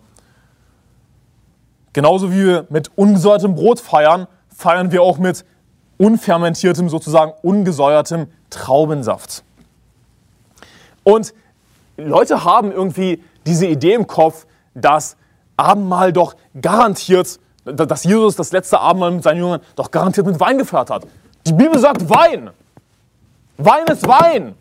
Genauso 1.92 2.30
wie 2.32 2.44
wir 2.44 2.66
mit 2.70 2.90
ungesäuertem 2.96 3.54
Brot 3.54 3.80
feiern, 3.80 4.26
feiern 4.54 4.92
wir 4.92 5.02
auch 5.02 5.18
mit 5.18 5.44
unfermentiertem, 6.02 6.88
sozusagen 6.88 7.32
ungesäuertem 7.42 8.26
Traubensaft. 8.50 9.44
Und 11.04 11.32
Leute 11.96 12.42
haben 12.42 12.72
irgendwie 12.72 13.22
diese 13.46 13.66
Idee 13.66 13.94
im 13.94 14.08
Kopf, 14.08 14.46
dass 14.74 15.16
Abendmahl 15.56 16.12
doch 16.12 16.34
garantiert, 16.60 17.38
dass 17.64 18.02
Jesus 18.02 18.34
das 18.34 18.50
letzte 18.50 18.80
Abendmahl 18.80 19.12
mit 19.12 19.22
seinen 19.22 19.38
Jüngern 19.38 19.60
doch 19.76 19.92
garantiert 19.92 20.26
mit 20.26 20.40
Wein 20.40 20.58
gefeiert 20.58 20.90
hat. 20.90 21.06
Die 21.46 21.52
Bibel 21.52 21.78
sagt 21.78 22.10
Wein. 22.10 22.50
Wein 23.58 23.84
ist 23.86 24.06
Wein. 24.08 24.56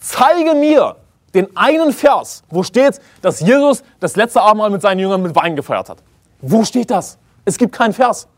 Zeige 0.00 0.54
mir 0.54 0.96
den 1.32 1.56
einen 1.56 1.92
Vers, 1.92 2.42
wo 2.50 2.62
steht, 2.62 3.00
dass 3.22 3.40
Jesus 3.40 3.82
das 4.00 4.16
letzte 4.16 4.42
Abendmahl 4.42 4.68
mit 4.68 4.82
seinen 4.82 4.98
Jüngern 4.98 5.22
mit 5.22 5.34
Wein 5.34 5.56
gefeiert 5.56 5.88
hat. 5.88 6.02
Wo 6.42 6.62
steht 6.64 6.90
das? 6.90 7.16
Es 7.46 7.56
gibt 7.56 7.74
keinen 7.74 7.94
Vers. 7.94 8.28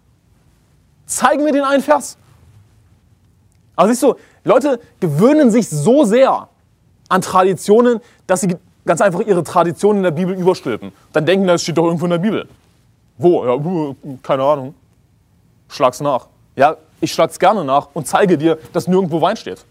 Zeige 1.07 1.43
mir 1.43 1.53
den 1.53 1.65
einen 1.65 1.83
Vers. 1.83 2.17
Aber 3.77 3.89
siehst 3.89 4.03
du, 4.03 4.15
Leute 4.45 4.81
gewöhnen 5.01 5.51
sich 5.51 5.69
so 5.69 6.05
sehr 6.05 6.49
an 7.09 7.21
Traditionen, 7.21 8.01
dass 8.27 8.41
sie 8.41 8.57
ganz 8.87 9.01
einfach 9.01 9.21
ihre 9.21 9.43
Traditionen 9.43 9.99
in 9.99 10.05
der 10.05 10.11
Bibel 10.11 10.39
überstülpen. 10.39 10.93
Dann 11.13 11.27
denken, 11.27 11.47
das 11.47 11.63
steht 11.63 11.79
doch 11.79 11.85
irgendwo 11.85 12.05
in 12.05 12.11
der 12.11 12.19
Bibel. 12.19 12.49
Wo? 13.19 13.45
Ja, 13.45 13.95
keine 14.23 14.43
Ahnung. 14.43 14.75
Schlag's 15.69 16.01
nach. 16.01 16.29
Ja, 16.57 16.77
ich 17.01 17.13
schlag's 17.13 17.39
gerne 17.39 17.65
nach 17.65 17.89
und 17.95 18.07
zeige 18.07 18.39
dir, 18.39 18.59
dass 18.73 18.87
nirgendwo 18.87 19.21
Wein 19.21 19.37
steht. 19.37 19.65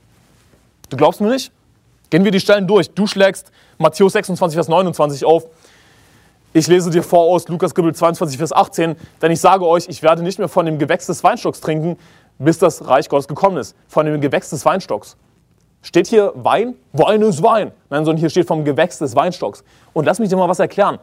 Du 0.89 0.97
glaubst 0.97 1.21
mir 1.21 1.29
nicht? 1.29 1.51
Gehen 2.09 2.23
wir 2.23 2.31
die 2.31 2.39
Stellen 2.39 2.67
durch. 2.67 2.91
Du 2.91 3.07
schlägst 3.07 3.51
Matthäus 3.77 4.13
26, 4.13 4.55
Vers 4.55 4.67
29 4.67 5.25
auf. 5.25 5.45
Ich 6.55 6.67
lese 6.67 6.91
dir 6.91 7.01
vor 7.01 7.21
aus 7.33 7.47
Lukas 7.47 7.73
Kapitel 7.73 7.95
22, 7.95 8.37
Vers 8.37 8.53
18, 8.53 8.95
denn 9.23 9.31
ich 9.31 9.41
sage 9.41 9.67
euch, 9.67 9.87
ich 9.89 10.03
werde 10.03 10.21
nicht 10.21 10.37
mehr 10.37 10.47
von 10.47 10.67
dem 10.67 10.77
Gewächs 10.77 11.07
des 11.07 11.23
Weinstocks 11.23 11.61
trinken, 11.61 11.97
bis 12.37 12.59
das 12.59 12.87
Reich 12.87 13.09
Gottes 13.09 13.27
gekommen 13.27 13.57
ist, 13.57 13.75
von 13.87 14.05
dem 14.05 14.21
Gewächs 14.21 14.51
des 14.51 14.63
Weinstocks. 14.63 15.17
Steht 15.81 16.05
hier 16.05 16.31
Wein? 16.35 16.75
Wein 16.91 17.23
ist 17.23 17.41
Wein. 17.41 17.71
Nein, 17.89 18.05
sondern 18.05 18.17
hier 18.19 18.29
steht 18.29 18.47
vom 18.47 18.63
Gewächs 18.65 18.99
des 18.99 19.15
Weinstocks. 19.15 19.63
Und 19.93 20.05
lass 20.05 20.19
mich 20.19 20.29
dir 20.29 20.37
mal 20.37 20.47
was 20.47 20.59
erklären. 20.59 20.99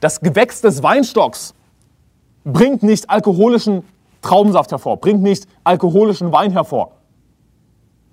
Das 0.00 0.20
Gewächs 0.20 0.62
des 0.62 0.82
Weinstocks 0.82 1.54
bringt 2.44 2.82
nicht 2.82 3.08
alkoholischen 3.08 3.84
Traubensaft 4.20 4.72
hervor, 4.72 4.96
bringt 4.96 5.22
nicht 5.22 5.46
alkoholischen 5.62 6.32
Wein 6.32 6.50
hervor. 6.50 6.90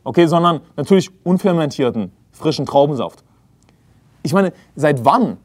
Okay, 0.03 0.27
sondern 0.27 0.61
natürlich 0.75 1.09
unfermentierten, 1.23 2.11
frischen 2.31 2.67
Traubensaft. 2.67 3.23
Ich 4.21 4.33
meine, 4.33 4.53
seit 4.75 5.03
wann 5.03 5.37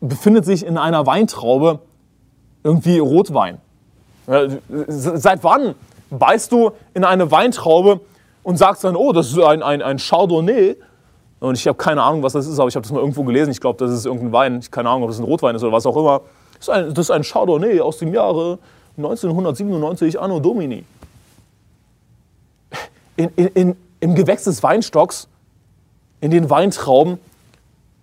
befindet 0.00 0.44
sich 0.44 0.64
in 0.64 0.78
einer 0.78 1.06
Weintraube 1.06 1.80
irgendwie 2.62 2.98
Rotwein? 2.98 3.58
Seit 4.86 5.42
wann 5.44 5.74
beißt 6.10 6.52
du 6.52 6.72
in 6.94 7.04
eine 7.04 7.30
Weintraube 7.30 8.00
und 8.42 8.56
sagst 8.56 8.84
dann, 8.84 8.96
oh, 8.96 9.12
das 9.12 9.28
ist 9.28 9.38
ein, 9.38 9.62
ein, 9.62 9.82
ein 9.82 9.98
Chardonnay? 9.98 10.76
Und 11.40 11.56
ich 11.56 11.66
habe 11.66 11.78
keine 11.78 12.02
Ahnung, 12.02 12.22
was 12.22 12.34
das 12.34 12.46
ist, 12.46 12.58
aber 12.58 12.68
ich 12.68 12.76
habe 12.76 12.82
das 12.82 12.92
mal 12.92 13.00
irgendwo 13.00 13.24
gelesen. 13.24 13.50
Ich 13.50 13.60
glaube, 13.60 13.78
das 13.78 13.90
ist 13.92 14.04
irgendein 14.04 14.32
Wein. 14.32 14.58
Ich 14.58 14.70
keine 14.70 14.90
Ahnung, 14.90 15.04
ob 15.04 15.10
das 15.10 15.18
ein 15.18 15.24
Rotwein 15.24 15.54
ist 15.56 15.62
oder 15.62 15.72
was 15.72 15.86
auch 15.86 15.96
immer. 15.96 16.20
Das 16.54 16.68
ist 16.68 16.70
ein, 16.70 16.88
das 16.94 17.06
ist 17.06 17.10
ein 17.10 17.22
Chardonnay 17.22 17.80
aus 17.80 17.98
dem 17.98 18.12
Jahre 18.12 18.58
1997 18.98 20.20
Anno 20.20 20.40
Domini. 20.40 20.84
In, 23.16 23.30
in, 23.36 23.46
in, 23.48 23.76
Im 24.00 24.14
Gewächs 24.14 24.44
des 24.44 24.62
Weinstocks, 24.62 25.28
in 26.20 26.30
den 26.30 26.50
Weintrauben, 26.50 27.18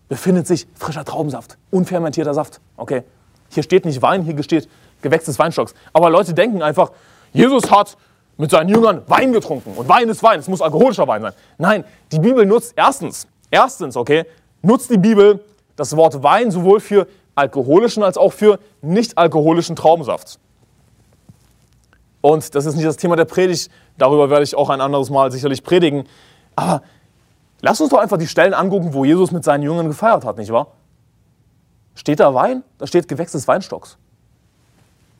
befindet 0.09 0.47
sich 0.47 0.67
frischer 0.75 1.05
Traubensaft, 1.05 1.57
unfermentierter 1.71 2.33
Saft. 2.33 2.61
Okay, 2.77 3.03
hier 3.49 3.63
steht 3.63 3.85
nicht 3.85 4.01
Wein, 4.01 4.23
hier 4.23 4.41
steht 4.43 4.69
Gewächs 5.01 5.25
des 5.25 5.37
Weinstocks. 5.39 5.73
Aber 5.93 6.09
Leute 6.09 6.33
denken 6.33 6.61
einfach, 6.61 6.91
Jesus 7.33 7.69
hat 7.71 7.97
mit 8.37 8.51
seinen 8.51 8.69
Jüngern 8.69 9.03
Wein 9.07 9.33
getrunken 9.33 9.73
und 9.75 9.87
Wein 9.89 10.09
ist 10.09 10.23
Wein, 10.23 10.39
es 10.39 10.47
muss 10.47 10.61
alkoholischer 10.61 11.07
Wein 11.07 11.21
sein. 11.21 11.33
Nein, 11.57 11.83
die 12.11 12.19
Bibel 12.19 12.45
nutzt 12.45 12.73
erstens, 12.75 13.27
erstens, 13.51 13.97
okay, 13.97 14.25
nutzt 14.61 14.89
die 14.89 14.97
Bibel 14.97 15.43
das 15.75 15.95
Wort 15.95 16.23
Wein 16.23 16.51
sowohl 16.51 16.79
für 16.79 17.07
alkoholischen 17.35 18.03
als 18.03 18.17
auch 18.17 18.33
für 18.33 18.59
nicht 18.81 19.17
alkoholischen 19.17 19.75
Traubensaft. 19.75 20.39
Und 22.21 22.55
das 22.55 22.65
ist 22.65 22.75
nicht 22.75 22.87
das 22.87 22.97
Thema 22.97 23.15
der 23.15 23.25
Predigt, 23.25 23.71
darüber 23.97 24.29
werde 24.29 24.43
ich 24.43 24.55
auch 24.55 24.69
ein 24.69 24.81
anderes 24.81 25.09
Mal 25.09 25.31
sicherlich 25.31 25.63
predigen. 25.63 26.05
Aber 26.55 26.81
lass 27.61 27.81
uns 27.81 27.89
doch 27.89 27.99
einfach 27.99 28.17
die 28.17 28.27
Stellen 28.27 28.53
angucken, 28.53 28.93
wo 28.93 29.05
Jesus 29.05 29.31
mit 29.31 29.43
seinen 29.43 29.63
Jüngern 29.63 29.87
gefeiert 29.87 30.25
hat, 30.25 30.37
nicht 30.37 30.51
wahr? 30.51 30.67
Steht 31.95 32.19
da 32.19 32.33
Wein? 32.33 32.63
Da 32.77 32.87
steht 32.87 33.07
Gewächs 33.07 33.31
des 33.31 33.47
Weinstocks. 33.47 33.97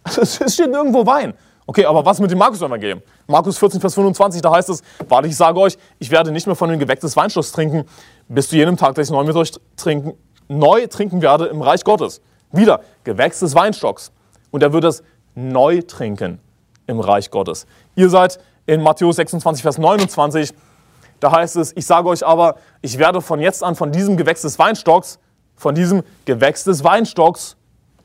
Es 0.19 0.53
steht 0.53 0.71
nirgendwo 0.71 1.05
Wein. 1.05 1.33
Okay, 1.69 1.83
aber 1.83 2.05
was 2.05 2.19
mit 2.19 2.31
dem 2.31 2.37
Markus-Evangelium? 2.37 3.01
Markus 3.27 3.57
14, 3.57 3.81
Vers 3.81 3.93
25, 3.95 4.41
da 4.41 4.51
heißt 4.51 4.69
es, 4.69 4.81
warte, 5.09 5.27
ich 5.27 5.35
sage 5.35 5.59
euch, 5.59 5.77
ich 5.99 6.09
werde 6.11 6.31
nicht 6.31 6.47
mehr 6.47 6.55
von 6.55 6.69
dem 6.69 6.79
Gewächs 6.79 7.01
des 7.01 7.17
Weinstocks 7.17 7.51
trinken, 7.51 7.83
bis 8.29 8.47
zu 8.47 8.55
jenem 8.55 8.77
Tag, 8.77 8.95
dass 8.95 9.07
ich 9.07 9.11
neu 9.11 9.25
mit 9.25 9.35
euch 9.35 9.51
trinken, 9.75 10.13
neu 10.47 10.87
trinken 10.87 11.21
werde 11.21 11.47
im 11.47 11.61
Reich 11.61 11.83
Gottes. 11.83 12.21
Wieder, 12.53 12.81
Gewächs 13.03 13.41
des 13.41 13.53
Weinstocks. 13.53 14.13
Und 14.51 14.63
er 14.63 14.71
wird 14.71 14.85
es 14.85 15.03
neu 15.35 15.81
trinken 15.81 16.39
im 16.87 17.01
Reich 17.01 17.31
Gottes. 17.31 17.67
Ihr 17.95 18.09
seid 18.09 18.39
in 18.65 18.81
Matthäus 18.81 19.17
26, 19.17 19.61
Vers 19.61 19.77
29, 19.77 20.53
da 21.19 21.31
heißt 21.31 21.55
es, 21.55 21.75
ich 21.75 21.85
sage 21.85 22.07
euch 22.09 22.25
aber, 22.25 22.55
ich 22.81 22.97
werde 22.97 23.21
von 23.21 23.39
jetzt 23.39 23.63
an 23.63 23.75
von 23.75 23.91
diesem 23.91 24.17
Gewächs 24.17 24.41
des 24.41 24.59
Weinstocks, 24.59 25.19
von 25.55 25.75
diesem 25.75 26.03
Gewächs 26.25 26.63
des 26.63 26.83
Weinstocks 26.83 27.55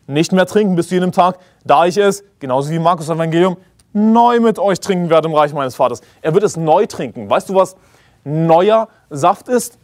nicht 0.06 0.32
mehr 0.32 0.46
trinken 0.46 0.74
bis 0.74 0.88
zu 0.88 0.94
jenem 0.94 1.12
Tag, 1.12 1.38
da 1.64 1.86
ich 1.86 1.96
es, 1.96 2.24
genauso 2.40 2.70
wie 2.70 2.78
Markus 2.78 3.08
Evangelium, 3.08 3.56
neu 3.92 4.40
mit 4.40 4.58
euch 4.58 4.80
trinken 4.80 5.10
werde 5.10 5.28
im 5.28 5.34
Reich 5.34 5.52
meines 5.52 5.74
Vaters. 5.74 6.00
Er 6.22 6.32
wird 6.34 6.44
es 6.44 6.56
neu 6.56 6.86
trinken. 6.86 7.28
Weißt 7.28 7.48
du, 7.48 7.54
was 7.54 7.76
neuer 8.24 8.88
Saft 9.10 9.48
ist? 9.48 9.78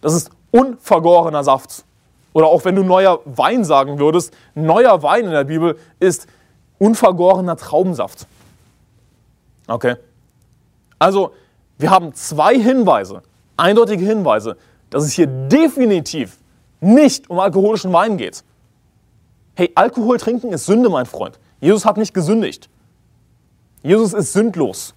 Das 0.00 0.14
ist 0.14 0.30
unvergorener 0.50 1.44
Saft. 1.44 1.84
Oder 2.32 2.46
auch 2.46 2.64
wenn 2.64 2.74
du 2.74 2.82
neuer 2.82 3.20
Wein 3.24 3.64
sagen 3.64 3.98
würdest, 3.98 4.34
neuer 4.54 5.02
Wein 5.02 5.26
in 5.26 5.30
der 5.30 5.44
Bibel 5.44 5.78
ist 6.00 6.26
unvergorener 6.78 7.56
Traubensaft. 7.56 8.26
Okay? 9.68 9.96
Also, 10.98 11.32
wir 11.82 11.90
haben 11.90 12.14
zwei 12.14 12.58
Hinweise, 12.58 13.22
eindeutige 13.56 14.04
Hinweise, 14.04 14.56
dass 14.88 15.04
es 15.04 15.12
hier 15.12 15.26
definitiv 15.26 16.38
nicht 16.80 17.28
um 17.28 17.40
alkoholischen 17.40 17.92
Wein 17.92 18.16
geht. 18.16 18.44
Hey, 19.54 19.72
Alkohol 19.74 20.16
trinken 20.18 20.52
ist 20.52 20.64
Sünde, 20.64 20.88
mein 20.88 21.06
Freund. 21.06 21.38
Jesus 21.60 21.84
hat 21.84 21.96
nicht 21.96 22.14
gesündigt. 22.14 22.70
Jesus 23.82 24.12
ist 24.12 24.32
sündlos. 24.32 24.94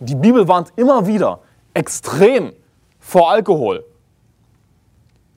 Die 0.00 0.14
Bibel 0.14 0.48
warnt 0.48 0.72
immer 0.76 1.06
wieder 1.06 1.40
extrem 1.74 2.54
vor 2.98 3.30
Alkohol. 3.30 3.84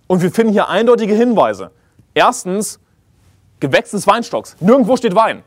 Und 0.08 0.22
wir 0.22 0.32
finden 0.32 0.54
hier 0.54 0.70
eindeutige 0.70 1.16
Hinweise. 1.16 1.72
Erstens, 2.14 2.80
Gewächs 3.60 3.92
des 3.92 4.08
Weinstocks. 4.08 4.56
Nirgendwo 4.62 4.96
steht 4.96 5.16
Wein. 5.16 5.44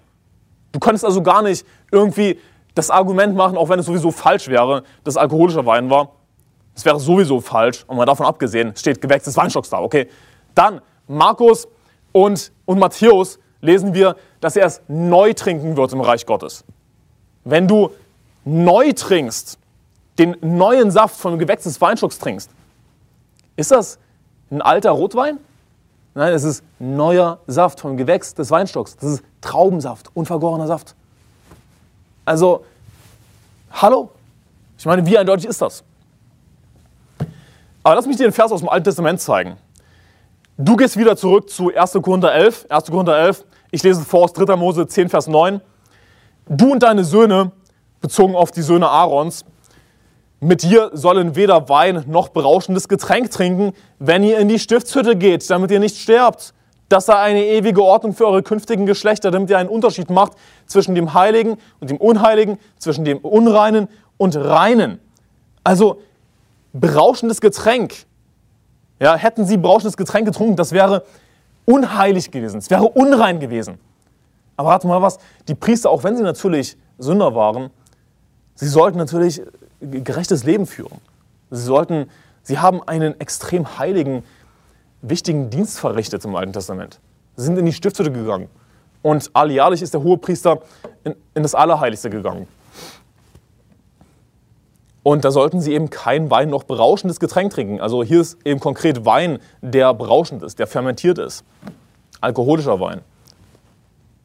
Du 0.73 0.81
könntest 0.81 1.05
also 1.05 1.23
gar 1.23 1.43
nicht 1.43 1.67
irgendwie 1.91 2.39
das 2.77 2.91
Argument 2.91 3.35
machen, 3.35 3.57
auch 3.57 3.71
wenn 3.71 3.81
es 3.81 3.87
sowieso 3.87 4.13
falsch 4.13 4.49
wäre, 4.49 4.85
dass 5.03 5.17
alkoholischer 5.17 5.65
Wein 5.65 5.91
war. 5.91 6.11
Es 6.75 6.85
wäre 6.85 7.01
sowieso 7.01 7.41
falsch, 7.41 7.85
und 7.89 7.97
mal 7.97 8.05
davon 8.05 8.27
abgesehen, 8.27 8.77
steht 8.77 9.01
Gewächs 9.01 9.25
des 9.25 9.37
Weinstocks 9.37 9.71
da, 9.71 9.81
okay? 9.81 10.09
Dann 10.55 10.83
Markus 11.09 11.67
und, 12.13 12.53
und 12.67 12.79
Matthäus 12.79 13.39
lesen 13.63 13.95
wir, 13.95 14.15
dass 14.41 14.57
er 14.57 14.67
es 14.67 14.83
neu 14.89 15.33
trinken 15.33 15.77
wird 15.77 15.93
im 15.95 16.03
Reich 16.03 16.27
Gottes. 16.27 16.65
Wenn 17.45 17.67
du 17.67 17.91
neu 18.45 18.93
trinkst, 18.93 19.59
den 20.19 20.37
neuen 20.43 20.91
Saft 20.91 21.17
vom 21.17 21.39
Gewächs 21.39 21.65
des 21.65 21.81
Weinstocks 21.81 22.19
trinkst, 22.19 22.51
ist 23.57 23.71
das 23.71 23.99
ein 24.51 24.61
alter 24.61 24.91
Rotwein? 24.91 25.39
Nein, 26.15 26.35
es 26.35 26.45
ist 26.45 26.63
neuer 26.79 27.39
Saft 27.47 27.81
vom 27.81 27.97
Gewächs 27.97 28.35
des 28.35 28.51
Weinstocks. 28.51 28.97
Das 28.97 29.13
ist 29.13 29.25
Traubensaft, 29.41 30.11
unvergorener 30.15 30.67
Saft. 30.67 30.95
Also, 32.27 32.65
hallo? 33.71 34.11
Ich 34.77 34.85
meine, 34.85 35.07
wie 35.07 35.17
eindeutig 35.17 35.47
ist 35.47 35.63
das? 35.63 35.83
Aber 37.83 37.95
lass 37.95 38.07
mich 38.07 38.17
dir 38.17 38.25
den 38.25 38.33
Vers 38.33 38.51
aus 38.51 38.61
dem 38.61 38.69
Alten 38.69 38.85
Testament 38.85 39.21
zeigen. 39.21 39.57
Du 40.59 40.75
gehst 40.77 40.97
wieder 40.97 41.17
zurück 41.17 41.49
zu 41.49 41.73
1. 41.75 41.93
Korinther 42.03 42.35
11. 42.35 42.67
1. 42.69 42.87
Korinther 42.91 43.17
11. 43.17 43.45
Ich 43.71 43.83
lese 43.85 44.03
vor 44.03 44.25
aus 44.25 44.33
3. 44.33 44.57
Mose 44.57 44.89
10, 44.89 45.09
Vers 45.09 45.29
9. 45.29 45.61
Du 46.49 46.73
und 46.73 46.83
deine 46.83 47.05
Söhne, 47.05 47.53
bezogen 48.01 48.35
auf 48.35 48.51
die 48.51 48.63
Söhne 48.63 48.89
Aarons, 48.89 49.45
mit 50.41 50.63
dir 50.63 50.91
sollen 50.93 51.37
weder 51.37 51.69
Wein 51.69 52.05
noch 52.09 52.29
berauschendes 52.29 52.89
Getränk 52.89 53.31
trinken, 53.31 53.73
wenn 53.99 54.23
ihr 54.23 54.39
in 54.39 54.49
die 54.49 54.59
Stiftshütte 54.59 55.17
geht, 55.17 55.49
damit 55.49 55.71
ihr 55.71 55.81
nicht 55.81 55.97
sterbt. 55.97 56.55
Das 56.89 57.07
sei 57.07 57.15
eine 57.15 57.45
ewige 57.45 57.83
Ordnung 57.83 58.15
für 58.15 58.27
eure 58.27 58.43
künftigen 58.43 58.87
Geschlechter, 58.87 59.31
damit 59.31 59.51
ihr 59.51 59.59
einen 59.59 59.69
Unterschied 59.69 60.11
macht 60.11 60.33
zwischen 60.67 60.95
dem 60.95 61.15
Heiligen 61.15 61.59
und 61.81 61.91
dem 61.91 61.97
Unheiligen, 61.97 62.59
zwischen 62.79 63.05
dem 63.05 63.19
Unreinen 63.19 63.89
und 64.19 64.37
Reinen. 64.37 65.01
Also 65.65 66.01
berauschendes 66.73 67.41
Getränk 67.41 68.07
ja, 69.01 69.15
hätten 69.17 69.45
sie 69.45 69.57
berauschendes 69.57 69.97
Getränk 69.97 70.27
getrunken, 70.27 70.57
das 70.57 70.73
wäre 70.73 71.05
unheilig 71.65 72.31
gewesen, 72.31 72.59
es 72.59 72.71
wäre 72.71 72.85
unrein 72.85 73.41
gewesen. 73.41 73.79
Aber 74.57 74.71
warte 74.71 74.87
mal 74.87 75.03
was, 75.03 75.19
die 75.49 75.55
Priester, 75.55 75.91
auch 75.91 76.03
wenn 76.03 76.17
sie 76.17 76.23
natürlich 76.23 76.77
Sünder 76.99 77.35
waren, 77.35 77.71
sie 78.55 78.69
sollten 78.69 78.97
natürlich 78.97 79.43
gerechtes 79.81 80.45
Leben 80.45 80.67
führen. 80.67 80.99
Sie 81.51 81.63
sollten, 81.63 82.09
sie 82.43 82.59
haben 82.59 82.83
einen 82.83 83.21
extrem 83.21 83.79
heiligen, 83.79 84.25
wichtigen 85.03 85.51
Dienst 85.51 85.79
verrichtet 85.79 86.25
im 86.25 86.35
Alten 86.35 86.53
Testament. 86.53 87.01
Sie 87.37 87.45
sind 87.45 87.59
in 87.59 87.67
die 87.67 87.73
Stiftshütte 87.73 88.11
gegangen. 88.11 88.49
Und 89.03 89.31
alljährlich 89.35 89.83
ist 89.83 89.95
der 89.95 90.03
Hohepriester 90.03 90.61
in, 91.05 91.15
in 91.35 91.43
das 91.43 91.55
Allerheiligste 91.55 92.11
gegangen. 92.11 92.49
Und 95.03 95.25
da 95.25 95.31
sollten 95.31 95.61
sie 95.61 95.73
eben 95.73 95.89
kein 95.89 96.33
Wein 96.33 96.51
noch 96.51 96.65
berauschendes 96.65 97.21
Getränk 97.21 97.53
trinken. 97.53 97.81
Also 97.81 98.03
hier 98.03 98.21
ist 98.21 98.39
eben 98.45 98.59
konkret 98.59 99.05
Wein, 99.05 99.39
der 99.63 99.95
berauschend 99.95 100.43
ist, 100.43 100.59
der 100.59 100.67
fermentiert 100.67 101.19
ist. 101.19 101.45
Alkoholischer 102.21 102.81
Wein. 102.81 103.03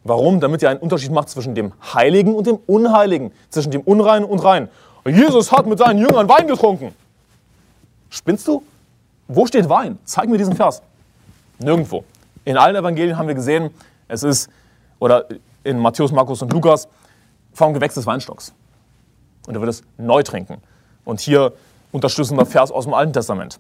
Warum? 0.03 0.39
Damit 0.39 0.63
ihr 0.63 0.71
einen 0.71 0.79
Unterschied 0.79 1.11
macht 1.11 1.29
zwischen 1.29 1.53
dem 1.53 1.73
Heiligen 1.93 2.33
und 2.33 2.47
dem 2.47 2.57
Unheiligen, 2.65 3.31
zwischen 3.49 3.69
dem 3.69 3.81
Unreinen 3.81 4.25
und 4.25 4.39
Rein. 4.39 4.69
Jesus 5.05 5.51
hat 5.51 5.67
mit 5.67 5.77
seinen 5.77 5.99
Jüngern 5.99 6.27
Wein 6.27 6.47
getrunken. 6.47 6.95
Spinnst 8.09 8.47
du? 8.47 8.63
Wo 9.33 9.45
steht 9.45 9.69
Wein? 9.69 9.97
Zeig 10.03 10.27
mir 10.27 10.37
diesen 10.37 10.55
Vers. 10.57 10.81
Nirgendwo. 11.57 12.03
In 12.43 12.57
allen 12.57 12.75
Evangelien 12.75 13.17
haben 13.17 13.29
wir 13.29 13.35
gesehen, 13.35 13.69
es 14.09 14.23
ist, 14.23 14.49
oder 14.99 15.25
in 15.63 15.79
Matthäus, 15.79 16.11
Markus 16.11 16.41
und 16.41 16.51
Lukas, 16.51 16.89
vom 17.53 17.73
Gewächs 17.73 17.95
des 17.95 18.05
Weinstocks. 18.05 18.53
Und 19.47 19.55
er 19.55 19.61
wird 19.61 19.69
es 19.69 19.83
neu 19.97 20.21
trinken. 20.23 20.57
Und 21.05 21.21
hier 21.21 21.53
unterstützen 21.93 22.37
wir 22.37 22.45
Vers 22.45 22.71
aus 22.71 22.83
dem 22.83 22.93
Alten 22.93 23.13
Testament. 23.13 23.59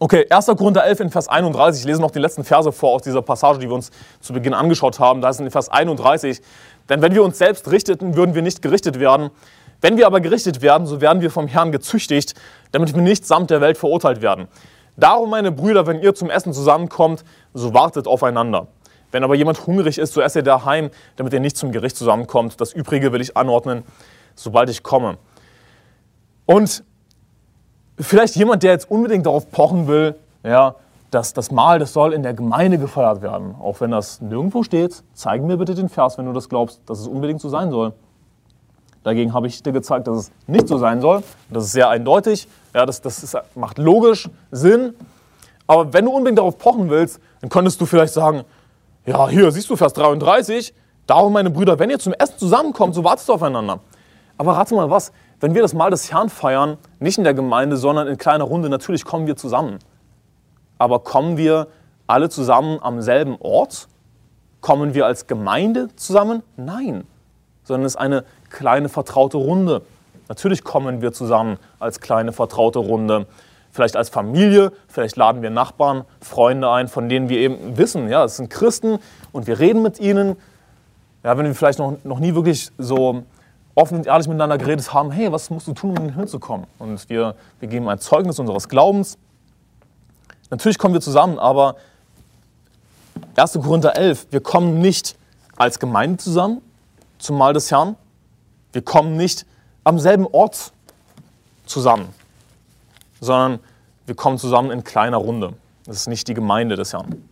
Okay, 0.00 0.26
1. 0.28 0.46
Korinther 0.46 0.84
11 0.84 1.00
in 1.00 1.10
Vers 1.10 1.28
31. 1.28 1.82
Ich 1.82 1.86
lese 1.86 2.00
noch 2.00 2.10
die 2.10 2.18
letzten 2.18 2.42
Verse 2.42 2.72
vor 2.72 2.90
aus 2.90 3.02
dieser 3.02 3.22
Passage, 3.22 3.60
die 3.60 3.68
wir 3.68 3.74
uns 3.76 3.92
zu 4.20 4.32
Beginn 4.32 4.52
angeschaut 4.52 4.98
haben. 4.98 5.20
Da 5.20 5.28
ist 5.28 5.38
in 5.38 5.48
Vers 5.48 5.68
31. 5.68 6.40
Denn 6.88 7.02
wenn 7.02 7.14
wir 7.14 7.22
uns 7.22 7.38
selbst 7.38 7.70
richteten, 7.70 8.16
würden 8.16 8.34
wir 8.34 8.42
nicht 8.42 8.62
gerichtet 8.62 8.98
werden. 8.98 9.30
Wenn 9.82 9.96
wir 9.96 10.06
aber 10.06 10.20
gerichtet 10.20 10.62
werden, 10.62 10.86
so 10.86 11.00
werden 11.00 11.20
wir 11.20 11.30
vom 11.30 11.48
Herrn 11.48 11.72
gezüchtigt, 11.72 12.34
damit 12.70 12.94
wir 12.94 13.02
nicht 13.02 13.26
samt 13.26 13.50
der 13.50 13.60
Welt 13.60 13.76
verurteilt 13.76 14.22
werden. 14.22 14.46
Darum, 14.96 15.30
meine 15.30 15.50
Brüder, 15.50 15.88
wenn 15.88 16.00
ihr 16.00 16.14
zum 16.14 16.30
Essen 16.30 16.52
zusammenkommt, 16.52 17.24
so 17.52 17.74
wartet 17.74 18.06
aufeinander. 18.06 18.68
Wenn 19.10 19.24
aber 19.24 19.34
jemand 19.34 19.66
hungrig 19.66 19.98
ist, 19.98 20.14
so 20.14 20.20
esse 20.20 20.38
er 20.38 20.42
daheim, 20.44 20.90
damit 21.16 21.34
er 21.34 21.40
nicht 21.40 21.56
zum 21.56 21.72
Gericht 21.72 21.96
zusammenkommt. 21.96 22.60
Das 22.60 22.72
Übrige 22.72 23.12
will 23.12 23.20
ich 23.20 23.36
anordnen, 23.36 23.82
sobald 24.36 24.70
ich 24.70 24.84
komme. 24.84 25.18
Und 26.46 26.84
vielleicht 27.98 28.36
jemand, 28.36 28.62
der 28.62 28.70
jetzt 28.70 28.88
unbedingt 28.88 29.26
darauf 29.26 29.50
pochen 29.50 29.88
will, 29.88 30.14
ja, 30.44 30.76
dass 31.10 31.34
das 31.34 31.50
Mahl, 31.50 31.80
das 31.80 31.92
soll 31.92 32.12
in 32.12 32.22
der 32.22 32.34
Gemeinde 32.34 32.78
gefeiert 32.78 33.20
werden. 33.20 33.56
Auch 33.60 33.80
wenn 33.80 33.90
das 33.90 34.20
nirgendwo 34.20 34.62
steht, 34.62 35.02
zeig 35.12 35.42
mir 35.42 35.56
bitte 35.56 35.74
den 35.74 35.88
Vers, 35.88 36.18
wenn 36.18 36.26
du 36.26 36.32
das 36.32 36.48
glaubst, 36.48 36.80
dass 36.86 37.00
es 37.00 37.08
unbedingt 37.08 37.40
so 37.40 37.48
sein 37.48 37.70
soll. 37.70 37.94
Dagegen 39.04 39.34
habe 39.34 39.46
ich 39.48 39.62
dir 39.62 39.72
gezeigt, 39.72 40.06
dass 40.06 40.16
es 40.16 40.32
nicht 40.46 40.68
so 40.68 40.78
sein 40.78 41.00
soll. 41.00 41.22
Das 41.50 41.64
ist 41.64 41.72
sehr 41.72 41.88
eindeutig. 41.88 42.48
Ja, 42.74 42.86
das 42.86 43.00
das 43.00 43.22
ist, 43.22 43.36
macht 43.54 43.78
logisch 43.78 44.28
Sinn. 44.50 44.94
Aber 45.66 45.92
wenn 45.92 46.04
du 46.04 46.12
unbedingt 46.12 46.38
darauf 46.38 46.58
pochen 46.58 46.90
willst, 46.90 47.20
dann 47.40 47.50
könntest 47.50 47.80
du 47.80 47.86
vielleicht 47.86 48.12
sagen, 48.12 48.44
ja, 49.04 49.28
hier 49.28 49.50
siehst 49.50 49.68
du 49.70 49.76
Vers 49.76 49.92
33, 49.94 50.74
darum 51.06 51.32
meine 51.32 51.50
Brüder, 51.50 51.78
wenn 51.78 51.90
ihr 51.90 51.98
zum 51.98 52.12
Essen 52.12 52.38
zusammenkommt, 52.38 52.94
so 52.94 53.02
wartet 53.02 53.28
aufeinander. 53.30 53.80
Aber 54.38 54.52
rate 54.52 54.74
mal 54.74 54.90
was, 54.90 55.12
wenn 55.40 55.54
wir 55.54 55.62
das 55.62 55.74
Mal 55.74 55.90
des 55.90 56.12
Herrn 56.12 56.28
feiern, 56.28 56.78
nicht 57.00 57.18
in 57.18 57.24
der 57.24 57.34
Gemeinde, 57.34 57.76
sondern 57.76 58.06
in 58.06 58.16
kleiner 58.16 58.44
Runde, 58.44 58.68
natürlich 58.68 59.04
kommen 59.04 59.26
wir 59.26 59.36
zusammen. 59.36 59.78
Aber 60.78 61.00
kommen 61.00 61.36
wir 61.36 61.68
alle 62.06 62.28
zusammen 62.28 62.78
am 62.80 63.02
selben 63.02 63.36
Ort? 63.40 63.88
Kommen 64.60 64.94
wir 64.94 65.06
als 65.06 65.26
Gemeinde 65.26 65.88
zusammen? 65.96 66.42
Nein, 66.56 67.04
sondern 67.64 67.86
es 67.86 67.94
ist 67.94 68.00
eine 68.00 68.24
kleine 68.52 68.88
vertraute 68.88 69.38
Runde. 69.38 69.82
Natürlich 70.28 70.62
kommen 70.62 71.02
wir 71.02 71.12
zusammen 71.12 71.58
als 71.80 72.00
kleine 72.00 72.32
vertraute 72.32 72.78
Runde. 72.78 73.26
Vielleicht 73.72 73.96
als 73.96 74.10
Familie, 74.10 74.70
vielleicht 74.86 75.16
laden 75.16 75.42
wir 75.42 75.50
Nachbarn, 75.50 76.04
Freunde 76.20 76.70
ein, 76.70 76.88
von 76.88 77.08
denen 77.08 77.28
wir 77.28 77.38
eben 77.38 77.76
wissen, 77.76 78.08
ja, 78.08 78.24
es 78.24 78.36
sind 78.36 78.50
Christen 78.50 78.98
und 79.32 79.46
wir 79.46 79.58
reden 79.58 79.82
mit 79.82 79.98
ihnen. 79.98 80.36
Ja, 81.24 81.36
wenn 81.38 81.46
wir 81.46 81.54
vielleicht 81.54 81.78
noch, 81.78 81.96
noch 82.04 82.18
nie 82.18 82.34
wirklich 82.34 82.70
so 82.76 83.22
offen 83.74 83.98
und 83.98 84.06
ehrlich 84.06 84.28
miteinander 84.28 84.58
geredet 84.58 84.92
haben, 84.92 85.10
hey, 85.10 85.32
was 85.32 85.48
musst 85.50 85.66
du 85.66 85.72
tun, 85.72 85.90
um 85.90 85.96
in 85.96 86.02
den 86.04 86.12
Himmel 86.12 86.28
zu 86.28 86.38
kommen? 86.38 86.66
Und 86.78 87.08
wir, 87.08 87.34
wir 87.60 87.68
geben 87.68 87.88
ein 87.88 87.98
Zeugnis 87.98 88.38
unseres 88.38 88.68
Glaubens. 88.68 89.16
Natürlich 90.50 90.78
kommen 90.78 90.92
wir 90.92 91.00
zusammen, 91.00 91.38
aber 91.38 91.76
1. 93.36 93.58
Korinther 93.62 93.96
11, 93.96 94.26
wir 94.30 94.40
kommen 94.40 94.80
nicht 94.80 95.16
als 95.56 95.78
Gemeinde 95.78 96.18
zusammen 96.18 96.60
zum 97.18 97.38
Mahl 97.38 97.54
des 97.54 97.70
Herrn. 97.70 97.96
Wir 98.72 98.82
kommen 98.82 99.16
nicht 99.16 99.46
am 99.84 99.98
selben 99.98 100.26
Ort 100.26 100.72
zusammen, 101.66 102.08
sondern 103.20 103.60
wir 104.06 104.14
kommen 104.14 104.38
zusammen 104.38 104.70
in 104.70 104.84
kleiner 104.84 105.18
Runde. 105.18 105.54
Das 105.84 105.96
ist 105.96 106.08
nicht 106.08 106.28
die 106.28 106.34
Gemeinde 106.34 106.76
des 106.76 106.92
Herrn. 106.92 107.28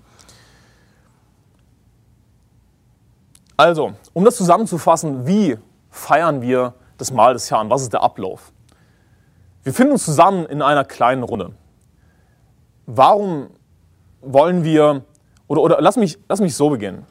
Also, 3.56 3.92
um 4.14 4.24
das 4.24 4.36
zusammenzufassen, 4.36 5.26
wie 5.26 5.58
feiern 5.90 6.40
wir 6.40 6.74
das 6.96 7.12
Mahl 7.12 7.34
des 7.34 7.50
Herrn? 7.50 7.68
Was 7.70 7.82
ist 7.82 7.92
der 7.92 8.02
Ablauf? 8.02 8.52
Wir 9.62 9.74
finden 9.74 9.92
uns 9.92 10.04
zusammen 10.04 10.46
in 10.46 10.62
einer 10.62 10.84
kleinen 10.84 11.22
Runde. 11.22 11.52
Warum 12.86 13.50
wollen 14.22 14.64
wir, 14.64 15.04
oder, 15.48 15.62
oder 15.62 15.80
lass, 15.80 15.96
mich, 15.96 16.18
lass 16.28 16.40
mich 16.40 16.54
so 16.54 16.70
beginnen. 16.70 17.06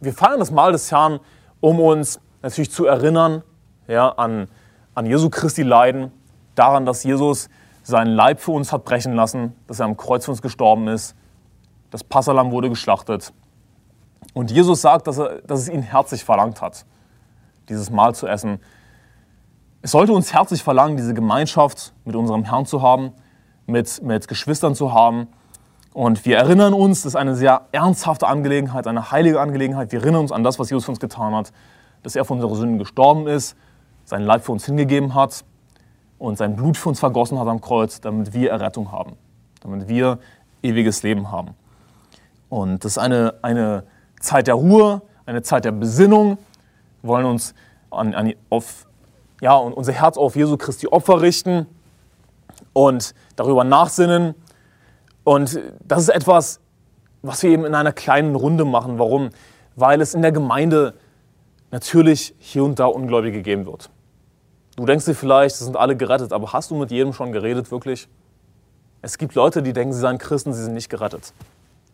Wir 0.00 0.12
feiern 0.12 0.38
das 0.38 0.50
Mahl 0.50 0.72
des 0.72 0.90
Herrn, 0.90 1.20
um 1.60 1.80
uns 1.80 2.20
natürlich 2.42 2.70
zu 2.70 2.86
erinnern 2.86 3.42
ja, 3.90 4.08
an, 4.10 4.48
an 4.94 5.06
Jesu 5.06 5.30
Christi 5.30 5.62
Leiden, 5.62 6.12
daran, 6.54 6.86
dass 6.86 7.02
Jesus 7.04 7.48
seinen 7.82 8.12
Leib 8.12 8.40
für 8.40 8.52
uns 8.52 8.72
hat 8.72 8.84
brechen 8.84 9.14
lassen, 9.14 9.54
dass 9.66 9.80
er 9.80 9.86
am 9.86 9.96
Kreuz 9.96 10.24
für 10.24 10.30
uns 10.30 10.42
gestorben 10.42 10.88
ist. 10.88 11.14
Das 11.90 12.04
Passalam 12.04 12.52
wurde 12.52 12.68
geschlachtet. 12.68 13.32
Und 14.34 14.50
Jesus 14.50 14.80
sagt, 14.80 15.06
dass, 15.06 15.18
er, 15.18 15.40
dass 15.42 15.60
es 15.60 15.68
ihn 15.68 15.82
herzlich 15.82 16.24
verlangt 16.24 16.60
hat 16.60 16.84
dieses 17.70 17.90
Mahl 17.90 18.14
zu 18.14 18.26
essen. 18.26 18.60
Es 19.80 19.92
sollte 19.92 20.12
uns 20.12 20.34
herzlich 20.34 20.62
verlangen, 20.62 20.98
diese 20.98 21.14
Gemeinschaft 21.14 21.94
mit 22.04 22.14
unserem 22.14 22.44
Herrn 22.44 22.66
zu 22.66 22.82
haben, 22.82 23.12
mit, 23.66 24.02
mit 24.02 24.28
Geschwistern 24.28 24.74
zu 24.74 24.92
haben. 24.92 25.28
Und 25.94 26.26
wir 26.26 26.36
erinnern 26.36 26.74
uns, 26.74 27.02
das 27.02 27.12
ist 27.12 27.16
eine 27.16 27.34
sehr 27.34 27.62
ernsthafte 27.72 28.26
Angelegenheit, 28.26 28.86
eine 28.86 29.10
heilige 29.10 29.40
Angelegenheit. 29.40 29.92
Wir 29.92 30.00
erinnern 30.00 30.22
uns 30.22 30.32
an 30.32 30.44
das, 30.44 30.58
was 30.58 30.68
Jesus 30.68 30.84
für 30.84 30.90
uns 30.90 31.00
getan 31.00 31.34
hat, 31.34 31.52
dass 32.02 32.14
er 32.14 32.24
für 32.24 32.34
unsere 32.34 32.54
Sünden 32.54 32.78
gestorben 32.78 33.26
ist, 33.26 33.56
seinen 34.10 34.26
Leib 34.26 34.44
für 34.44 34.52
uns 34.52 34.66
hingegeben 34.66 35.14
hat 35.14 35.44
und 36.18 36.36
sein 36.36 36.56
Blut 36.56 36.76
für 36.76 36.88
uns 36.88 36.98
vergossen 36.98 37.38
hat 37.38 37.46
am 37.46 37.60
Kreuz, 37.60 38.00
damit 38.00 38.34
wir 38.34 38.50
Errettung 38.50 38.90
haben, 38.90 39.12
damit 39.60 39.88
wir 39.88 40.18
ewiges 40.62 41.04
Leben 41.04 41.30
haben. 41.30 41.54
Und 42.48 42.84
das 42.84 42.92
ist 42.92 42.98
eine, 42.98 43.34
eine 43.42 43.84
Zeit 44.18 44.48
der 44.48 44.56
Ruhe, 44.56 45.02
eine 45.26 45.42
Zeit 45.42 45.64
der 45.64 45.70
Besinnung, 45.70 46.38
wollen 47.02 47.24
uns 47.24 47.54
an, 47.90 48.12
an, 48.14 48.34
auf, 48.50 48.86
ja, 49.40 49.54
unser 49.54 49.92
Herz 49.92 50.18
auf 50.18 50.34
Jesu 50.34 50.56
Christi 50.56 50.88
Opfer 50.88 51.22
richten 51.22 51.66
und 52.72 53.14
darüber 53.36 53.62
nachsinnen. 53.62 54.34
Und 55.22 55.60
das 55.86 56.02
ist 56.02 56.08
etwas, 56.08 56.58
was 57.22 57.44
wir 57.44 57.50
eben 57.50 57.64
in 57.64 57.76
einer 57.76 57.92
kleinen 57.92 58.34
Runde 58.34 58.64
machen. 58.64 58.98
Warum? 58.98 59.30
Weil 59.76 60.00
es 60.00 60.14
in 60.14 60.22
der 60.22 60.32
Gemeinde 60.32 60.94
natürlich 61.70 62.34
hier 62.40 62.64
und 62.64 62.80
da 62.80 62.86
Ungläubige 62.86 63.42
geben 63.42 63.66
wird. 63.66 63.88
Du 64.76 64.86
denkst 64.86 65.04
dir 65.04 65.14
vielleicht, 65.14 65.56
sie 65.56 65.64
sind 65.64 65.76
alle 65.76 65.96
gerettet, 65.96 66.32
aber 66.32 66.52
hast 66.52 66.70
du 66.70 66.74
mit 66.74 66.90
jedem 66.90 67.12
schon 67.12 67.32
geredet, 67.32 67.70
wirklich? 67.70 68.08
Es 69.02 69.18
gibt 69.18 69.34
Leute, 69.34 69.62
die 69.62 69.72
denken, 69.72 69.92
sie 69.92 70.00
seien 70.00 70.18
Christen, 70.18 70.52
sie 70.52 70.62
sind 70.62 70.74
nicht 70.74 70.88
gerettet. 70.88 71.32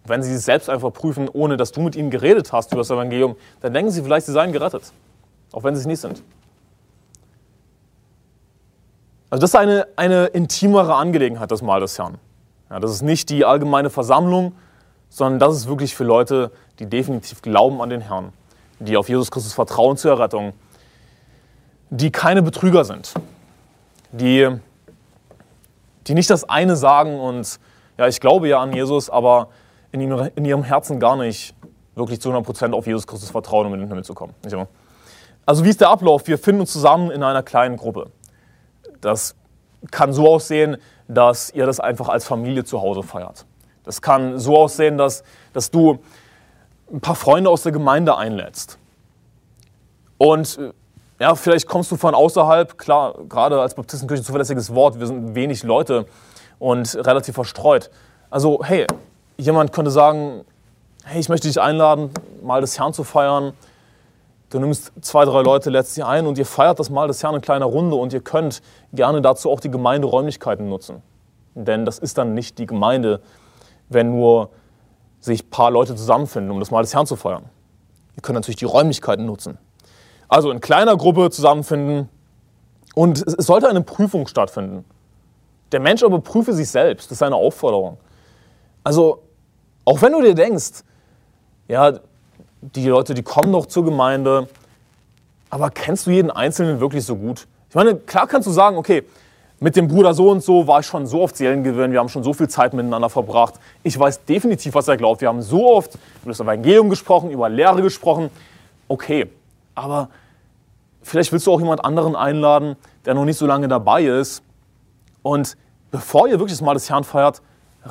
Wenn 0.05 0.23
sie 0.23 0.33
sich 0.35 0.45
selbst 0.45 0.69
einfach 0.69 0.93
prüfen, 0.93 1.29
ohne 1.29 1.57
dass 1.57 1.73
du 1.73 1.81
mit 1.81 1.97
ihnen 1.97 2.11
geredet 2.11 2.53
hast 2.53 2.73
über 2.73 2.81
das 2.81 2.91
Evangelium, 2.91 3.37
dann 3.61 3.73
denken 3.73 3.91
sie 3.91 4.03
vielleicht, 4.03 4.27
sie 4.27 4.33
seien 4.33 4.53
gerettet. 4.53 4.93
Auch 5.53 5.65
wenn 5.65 5.75
sie 5.75 5.81
es 5.81 5.87
nicht 5.87 6.01
sind. 6.01 6.23
Also 9.31 9.41
das 9.41 9.51
ist 9.51 9.57
eine, 9.57 9.89
eine 9.97 10.27
intimere 10.27 10.95
Angelegenheit, 10.95 11.51
das 11.51 11.63
Mahl 11.63 11.81
des 11.81 11.99
Herrn. 11.99 12.19
Ja, 12.71 12.81
das 12.81 12.93
ist 12.93 13.03
nicht 13.03 13.31
die 13.31 13.45
allgemeine 13.45 13.91
Versammlung, 13.91 14.53
sondern 15.09 15.39
das 15.39 15.57
ist 15.57 15.69
wirklich 15.69 15.95
für 15.95 16.05
Leute, 16.05 16.53
die 16.79 16.87
definitiv 16.87 17.43
glauben 17.43 17.81
an 17.81 17.91
den 17.91 18.01
Herrn, 18.01 18.33
die 18.79 18.97
auf 18.97 19.09
Jesus 19.09 19.31
Christus 19.31 19.53
vertrauen 19.53 19.97
zur 19.97 20.13
Errettung, 20.13 20.53
die 21.91 22.11
keine 22.11 22.43
Betrüger 22.43 22.85
sind, 22.85 23.15
die, 24.13 24.49
die 26.07 26.15
nicht 26.15 26.31
das 26.31 26.49
eine 26.49 26.77
sagen 26.77 27.19
und 27.19 27.59
ja, 27.99 28.09
ich 28.09 28.21
glaube 28.21 28.49
ja 28.49 28.61
an 28.61 28.73
Jesus, 28.73 29.09
aber 29.09 29.49
in, 29.93 30.01
ihm, 30.01 30.31
in 30.35 30.45
ihrem 30.45 30.63
Herzen 30.63 31.01
gar 31.01 31.17
nicht 31.17 31.55
wirklich 31.95 32.21
zu 32.21 32.31
100% 32.31 32.73
auf 32.73 32.87
Jesus 32.87 33.07
Christus 33.07 33.31
vertrauen, 33.31 33.67
um 33.67 33.75
in 33.75 33.81
den 33.81 33.89
Himmel 33.89 34.05
zu 34.05 34.15
kommen. 34.15 34.35
Also 35.47 35.65
wie 35.65 35.71
ist 35.71 35.81
der 35.81 35.91
Ablauf? 35.91 36.27
Wir 36.27 36.39
finden 36.39 36.63
uns 36.63 36.73
zusammen 36.73 37.11
in 37.11 37.23
einer 37.23 37.43
kleinen 37.43 37.77
Gruppe. 37.77 38.11
Das 39.01 39.37
kann 39.91 40.13
so 40.13 40.29
aussehen, 40.29 40.77
dass 41.09 41.51
ihr 41.51 41.67
das 41.67 41.81
einfach 41.81 42.09
als 42.09 42.27
Familie 42.27 42.65
zu 42.65 42.83
Hause 42.83 43.03
feiert. 43.03 43.47
Das 43.85 44.03
kann 44.03 44.39
so 44.39 44.57
aussehen, 44.57 44.99
dass, 44.99 45.23
dass 45.53 45.71
du 45.71 46.01
ein 46.93 47.01
paar 47.01 47.15
Freunde 47.15 47.49
aus 47.49 47.63
der 47.63 47.73
Gemeinde 47.73 48.17
einlädst. 48.17 48.79
Und 50.19 50.59
ja, 51.19 51.35
vielleicht 51.35 51.67
kommst 51.67 51.91
du 51.91 51.97
von 51.97 52.15
außerhalb, 52.15 52.77
klar, 52.77 53.15
gerade 53.29 53.61
als 53.61 53.75
Baptistenkirche 53.75 54.23
zuverlässiges 54.23 54.75
Wort, 54.75 55.01
wir 55.01 55.07
sind 55.07 55.35
wenig 55.35 55.63
Leute 55.63 56.07
und 56.59 56.95
relativ 56.95 57.35
verstreut. 57.35 57.91
Also 58.31 58.61
hey, 58.63 58.87
jemand 59.39 59.73
könnte 59.73 59.91
sagen, 59.91 60.45
hey, 61.05 61.21
ich 61.21 61.29
möchte 61.29 61.49
dich 61.49 61.61
einladen, 61.61 62.11
mal 62.43 62.61
des 62.61 62.79
Herrn 62.79 62.93
zu 62.93 63.05
feiern. 63.05 63.53
Du 64.51 64.61
nimmst 64.61 64.93
zwei, 65.01 65.25
drei 65.25 65.43
Leute 65.43 65.71
letztlich 65.71 66.05
ein 66.05 66.27
und 66.27 66.39
ihr 66.39 66.47
feiert 66.47 66.79
das 66.79 66.91
Mal 66.91 67.09
des 67.09 67.23
Herrn 67.23 67.35
in 67.35 67.41
kleiner 67.41 67.67
Runde 67.67 67.97
und 67.97 68.13
ihr 68.13 68.21
könnt 68.21 68.63
gerne 68.93 69.23
dazu 69.23 69.51
auch 69.51 69.61
die 69.61 69.71
Gemeinderäumlichkeiten 69.71 70.69
nutzen. 70.69 71.03
Denn 71.55 71.85
das 71.85 71.99
ist 71.99 72.19
dann 72.19 72.35
nicht 72.35 72.59
die 72.59 72.67
Gemeinde, 72.67 73.21
wenn 73.89 74.11
nur 74.11 74.51
sich 75.21 75.45
ein 75.45 75.51
paar 75.51 75.71
Leute 75.71 75.97
zusammenfinden, 75.97 76.53
um 76.53 76.61
das 76.61 76.71
Mal 76.71 76.83
des 76.83 76.95
Herrn 76.95 77.07
zu 77.07 77.17
feiern. 77.17 77.45
Ihr 78.15 78.23
könnt 78.23 78.35
natürlich 78.35 78.57
die 78.57 78.67
Räumlichkeiten 78.67 79.25
nutzen. 79.27 79.59
Also 80.29 80.51
in 80.51 80.61
kleiner 80.61 80.97
Gruppe 80.97 81.31
zusammenfinden 81.31 82.09
und 82.95 83.25
es 83.27 83.47
sollte 83.47 83.69
eine 83.69 83.83
Prüfung 83.83 84.27
stattfinden. 84.27 84.85
Der 85.73 85.81
Mensch 85.81 86.03
aber 86.03 86.21
prüfe 86.21 86.53
sich 86.53 86.69
selbst, 86.69 87.11
das 87.11 87.19
ist 87.19 87.23
eine 87.23 87.37
Aufforderung. 87.37 87.99
Also 88.83 89.23
auch 89.85 90.01
wenn 90.03 90.13
du 90.13 90.23
dir 90.23 90.35
denkst, 90.35 90.83
ja, 91.69 91.99
die 92.61 92.89
Leute, 92.89 93.15
die 93.15 93.23
kommen 93.23 93.53
doch 93.53 93.67
zur 93.67 93.85
Gemeinde, 93.85 94.49
aber 95.51 95.71
kennst 95.71 96.07
du 96.07 96.11
jeden 96.11 96.31
Einzelnen 96.31 96.81
wirklich 96.81 97.05
so 97.05 97.17
gut? 97.17 97.47
Ich 97.69 97.75
meine, 97.75 97.97
klar 97.97 98.27
kannst 98.27 98.49
du 98.49 98.53
sagen, 98.53 98.77
okay, 98.77 99.05
mit 99.59 99.75
dem 99.75 99.89
Bruder 99.89 100.13
so 100.13 100.31
und 100.31 100.43
so 100.43 100.67
war 100.67 100.81
ich 100.81 100.87
schon 100.87 101.07
so 101.07 101.23
oft 101.23 101.37
Seelengewinn, 101.37 101.93
wir 101.93 101.99
haben 101.99 102.09
schon 102.09 102.23
so 102.23 102.33
viel 102.33 102.49
Zeit 102.49 102.75
miteinander 102.75 103.09
verbracht. 103.09 103.55
Ich 103.83 103.99
weiß 103.99 104.25
definitiv, 104.25 104.75
was 104.75 104.87
er 104.89 104.97
glaubt. 104.97 105.21
Wir 105.21 105.29
haben 105.29 105.41
so 105.41 105.75
oft 105.75 105.95
über 106.23 106.31
das 106.33 106.41
Evangelium 106.41 106.91
gesprochen, 106.91 107.31
über 107.31 107.49
Lehre 107.49 107.81
gesprochen. 107.81 108.31
Okay, 108.89 109.29
aber 109.77 110.09
vielleicht 111.03 111.31
willst 111.31 111.47
du 111.47 111.53
auch 111.53 111.61
jemand 111.61 111.85
anderen 111.85 112.17
einladen, 112.17 112.75
der 113.05 113.15
noch 113.15 113.25
nicht 113.25 113.39
so 113.39 113.47
lange 113.47 113.69
dabei 113.69 114.05
ist. 114.05 114.43
Und 115.23 115.57
bevor 115.93 116.27
ihr 116.27 116.41
wirklich 116.41 116.59
das 116.59 116.63
Mal 116.63 116.75
des 116.75 116.91
Herrn 116.91 117.05
feiert, 117.05 117.43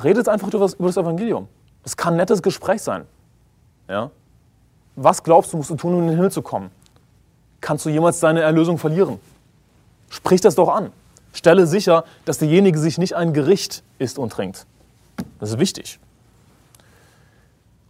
redet 0.04 0.28
einfach 0.28 0.48
über 0.48 0.58
das, 0.58 0.96
Evangelium. 0.96 1.48
Das 1.82 1.96
kann 1.96 2.14
ein 2.14 2.16
nettes 2.18 2.42
Gespräch 2.42 2.82
sein. 2.82 3.06
Ja? 3.88 4.10
Was 4.96 5.22
glaubst 5.22 5.52
du, 5.52 5.56
musst 5.56 5.70
du 5.70 5.76
tun, 5.76 5.94
um 5.94 6.00
in 6.00 6.06
den 6.08 6.16
Himmel 6.16 6.30
zu 6.30 6.42
kommen? 6.42 6.70
Kannst 7.60 7.86
du 7.86 7.90
jemals 7.90 8.20
deine 8.20 8.40
Erlösung 8.40 8.78
verlieren? 8.78 9.18
Sprich 10.10 10.40
das 10.40 10.54
doch 10.54 10.68
an. 10.68 10.92
Stelle 11.32 11.66
sicher, 11.66 12.04
dass 12.24 12.38
derjenige 12.38 12.78
sich 12.78 12.98
nicht 12.98 13.14
ein 13.14 13.32
Gericht 13.32 13.82
isst 13.98 14.18
und 14.18 14.30
trinkt. 14.30 14.66
Das 15.38 15.50
ist 15.50 15.58
wichtig. 15.58 15.98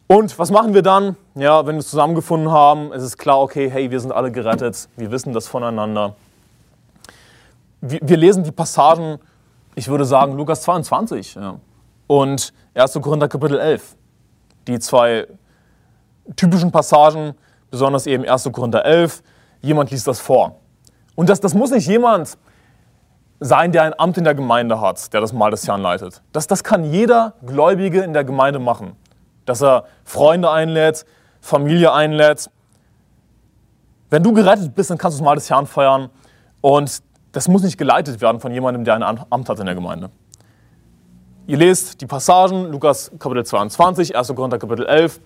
Und 0.09 0.39
was 0.39 0.53
machen 0.53 0.73
wir 0.73 0.83
dann? 0.83 1.17
Ja, 1.35 1.67
wenn 1.67 1.75
wir 1.75 1.79
uns 1.79 1.91
zusammengefunden 1.91 2.51
haben, 2.51 2.93
ist 2.93 3.03
es 3.03 3.19
klar, 3.19 3.41
okay, 3.41 3.69
hey, 3.69 3.91
wir 3.91 3.99
sind 3.99 4.13
alle 4.13 4.31
gerettet, 4.31 4.89
wir 4.97 5.11
wissen 5.11 5.33
das 5.33 5.49
voneinander. 5.49 6.15
Wir, 7.81 7.99
wir 8.03 8.17
lesen 8.17 8.45
die 8.45 8.53
Passagen, 8.53 9.19
ich 9.75 9.89
würde 9.89 10.05
sagen, 10.05 10.37
Lukas 10.37 10.63
22 10.63 11.35
ja, 11.35 11.57
und 12.07 12.53
1. 12.75 12.99
Korinther 13.03 13.29
Kapitel 13.29 13.59
11. 13.59 13.97
Die 14.69 14.79
zwei 14.79 15.27
typischen 16.37 16.71
Passagen, 16.71 17.35
besonders 17.71 18.07
eben 18.07 18.25
1. 18.25 18.49
Korinther 18.53 18.85
11, 18.85 19.23
jemand 19.61 19.91
liest 19.91 20.07
das 20.07 20.21
vor. 20.21 20.61
Und 21.17 21.29
das, 21.29 21.41
das 21.41 21.53
muss 21.55 21.71
nicht 21.71 21.89
jemand 21.89 22.39
sein, 23.41 23.73
der 23.73 23.83
ein 23.83 23.99
Amt 23.99 24.19
in 24.19 24.25
der 24.25 24.35
Gemeinde 24.35 24.81
hat, 24.81 25.13
der 25.13 25.21
das 25.21 25.33
Mahl 25.33 25.51
des 25.51 25.67
Herrn 25.67 25.83
leitet. 25.83 26.23
Das, 26.33 26.47
das 26.47 26.63
kann 26.63 26.85
jeder 26.85 27.35
Gläubige 27.45 28.03
in 28.03 28.13
der 28.13 28.25
Gemeinde 28.25 28.61
machen. 28.61 28.97
Dass 29.47 29.63
er 29.63 29.85
Freunde 30.05 30.51
einlädt, 30.51 31.07
Familie 31.41 31.93
einlädt. 31.93 32.51
Wenn 34.11 34.23
du 34.23 34.33
gerettet 34.33 34.75
bist, 34.75 34.91
dann 34.91 34.99
kannst 34.99 35.17
du 35.17 35.23
das 35.23 35.25
Mahl 35.25 35.37
des 35.37 35.49
Herrn 35.49 35.67
feiern. 35.67 36.11
Und 36.61 37.03
das 37.33 37.49
muss 37.49 37.63
nicht 37.63 37.79
geleitet 37.79 38.21
werden 38.21 38.41
von 38.41 38.53
jemandem, 38.53 38.85
der 38.85 38.95
ein 38.95 39.03
Amt 39.03 39.49
hat 39.49 39.59
in 39.59 39.67
der 39.67 39.75
Gemeinde. 39.75 40.11
Ihr 41.47 41.57
lest 41.57 42.01
die 42.01 42.07
Passagen, 42.07 42.71
Lukas 42.71 43.11
Kapitel 43.19 43.45
22, 43.47 44.17
1. 44.17 44.35
Korinther 44.35 44.59
Kapitel 44.59 44.85
11, 44.85 45.21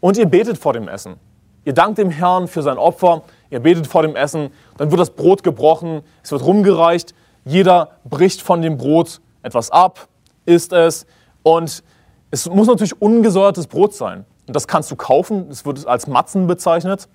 und 0.00 0.16
ihr 0.16 0.26
betet 0.26 0.56
vor 0.56 0.72
dem 0.72 0.88
Essen. 0.88 1.16
Ihr 1.64 1.74
dankt 1.74 1.98
dem 1.98 2.10
Herrn 2.10 2.48
für 2.48 2.62
sein 2.62 2.78
Opfer, 2.78 3.22
ihr 3.50 3.60
betet 3.60 3.86
vor 3.86 4.02
dem 4.02 4.16
Essen, 4.16 4.50
dann 4.78 4.90
wird 4.90 5.00
das 5.00 5.10
Brot 5.10 5.42
gebrochen, 5.42 6.00
es 6.22 6.32
wird 6.32 6.42
rumgereicht 6.42 7.14
jeder 7.44 7.90
bricht 8.04 8.42
von 8.42 8.62
dem 8.62 8.76
Brot 8.76 9.20
etwas 9.42 9.70
ab, 9.70 10.08
isst 10.44 10.72
es 10.72 11.06
und 11.42 11.82
es 12.30 12.48
muss 12.48 12.68
natürlich 12.68 13.00
ungesäuertes 13.00 13.66
Brot 13.66 13.94
sein. 13.94 14.24
Und 14.46 14.56
das 14.56 14.66
kannst 14.66 14.90
du 14.90 14.96
kaufen, 14.96 15.48
es 15.50 15.64
wird 15.64 15.86
als 15.86 16.06
Matzen 16.06 16.46
bezeichnet. 16.46 17.08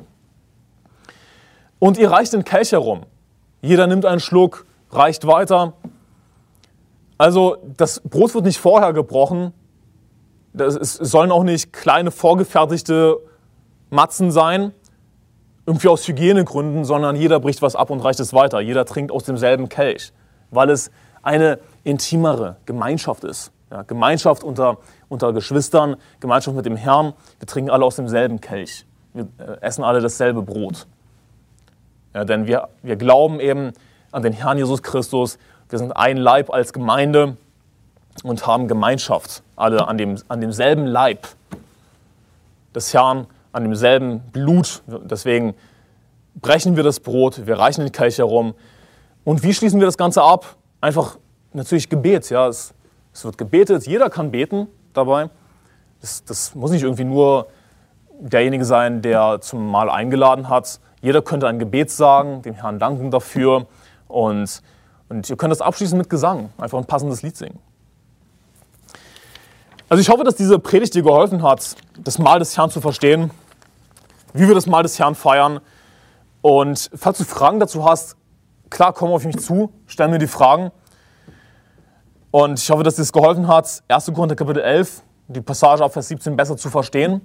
Und 1.80 1.98
ihr 1.98 2.10
reicht 2.10 2.34
den 2.34 2.44
Kelch 2.44 2.72
herum. 2.72 3.04
Jeder 3.62 3.88
nimmt 3.88 4.06
einen 4.06 4.20
Schluck, 4.20 4.66
reicht 4.92 5.28
weiter. 5.28 5.74
Also 7.18 7.58
das 7.78 8.02
Brot 8.02 8.34
wird 8.34 8.46
nicht 8.46 8.60
vorher 8.60 8.94
gebrochen. 8.94 9.54
es 10.54 10.94
sollen 10.94 11.32
auch 11.32 11.44
nicht 11.44 11.74
kleine 11.74 12.12
vorgefertigte 12.12 13.18
Matzen 13.90 14.32
sein, 14.32 14.74
irgendwie 15.66 15.88
aus 15.88 16.08
Hygienegründen, 16.08 16.86
sondern 16.86 17.16
jeder 17.16 17.40
bricht 17.40 17.62
was 17.62 17.76
ab 17.76 17.90
und 17.90 18.00
reicht 18.02 18.20
es 18.20 18.34
weiter. 18.34 18.60
Jeder 18.60 18.86
trinkt 18.86 19.12
aus 19.12 19.24
demselben 19.24 19.70
Kelch, 19.70 20.14
weil 20.52 20.70
es 20.70 20.92
eine 21.24 21.60
intimere 21.84 22.58
Gemeinschaft 22.66 23.24
ist. 23.24 23.52
Ja, 23.72 23.82
Gemeinschaft 23.82 24.44
unter, 24.44 24.78
unter 25.10 25.34
Geschwistern, 25.34 25.96
Gemeinschaft 26.20 26.56
mit 26.56 26.66
dem 26.66 26.76
Herrn. 26.76 27.14
Wir 27.40 27.48
trinken 27.48 27.70
alle 27.70 27.86
aus 27.86 27.96
demselben 27.96 28.42
Kelch. 28.42 28.86
Wir 29.14 29.28
äh, 29.38 29.62
essen 29.62 29.84
alle 29.84 30.02
dasselbe 30.02 30.42
Brot. 30.42 30.88
Ja, 32.14 32.24
denn 32.24 32.48
wir, 32.48 32.70
wir 32.82 32.96
glauben 32.96 33.40
eben 33.40 33.74
an 34.12 34.24
den 34.24 34.34
Herrn 34.34 34.58
Jesus 34.58 34.82
Christus. 34.82 35.38
Wir 35.70 35.80
sind 35.80 35.92
ein 35.92 36.18
Leib 36.18 36.52
als 36.52 36.74
Gemeinde 36.74 37.38
und 38.24 38.48
haben 38.48 38.68
Gemeinschaft. 38.68 39.44
Alle 39.56 39.88
an, 39.88 39.98
dem, 39.98 40.18
an 40.28 40.42
demselben 40.42 40.86
Leib 40.86 41.28
des 42.74 42.94
Herrn 42.94 43.28
an 43.52 43.64
demselben 43.64 44.20
Blut. 44.32 44.84
Deswegen 44.88 45.56
brechen 46.36 46.76
wir 46.76 46.84
das 46.84 47.00
Brot, 47.00 47.48
wir 47.48 47.58
reichen 47.58 47.82
den 47.82 47.92
Kelch 47.92 48.18
herum. 48.18 48.54
Und 49.24 49.44
wie 49.44 49.54
schließen 49.54 49.80
wir 49.80 49.88
das 49.88 49.98
Ganze 49.98 50.22
ab? 50.22 50.58
Einfach 50.82 51.18
natürlich 51.54 51.90
Gebet. 51.90 52.30
Ja. 52.30 52.48
Es, 52.48 52.74
es 53.14 53.24
wird 53.24 53.38
gebetet, 53.38 53.88
jeder 53.88 54.10
kann 54.10 54.32
beten 54.32 54.68
dabei. 54.98 55.30
Das, 56.02 56.24
das, 56.24 56.56
muss 56.56 56.72
nicht 56.72 56.84
irgendwie 56.84 57.04
nur 57.04 57.48
derjenige 58.20 58.66
sein, 58.66 59.02
der 59.02 59.42
zum 59.42 59.70
Mahl 59.70 59.90
eingeladen 59.90 60.50
hat. 60.50 60.80
Jeder 61.02 61.22
könnte 61.22 61.48
ein 61.48 61.60
Gebet 61.60 61.92
sagen, 61.92 62.42
dem 62.42 62.54
Herrn 62.54 62.80
danken 62.80 63.12
dafür. 63.12 63.68
Und, 64.08 64.62
und 65.10 65.30
ihr 65.30 65.36
könnt 65.36 65.52
das 65.52 65.62
abschließen 65.62 65.98
mit 65.98 66.10
Gesang, 66.10 66.50
einfach 66.58 66.78
ein 66.78 66.86
passendes 66.86 67.22
Lied 67.22 67.36
singen. 67.36 67.60
Also 69.90 70.02
ich 70.02 70.10
hoffe, 70.10 70.24
dass 70.24 70.36
diese 70.36 70.58
Predigt 70.60 70.96
dir 70.96 71.04
geholfen 71.04 71.44
hat, 71.44 71.76
das 71.98 72.18
Mahl 72.18 72.40
des 72.40 72.58
Herrn 72.58 72.70
zu 72.70 72.82
verstehen 72.82 73.32
wie 74.36 74.48
wir 74.48 74.56
das 74.56 74.68
Mal 74.68 74.84
des 74.84 75.00
Herrn 75.00 75.16
feiern. 75.16 75.62
Und 76.42 76.92
falls 76.94 77.18
du 77.18 77.24
Fragen 77.24 77.60
dazu 77.60 77.86
hast, 77.86 78.18
klar, 78.70 78.94
komm 78.94 79.12
auf 79.12 79.26
mich 79.26 79.38
zu, 79.38 79.72
stell 79.88 80.10
mir 80.10 80.20
die 80.20 80.28
Fragen. 80.28 80.72
Und 82.36 82.60
ich 82.60 82.70
hoffe, 82.70 82.84
dass 82.84 82.96
dir 82.96 83.02
das 83.04 83.14
geholfen 83.14 83.48
hat, 83.48 83.82
1. 83.88 84.12
Korinther 84.14 84.36
Kapitel 84.36 84.62
11, 84.62 85.04
die 85.30 85.40
Passage 85.40 85.82
ab 85.82 85.94
Vers 85.94 86.10
17 86.10 86.36
besser 86.36 86.58
zu 86.58 86.70
verstehen, 86.70 87.22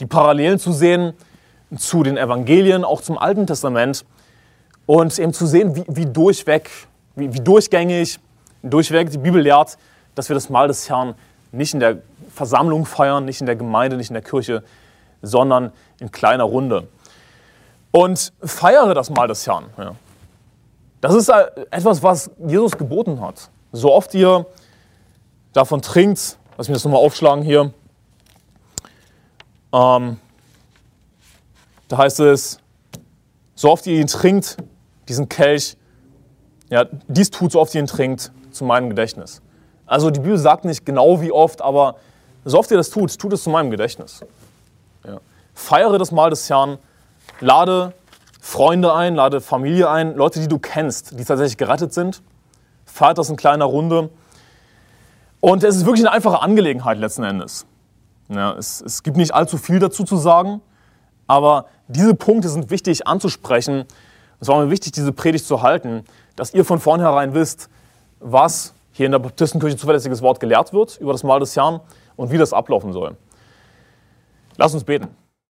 die 0.00 0.04
Parallelen 0.04 0.58
zu 0.58 0.70
sehen 0.70 1.14
zu 1.78 2.02
den 2.02 2.18
Evangelien, 2.18 2.84
auch 2.84 3.00
zum 3.00 3.16
Alten 3.16 3.46
Testament 3.46 4.04
und 4.84 5.18
eben 5.18 5.32
zu 5.32 5.46
sehen, 5.46 5.74
wie, 5.76 5.84
wie 5.88 6.04
durchweg, 6.04 6.70
wie, 7.16 7.32
wie 7.32 7.40
durchgängig, 7.40 8.20
durchweg 8.62 9.08
die 9.12 9.16
Bibel 9.16 9.40
lehrt, 9.40 9.78
dass 10.14 10.28
wir 10.28 10.34
das 10.34 10.50
Mahl 10.50 10.68
des 10.68 10.90
Herrn 10.90 11.14
nicht 11.50 11.72
in 11.72 11.80
der 11.80 12.02
Versammlung 12.34 12.84
feiern, 12.84 13.24
nicht 13.24 13.40
in 13.40 13.46
der 13.46 13.56
Gemeinde, 13.56 13.96
nicht 13.96 14.10
in 14.10 14.14
der 14.14 14.22
Kirche, 14.22 14.62
sondern 15.22 15.72
in 16.00 16.10
kleiner 16.10 16.44
Runde. 16.44 16.86
Und 17.92 18.30
feiere 18.42 18.92
das 18.92 19.08
Mal 19.08 19.26
des 19.26 19.46
Herrn. 19.46 19.70
Ja. 19.78 19.94
Das 21.00 21.14
ist 21.14 21.30
etwas, 21.70 22.02
was 22.02 22.30
Jesus 22.46 22.76
geboten 22.76 23.22
hat. 23.22 23.48
So 23.72 23.92
oft 23.92 24.14
ihr 24.14 24.46
davon 25.52 25.82
trinkt, 25.82 26.38
lass 26.56 26.68
mich 26.68 26.76
das 26.76 26.84
nochmal 26.84 27.00
aufschlagen 27.00 27.44
hier. 27.44 27.72
Ähm, 29.72 30.18
da 31.88 31.98
heißt 31.98 32.20
es, 32.20 32.58
so 33.54 33.70
oft 33.70 33.86
ihr 33.86 34.00
ihn 34.00 34.06
trinkt, 34.06 34.56
diesen 35.08 35.28
Kelch, 35.28 35.76
ja, 36.68 36.86
dies 37.08 37.30
tut, 37.30 37.52
so 37.52 37.60
oft 37.60 37.74
ihr 37.74 37.80
ihn 37.80 37.86
trinkt, 37.86 38.32
zu 38.50 38.64
meinem 38.64 38.88
Gedächtnis. 38.88 39.42
Also 39.86 40.10
die 40.10 40.20
Bibel 40.20 40.38
sagt 40.38 40.64
nicht 40.64 40.86
genau 40.86 41.20
wie 41.20 41.32
oft, 41.32 41.62
aber 41.62 41.96
so 42.44 42.58
oft 42.58 42.70
ihr 42.70 42.76
das 42.76 42.90
tut, 42.90 43.18
tut 43.18 43.32
es 43.32 43.42
zu 43.42 43.50
meinem 43.50 43.70
Gedächtnis. 43.70 44.20
Ja. 45.04 45.20
Feiere 45.54 45.98
das 45.98 46.12
Mahl 46.12 46.30
des 46.30 46.48
Herrn, 46.48 46.78
lade 47.40 47.92
Freunde 48.40 48.94
ein, 48.94 49.14
lade 49.14 49.40
Familie 49.40 49.90
ein, 49.90 50.14
Leute, 50.14 50.40
die 50.40 50.48
du 50.48 50.58
kennst, 50.58 51.18
die 51.18 51.24
tatsächlich 51.24 51.56
gerettet 51.56 51.92
sind. 51.92 52.22
Feiert 52.92 53.18
das 53.18 53.30
in 53.30 53.36
kleiner 53.36 53.64
Runde. 53.64 54.10
Und 55.40 55.64
es 55.64 55.76
ist 55.76 55.86
wirklich 55.86 56.06
eine 56.06 56.12
einfache 56.14 56.42
Angelegenheit 56.42 56.98
letzten 56.98 57.24
Endes. 57.24 57.66
Ja, 58.28 58.52
es, 58.52 58.80
es 58.80 59.02
gibt 59.02 59.16
nicht 59.16 59.34
allzu 59.34 59.58
viel 59.58 59.78
dazu 59.78 60.04
zu 60.04 60.16
sagen, 60.16 60.60
aber 61.26 61.66
diese 61.88 62.14
Punkte 62.14 62.48
sind 62.48 62.70
wichtig 62.70 63.06
anzusprechen. 63.06 63.84
Es 64.38 64.48
war 64.48 64.62
mir 64.62 64.70
wichtig, 64.70 64.92
diese 64.92 65.12
Predigt 65.12 65.46
zu 65.46 65.62
halten, 65.62 66.04
dass 66.36 66.54
ihr 66.54 66.64
von 66.64 66.78
vornherein 66.78 67.34
wisst, 67.34 67.68
was 68.20 68.74
hier 68.92 69.06
in 69.06 69.12
der 69.12 69.18
Baptistenkirche 69.18 69.76
zuverlässiges 69.76 70.22
Wort 70.22 70.40
gelehrt 70.40 70.72
wird 70.72 70.98
über 70.98 71.12
das 71.12 71.22
Mahl 71.22 71.40
des 71.40 71.56
Herrn 71.56 71.80
und 72.16 72.30
wie 72.30 72.38
das 72.38 72.52
ablaufen 72.52 72.92
soll. 72.92 73.16
Lass 74.56 74.74
uns 74.74 74.84
beten. 74.84 75.08